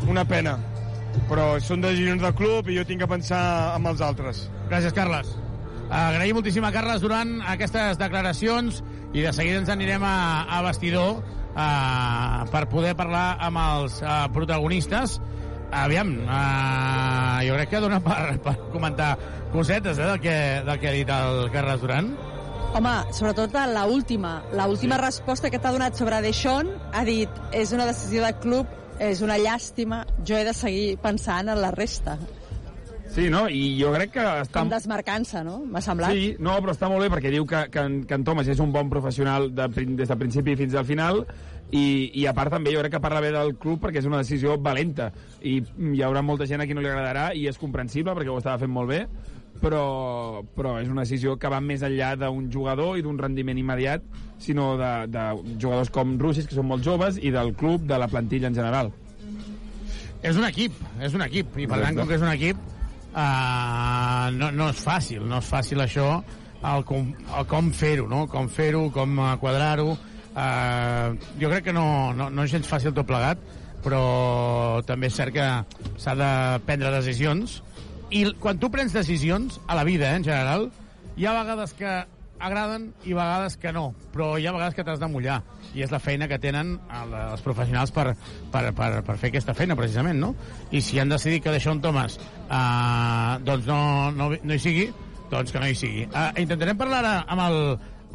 [0.08, 0.58] una pena
[1.30, 3.40] però són decisions del club i jo tinc que pensar
[3.72, 5.28] amb els altres Gràcies, Carles.
[5.86, 8.80] Agraïm moltíssim a Carles durant aquestes declaracions
[9.14, 14.24] i de seguida ens anirem a, a vestidor uh, per poder parlar amb els uh,
[14.34, 15.20] protagonistes.
[15.72, 19.16] Aviam, uh, jo crec que dona per, per comentar
[19.52, 20.36] cosetes eh, del, que,
[20.66, 22.14] del que ha dit el Carles Duran.
[22.76, 25.02] Home, sobretot la última, la última sí.
[25.02, 29.38] resposta que t'ha donat sobre Deixón ha dit és una decisió del club, és una
[29.40, 32.18] llàstima, jo he de seguir pensant en la resta.
[33.16, 33.46] Sí, no?
[33.48, 34.60] I jo crec que està...
[34.60, 35.60] Com desmarcant-se, no?
[35.64, 36.12] M'ha semblat.
[36.12, 38.60] Sí, no, però està molt bé perquè diu que, que, en, que en Thomas és
[38.60, 41.22] un bon professional de, des del principi fins al final
[41.70, 44.20] i, i a part també jo crec que parla bé del club perquè és una
[44.22, 45.10] decisió valenta
[45.42, 48.38] i hi haurà molta gent a qui no li agradarà i és comprensible perquè ho
[48.38, 49.00] estava fent molt bé
[49.60, 54.04] però, però és una decisió que va més enllà d'un jugador i d'un rendiment immediat
[54.38, 58.08] sinó de, de jugadors com Russis que són molt joves i del club, de la
[58.12, 58.92] plantilla en general
[60.22, 62.62] És un equip, és un equip, i per tant, com que és un equip,
[63.12, 66.08] uh, no, no és fàcil, no és fàcil això,
[66.66, 68.24] el com, el com fer-ho, no?
[68.30, 69.92] Com fer-ho, com eh, quadrar-ho.
[70.36, 73.40] Uh, jo crec que no, no, no és gens fàcil tot plegat,
[73.84, 75.46] però també és cert que
[76.02, 76.28] s'ha de
[76.66, 77.62] prendre decisions,
[78.12, 80.68] i quan tu prens decisions, a la vida, eh, en general,
[81.16, 81.94] hi ha vegades que
[82.38, 85.38] agraden i vegades que no, però hi ha vegades que t'has de mullar
[85.72, 88.10] i és la feina que tenen el- els professionals per,
[88.52, 90.34] per, per, per fer aquesta feina, precisament, no?
[90.70, 92.18] I si han decidit que Deixón Thomas
[92.50, 94.90] uh, doncs no, no, no hi sigui,
[95.32, 96.04] doncs que no hi sigui.
[96.12, 97.58] Uh, intentarem parlar ara amb el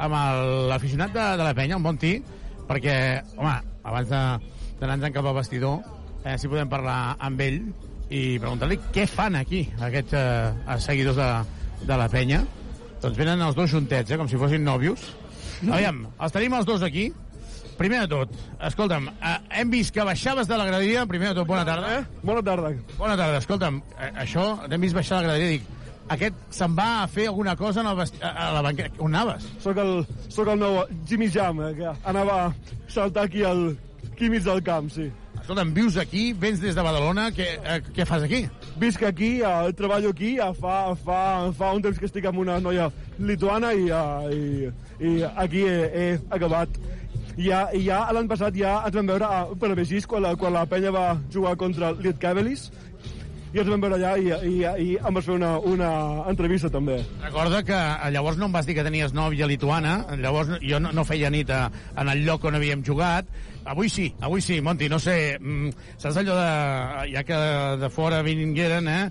[0.02, 0.18] amb
[0.70, 2.16] l'aficionat de, de la penya, un bon tí,
[2.68, 2.96] perquè,
[3.36, 3.54] home,
[3.86, 5.80] abans d'anar-nos cap al vestidor,
[6.24, 7.60] eh, si podem parlar amb ell
[8.12, 11.30] i preguntar-li què fan aquí, aquests eh, seguidors de,
[11.86, 12.42] de la penya.
[13.02, 15.04] Doncs venen els dos juntets, eh, com si fossin nòvios.
[15.70, 17.10] Aviam, els tenim els dos aquí.
[17.78, 18.34] Primer de tot,
[18.68, 21.06] escolta'm, eh, hem vist que baixaves de la graderia.
[21.08, 22.02] Primer de tot, bona tarda.
[22.22, 22.74] Bona tarda.
[22.98, 23.40] Bona tarda.
[23.40, 25.70] Escolta'm, eh, això, t'hem vist baixar de la graderia dic,
[26.08, 28.98] aquest se'n va a fer alguna cosa en el a la banqueta.
[28.98, 29.46] On anaves?
[29.62, 32.52] Soc el, soc el nou Jimmy Jam, eh, que anava a
[32.88, 33.76] saltar aquí al
[34.22, 35.10] aquí mig del camp, sí.
[35.40, 38.44] Escolta'm, vius aquí, vens des de Badalona, què, eh, què fas aquí?
[38.78, 42.60] Visc aquí, eh, treballo aquí, eh, fa, fa, fa un temps que estic amb una
[42.60, 46.68] noia lituana i, eh, i, i aquí he, he acabat.
[47.34, 50.66] I ja, ja l'any passat ja ens vam veure a Penabegís quan la, quan la
[50.68, 52.68] penya va jugar contra el Lietkabelis
[53.52, 55.90] i ens vam veure allà i, i, i em vas fer una, una
[56.30, 56.98] entrevista també.
[57.20, 60.92] Recorda que eh, llavors no em vas dir que tenies nòvia lituana, llavors jo no,
[60.96, 61.66] no feia nit a,
[62.00, 63.28] en el lloc on havíem jugat.
[63.68, 67.12] Avui sí, avui sí, Monti, no sé, mm, saps allò de...
[67.12, 67.36] ja que
[67.82, 69.04] de fora vingueren, eh?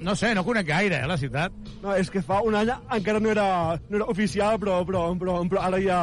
[0.00, 1.54] No sé, no conec gaire, eh, la ciutat.
[1.82, 3.48] No, és que fa un any encara no era,
[3.88, 6.02] no era oficial, però, però, però, però ara ja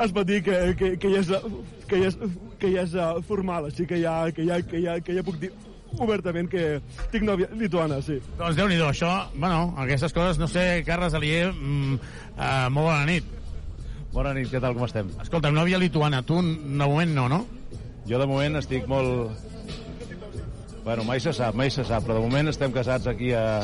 [0.00, 1.50] es pot dir que, que, que, ja, és,
[1.86, 5.16] que, ja, és, que ja és formal, així que ja, que, ja, que, ja, que
[5.16, 5.52] ja puc dir
[5.98, 6.64] obertament que
[7.12, 8.20] tinc nòvia lituana, sí.
[8.38, 12.00] Doncs déu-n'hi-do, això, bueno, aquestes coses, no sé, Carles Alier, mm,
[12.36, 13.36] uh, molt bona nit.
[14.14, 15.10] Bona nit, què tal, com estem?
[15.22, 17.44] Escolta, nòvia lituana, tu de moment no, no?
[18.08, 19.46] Jo de moment estic molt...
[20.84, 23.60] Bueno, mai se sap, mai se sap, però de moment estem casats aquí a,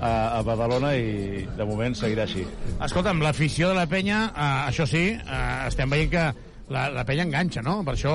[0.00, 2.42] a, a Badalona i de moment seguirà així.
[2.84, 6.26] Escolta'm, l'afició de la penya, eh, això sí, eh, estem veient que
[6.70, 7.80] la, la penya enganxa, no?
[7.86, 8.14] Per això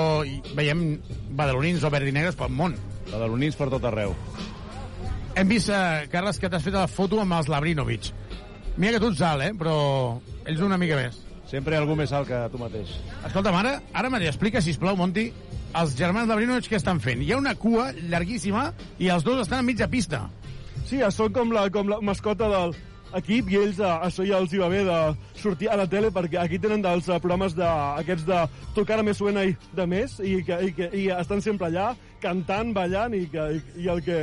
[0.57, 0.83] veiem
[1.37, 2.75] badalonins o verdinegres pel món.
[3.11, 4.15] Badalonins per tot arreu.
[5.33, 8.11] Hem vist, eh, Carles, que t'has fet la foto amb els Labrinovic.
[8.77, 9.53] Mira que tu ets alt, eh?
[9.57, 9.75] Però
[10.45, 11.17] ells una mica més.
[11.49, 12.93] Sempre hi ha algú més alt que tu mateix.
[13.27, 15.27] Escolta'm, ara, ara me explica, si plau, Monti,
[15.77, 17.21] els germans Labrinovic què estan fent?
[17.21, 20.27] Hi ha una cua llarguíssima i els dos estan a mitja pista.
[20.85, 22.75] Sí, ja són com la, com la mascota del,
[23.19, 24.99] equip i ells uh, això ja els hi va bé de
[25.39, 27.67] sortir a la tele perquè aquí tenen dels uh, programes de,
[28.03, 28.39] aquests de
[28.77, 31.93] tocar a més suena i de més i, que, i, que, i estan sempre allà
[32.23, 34.17] cantant, ballant i, que, i, i el, que,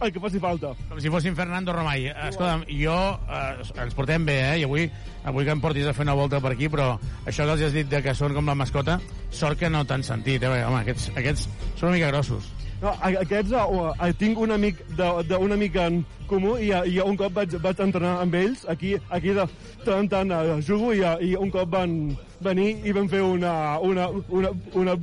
[0.00, 0.72] el que faci falta.
[0.88, 2.08] Com si fossin Fernando Romay.
[2.30, 2.96] Escolta'm, jo...
[3.28, 4.56] Eh, ens portem bé, eh?
[4.62, 4.88] I avui,
[5.28, 6.94] avui que em portis a fer una volta per aquí, però
[7.26, 8.98] això que els has dit de que són com la mascota,
[9.28, 10.64] sort que no t'han sentit, eh?
[10.64, 12.48] Home, aquests, aquests són una mica grossos.
[12.82, 17.32] No, aquests, uh, tinc un amic de- d'un amic en comú i, i un cop
[17.36, 19.44] vaig, vaig entrenar amb ells, aquí, aquí de
[19.84, 21.94] tant tant uh, jugo i, i un cop van
[22.42, 24.96] venir i vam fer una, una, una, una,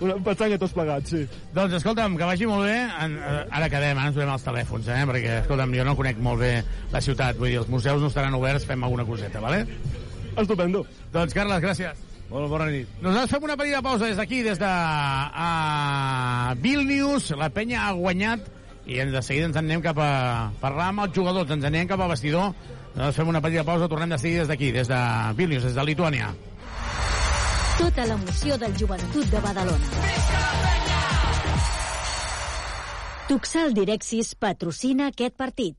[0.00, 1.22] una petxanga tots plegats, sí.
[1.52, 2.78] Doncs escolta'm, que vagi molt bé.
[3.04, 5.02] En, eh, ara quedem, ara ens veiem als telèfons, eh?
[5.10, 6.54] Perquè, escolta'm, jo no conec molt bé
[6.94, 7.36] la ciutat.
[7.36, 9.66] Vull dir, els museus no estaran oberts, fem alguna coseta, vale?
[10.40, 10.86] Estupendo.
[11.12, 12.06] Doncs, Carles, gràcies.
[12.30, 12.88] Molt bona nit.
[13.02, 17.32] Nosaltres fem una petita pausa des d'aquí, des de uh, Vilnius.
[17.38, 18.46] La penya ha guanyat
[18.90, 21.90] i de seguida ens en anem cap a parlar amb els jugadors, ens en anem
[21.90, 22.54] cap a vestidor.
[22.94, 25.00] Nosaltres fem una petita pausa, tornem de seguida des d'aquí, des de
[25.38, 26.32] Vilnius, des de Lituània.
[27.78, 29.86] Tota l'emoció del joventut de Badalona.
[33.30, 35.78] Tuxal Direxis patrocina aquest partit.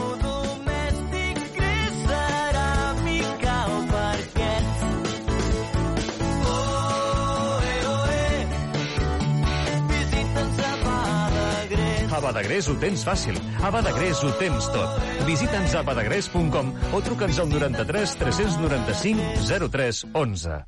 [12.31, 12.67] Badagrés.
[12.71, 13.35] Ho tens fàcil.
[13.59, 15.01] A Badagrés ho tens tot.
[15.27, 20.61] Visita'ns a badagrés.com o truca'ns al 93 395 03 11.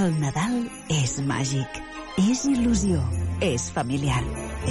[0.00, 0.60] El Nadal
[0.92, 1.80] és màgic,
[2.20, 3.00] és il·lusió,
[3.44, 4.22] és familiar,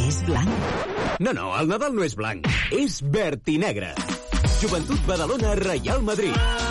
[0.06, 0.72] és blanc.
[1.20, 3.94] No, no, el Nadal no és blanc, és verd i negre.
[4.62, 6.69] Joventut Badalona, Real Madrid.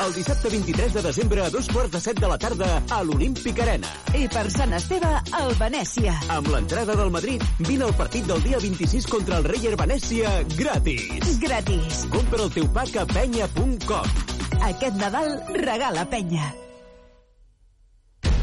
[0.00, 3.58] El dissabte 23 de desembre a dos quarts de set de la tarda a l'Olímpic
[3.60, 3.90] Arena.
[4.16, 6.14] I per Sant Esteve, el Venècia.
[6.36, 11.36] Amb l'entrada del Madrid, vine al partit del dia 26 contra el Reyer Venècia gratis.
[11.44, 12.06] Gratis.
[12.16, 14.18] Compra el teu pack a penya.com.
[14.72, 16.48] Aquest Nadal regala penya.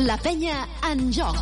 [0.00, 1.36] La penya en joc.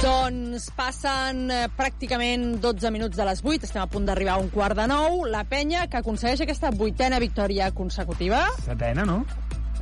[0.00, 4.50] Doncs passen eh, pràcticament 12 minuts de les 8, estem a punt d'arribar a un
[4.50, 5.22] quart de nou.
[5.30, 8.48] La penya que aconsegueix aquesta vuitena victòria consecutiva.
[8.66, 9.22] Setena, no?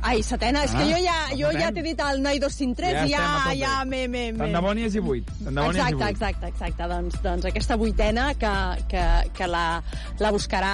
[0.01, 3.05] Ai, setena, és Ah, que jo ja, jo ja t'he dit el noi 203 Ja
[3.05, 3.23] i ja,
[3.59, 4.07] ja m'he...
[4.07, 5.27] m'he- Tant de bo n'hi hagi vuit.
[5.75, 6.87] Exacte, exacte, exacte.
[6.87, 8.53] Doncs, doncs aquesta vuitena que,
[8.91, 9.03] que,
[9.35, 9.81] que la,
[10.19, 10.71] la buscarà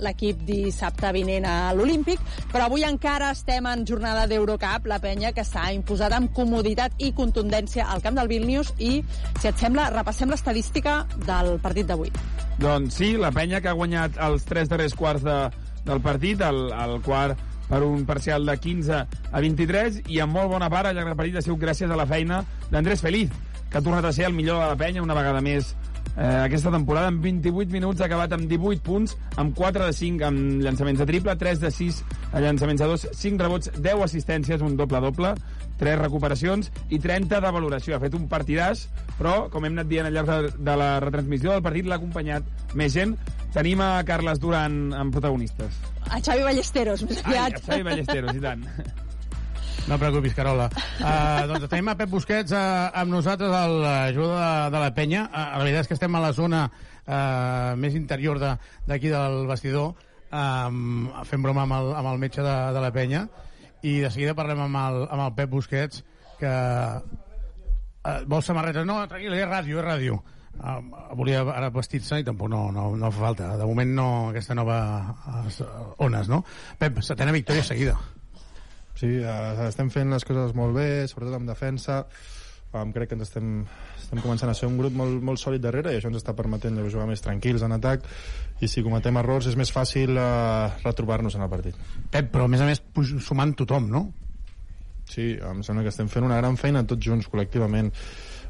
[0.00, 2.20] l'equip dissabte vinent a l'Olímpic,
[2.52, 7.12] però avui encara estem en jornada d'Eurocup, la penya que s'ha imposat amb comoditat i
[7.12, 9.02] contundència al camp del Vilnius i,
[9.40, 12.10] si et sembla, repassem l'estadística del partit d'avui.
[12.58, 15.38] Doncs sí, la penya que ha guanyat els tres darrers quarts de,
[15.84, 17.38] del partit, el, el quart
[17.72, 18.92] per un parcial de 15
[19.32, 21.96] a 23 i en molt bona part al llarg del partit ha sigut gràcies a
[21.96, 23.32] la feina d'Andrés Feliz,
[23.70, 25.70] que ha tornat a ser el millor de la penya una vegada més
[26.18, 27.08] eh, aquesta temporada.
[27.08, 31.06] En 28 minuts ha acabat amb 18 punts, amb 4 de 5 amb llançaments de
[31.08, 32.02] triple, 3 de 6
[32.32, 35.32] a llançaments de 2, 5 rebots, 10 assistències, un doble-doble,
[35.82, 37.96] 3 recuperacions i 30 de valoració.
[37.98, 38.86] Ha fet un partidàs,
[39.18, 42.46] però, com hem anat dient al llarg de, de la retransmissió del partit, l'ha acompanyat
[42.78, 43.16] més gent.
[43.52, 45.74] Tenim a Carles Duran amb protagonistes.
[46.08, 47.58] A Xavi Ballesteros, més Ai, aviat.
[47.58, 48.68] a Xavi Ballesteros, i tant.
[49.82, 50.68] No preocupis, Carola.
[51.02, 55.24] Uh, doncs tenim a Pep Busquets uh, amb nosaltres l'ajuda de, de la penya.
[55.26, 58.52] Uh, la veritat és que estem a la zona uh, més interior de-
[58.86, 59.96] d'aquí de, del vestidor,
[60.30, 63.24] um, fent broma amb el, amb el metge de, de la penya,
[63.82, 66.04] i de seguida parlem amb el, amb el Pep Busquets,
[66.38, 68.86] que uh, vol samarretes.
[68.86, 70.20] No, tranquil, és ràdio, és ràdio.
[70.52, 70.80] Uh,
[71.16, 73.54] volia ara vestir-se i tampoc no, no, no fa falta.
[73.58, 74.78] De moment no, aquesta nova
[75.10, 75.62] uh,
[76.04, 76.42] ones, no?
[76.78, 77.98] Pep, setena victòria seguida.
[79.02, 82.04] Sí, eh, estem fent les coses molt bé, sobretot en defensa.
[82.72, 83.48] Um, crec que ens estem,
[83.98, 86.78] estem començant a ser un grup molt, molt sòlid darrere i això ens està permetent
[86.86, 88.06] jugar més tranquils en atac
[88.62, 91.78] i si cometem errors és més fàcil uh, retrobar-nos en el partit.
[92.12, 92.82] Pep, però a més a més
[93.24, 94.06] sumant tothom, no?
[95.10, 97.90] Sí, em sembla que estem fent una gran feina tots junts, col·lectivament.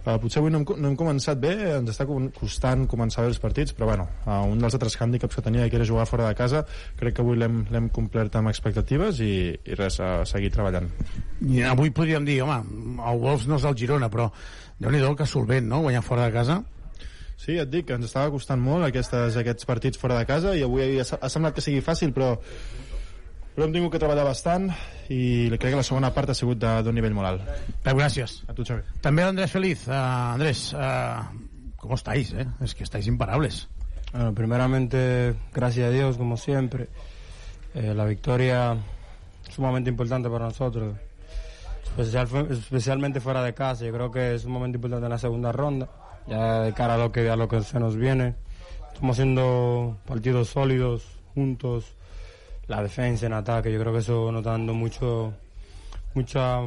[0.02, 3.31] Uh, potser avui no hem, no hem començat bé, ens està co- costant començar bé
[3.31, 6.26] els partits, però bueno, uh, un dels altres hàndicaps que tenia que era jugar fora
[6.26, 6.65] de casa,
[6.99, 10.91] crec que avui l'hem l'hem complert amb expectatives i, i res, a seguir treballant.
[11.47, 12.58] I avui podríem dir, home,
[12.99, 14.26] el Wolves no és el Girona, però
[14.82, 16.58] déu nhi que solvent, no?, guanyar fora de casa.
[17.43, 20.62] Sí, et dic que ens estava costant molt aquestes, aquests partits fora de casa i
[20.62, 22.37] avui ha, ha semblat que sigui fàcil, però
[23.53, 24.71] però hem tingut que treballar bastant
[25.12, 27.43] i crec que la segona part ha sigut de- d'un nivell molt alt.
[27.85, 28.39] Pep, gràcies.
[28.49, 28.81] A tu, Xavi.
[29.05, 29.83] També Andrés Feliz.
[29.89, 29.93] Uh,
[30.39, 31.27] Andrés, uh,
[31.77, 32.33] ¿cómo estáis?
[32.33, 32.47] Eh?
[32.65, 33.69] Es que estáis imparables.
[34.15, 36.89] Bueno, primeramente, gracias a Dios, como siempre.
[37.75, 38.77] Eh, la victoria
[39.51, 40.95] sumamente importante para nosotros,
[41.85, 43.85] especial, especialmente fuera de casa.
[43.85, 45.89] Yo creo que es un momento importante en la segunda ronda,
[46.26, 48.34] ya de cara a lo que, a lo que se nos viene.
[48.92, 51.97] Estamos haciendo partidos sólidos, juntos,
[52.67, 53.73] la defensa en ataque.
[53.73, 55.34] Yo creo que eso nos está dando mucho,
[56.15, 56.60] mucha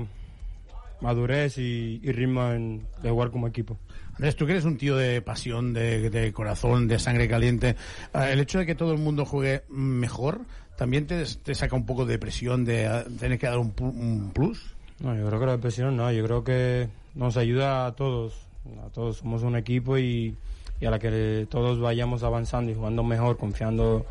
[1.02, 3.78] madurez y, y ritmo en, de jugar como equipo.
[4.16, 7.76] Andrés, tú que eres un tío de pasión, de, de corazón, de sangre caliente,
[8.14, 10.42] eh, el hecho de que todo el mundo juegue mejor,
[10.78, 14.32] ¿también te, te saca un poco de presión de eh, tener que dar un, un
[14.34, 14.74] plus?
[15.00, 18.45] No, yo creo que la depresión no, yo creo que nos ayuda a todos,
[18.86, 20.36] a todos somos un equipo y,
[20.80, 24.06] y a la que todos vayamos avanzando y jugando mejor, confiando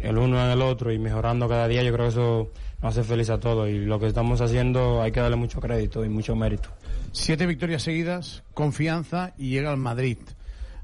[0.00, 2.50] el uno en el otro y mejorando cada día, yo creo que eso
[2.82, 6.04] nos hace feliz a todos y lo que estamos haciendo hay que darle mucho crédito
[6.04, 6.70] y mucho mérito.
[7.12, 10.18] Siete victorias seguidas, confianza y llega al Madrid.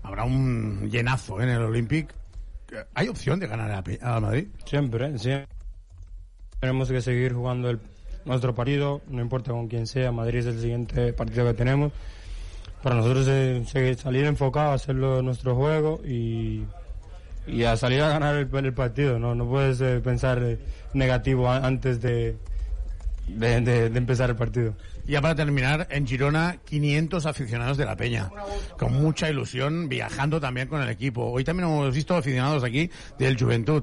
[0.02, 1.44] Habrá un llenazo ¿eh?
[1.44, 2.12] en el Olympic.
[2.94, 4.49] ¿Hay opción de ganar al Madrid?
[4.65, 5.49] Siempre, siempre.
[6.60, 7.81] Tenemos que seguir jugando el,
[8.25, 10.10] nuestro partido, no importa con quién sea.
[10.10, 11.93] Madrid es el siguiente partido que tenemos.
[12.86, 16.62] Para nosotros es salir enfocado, hacerlo nuestro juego y,
[17.44, 19.18] y a salir a ganar el, el partido.
[19.18, 20.40] No, no puedes eh, pensar
[20.94, 22.36] negativo a- antes de,
[23.26, 24.74] de, de- de empezar el partido.
[25.05, 28.31] Ya para terminar, en Girona, 500 aficionados de la Peña,
[28.78, 31.24] con mucha ilusión, viajando también con el equipo.
[31.32, 33.82] Hoy también hemos visto aficionados aquí del Juventud.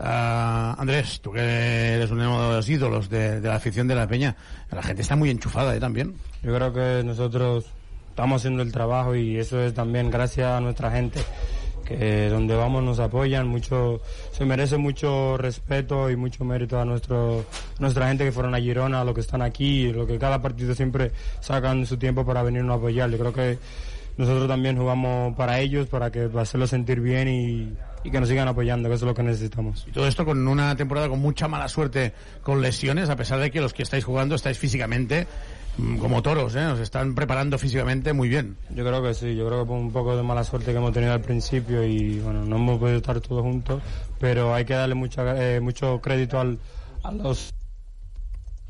[0.00, 4.08] Ah, Andrés, tú que eres uno de los ídolos de, de la afición de la
[4.08, 4.34] Peña,
[4.72, 5.78] la gente está muy enchufada ¿eh?
[5.78, 6.16] también.
[6.42, 7.66] Yo creo que nosotros
[8.20, 11.20] estamos haciendo el trabajo y eso es también gracias a nuestra gente
[11.86, 17.46] que donde vamos nos apoyan mucho se merece mucho respeto y mucho mérito a nuestro
[17.78, 21.12] nuestra gente que fueron a Girona lo que están aquí lo que cada partido siempre
[21.40, 23.10] sacan su tiempo para venirnos a apoyar.
[23.10, 23.58] Yo creo que
[24.18, 27.72] nosotros también jugamos para ellos para que para hacerlos sentir bien y,
[28.04, 29.86] y que nos sigan apoyando que eso es lo que necesitamos.
[29.88, 33.50] Y todo esto con una temporada con mucha mala suerte, con lesiones, a pesar de
[33.50, 35.26] que los que estáis jugando estáis físicamente
[35.98, 36.66] como toros, ¿eh?
[36.66, 38.56] os están preparando físicamente muy bien.
[38.74, 40.92] Yo creo que sí, yo creo que por un poco de mala suerte que hemos
[40.92, 43.82] tenido al principio y bueno, no hemos podido estar todos juntos,
[44.18, 46.58] pero hay que darle mucha, eh, mucho crédito al,
[47.02, 47.54] a los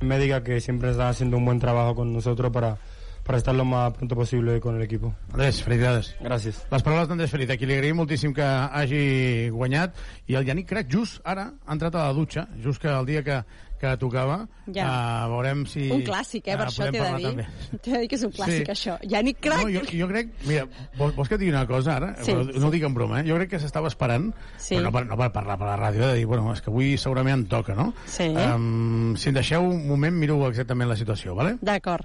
[0.01, 2.79] médicos que siempre están haciendo un buen trabajo con nosotros para,
[3.25, 5.15] para estar lo más pronto posible con el equipo.
[5.33, 6.15] Andrés, felicidades.
[6.21, 6.63] Gràcies.
[6.71, 10.71] Les paraules d'Andrés Feliz, a qui li agraïm moltíssim que hagi guanyat, i el Yannick
[10.71, 13.43] crec just ara ha entrat a la dutxa, just que el dia que,
[13.81, 14.85] que tocava, Ja.
[15.25, 15.87] uh, veurem si...
[15.91, 17.25] Un clàssic, eh, per ah, això t'he de dir.
[17.27, 17.47] també.
[17.81, 18.73] T'he de dir que és un clàssic, Sí.
[18.75, 18.99] això.
[19.09, 19.63] Yannick Crac.
[19.65, 20.35] No, jo, jo crec...
[20.47, 20.67] Mira,
[20.99, 22.11] vols, vols que et digui una cosa ara?
[22.21, 22.59] Sí, Però sí.
[22.61, 23.25] no ho dic en broma, eh?
[23.31, 24.29] Jo crec que s'estava esperant,
[24.59, 24.77] Sí.
[24.77, 26.97] però no per, no per parlar per la ràdio, de dir, bueno, és que avui
[27.01, 27.95] segurament em toca, no?
[28.07, 28.29] Sí.
[28.29, 31.57] Um, si em deixeu un moment, miro exactament la situació, vale?
[31.63, 32.05] D'acord.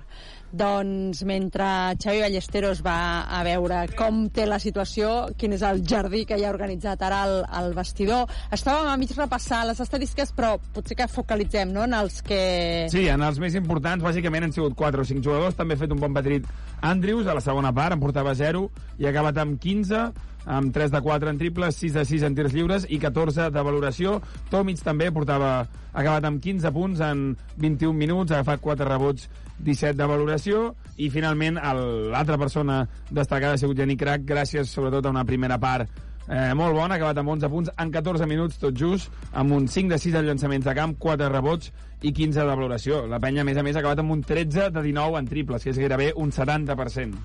[0.51, 1.65] Doncs mentre
[2.01, 6.45] Xavi Ballesteros va a veure com té la situació, quin és el jardí que hi
[6.45, 11.09] ha organitzat ara al, al vestidor, estàvem a mig repassar les estadístiques, però potser que
[11.11, 12.87] focalitzem no, en els que...
[12.93, 15.57] Sí, en els més importants, bàsicament han sigut 4 o 5 jugadors.
[15.57, 16.47] També ha fet un bon petit
[16.85, 18.67] Andrews a la segona part, en portava 0
[18.99, 20.05] i ha acabat amb 15
[20.45, 23.63] amb 3 de 4 en triples, 6 de 6 en tirs lliures i 14 de
[23.65, 24.19] valoració.
[24.51, 29.27] Tomic també portava, ha acabat amb 15 punts en 21 minuts, ha agafat 4 rebots,
[29.59, 30.65] 17 de valoració
[30.97, 35.89] i finalment l'altra persona destacada ha sigut Jenny Crack gràcies sobretot a una primera part
[36.27, 39.93] eh, molt bona, acabat amb 11 punts en 14 minuts, tot just, amb un 5
[39.93, 43.03] de 6 en llançaments de camp, 4 rebots i 15 de valoració.
[43.09, 45.63] La penya, a més a més, ha acabat amb un 13 de 19 en triples,
[45.63, 47.21] que és gairebé un 70%.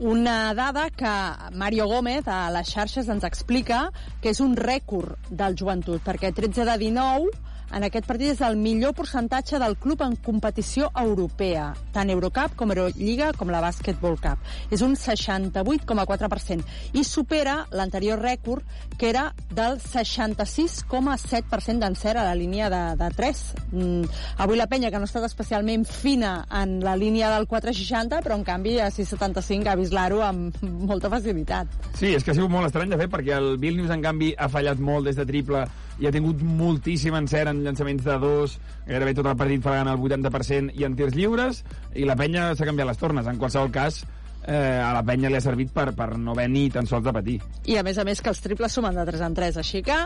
[0.00, 1.14] Una dada que
[1.54, 3.88] Mario Gómez a les xarxes ens explica
[4.22, 8.56] que és un rècord del joventut, perquè 13 de 19 en aquest partit és el
[8.60, 14.38] millor percentatge del club en competició europea, tant Eurocup com Eurolliga com la Basketball Cup.
[14.70, 18.62] És un 68,4% i supera l'anterior rècord,
[18.98, 23.42] que era del 66,7% d'encert a la línia de, de 3.
[23.72, 24.04] Mm,
[24.44, 28.34] avui la penya, que no ha estat especialment fina en la línia del 4,60, però
[28.38, 31.66] en canvi a 6,75 ha vist l'aro amb molta facilitat.
[31.98, 34.48] Sí, és que ha sigut molt estrany de fer, perquè el Vilnius, en canvi, ha
[34.52, 35.66] fallat molt des de triple
[36.00, 38.58] i ha tingut moltíssim encert en llançaments de dos,
[38.88, 41.62] gairebé tot el partit fregant el 80% i en tirs lliures,
[41.94, 43.28] i la penya s'ha canviat les tornes.
[43.30, 44.02] En qualsevol cas,
[44.46, 47.14] eh, a la penya li ha servit per, per no haver ni tan sols de
[47.14, 47.38] patir.
[47.70, 49.98] I a més a més que els triples sumen de 3 en 3, així que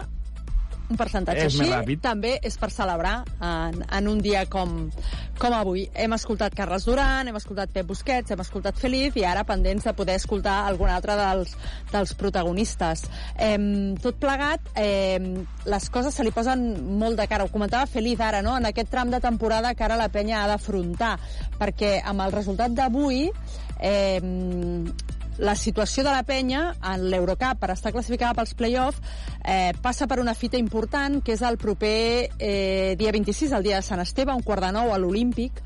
[0.89, 2.00] un percentatge És així ràpid.
[2.05, 4.89] també és per celebrar en, en un dia com,
[5.39, 5.84] com avui.
[5.94, 9.94] Hem escoltat Carles Duran, hem escoltat Pep Busquets, hem escoltat Feliz i ara pendents de
[9.97, 11.55] poder escoltar algun altre dels,
[11.92, 13.05] dels protagonistes.
[13.36, 13.58] Eh,
[14.02, 15.20] tot plegat, eh,
[15.68, 16.65] les coses se li posen
[16.99, 17.44] molt de cara.
[17.44, 18.57] Ho comentava Feliz ara, no?
[18.57, 21.17] en aquest tram de temporada que ara la penya ha d'afrontar,
[21.60, 23.28] perquè amb el resultat d'avui
[23.81, 24.20] eh,
[25.39, 28.99] la situació de la penya en l'Eurocup per estar classificada pels play-off
[29.49, 33.81] eh, passa per una fita important que és el proper eh, dia 26, el dia
[33.81, 35.62] de Sant Esteve, un quart de nou a l'Olímpic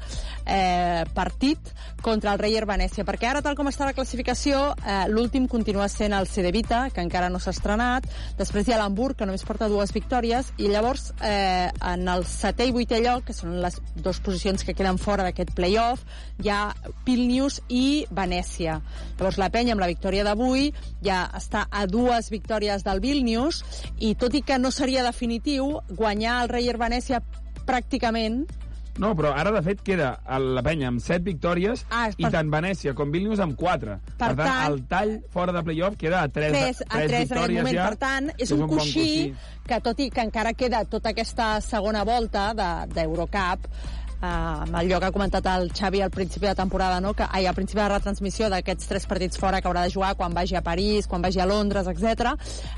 [0.46, 1.58] eh, partit
[2.02, 6.14] contra el Reyer Venècia, perquè ara tal com està la classificació eh, l'últim continua sent
[6.14, 8.06] el CD Vita, que encara no s'ha estrenat.
[8.38, 10.52] Després hi ha l'Hamburg, que només porta dues victòries.
[10.62, 14.74] I llavors eh, en el setè i vuitè lloc, que són les dues posicions que
[14.78, 16.02] queden fora d'aquest play-off
[16.42, 16.74] hi ha
[17.06, 18.80] Vilnius i Venècia.
[19.18, 20.72] Llavors la penya amb la victòria d'avui
[21.04, 23.62] ja està a dues victòries del Vilnius
[23.98, 27.22] i tot i que no seria definitiu guanyar el Reyer Venècia
[27.66, 28.44] pràcticament
[29.00, 32.30] No, però ara, de fet, queda la penya amb 7 victòries Ah, és i per-
[32.34, 33.94] tant Venècia com Vilnius amb 4.
[34.04, 36.84] Per, Per tant, tant- el tall fora de playoff queda a 3, 3 a 3
[36.90, 37.74] en aquest victòries moment.
[37.78, 37.86] ja.
[37.88, 39.34] Per tant, és que un, bon coixí
[39.66, 45.00] que, tot i que encara queda tota aquesta segona volta de- d'Eurocup, eh, amb allò
[45.00, 47.10] que ha comentat el Xavi al principi de temporada, no?
[47.12, 50.14] que, ai, al principi de la retransmissió d'aquests tres partits fora que haurà de jugar
[50.14, 52.36] quan vagi a París, quan vagi a Londres, etc.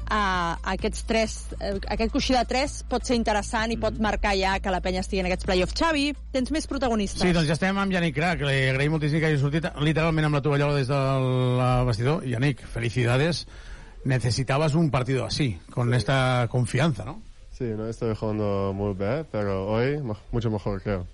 [0.09, 4.57] Uh, aquests tres, eh, aquest coixí de tres pot ser interessant i pot marcar ja
[4.59, 5.77] que la penya estigui en aquests play-offs.
[5.77, 7.21] Xavi, tens més protagonistes.
[7.21, 8.47] Sí, doncs ja estem amb Yannick Crac.
[8.49, 12.25] Li agraïm moltíssim que hagi sortit literalment amb la tovallola des del eh, vestidor.
[12.25, 13.45] Yannick, felicidades.
[14.05, 17.23] Necesitabas un partido así, con esta confianza, ¿no?
[17.53, 21.07] Sí, no estoy jugando muy bien, pero hoy mucho mejor creo.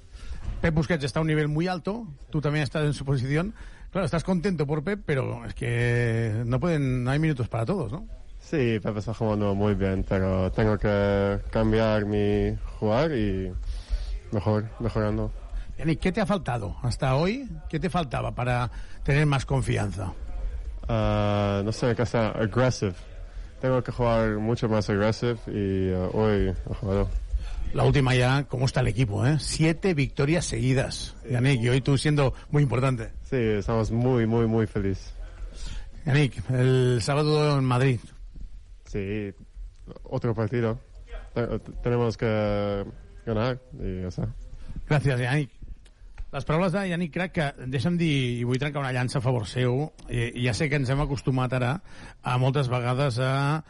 [0.61, 3.55] Pep Busquets está a un nivel muy alto, tú también estás en su posición.
[3.91, 7.91] Claro, estás contento por Pep, pero es que no pueden, no hay minutos para todos,
[7.91, 8.07] ¿no?
[8.41, 13.53] Sí, Pepe está jugando muy bien, pero tengo que cambiar mi jugar y
[14.33, 15.33] mejor, mejorando.
[15.79, 17.49] Yannick, ¿qué te ha faltado hasta hoy?
[17.69, 18.71] ¿Qué te faltaba para
[19.03, 20.13] tener más confianza?
[20.89, 22.95] Ah, no sé, que sea aggressive.
[23.61, 27.09] Tengo que jugar mucho más aggressive y ah, hoy he jugado.
[27.73, 29.25] La última ya, ¿cómo está el equipo?
[29.25, 29.37] Eh?
[29.39, 33.13] Siete victorias seguidas, Yannick, y hoy tú siendo muy importante.
[33.23, 35.15] Sí, estamos muy, muy, muy felices.
[36.05, 38.01] Yannick, el sábado en Madrid.
[38.87, 39.33] Sí,
[40.03, 40.81] otro partido.
[41.33, 42.85] Te- tenemos que
[43.25, 44.27] ganar y ya está.
[44.89, 45.51] Gràcies, Yannick.
[46.33, 49.47] Les paraules de Yannick Crac, que deixa'm dir, i vull trencar una llança a favor
[49.51, 51.73] seu, i, i ja sé que ens hem acostumat ara
[52.23, 53.63] a moltes vegades a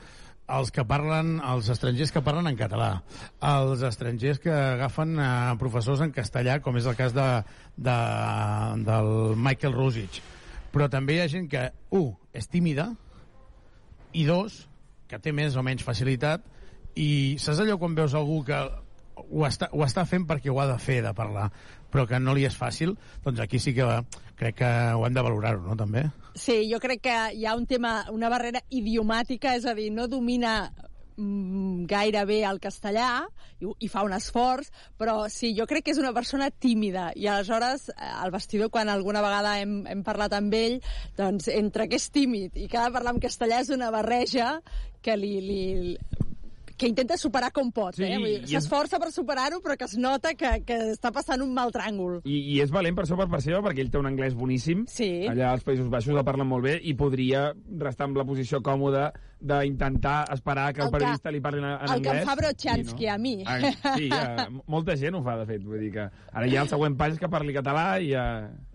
[0.51, 2.91] els que parlen, els estrangers que parlen en català,
[3.47, 7.29] els estrangers que agafen a professors en castellà, com és el cas de,
[7.77, 7.97] de,
[8.87, 10.20] del Michael Rusic.
[10.75, 12.91] Però també hi ha gent que, un, és tímida,
[14.12, 14.65] i dos,
[15.11, 16.47] que té més o menys facilitat,
[16.99, 18.59] i saps allò quan veus algú que
[19.20, 21.51] ho està, ho està fent perquè ho ha de fer, de parlar,
[21.91, 23.87] però que no li és fàcil, doncs aquí sí que
[24.39, 26.07] crec que ho hem de valorar-ho, no, també?
[26.34, 30.07] Sí, jo crec que hi ha un tema, una barrera idiomàtica, és a dir, no
[30.09, 30.70] domina
[31.17, 33.10] mm, gaire bé el castellà
[33.59, 37.26] i, i fa un esforç, però sí, jo crec que és una persona tímida i
[37.26, 40.78] aleshores eh, al vestidor quan alguna vegada hem, hem parlat amb ell
[41.18, 44.60] doncs entre que és tímid i que ha de parlar en castellà és una barreja
[45.02, 45.62] que li, li,
[46.81, 48.17] que intenta superar com pot, Sí, eh?
[48.18, 51.70] I és- S'esforça per superar-ho, però que es nota que, que està passant un mal
[51.70, 52.23] tràngol.
[52.25, 54.86] I, I és valent per això per part seva, perquè ell té un anglès boníssim.
[54.89, 55.26] Sí.
[55.28, 59.10] Allà als Països Baixos el parlen molt bé i podria restar amb la posició còmoda
[59.41, 62.20] d'intentar esperar que el, El que- periodista li parli en, en el que anglès.
[62.23, 63.34] em fa Brochanski i a mi.
[63.47, 63.60] Ah,
[63.97, 65.62] sí, ja, molta gent ho fa, de fet.
[65.65, 68.25] Vull dir que ara ja el següent pas és que parli català i ja,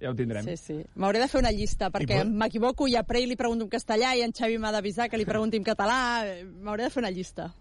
[0.02, 0.46] ja ho tindrem.
[0.46, 0.80] Sí, sí.
[0.96, 4.16] M'hauré de fer una llista, perquè pot- m'equivoco i a Prey li pregunto en castellà
[4.18, 6.24] i en Xavi m'ha d'avisar que li pregunti en català.
[6.62, 7.52] M'hauré de fer una llista.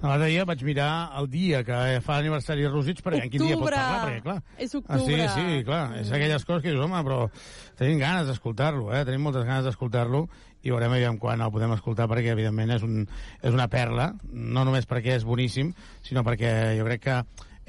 [0.00, 3.56] L'altre dia vaig mirar el dia que fa l'aniversari de Rosich, perquè en quin dia
[3.58, 3.76] pot Octubre.
[3.76, 4.38] parlar, perquè clar...
[4.56, 5.26] És Ah, octubre.
[5.28, 7.18] sí, sí, clar, és aquelles coses que dius, home, però
[7.76, 9.04] tenim ganes d'escoltar-lo, eh?
[9.04, 10.24] tenim moltes ganes d'escoltar-lo
[10.62, 13.04] i veurem aviam quan el podem escoltar perquè evidentment és, un,
[13.42, 17.20] és una perla, no només perquè és boníssim, sinó perquè jo crec que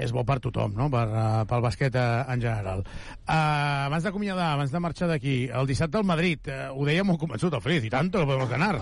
[0.01, 0.88] és bo per tothom, no?
[0.90, 2.80] per, uh, pel bàsquet uh, en general.
[3.27, 7.19] Uh, abans d'acomiadar, abans de marxar d'aquí, el dissabte al Madrid, uh, ho deia molt
[7.22, 8.80] convençut el Feliz, i tant, lo podemos ganar.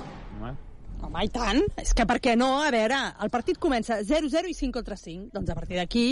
[0.99, 1.61] Home, i tant.
[1.79, 2.51] És que per què no?
[2.63, 5.31] A veure, el partit comença 0-0 i 5 contra 5.
[5.33, 6.07] Doncs a partir d'aquí,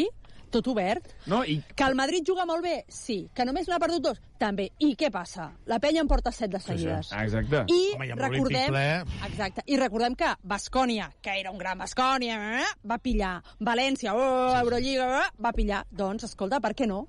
[0.50, 1.12] tot obert.
[1.28, 1.58] No, i...
[1.76, 2.78] Que el Madrid juga molt bé?
[2.92, 3.18] Sí.
[3.36, 4.22] Que només n'ha perdut dos?
[4.40, 4.70] També.
[4.84, 5.50] I què passa?
[5.68, 7.12] La penya en porta 7 de seguides.
[7.12, 7.66] Ah, exacte.
[7.68, 8.80] I Home, i recordem,
[9.28, 14.56] exacte, i recordem que Bascònia, que era un gran Bascònia, eh, va pillar València, oh,
[14.62, 15.84] Eurolliga, eh, va pillar.
[15.92, 17.04] Doncs, escolta, per què no?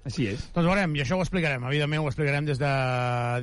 [0.00, 0.46] Així és.
[0.54, 1.64] Doncs veurem, i això ho explicarem.
[1.68, 2.70] Evidentment ho explicarem des de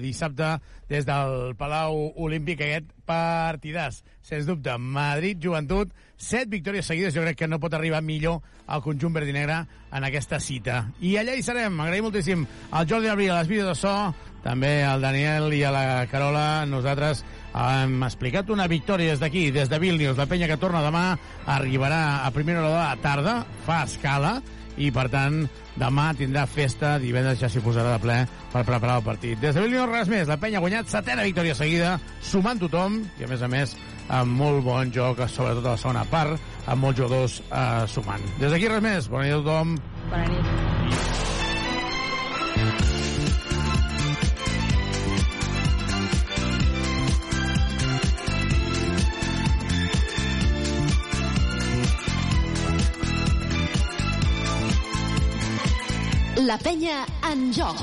[0.01, 0.55] dissabte,
[0.89, 4.01] des del Palau Olímpic, aquest partidàs.
[4.25, 7.13] Sens dubte, Madrid-Joventut, set victòries seguides.
[7.13, 9.59] Jo crec que no pot arribar millor al conjunt verd i negre
[9.93, 10.87] en aquesta cita.
[10.99, 11.77] I allà hi serem.
[11.77, 13.93] Agraïm moltíssim al Jordi Abril, a les vídeos de so,
[14.41, 16.65] també al Daniel i a la Carola.
[16.65, 17.21] Nosaltres
[17.53, 20.17] hem explicat una victòria des d'aquí, des de Vilnius.
[20.17, 21.11] La penya que torna demà
[21.45, 24.39] arribarà a primera hora de la tarda, fa escala,
[24.77, 25.43] i per tant
[25.77, 28.17] demà tindrà festa, divendres ja s'hi posarà de ple
[28.53, 29.39] per preparar el partit.
[29.41, 33.27] Des de Vilnius res més, la penya ha guanyat setena victòria seguida, sumant tothom i
[33.27, 37.01] a més a més amb molt bon joc, sobretot a la segona part, amb molts
[37.01, 38.23] jugadors eh, sumant.
[38.41, 39.77] Des d'aquí res més, bona nit a tothom.
[40.11, 40.45] Bona nit.
[56.47, 57.79] La penya en joc.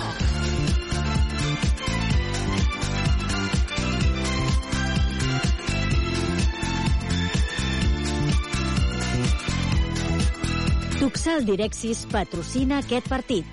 [10.97, 13.45] Tuxal Direxis patrocina aquest partit.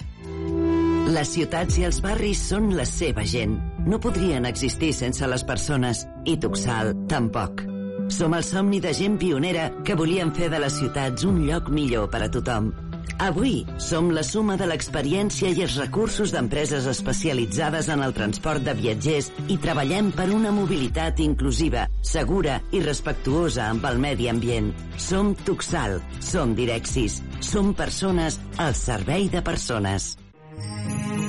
[1.12, 3.58] Les ciutats i els barris són la seva gent.
[3.84, 7.66] No podrien existir sense les persones, i Tuxal tampoc.
[8.08, 12.08] Som el somni de gent pionera que volien fer de les ciutats un lloc millor
[12.14, 12.72] per a tothom.
[13.20, 18.74] Avui som la suma de l'experiència i els recursos d'empreses especialitzades en el transport de
[18.78, 24.72] viatgers i treballem per una mobilitat inclusiva, segura i respectuosa amb el medi ambient.
[24.98, 30.16] Som Tuxal, som Direxis, som persones al servei de persones.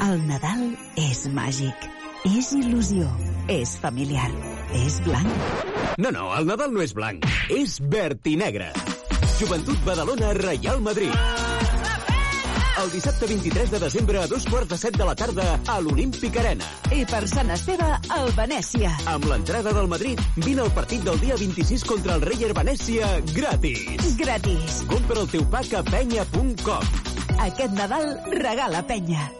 [0.02, 0.65] El Nadal
[0.99, 1.86] és màgic,
[2.27, 3.07] és il·lusió,
[3.52, 4.31] és familiar,
[4.83, 5.62] és blanc.
[6.02, 8.73] No, no, el Nadal no és blanc, és verd i negre.
[9.39, 11.52] Joventut Badalona, Real Madrid.
[12.83, 16.35] El dissabte 23 de desembre a dos quarts de set de la tarda a l'Olímpic
[16.41, 16.67] Arena.
[16.91, 18.91] I per Sant Esteve, al Venècia.
[19.12, 24.17] Amb l'entrada del Madrid, vine al partit del dia 26 contra el Reyer Venècia gratis.
[24.19, 24.83] Gratis.
[24.91, 26.91] Compra el teu pack a penya.com.
[27.47, 29.31] Aquest Nadal regala penya.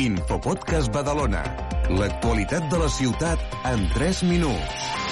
[0.00, 1.44] Infopodcast Badalona.
[1.92, 5.03] L'actualitat de la ciutat en 3 minuts.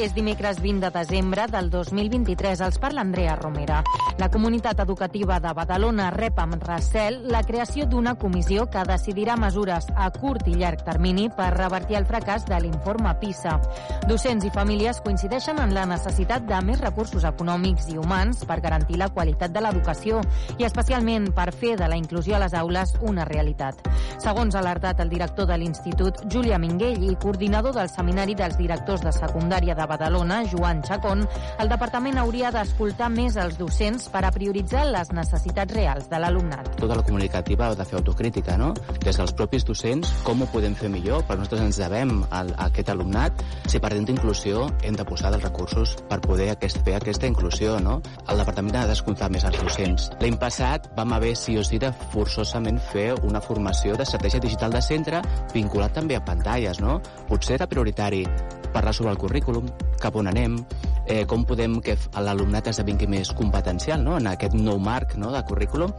[0.00, 2.62] És dimecres 20 de desembre del 2023.
[2.64, 3.82] Els parla Andrea Romera.
[4.16, 9.90] La comunitat educativa de Badalona rep amb recel la creació d'una comissió que decidirà mesures
[9.92, 13.58] a curt i llarg termini per revertir el fracàs de l'informe PISA.
[14.08, 18.96] Docents i famílies coincideixen en la necessitat de més recursos econòmics i humans per garantir
[18.96, 20.24] la qualitat de l'educació
[20.56, 23.84] i especialment per fer de la inclusió a les aules una realitat.
[24.16, 29.04] Segons ha alertat el director de l'Institut, Júlia Minguell, i coordinador del Seminari dels Directors
[29.04, 31.26] de Secundària de Badalona, Joan Chacón,
[31.58, 36.70] el departament hauria d'escoltar més els docents per a prioritzar les necessitats reals de l'alumnat.
[36.80, 38.72] tota la comunicativa ha de fer autocrítica, no?
[39.04, 41.24] Des dels propis docents, com ho podem fer millor?
[41.26, 43.42] Per nosaltres ens devem a, aquest alumnat.
[43.66, 47.98] Si parlem d'inclusió, hem de posar els recursos per poder aquest, fer aquesta inclusió, no?
[48.28, 50.10] El departament ha d'escoltar més els docents.
[50.22, 54.84] L'any passat vam haver, sí o sí, de forçosament fer una formació d'estratègia digital de
[54.84, 55.22] centre
[55.54, 57.00] vinculat també a pantalles, no?
[57.28, 58.24] Potser era prioritari
[58.72, 59.68] parlar sobre el currículum,
[60.00, 60.58] cap on anem,
[61.06, 64.18] eh, com podem que l'alumnat esdevingui més competencial no?
[64.18, 65.32] en aquest nou marc no?
[65.34, 65.94] de currículum.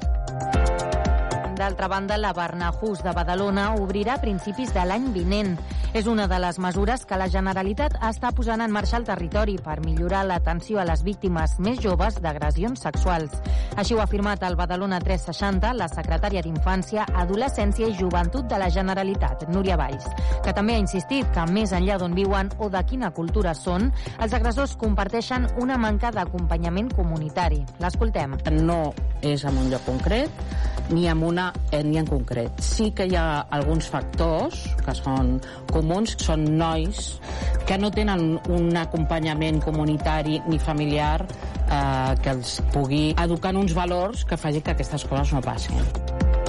[1.61, 5.51] D'altra banda, la Barnahus de Badalona obrirà a principis de l'any vinent.
[5.93, 9.75] És una de les mesures que la Generalitat està posant en marxa al territori per
[9.85, 13.35] millorar l'atenció a les víctimes més joves d'agressions sexuals.
[13.75, 18.71] Així ho ha afirmat el Badalona 360 la secretària d'Infància, Adolescència i Joventut de la
[18.73, 20.09] Generalitat, Núria Valls,
[20.41, 24.33] que també ha insistit que més enllà d'on viuen o de quina cultura són, els
[24.33, 27.61] agressors comparteixen una manca d'acompanyament comunitari.
[27.83, 28.39] L'escoltem.
[28.63, 32.61] No és en un lloc concret ni en una ètnia en concret.
[32.63, 35.37] Sí que hi ha alguns factors que són
[35.71, 37.15] comuns, són nois
[37.67, 43.77] que no tenen un acompanyament comunitari ni familiar eh, que els pugui educar en uns
[43.77, 46.40] valors que faci que aquestes coses no passin.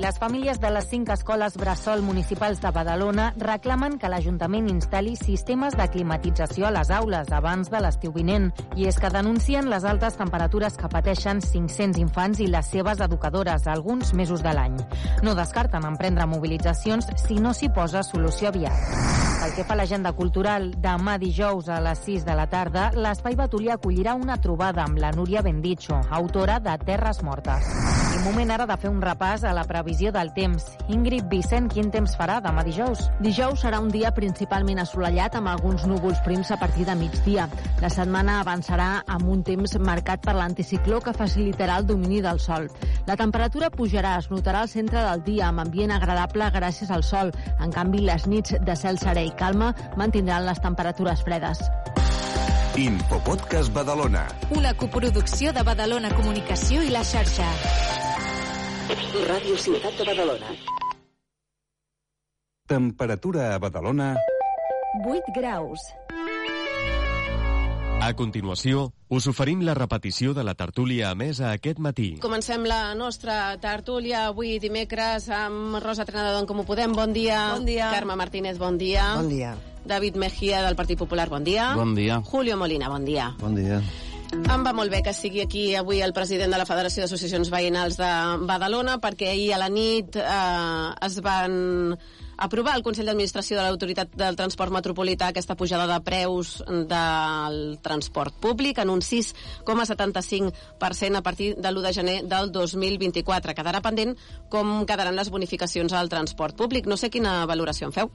[0.00, 5.74] Les famílies de les cinc escoles Bressol municipals de Badalona reclamen que l'Ajuntament instal·li sistemes
[5.76, 8.46] de climatització a les aules abans de l'estiu vinent.
[8.80, 13.68] I és que denuncien les altes temperatures que pateixen 500 infants i les seves educadores
[13.68, 14.80] alguns mesos de l'any.
[15.20, 18.96] No descarten emprendre mobilitzacions si no s'hi posa solució aviat.
[19.42, 23.36] Pel que fa a l'agenda cultural, demà dijous a les 6 de la tarda, l'Espai
[23.36, 27.99] Batulí acollirà una trobada amb la Núria Bendicho, autora de Terres Mortes.
[28.20, 30.66] Moment ara de fer un repàs a la previsió del temps.
[30.92, 33.06] Ingrid Vicent, quin temps farà demà dijous?
[33.24, 37.46] Dijous serà un dia principalment assolellat amb alguns núvols prims a partir de migdia.
[37.80, 42.68] La setmana avançarà amb un temps marcat per l'anticicló que facilitarà el domini del sol.
[43.08, 47.32] La temperatura pujarà, es notarà al centre del dia amb ambient agradable gràcies al sol.
[47.56, 51.64] En canvi, les nits de cel serè i calma mantindran les temperatures fredes.
[52.76, 54.28] Infopodcast Badalona.
[54.56, 57.48] Una coproducció de Badalona Comunicació i la xarxa.
[58.90, 60.48] Ràdio Ciutat de Badalona.
[62.66, 64.16] Temperatura a Badalona...
[65.06, 65.78] 8 graus.
[68.02, 72.08] A continuació, us oferim la repetició de la tertúlia emesa aquest matí.
[72.18, 76.90] Comencem la nostra tertúlia avui dimecres amb Rosa Trenador d'en Comú Podem.
[76.96, 77.52] Bon dia.
[77.54, 77.92] Bon dia.
[77.94, 79.12] Carme Martínez, bon dia.
[79.20, 79.54] Bon dia.
[79.86, 81.76] David Mejía del Partit Popular, bon dia.
[81.78, 82.18] Bon dia.
[82.26, 83.36] Julio Molina, bon dia.
[83.38, 83.78] Bon dia.
[84.30, 87.96] Em va molt bé que sigui aquí avui el president de la Federació d'Associacions Veïnals
[87.98, 88.10] de
[88.46, 91.96] Badalona perquè ahir a la nit eh, es van
[92.38, 98.38] aprovar el Consell d'Administració de l'Autoritat del Transport Metropolità aquesta pujada de preus del transport
[98.40, 103.58] públic en un 6,75% a partir de l'1 de gener del 2024.
[103.58, 104.14] Quedarà pendent
[104.48, 106.86] com quedaran les bonificacions al transport públic.
[106.86, 108.14] No sé quina valoració en feu.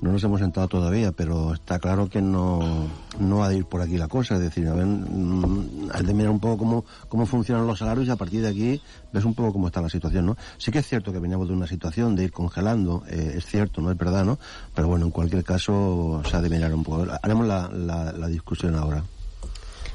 [0.00, 2.88] No nos hemos sentado todavía, pero está claro que no,
[3.18, 4.36] no ha de ir por aquí la cosa.
[4.36, 8.06] Es decir, a ver, mm, hay de mirar un poco cómo, cómo funcionan los salarios
[8.06, 10.36] y a partir de aquí ves un poco cómo está la situación, ¿no?
[10.56, 13.82] Sí que es cierto que veníamos de una situación de ir congelando, eh, es cierto,
[13.82, 14.38] no es verdad, ¿no?
[14.74, 17.06] Pero bueno, en cualquier caso se ha de mirar un poco.
[17.22, 19.04] Haremos la, la, la discusión ahora.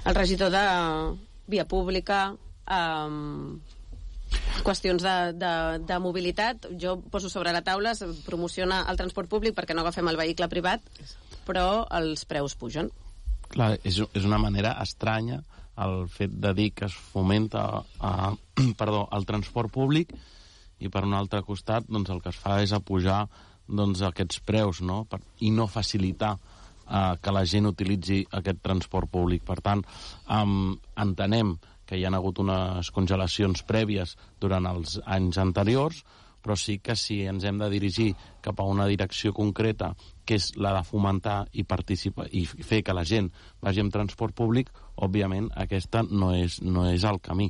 [0.05, 1.17] El regidor de
[1.47, 2.35] Via Pública,
[4.65, 5.53] qüestions de, de,
[5.85, 10.07] de mobilitat, jo poso sobre la taula, es promociona el transport públic perquè no agafem
[10.11, 10.85] el vehicle privat,
[11.45, 12.89] però els preus pugen.
[13.51, 15.43] Clar, és, és una manera estranya
[15.81, 17.65] el fet de dir que es fomenta
[17.99, 18.33] a,
[18.79, 20.13] perdó, el transport públic
[20.79, 23.25] i per un altre costat doncs, el que es fa és apujar
[23.67, 25.03] doncs, aquests preus no?
[25.09, 29.43] per, i no facilitar eh, que la gent utilitzi aquest transport públic.
[29.47, 29.81] Per tant,
[30.29, 31.55] um, entenem
[31.85, 36.03] que hi ha hagut unes congelacions prèvies durant els anys anteriors,
[36.45, 38.11] però sí que si ens hem de dirigir
[38.45, 42.93] cap a una direcció concreta, que és la de fomentar i participar i fer que
[42.93, 43.31] la gent
[43.65, 47.49] vagi amb transport públic, òbviament aquesta no és, no és el camí.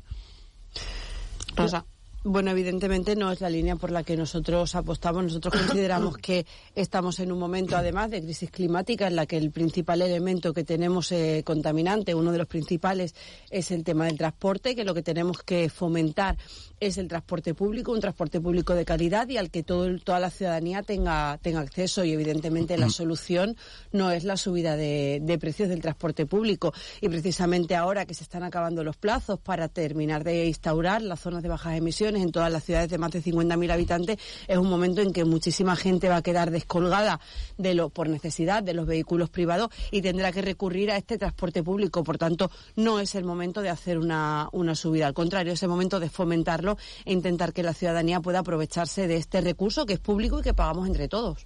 [1.56, 1.84] Rosa.
[2.28, 5.26] Bueno, evidentemente no es la línea por la que nosotros apostamos.
[5.26, 9.52] Nosotros consideramos que estamos en un momento, además, de crisis climática en la que el
[9.52, 13.14] principal elemento que tenemos eh, contaminante, uno de los principales,
[13.52, 16.36] es el tema del transporte, que lo que tenemos que fomentar
[16.80, 20.32] es el transporte público, un transporte público de calidad y al que todo, toda la
[20.32, 22.04] ciudadanía tenga, tenga acceso.
[22.04, 23.56] Y evidentemente la solución
[23.92, 26.74] no es la subida de, de precios del transporte público.
[27.02, 31.44] Y precisamente ahora que se están acabando los plazos para terminar de instaurar las zonas
[31.44, 35.02] de bajas emisiones en todas las ciudades de más de 50.000 habitantes, es un momento
[35.02, 37.20] en que muchísima gente va a quedar descolgada
[37.58, 42.04] de por necesidad de los vehículos privados y tendrá que recurrir a este transporte público.
[42.04, 45.08] Por tanto, no es el momento de hacer una, una subida.
[45.08, 49.18] Al contrario, es el momento de fomentarlo e intentar que la ciudadanía pueda aprovecharse de
[49.18, 51.46] este recurso que es público y que pagamos entre todos.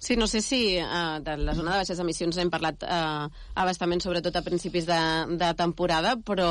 [0.00, 3.26] Sí, no sé si uh, de la zona de baixes emissions hem parlat uh,
[3.60, 5.00] abastament, sobretot a principis de,
[5.36, 6.48] de temporada, però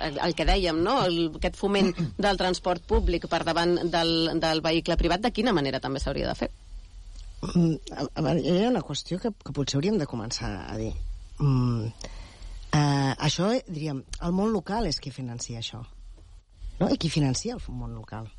[0.00, 0.96] el, el que dèiem, no?
[1.04, 1.92] El, aquest foment
[2.24, 6.38] del transport públic per davant del, del vehicle privat, de quina manera també s'hauria de
[6.40, 6.50] fer?
[7.52, 10.80] Mm, a, a veure, hi ha una qüestió que, que potser hauríem de començar a
[10.80, 10.94] dir.
[11.36, 12.10] Mm,
[12.80, 15.84] eh, això, diríem, el món local és qui financia això.
[16.80, 16.88] No?
[16.88, 18.32] I qui financia el món local?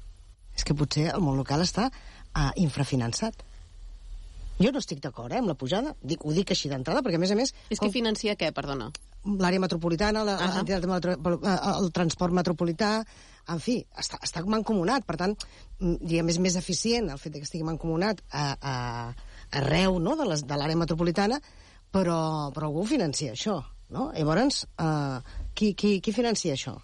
[0.58, 3.46] és que potser el món local està uh, infrafinançat.
[4.64, 5.96] Jo no estic d'acord, eh, amb la pujada.
[6.02, 7.54] Dic, ho dic així d'entrada, perquè, a més a més...
[7.70, 8.92] És que financia què, perdona?
[9.26, 11.78] L'àrea metropolitana, la, uh -huh.
[11.78, 13.04] el transport metropolità,
[13.50, 15.06] en fi, està, està mancomunat.
[15.06, 15.36] Per tant,
[15.80, 19.14] mm, diguem, és més eficient el fet que estigui mancomunat a, a,
[19.52, 21.40] arreu no, de l'àrea metropolitana,
[21.92, 23.62] però, però algú financia això.
[23.92, 24.12] No?
[24.16, 25.20] Llavors, uh,
[25.54, 26.78] qui, qui, qui financia això?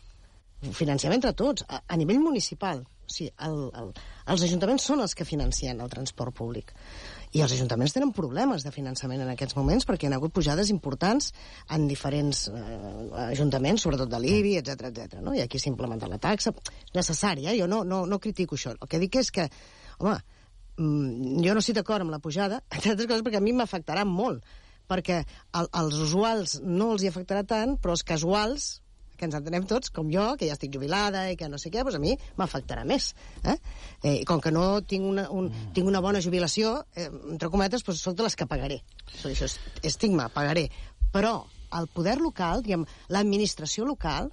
[0.74, 2.84] Financiem entre tots, a, a nivell municipal.
[3.08, 3.94] O sigui, el, el,
[4.34, 6.74] els ajuntaments són els que financien el transport públic.
[7.36, 10.72] I els ajuntaments tenen problemes de finançament en aquests moments perquè hi ha hagut pujades
[10.72, 11.34] importants
[11.76, 15.20] en diferents eh, ajuntaments, sobretot de l'IBI, etc etc.
[15.26, 15.36] no?
[15.36, 16.54] I aquí s'ha implementat la taxa.
[16.96, 17.60] Necessària, eh?
[17.60, 18.76] jo no, no, no critico això.
[18.78, 19.50] El que dic és que,
[20.00, 20.16] home,
[20.78, 24.08] mm, jo no estic d'acord amb la pujada, entre altres coses perquè a mi m'afectarà
[24.08, 24.46] molt,
[24.88, 25.22] perquè
[25.60, 28.78] el, als usuals no els hi afectarà tant, però els casuals,
[29.18, 31.84] que ens entenem tots, com jo, que ja estic jubilada i que no sé què,
[31.84, 33.12] doncs a mi m'afectarà més.
[33.44, 33.58] Eh?
[34.04, 35.74] Eh, com que no tinc una, un, mm.
[35.78, 38.82] tinc una bona jubilació, eh, entre cometes, doncs soc de les que pagaré.
[39.10, 39.60] Això és
[39.92, 40.68] estigma, pagaré.
[41.14, 41.40] Però
[41.78, 44.32] el poder local, diguem, l'administració local,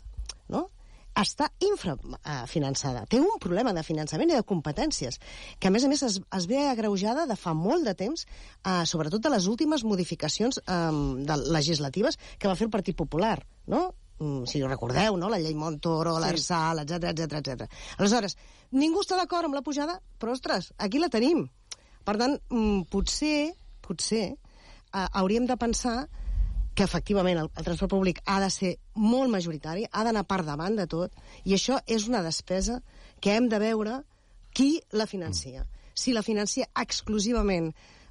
[0.53, 0.69] no?
[1.15, 3.05] està infrafinançada.
[3.07, 5.21] Té un problema de finançament i de competències,
[5.61, 8.27] que a més a més es, es ve agreujada de fa molt de temps,
[8.65, 10.79] eh, sobretot de les últimes modificacions eh,
[11.29, 13.39] de, legislatives que va fer el Partit Popular,
[13.71, 13.93] no?
[14.21, 15.29] Mm, si recordeu, no?
[15.29, 16.23] la llei Montoro, sí.
[16.23, 17.69] l'Arsal, etc etc etc.
[17.99, 18.37] Aleshores,
[18.79, 21.49] ningú està d'acord amb la pujada, però, ostres, aquí la tenim.
[22.07, 25.97] Per tant, mm, potser, potser, eh, hauríem de pensar
[26.75, 30.77] que efectivament el, el transport públic ha de ser molt majoritari, ha d'anar per davant
[30.79, 32.81] de tot, i això és una despesa
[33.21, 34.01] que hem de veure
[34.55, 35.67] qui la financia.
[35.95, 37.71] Si la financia exclusivament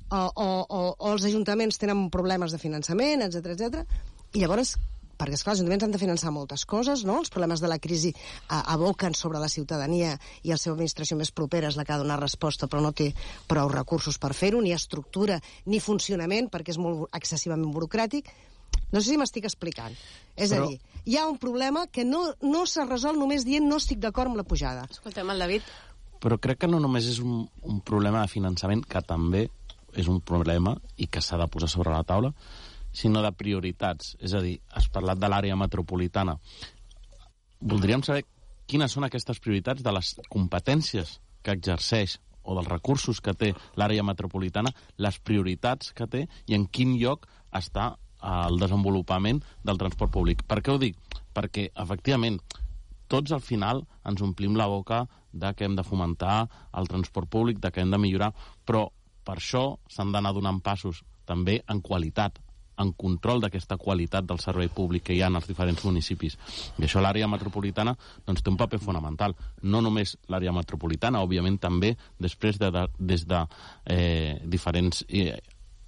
[0.09, 3.83] o, o, o, o els ajuntaments tenen problemes de finançament, etc etc.
[4.33, 4.77] i llavors
[5.17, 7.19] perquè, esclar, els ajuntaments han de finançar moltes coses, no?
[7.21, 11.31] Els problemes de la crisi eh, aboquen sobre la ciutadania i la seva administració més
[11.31, 13.11] propera és la que ha de donar resposta, però no té
[13.49, 18.31] prou recursos per fer-ho, ni estructura, ni funcionament, perquè és molt excessivament burocràtic.
[18.93, 19.95] No sé si m'estic explicant.
[20.35, 20.65] És però...
[20.65, 24.01] a dir, hi ha un problema que no, no s'ha resolt només dient no estic
[24.03, 24.85] d'acord amb la pujada.
[24.91, 25.73] Escoltem el David.
[26.23, 29.47] Però crec que no només és un, un problema de finançament, que també
[29.93, 32.31] és un problema i que s'ha de posar sobre la taula,
[32.93, 34.15] sinó de prioritats.
[34.21, 36.37] És a dir, has parlat de l'àrea metropolitana.
[37.59, 38.23] Voldríem saber
[38.69, 44.03] quines són aquestes prioritats de les competències que exerceix o dels recursos que té l'àrea
[44.03, 50.43] metropolitana, les prioritats que té i en quin lloc està el desenvolupament del transport públic.
[50.47, 50.99] Per què ho dic?
[51.35, 52.39] Perquè, efectivament,
[53.11, 56.43] tots al final ens omplim la boca de que hem de fomentar
[56.79, 58.31] el transport públic, de que hem de millorar,
[58.65, 58.87] però
[59.23, 62.39] per això s'han d'anar donant passos també en qualitat,
[62.81, 66.37] en control d'aquesta qualitat del servei públic que hi ha en els diferents municipis.
[66.79, 67.95] I això l'àrea metropolitana
[68.25, 69.35] doncs, té un paper fonamental.
[69.63, 73.45] No només l'àrea metropolitana, òbviament també després de, de, des de
[73.85, 75.37] eh, diferents eh,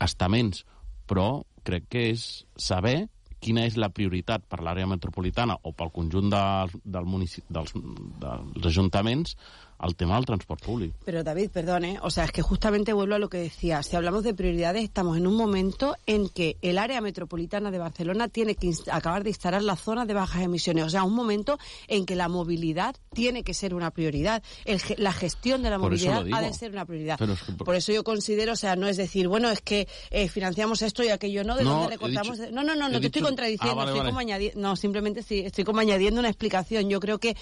[0.02, 0.66] estaments,
[1.08, 3.06] però crec que és saber
[3.46, 6.44] quina és la prioritat per l'àrea metropolitana o pel conjunt de,
[6.82, 7.76] del municipi, dels,
[8.22, 9.36] dels ajuntaments
[9.78, 10.96] al tema del transport público.
[11.06, 13.84] Pero David, perdone, o sea, es que justamente vuelvo a lo que decía.
[13.84, 18.28] Si hablamos de prioridades, estamos en un momento en que el área metropolitana de Barcelona
[18.28, 20.86] tiene que acabar de instalar la zona de bajas emisiones.
[20.86, 24.44] O sea, un momento en que la movilidad tiene que ser una prioridad.
[24.66, 27.22] El, la gestión de la movilidad ha de ser una prioridad.
[27.22, 27.54] Es que...
[27.54, 31.04] Por eso yo considero, o sea, no es decir, bueno, es que eh, financiamos esto
[31.04, 32.40] y aquello no, de no, dónde recortamos.
[32.40, 33.08] Dicho, no, no, no, no te dicho...
[33.08, 34.10] estoy contradiciendo, ah, vale, estoy vale.
[34.10, 36.90] como añadiendo, no, simplemente sí, estoy como añadiendo una explicación.
[36.90, 37.36] Yo creo que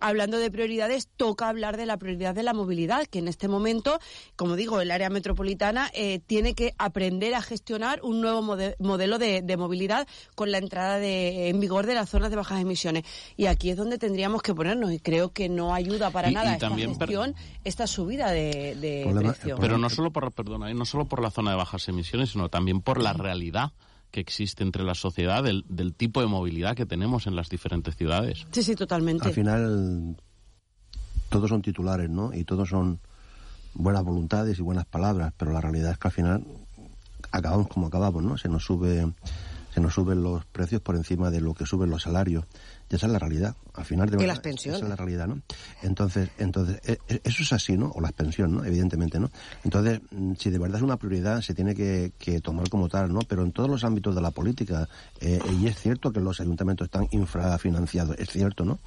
[0.00, 3.98] hablando de prioridades, toca hablar de la prioridad de la movilidad, que en este momento,
[4.36, 9.18] como digo, el área metropolitana eh, tiene que aprender a gestionar un nuevo mode modelo
[9.18, 13.04] de, de, movilidad con la entrada de, en vigor de las zonas de bajas emisiones.
[13.36, 16.50] Y aquí es donde tendríamos que ponernos, y creo que no ayuda para y, nada
[16.50, 17.42] y esta gestión, per...
[17.64, 19.56] esta subida de, de problema, precio.
[19.58, 22.80] Pero no solo por, perdona, no solo por la zona de bajas emisiones, sino también
[22.80, 23.72] por la realidad
[24.10, 27.96] que existe entre la sociedad, del, del, tipo de movilidad que tenemos en las diferentes
[27.96, 28.46] ciudades.
[28.52, 29.28] Sí, sí, totalmente.
[29.28, 30.16] Al final,
[31.28, 32.32] todos son titulares, ¿no?
[32.32, 33.00] Y todos son
[33.74, 36.44] buenas voluntades y buenas palabras, pero la realidad es que al final
[37.30, 38.38] acabamos como acabamos, ¿no?
[38.38, 39.12] Se nos sube
[39.74, 42.44] se nos suben los precios por encima de lo que suben los salarios.
[42.90, 43.54] Y esa es la realidad.
[43.74, 44.78] Al final de verdad, las pensiones.
[44.78, 45.40] Esa es la realidad, ¿no?
[45.82, 47.90] Entonces, entonces e, e, eso es así, ¿no?
[47.94, 48.64] O las pensiones, ¿no?
[48.64, 49.30] Evidentemente, ¿no?
[49.62, 53.12] Entonces, mm, si de verdad es una prioridad, se tiene que, que tomar como tal,
[53.12, 53.20] ¿no?
[53.20, 54.88] Pero en todos los ámbitos de la política,
[55.20, 58.78] eh, y es cierto que los ayuntamientos están infrafinanciados, es cierto, ¿no?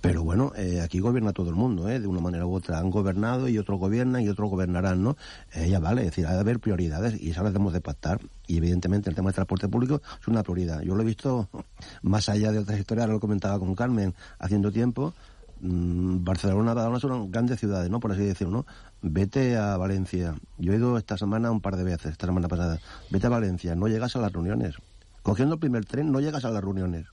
[0.00, 2.00] Pero bueno, eh, aquí gobierna todo el mundo, ¿eh?
[2.00, 2.78] De una manera u otra.
[2.78, 5.16] Han gobernado y otros gobiernan y otros gobernarán, ¿no?
[5.54, 8.20] Eh, ya vale, es decir, ha de haber prioridades y eso las debemos de pactar.
[8.50, 10.80] Y evidentemente el tema del transporte público es una prioridad.
[10.80, 11.48] Yo lo he visto
[12.02, 15.14] más allá de otras historias, ahora lo comentaba con Carmen haciendo tiempo,
[15.60, 18.00] mm, Barcelona, Badalona son grandes ciudades, ¿no?
[18.00, 18.66] Por así decirlo, ¿no?
[19.02, 20.34] Vete a Valencia.
[20.58, 22.80] Yo he ido esta semana un par de veces, esta semana pasada.
[23.08, 24.74] Vete a Valencia, no llegas a las reuniones.
[25.22, 27.06] Cogiendo el primer tren, no llegas a las reuniones.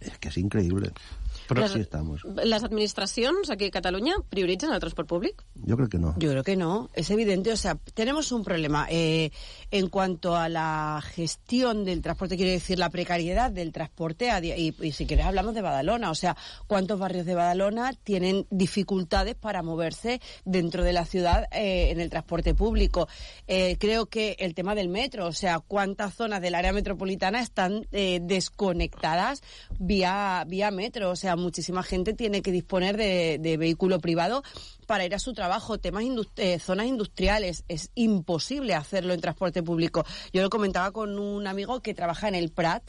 [0.00, 0.92] Es que es increíble.
[1.48, 2.24] Pero les, sí estamos.
[2.24, 5.44] Les administracions aquí a Catalunya prioritzen el transport públic?
[5.54, 6.14] Yo creo que no.
[6.18, 7.52] Yo creo que no, es evidente.
[7.52, 9.30] O sea, tenemos un problema eh,
[9.70, 14.30] en cuanto a la gestión del transporte, quiero decir, la precariedad del transporte.
[14.30, 16.10] A, y, y, si quieres, hablamos de Badalona.
[16.10, 21.90] O sea, ¿cuántos barrios de Badalona tienen dificultades para moverse dentro de la ciudad eh,
[21.90, 23.08] en el transporte público?
[23.46, 27.86] Eh, creo que el tema del metro, o sea, ¿cuántas zonas del área metropolitana están
[27.92, 29.42] eh, desconectadas
[29.78, 31.10] vía, vía metro?
[31.10, 34.42] O sea, muchísima gente tiene que disponer de, vehículo privado
[34.86, 39.62] para ir a su trabajo, temas indust eh, zonas industriales, es imposible hacerlo en transporte
[39.62, 40.04] público.
[40.32, 42.82] Yo lo comentaba con un amigo que trabaja en el Prat,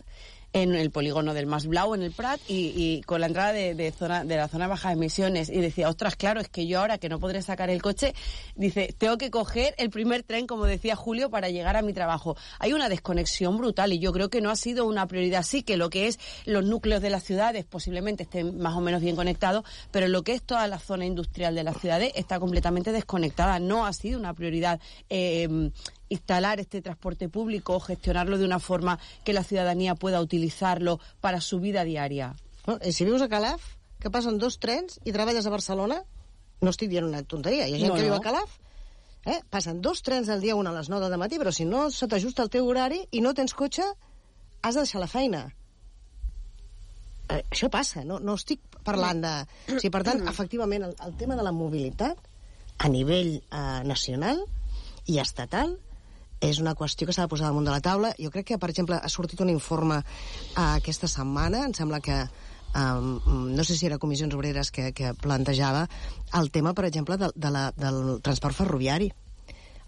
[0.63, 3.91] en el polígono del Mas Blau, en el Prat, y, con la entrada de, de,
[3.91, 5.49] zona, de la zona de bajas emisiones.
[5.49, 8.13] Y decía, ostras, claro, es que yo ahora que no podré sacar el coche,
[8.55, 12.35] dice, tengo que coger el primer tren, como decía Julio, para llegar a mi trabajo.
[12.59, 15.43] Hay una desconexión brutal y yo creo que no ha sido una prioridad.
[15.43, 19.01] Sí que lo que es los núcleos de las ciudades posiblemente estén más o menos
[19.01, 22.91] bien conectados, pero lo que es toda la zona industrial de las ciudades está completamente
[22.91, 23.59] desconectada.
[23.59, 24.79] No ha sido una prioridad.
[25.09, 25.71] Eh,
[26.09, 31.59] instalar este transporte público, gestionarlo de una forma que la ciudadanía pueda utilizarlo para su
[31.59, 32.33] vida diària.
[32.67, 33.61] No, I si vius a Calaf,
[33.99, 36.01] que passen dos trens i treballes a Barcelona,
[36.61, 38.17] no estic dient una tonteria, hi ha gent No, que viu no.
[38.19, 38.57] a Calaf,
[39.25, 39.39] eh?
[39.49, 42.07] passen dos trens al dia, un a les 9 de matí, però si no se
[42.07, 43.85] t'ajusta el teu horari i no tens cotxe,
[44.61, 45.45] has de deixar la feina.
[47.29, 49.33] Eh, això passa, no, no estic parlant de...
[49.75, 52.19] O sigui, per tant, efectivament, el, el tema de la mobilitat
[52.79, 54.43] a nivell eh, nacional
[55.07, 55.75] i estatal
[56.41, 58.13] és una qüestió que s'ha de posar damunt de la taula.
[58.21, 62.17] Jo crec que, per exemple, ha sortit un informe eh, aquesta setmana, em sembla que
[62.75, 63.15] um,
[63.55, 65.87] no sé si era Comissions Obreres que, que plantejava
[66.37, 69.11] el tema, per exemple, de, de la, del transport ferroviari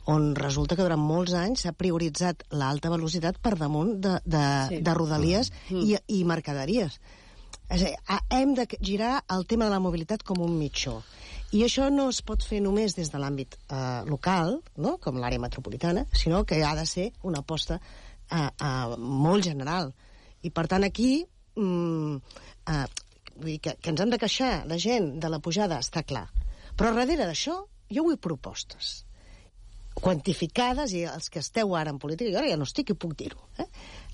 [0.09, 4.79] on resulta que durant molts anys s'ha prioritzat l'alta velocitat per damunt de, de, Sí.
[4.81, 5.83] de rodalies Mm.
[5.85, 6.95] i, i mercaderies.
[7.69, 10.99] És a dir, hem de girar el tema de la mobilitat com un mitjó.
[11.53, 14.95] I això no es pot fer només des de l'àmbit eh, local, no?
[15.01, 19.93] com l'àrea metropolitana, sinó que ha de ser una aposta eh, eh, molt general.
[20.41, 21.11] I, per tant, aquí
[21.56, 22.15] mm,
[22.73, 22.85] eh,
[23.35, 26.27] vull dir que, que ens hem de queixar la gent de la pujada, està clar.
[26.77, 28.99] Però darrere d'això jo vull propostes
[29.99, 33.15] quantificades i els que esteu ara en política, jo ara ja no estic i puc
[33.19, 33.41] dir-ho.
[33.59, 33.67] Eh?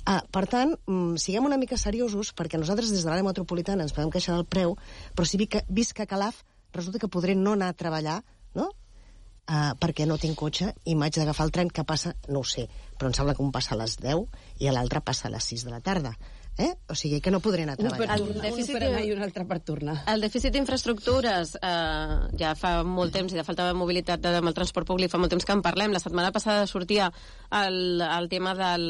[0.06, 3.94] Uh, per tant, mm, siguem una mica seriosos perquè nosaltres des de l'àrea metropolitana ens
[3.96, 4.76] podem queixar del preu,
[5.18, 6.44] però si visc, visc a Calaf
[6.78, 8.20] resulta que podré no anar a treballar,
[8.54, 8.70] no?
[9.46, 12.68] Uh, perquè no tinc cotxe i m'haig d'agafar el tren que passa, no ho sé,
[13.00, 14.26] però em sembla que un passa a les 10
[14.62, 16.14] i l'altre passa a les 6 de la tarda.
[16.58, 16.72] Eh?
[16.88, 18.18] O sigui que no podré anar a Un per, El treballar.
[18.22, 19.96] tornar, dèficit un per anar i un altre per tornar.
[20.08, 24.48] El dèficit d'infraestructures eh, ja fa molt temps i de falta de mobilitat de, amb
[24.52, 25.92] el transport públic fa molt temps que en parlem.
[25.92, 27.12] La setmana passada sortia
[27.52, 28.88] el, el tema del,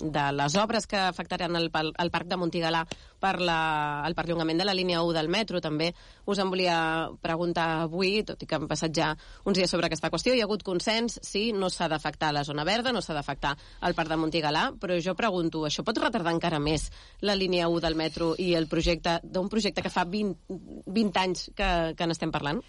[0.00, 2.86] de les obres que afectaran el, el parc de Montigalà
[3.20, 5.60] per la, el perllongament de la línia 1 del metro.
[5.60, 5.90] També
[6.26, 6.78] us en volia
[7.22, 9.10] preguntar avui, tot i que han passat ja
[9.44, 10.34] uns dies sobre aquesta qüestió.
[10.34, 13.54] Hi ha hagut consens, sí, no s'ha d'afectar la zona verda, no s'ha d'afectar
[13.86, 16.88] el parc de Montigalà, però jo pregunto, això pot retardar encara més
[17.20, 21.46] la línia 1 del metro i el projecte d'un projecte que fa 20, 20 anys
[21.54, 22.64] que, que n'estem parlant?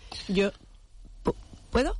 [1.23, 1.35] ¿Pu-
[1.71, 1.95] ¿Puedo?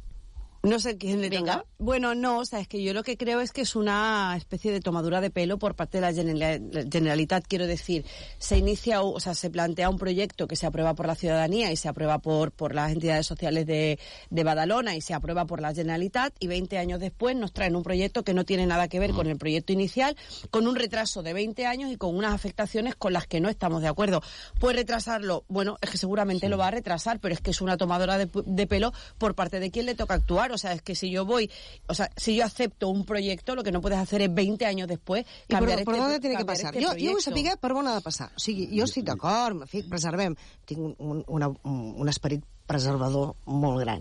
[0.64, 1.54] No sé quién le Venga.
[1.60, 1.66] toca.
[1.80, 4.72] Bueno, no, o sea, es que yo lo que creo es que es una especie
[4.72, 7.48] de tomadura de pelo por parte de la Generalitat.
[7.48, 8.06] Quiero decir,
[8.38, 11.78] se inicia, o sea, se plantea un proyecto que se aprueba por la ciudadanía y
[11.78, 13.98] se aprueba por, por las entidades sociales de,
[14.30, 17.82] de Badalona y se aprueba por la Generalitat y 20 años después nos traen un
[17.82, 20.16] proyecto que no tiene nada que ver con el proyecto inicial,
[20.52, 23.82] con un retraso de 20 años y con unas afectaciones con las que no estamos
[23.82, 24.22] de acuerdo.
[24.60, 25.44] ¿Puede retrasarlo?
[25.48, 28.30] Bueno, es que seguramente lo va a retrasar, pero es que es una tomadora de,
[28.46, 30.51] de pelo por parte de quien le toca actuar.
[30.54, 31.50] O sea, es que si yo voy,
[31.88, 34.88] o sea, si yo acepto un proyecto, lo que no puedes hacer es 20 años
[34.88, 36.76] después I per, cambiar per este, de cambiar passar?
[36.76, 38.32] este jo, jo vull saber per on ha de passar.
[38.36, 40.36] O sigui, jo estic d'acord, en fi, preservem.
[40.66, 44.00] Tinc un, un, una, un, esperit preservador molt gran.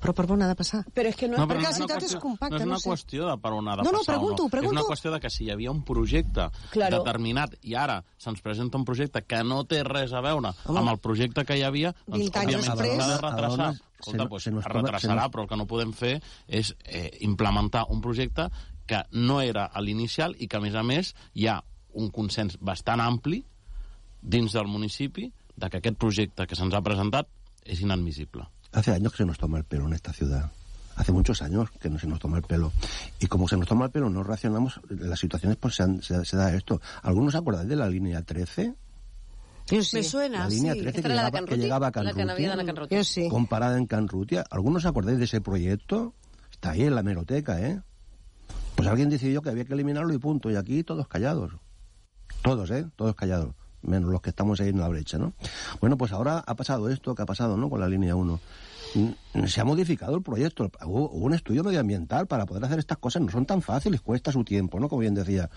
[0.00, 0.82] Però per on ha de passar?
[0.92, 2.60] Però és que no, No, perquè però la no és una ciutat és compacta, no
[2.60, 2.88] és una no sé.
[2.90, 4.48] qüestió de per on ha de No, no, passar pregunto, no.
[4.50, 4.74] pregunto.
[4.74, 6.98] És una qüestió de que si hi havia un projecte Claro.
[6.98, 10.78] determinat i ara se'ns presenta un projecte que no té res a veure Home.
[10.82, 13.74] amb el projecte que hi havia, doncs 20 anys òbviament després- s'ha de A retrasar.
[14.00, 16.20] Escolta, se- doncs, se nos es retrasarà, se nos- però el que no podem fer
[16.48, 18.48] és eh, implementar un projecte
[18.86, 21.60] que no era a l'inicial i que, a més a més, hi ha
[21.94, 23.44] un consens bastant ampli
[24.22, 27.28] dins del municipi de que aquest projecte que se'ns ha presentat
[27.64, 28.46] és inadmissible.
[28.72, 30.50] Hace años que se nos toma el pelo en esta ciudad.
[30.96, 32.72] Hace muchos años que no se nos toma el pelo.
[33.20, 36.24] Y como se nos toma el pelo, no reaccionamos, las situaciones pues se, han- se-
[36.24, 36.80] se da esto.
[37.02, 38.74] ¿Algunos acuerdan de la línea 13?
[39.70, 40.80] Me suena, la línea sí.
[40.80, 42.94] 13 Esta que la llegaba, que a Can la que Ruti, había de Can Ruti.
[42.96, 43.28] Yo sí.
[43.28, 44.36] comparada en Can Ruti.
[44.50, 46.14] ¿Algunos acordáis de ese proyecto?
[46.50, 47.80] Está ahí en la meroteca, ¿eh?
[48.74, 50.50] Pues alguien decidió que había que eliminarlo y punto.
[50.50, 51.52] Y aquí todos callados.
[52.42, 52.86] Todos, ¿eh?
[52.96, 53.54] Todos callados.
[53.82, 55.32] Menos los que estamos ahí en la brecha, ¿no?
[55.80, 57.70] Bueno, pues ahora ha pasado esto que ha pasado, ¿no?
[57.70, 58.40] Con la línea 1.
[58.94, 60.70] Mm, Se ha modificado el proyecto.
[60.84, 63.22] Hubo, hubo un estudio medioambiental para poder hacer estas cosas.
[63.22, 64.88] No son tan fáciles, cuesta su tiempo, ¿no?
[64.88, 65.48] Como bien decía.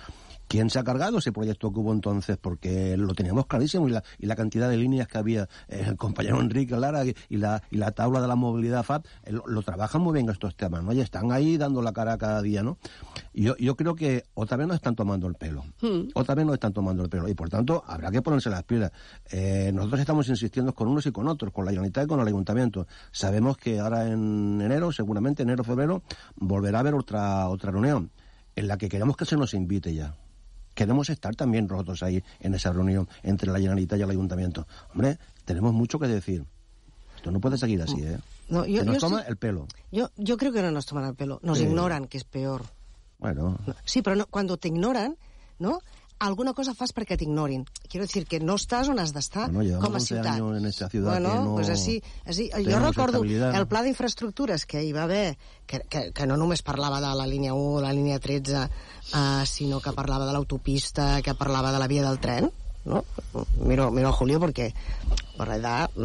[0.47, 2.37] ¿Quién se ha cargado ese proyecto que hubo entonces?
[2.37, 5.43] Porque lo teníamos clarísimo y la, y la cantidad de líneas que había.
[5.67, 9.03] eh, el compañero Enrique Lara y, y la, y la tabla de la movilidad FAB
[9.23, 10.93] eh, lo, lo trabajan muy bien estos temas, ¿no?
[10.93, 12.77] Y están ahí dando la cara cada día, ¿no?
[13.33, 15.63] Y yo, yo creo que otra vez nos están tomando el pelo.
[16.13, 17.27] Otra vez nos están tomando el pelo.
[17.27, 18.91] Y por tanto, habrá que ponerse las pilas.
[19.31, 22.27] Eh, nosotros estamos insistiendo con unos y con otros, con la Generalitat y con el
[22.27, 22.85] Ayuntamiento.
[23.11, 26.03] Sabemos que ahora en enero, seguramente enero, febrero,
[26.35, 28.11] volverá a haber otra, otra reunión
[28.55, 30.15] en la que queremos que se nos invite ya.
[30.73, 34.67] Queremos estar también nosotros ahí en esa reunión entre la Generalitat y el Ayuntamiento.
[34.93, 36.45] Hombre, tenemos mucho que decir.
[37.15, 38.17] Esto no puede seguir así, ¿eh?
[38.49, 39.67] No, yo- nos yo toma estoy- el pelo.
[39.91, 42.63] Yo, yo creo que no nos toman el pelo, nos ignoran, que es peor.
[43.19, 45.17] Bueno, Sí, pero no, cuando te ignoran,
[45.59, 45.79] ¿no?
[46.23, 47.65] Alguna cosa fas perquè t'ignorin.
[47.89, 50.31] Quiero decir que no estàs on has d'estar bueno com a 11 ciutat.
[50.33, 54.65] años en esta ciudad bueno, que no pues així, així, jo recordo el pla d'infraestructures
[54.65, 55.37] que hi va haver,
[55.67, 59.81] que, que, que no només parlava de la línia 1, la línia 13, uh, sinó
[59.83, 62.51] que parlava de l'autopista, que parlava de la via del tren,
[62.85, 63.03] no?
[63.63, 64.71] Miro, miro a Julio perquè
[65.37, 65.95] per l'edat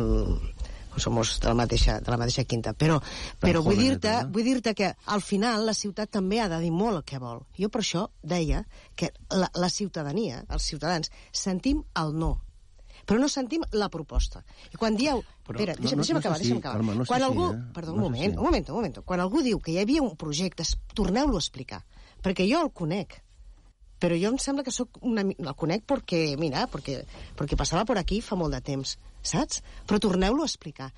[1.02, 2.72] somos de la mateixa, de la mateixa quinta.
[2.74, 3.00] Però,
[3.40, 4.24] però vull dir-te eh?
[4.32, 7.44] vull dir-te que al final la ciutat també ha de dir molt el que vol.
[7.58, 8.64] Jo per això deia
[8.96, 12.34] que la, la ciutadania, els ciutadans, sentim el no
[13.08, 14.42] però no sentim la proposta.
[14.68, 15.22] I quan dieu...
[15.46, 16.76] Però Espera, no- deixa'm, no- deixa'm no és acabar, així, deixa'm acabar.
[16.76, 17.46] Carme, no quan algú...
[17.54, 17.60] eh?
[17.72, 18.36] Perdó, No un moment, així.
[18.36, 18.98] un moment, un moment.
[19.08, 21.78] Quan algú diu que hi havia un projecte, es- torneu-lo a explicar.
[22.20, 23.16] Perquè jo el conec.
[23.98, 25.24] Però jo em sembla que sóc una...
[25.24, 26.98] El conec perquè, mira, perquè,
[27.38, 28.98] perquè passava per aquí fa molt de temps,
[29.34, 29.62] saps?
[29.86, 30.90] Però torneu-lo a explicar.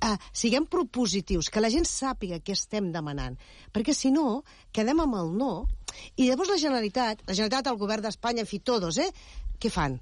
[0.00, 3.34] Uh, siguem propositius, que la gent sàpiga què estem demanant.
[3.74, 4.42] Perquè, si no,
[4.72, 5.50] quedem amb el no,
[6.16, 9.10] i llavors la Generalitat, la Generalitat, el govern d'Espanya, en fi, todos, eh?
[9.60, 9.98] Què fan?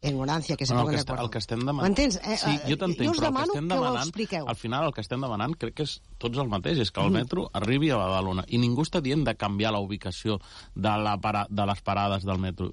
[0.00, 1.24] Ignorància, que se No, el, pongan que de està, acuerdo.
[1.26, 1.82] el que estem demanant...
[1.88, 2.18] M'entens?
[2.22, 4.02] Eh, sí, eh, jo t'entenc, jo us però el que estem que demanant...
[4.04, 4.44] expliqueu.
[4.52, 7.10] Al final el que estem demanant crec que és tots el mateix, és que el
[7.10, 7.16] Mhm.
[7.18, 8.44] metro arribi a Badalona.
[8.46, 10.38] I ningú està dient de canviar la ubicació
[10.74, 12.70] de, la para, de les parades del metro.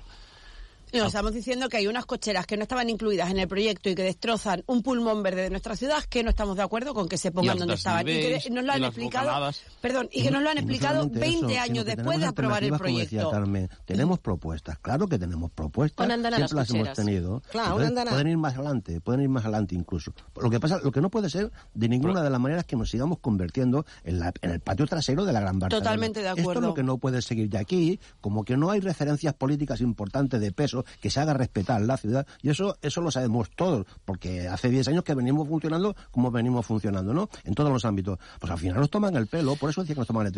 [0.99, 3.95] No, estamos diciendo que hay unas cocheras que no estaban incluidas en el proyecto y
[3.95, 7.17] que destrozan un pulmón verde de nuestra ciudad que no estamos de acuerdo con que
[7.17, 8.07] se pongan donde estaban.
[8.07, 9.51] Y que nos lo han explicado,
[9.81, 12.25] perdón, y que nos lo han no explicado solamente 20 eso, sino años después de
[12.25, 13.31] aprobar el proyecto.
[13.31, 17.41] Carmen, tenemos propuestas, claro que tenemos propuestas, siempre les las hemos tenido.
[17.51, 20.13] Claro, Entonces, pueden ir más adelante, pueden ir más adelante incluso.
[20.41, 22.89] Lo que pasa, lo que no puede ser de ninguna de las maneras que nos
[22.89, 25.83] sigamos convirtiendo en, la- en el patio trasero de la Gran Barcelona.
[25.83, 26.67] Totalmente de Esto es acuerdo.
[26.67, 30.51] lo que no puede seguir de aquí, como que no hay referencias políticas importantes de
[30.51, 34.69] peso que se haga respetar la ciudad, y eso, eso lo sabemos todos, porque hace
[34.69, 37.29] 10 años que venimos funcionando como venimos funcionando, ¿no?
[37.43, 38.19] En todos los ámbitos.
[38.39, 40.33] Pues al final nos toman el pelo, por eso decía que nos toman el